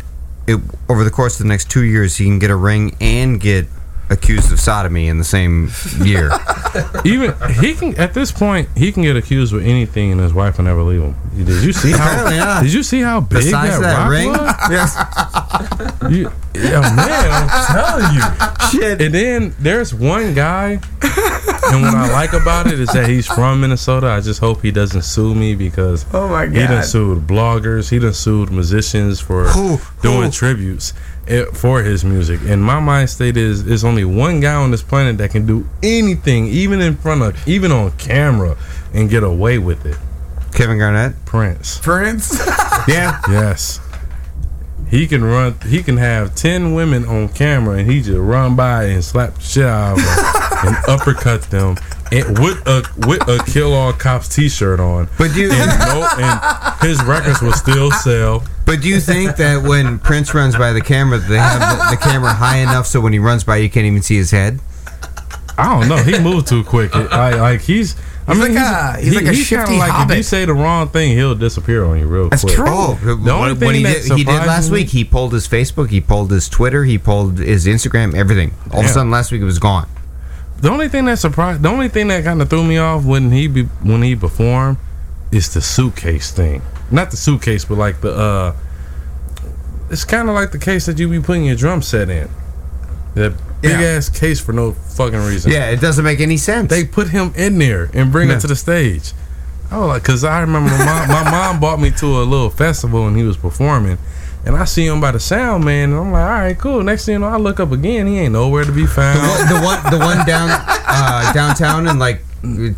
[0.52, 3.40] it, over the course of the next two years he can get a ring and
[3.40, 3.68] get
[4.12, 5.72] accused of sodomy in the same
[6.04, 6.30] year.
[7.06, 10.58] Even he can at this point he can get accused with anything, and his wife
[10.58, 11.16] will never leave him.
[11.36, 12.06] Did you see how?
[12.12, 12.64] Apparently not.
[12.64, 14.32] Did you see how big Besides that, that rock ring?
[14.32, 16.12] was?
[16.12, 18.22] You, yeah, man, I'm telling you.
[18.72, 19.02] Shit.
[19.02, 20.82] And then there's one guy, and
[21.84, 24.08] what I like about it is that he's from Minnesota.
[24.08, 26.86] I just hope he doesn't sue me because Oh my god, he done God.
[26.86, 29.78] sued bloggers, he done sued musicians for Who?
[30.02, 30.32] doing Who?
[30.32, 30.94] tributes
[31.28, 32.40] eh, for his music.
[32.46, 35.68] And my mind state is there's only one guy on this planet that can do
[35.84, 38.58] anything, even in front of, even on camera,
[38.94, 39.98] and get away with it.
[40.54, 41.14] Kevin Garnett.
[41.26, 41.80] Prince.
[41.80, 42.42] Prince.
[42.88, 43.22] Yeah.
[43.30, 43.80] Yes.
[44.90, 45.56] He can run.
[45.68, 49.42] He can have ten women on camera, and he just run by and slap the
[49.42, 51.78] shit out of them and uppercut them,
[52.12, 55.08] and with a with a kill all cops T-shirt on.
[55.18, 58.44] But do you- and, no, and his records will still sell.
[58.66, 62.02] But do you think that when Prince runs by the camera, they have the, the
[62.02, 64.60] camera high enough so when he runs by, you can't even see his head?
[65.58, 65.98] I don't know.
[65.98, 66.96] He moved too quick.
[66.96, 67.96] I, like he's.
[68.28, 68.64] I He's mean, like
[68.98, 71.84] a- he's like a kinda shifty like if you say the wrong thing, he'll disappear
[71.86, 72.56] on you real That's quick.
[72.56, 73.12] That's true.
[73.12, 75.34] Oh, The only when, thing when he that did, he did last week, he pulled
[75.34, 78.54] his Facebook, he pulled his Twitter, he pulled his Instagram, everything.
[78.72, 79.90] All of a sudden, last week it was gone.
[80.62, 83.32] The only thing that surprised, the only thing that kind of threw me off when
[83.32, 84.78] he be when he performed
[85.32, 86.62] is the suitcase thing.
[86.92, 88.56] Not the suitcase, but like the uh,
[89.90, 92.30] it's kind of like the case that you be putting your drum set in.
[93.16, 93.88] That big Yeah.
[93.98, 95.52] ass case for no fucking reason.
[95.52, 96.70] Yeah, it doesn't make any sense.
[96.70, 98.36] They put him in there and bring Yeah.
[98.36, 99.14] him to the stage.
[99.72, 102.50] I was like, cause I remember my mom, my mom brought me to a little
[102.50, 103.98] festival and he was performing.
[104.44, 106.84] And I see him by the sound man, and I'm like, all right, cool.
[106.84, 108.08] Next thing you know, I look up again.
[108.08, 109.20] He ain't nowhere to be the, found.
[109.20, 112.22] one, the one, the one down uh, downtown in like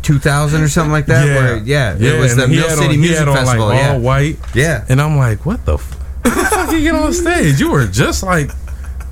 [0.02, 1.24] 2000 or something like that.
[1.24, 3.68] Where, yeah, it was the Mill City on, Music Festival.
[3.68, 4.38] Like, yeah, all white.
[4.54, 4.84] yeah.
[4.90, 7.58] And I'm like, what the, f- fuck you get on stage?
[7.58, 8.50] You were just like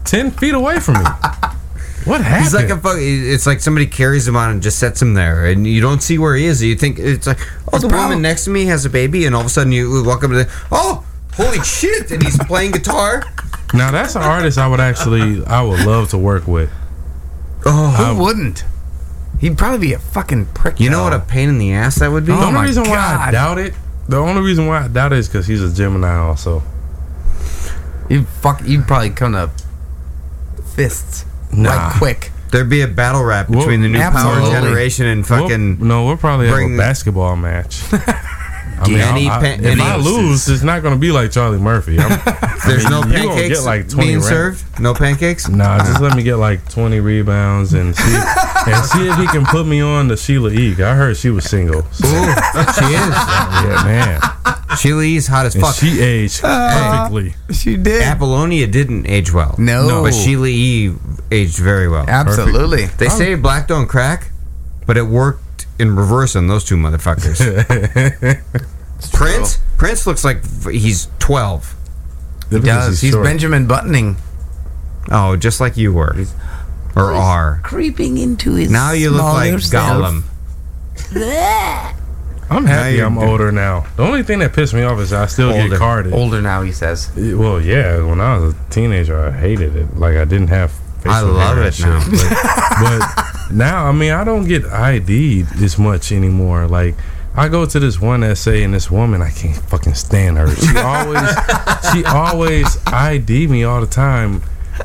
[0.04, 1.04] ten feet away from me.
[2.04, 2.42] What happened?
[2.42, 2.96] He's like a fuck.
[2.98, 6.18] It's like somebody carries him on and just sets him there, and you don't see
[6.18, 6.60] where he is.
[6.60, 7.38] You think it's like,
[7.72, 10.02] oh, the woman next to me has a baby, and all of a sudden you
[10.04, 11.04] walk up to the, oh,
[11.34, 13.22] holy shit, and he's playing guitar.
[13.74, 16.70] now that's an artist I would actually, I would love to work with.
[17.64, 18.64] Oh, Who wouldn't?
[19.40, 20.78] He'd probably be a fucking prick.
[20.78, 22.32] you know what a pain in the ass that would be.
[22.32, 23.74] the oh only my reason why I doubt it,
[24.08, 26.62] the only reason why I doubt it is because he's a Gemini also.
[28.08, 28.60] You'd fuck.
[28.64, 29.50] You'd probably come to
[30.76, 31.70] fists Nah.
[31.70, 32.30] right quick.
[32.50, 35.78] There'd be a battle rap Well, between the new power generation and fucking.
[35.78, 37.82] We'll- no, we'll probably have a basketball match.
[38.84, 41.30] I mean, Any I- I- pan- if I lose, it's not going to be like
[41.32, 41.98] Charlie Murphy.
[41.98, 42.08] I'm,
[42.66, 44.28] There's I no mean, you gonna pancakes get like 20 being rounds.
[44.28, 44.80] served.
[44.80, 45.48] No pancakes.
[45.48, 48.02] Nah, just let me get like 20 rebounds and see
[48.66, 50.72] and see if he can put me on to Sheila E.
[50.82, 51.82] I heard she was single.
[51.92, 53.14] So, Ooh, she is.
[53.64, 54.20] yeah, man.
[54.78, 55.74] Sheila E's hot as And fuck.
[55.74, 57.34] she aged uh, perfectly.
[57.54, 58.02] She did.
[58.02, 59.54] Apollonia didn't age well.
[59.58, 60.02] No.
[60.02, 60.94] but Sheila E
[61.30, 62.06] aged very well.
[62.08, 62.86] Absolutely.
[62.86, 64.30] They say black don't crack,
[64.86, 65.41] but it worked
[65.82, 67.38] in reverse on those two motherfuckers.
[69.12, 71.74] Prince, Prince looks like he's twelve.
[72.48, 73.00] He does.
[73.00, 74.16] He's Benjamin Buttoning.
[75.10, 76.14] Oh, just like you were,
[76.94, 77.60] or are.
[77.64, 78.70] Creeping into his.
[78.70, 79.84] Now you look like self.
[79.84, 80.24] Gollum.
[82.50, 83.86] I'm happy I'm older now.
[83.96, 85.70] The only thing that pissed me off is I still Older.
[85.70, 86.12] get carded.
[86.12, 87.10] Older now, he says.
[87.16, 89.96] Well, yeah, when I was a teenager, I hated it.
[89.96, 90.72] Like I didn't have.
[91.06, 92.04] I love it now.
[92.10, 92.30] But,
[92.80, 96.68] but now, I mean, I don't get ID'd as much anymore.
[96.68, 96.94] Like
[97.34, 100.54] I go to this one essay and this woman, I can't fucking stand her.
[100.54, 101.34] She always,
[101.92, 104.42] she always ID me all the time.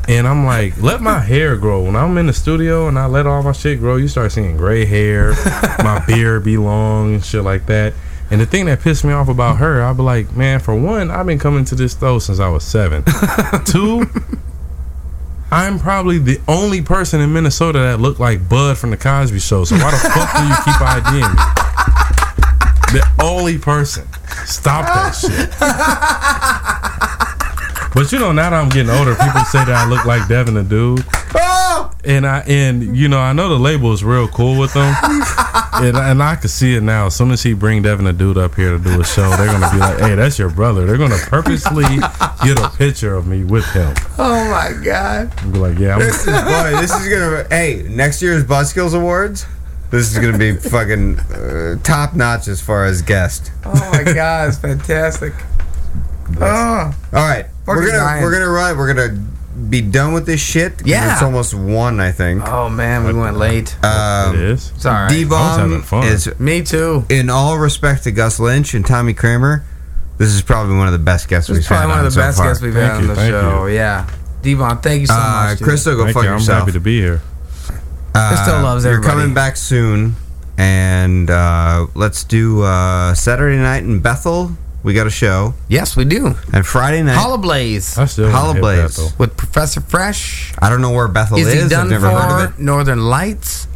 [0.07, 1.83] And I'm like, let my hair grow.
[1.83, 4.55] When I'm in the studio and I let all my shit grow, you start seeing
[4.57, 5.31] gray hair,
[5.79, 7.93] my beard be long and shit like that.
[8.29, 11.09] And the thing that pissed me off about her, I'd be like, man, for one,
[11.09, 13.03] I've been coming to this store since I was seven.
[13.65, 14.05] Two,
[15.51, 19.63] I'm probably the only person in Minnesota that looked like Bud from the Cosby Show.
[19.63, 21.67] So why the fuck do you keep IDing me?
[22.91, 24.07] the only person.
[24.45, 25.49] Stop that shit.
[27.93, 30.53] But you know, now that I'm getting older, people say that I look like Devin
[30.55, 31.03] the dude.
[32.05, 34.95] And I and you know, I know the label is real cool with them.
[35.73, 37.07] and, and I can see it now.
[37.07, 39.47] As soon as he bring Devin the dude up here to do a show, they're
[39.47, 41.83] gonna be like, "Hey, that's your brother." They're gonna purposely
[42.43, 43.93] get a picture of me with him.
[44.17, 45.33] Oh my god.
[45.41, 46.71] And be like, "Yeah, I'm, This is boy.
[46.81, 47.45] This is gonna.
[47.49, 49.45] Hey, next year's Buzzkills Awards.
[49.89, 53.51] This is gonna be fucking uh, top notch as far as guest.
[53.65, 55.33] Oh my god, it's fantastic.
[56.41, 56.93] Oh.
[57.13, 58.23] All right, we're gonna dying.
[58.23, 58.77] we're gonna run.
[58.77, 59.19] We're gonna
[59.69, 60.77] be done with this shit.
[60.77, 61.13] 'cause Yeah.
[61.13, 61.99] it's almost one.
[61.99, 62.47] I think.
[62.47, 63.75] Oh man, we went late.
[63.83, 64.71] Um, it is.
[64.77, 65.09] Sorry.
[65.09, 67.05] Dee bomb is me too.
[67.09, 69.63] In all respect to Gus Lynch and Tommy Kramer,
[70.17, 72.05] this is probably one of the best guests This we've is probably had one on
[72.05, 72.47] of the so best far.
[72.47, 73.65] guests we've had on the show.
[73.65, 74.05] Yeah.
[74.43, 75.57] Devon, thank you so Uh, much.
[75.59, 75.67] dude.
[75.67, 76.29] Crystal, go Thank fuck you.
[76.29, 76.59] I'm yourself.
[76.59, 77.21] happy to be here.
[78.13, 79.07] Crystal loves everybody.
[79.07, 80.15] You're coming back soon,
[80.57, 84.51] and uh, let's do uh, Saturday night in Bethel.
[84.87, 85.53] We got a show.
[85.67, 86.35] Yes, we do.
[86.53, 87.97] And Friday night, Holoblaze.
[87.97, 89.11] I still wanna hit Holoblaze Bethel.
[89.17, 90.53] with Professor Fresh.
[90.59, 91.47] I don't know where Bethel is.
[91.47, 92.59] Is he I've never for heard of it.
[92.63, 93.67] Northern Lights?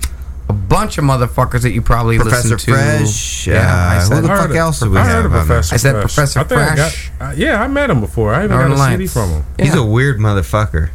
[0.47, 2.79] A bunch of motherfuckers that you probably Professor listen to.
[2.79, 5.31] Fresh, Yeah, uh, I who said the fuck else do we I heard have of
[5.33, 5.57] on there?
[5.57, 6.03] Professor I said Fresh.
[6.03, 7.09] Professor I think I Fresh.
[7.19, 8.33] got- uh, yeah, I met him before.
[8.33, 9.13] I even Northern got a CD Lights.
[9.13, 9.43] from him.
[9.59, 10.91] He's a weird motherfucker.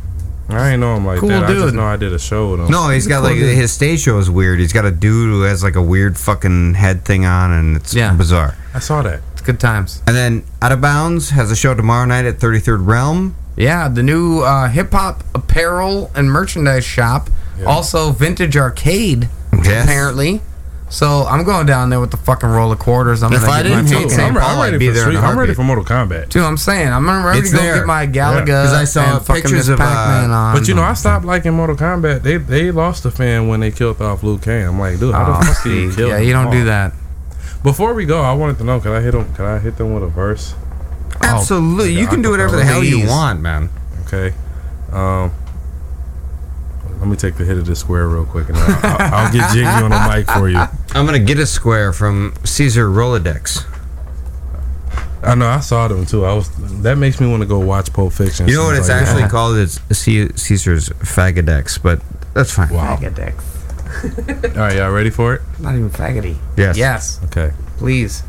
[0.49, 1.45] I ain't know him like Cool that.
[1.45, 1.62] I dude.
[1.62, 2.70] just know I did a show with him.
[2.70, 3.55] No, he's got cool like dude.
[3.55, 4.61] his stage show is weird.
[4.61, 7.93] He's got a dude who has like a weird fucking head thing on, and it's
[7.93, 8.12] Yeah.
[8.15, 8.55] bizarre.
[8.73, 9.20] I saw that.
[9.47, 10.02] It's good times.
[10.08, 13.36] And then Out of Bounds has a show tomorrow night at 33rd Realm.
[13.57, 17.31] Yeah, the new uh, hip hop apparel and merchandise shop.
[17.65, 19.28] Also, Vintage Arcade,
[19.65, 19.84] Yes.
[19.84, 20.41] apparently.
[20.89, 23.23] So I'm going down there with the fucking roll of quarters.
[23.23, 24.23] I'm If gonna I get my didn't hate fucking- St.
[24.23, 25.25] I'm, Paul, I'm ready I'd be for there in Street.
[25.25, 26.28] a I'm ready for Mortal Kombat.
[26.28, 27.76] Dude, I'm saying I'm ready It's to go there.
[27.76, 28.49] get my Galaga.
[28.49, 28.65] Yeah.
[28.65, 30.55] 'Cause I saw and fucking pictures of, uh, Pac-Man on.
[30.58, 32.23] But you know, I stopped liking Mortal Kombat.
[32.25, 34.66] They they lost a fan when they killed off Liu Kang.
[34.66, 36.65] I'm like, dude, how Oh, the fuck did you kill yeah, them you don't do
[36.65, 36.92] that.
[37.67, 39.35] Before we go, I wanted to know, can I hit them?
[39.35, 40.55] Can I hit them with a verse?
[41.20, 41.97] Absolutely.
[41.97, 43.70] like you can do whatever the hell you want, man.
[44.03, 44.33] Okay.
[44.93, 45.33] Um,
[47.01, 49.53] let me take the hit of this square real quick, and I'll, I'll, I'll get
[49.53, 50.59] Jiggy on the mic for you.
[50.95, 53.67] I'm going to get a square from Caesar Rolodex.
[55.25, 56.25] I know I saw them too.
[56.25, 56.49] I was
[56.83, 58.47] that makes me want to go watch Pulp Fiction.
[58.47, 59.57] You know what it's Like, actually oh, called?
[59.57, 62.01] It's Caesar's Fagadex, but
[62.33, 62.69] that's fine.
[62.69, 62.95] Wow.
[62.95, 63.56] Fagadex.
[64.05, 65.42] All right, y'all ready for it?
[65.58, 66.36] Not even faggoty.
[66.57, 66.76] Yes.
[66.76, 67.20] Yes.
[67.25, 67.52] Okay.
[67.78, 68.23] Please.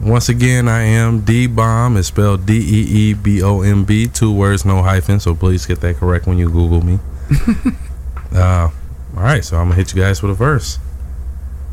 [0.00, 1.96] Once again, I am Dee Bomb.
[1.96, 4.08] It's spelled D E E B O M B.
[4.08, 5.20] Two words, no hyphen.
[5.20, 6.98] So please get that correct when you Google me.
[8.34, 8.70] uh,
[9.16, 10.78] all right, so I'm gonna hit you guys with a verse.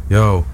[0.09, 0.45] Yo,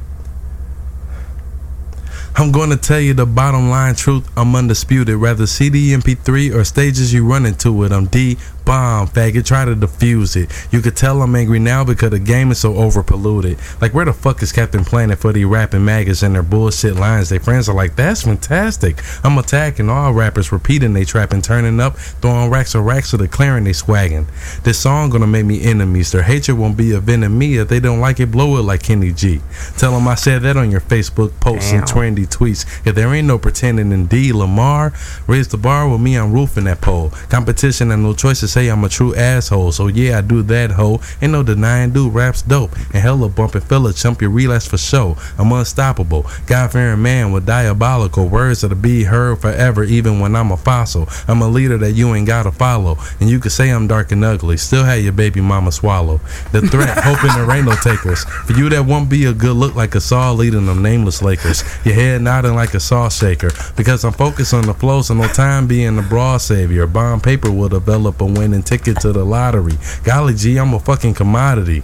[2.38, 4.30] I'm going to tell you the bottom line truth.
[4.38, 5.16] I'm undisputed.
[5.16, 7.94] Rather CD, MP3, or stages you run into it.
[7.94, 9.46] I'm D bomb, faggot.
[9.46, 10.50] Try to defuse it.
[10.72, 13.82] You could tell I'm angry now because the game is so overpolluted.
[13.82, 17.30] Like, where the fuck is Captain Planet for the rapping maggots and their bullshit lines?
[17.30, 19.02] Their friends are like, that's fantastic.
[19.24, 23.64] I'm attacking all rappers, repeating they trapping, turning up, throwing racks of racks to declaring
[23.64, 24.28] they swagging.
[24.64, 26.12] This song gonna make me enemies.
[26.12, 27.58] Their hatred won't be a venom me.
[27.58, 29.42] If they don't like it, blow it like Kenny G.
[29.78, 31.96] Tell them I said that on your Facebook posts and Damn.
[31.96, 32.66] trendy tweets.
[32.86, 34.94] If there ain't no pretending indeed, Lamar,
[35.28, 37.10] raise the bar with me, I'm roofing that pole.
[37.30, 39.74] Competition and no choice to say I'm a true asshole.
[39.74, 41.02] So yeah, I do that hoe.
[41.22, 42.72] Ain't no denying, dude, raps dope.
[42.94, 45.18] And hella bumping fella, chump your relapse for show.
[45.38, 46.26] I'm unstoppable.
[46.48, 51.10] God fearing man with diabolical words that'll be heard forever, even when I'm a fossil.
[51.28, 52.98] I'm a leader that you ain't gotta follow.
[53.20, 56.22] And you can say I'm dark and ugly, still have your baby mama swallow.
[56.54, 58.24] The threat, hoping there ain't no takers.
[58.24, 61.62] For you that won't be a good look like a saw leading them nameless Lakers.
[61.84, 63.52] Your head nodding like a saw shaker.
[63.76, 66.88] Because I'm focused on the flow, so no time being the broad savior.
[66.88, 69.74] Bond paper will develop a winning ticket to the lottery.
[70.04, 71.80] Golly gee, I'm a fucking commodity.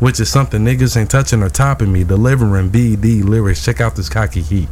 [0.00, 2.02] Which is something niggas ain't touching or topping me.
[2.02, 3.64] Delivering BD lyrics.
[3.64, 4.68] Check out this cocky heat.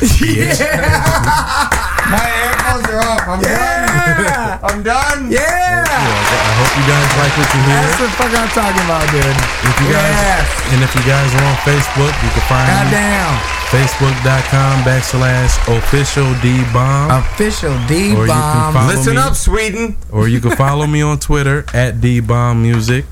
[2.10, 3.22] My AirPods are off.
[3.28, 4.60] I'm done.
[4.66, 5.30] I'm done.
[5.30, 5.86] Yeah.
[5.86, 7.80] I hope you guys like what you hear.
[7.80, 9.38] That's the fuck I'm talking about, dude.
[9.70, 10.44] If you guys, Yes.
[10.74, 13.34] and if you guys are on Facebook, you can find me Goddamn.
[13.70, 17.10] Facebook.com backslash official Dee bomb.
[17.22, 18.88] Official D Or you can bomb.
[18.88, 19.96] Listen me- up, Sweden.
[20.10, 23.04] or you can follow me on Twitter at Dee Bomb Music.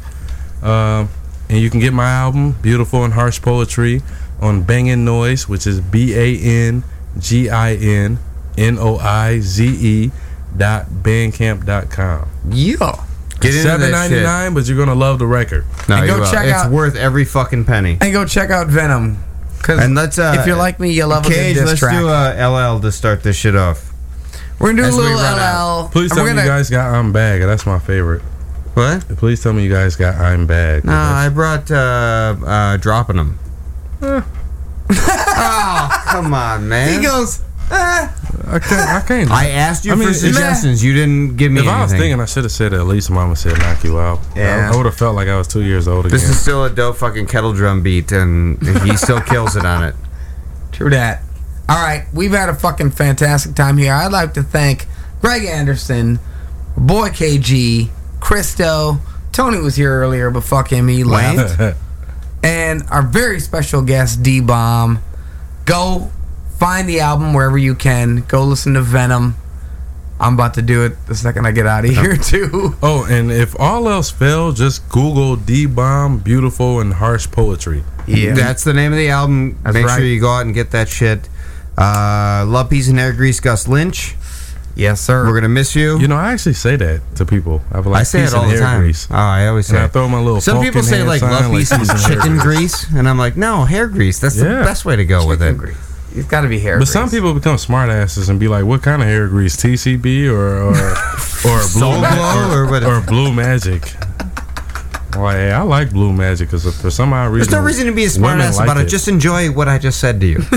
[0.63, 1.09] Um,
[1.49, 4.03] and you can get my album, Beautiful and Harsh Poetry,
[4.41, 6.37] on Bangin' Noize, which is B A
[6.69, 6.83] N
[7.19, 8.19] G I N
[8.59, 10.11] N O I Z E
[10.57, 12.29] dot bandcamp dot com.
[12.51, 13.05] Yeah.
[13.41, 14.25] Get into Seven that ninety shit.
[14.25, 15.65] nine, but you're gonna love the record.
[15.89, 16.31] No, And go will.
[16.31, 17.97] check it's out- worth every fucking penny.
[18.01, 19.23] And go check out Venom.
[19.63, 21.93] Cause And let's uh if you're like me, you love a good diss let's track.
[21.99, 23.93] do uh, LL to start this shit off.
[24.59, 25.89] we're gonna do as a we little run LL.
[25.91, 27.43] Please tell me gonna- you guys got I'm Bad.
[27.43, 28.23] That's my favorite.
[28.75, 29.01] What?
[29.19, 30.85] Please tell me you guys got I'm Bad.
[30.85, 33.39] No, I brought uh, uh dropping them.
[34.03, 34.25] oh,
[36.09, 36.99] come on, man.
[36.99, 38.09] He goes, eh.
[38.51, 38.91] I can't.
[38.91, 39.31] I can't.
[39.31, 40.83] I asked you I mean, for suggestions.
[40.83, 43.37] You didn't give me If I was thinking, I should have said at least Mama
[43.37, 44.21] said knock you out.
[44.35, 44.71] Yeah.
[44.73, 46.19] I, would have felt like I was two years old again.
[46.19, 49.85] This is still a dope fucking kettle drum beat, and he still kills it on
[49.85, 49.95] it.
[50.73, 51.23] True that.
[51.69, 53.93] All right, we've had a fucking fantastic time here.
[53.93, 54.87] I'd like to thank
[55.21, 56.19] Greg Anderson,
[56.77, 57.91] Boy KG,
[58.21, 58.99] Christo.
[59.33, 61.77] Tony was here earlier, but fuck him, he left.
[62.43, 65.01] and our very special guest, Dee Bomb.
[65.67, 66.11] Go
[66.59, 68.25] find the album wherever you can.
[68.29, 69.37] Go listen to Venom.
[70.21, 72.75] I'm about to do it the second I get out of here, too.
[72.83, 77.85] Oh, and if all else fails, just Google Dee Bomb, beautiful and harsh poetry.
[78.07, 78.35] Yeah.
[78.35, 79.59] That's the name of the album.
[79.63, 79.97] That's Make right.
[79.97, 81.29] sure you go out and get that shit.
[81.77, 84.17] Uh, Love, Peace, and Air Grease, Gus Lynch.
[84.75, 85.27] Yes, sir.
[85.27, 85.99] We're gonna miss you.
[85.99, 87.63] You know, I actually say that to people.
[87.73, 88.81] I, be like, I say it all the time.
[88.81, 89.09] Grease.
[89.11, 89.77] Oh, I always say.
[89.77, 90.41] And I throw my little.
[90.41, 93.65] Some people say like sign, love, peace, and and chicken grease, and I'm like, no,
[93.65, 94.21] hair grease.
[94.21, 95.57] That's the best way to go with it.
[96.15, 96.79] It's got to be hair.
[96.79, 99.57] But some people become smartasses and be like, "What kind of hair grease?
[99.57, 100.73] TCB or or
[101.51, 103.95] or blue Glow or, or or blue magic?"
[105.17, 107.93] Well, hey, I like blue magic because for some odd reason, There's no reason to
[107.93, 108.89] be a smartass like about it.
[108.89, 110.39] Just enjoy what I just said to you.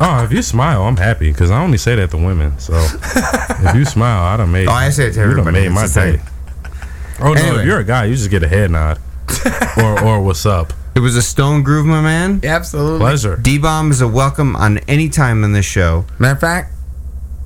[0.00, 2.58] oh, if you smile, I'm happy because I only say that to women.
[2.58, 4.68] So if you smile, I done made.
[4.68, 5.52] Oh, I say it to everybody.
[5.52, 6.20] made my day.
[7.18, 7.60] Oh no, Anyway.
[7.60, 8.98] if you're a guy, you just get a head nod,
[9.78, 10.72] or or what's up.
[10.96, 12.40] It was a stone groove, my man.
[12.42, 13.00] Absolutely.
[13.00, 13.36] Pleasure.
[13.36, 16.06] Dee Bomb is a welcome on any time in this show.
[16.18, 16.72] Matter of fact,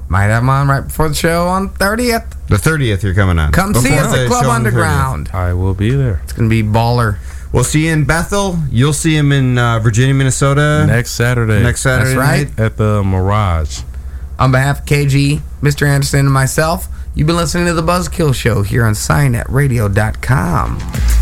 [0.08, 2.30] might have him on right before the show on 30th.
[2.46, 3.50] The 30th, you're coming on.
[3.50, 4.74] Come see us at the Club on the 30th.
[4.74, 5.30] Underground.
[5.32, 6.20] I will be there.
[6.22, 7.18] It's going to be baller.
[7.52, 8.56] We'll see you in Bethel.
[8.70, 10.84] You'll see him in uh, Virginia, Minnesota.
[10.86, 11.60] Next Saturday.
[11.60, 12.48] Next Saturday That's right.
[12.56, 12.60] night.
[12.60, 13.80] at the Mirage.
[14.38, 15.88] On behalf of KG, Mr.
[15.88, 21.19] Anderson, and myself, you've been listening to The Buzzkill Show here on SianetRadio.com.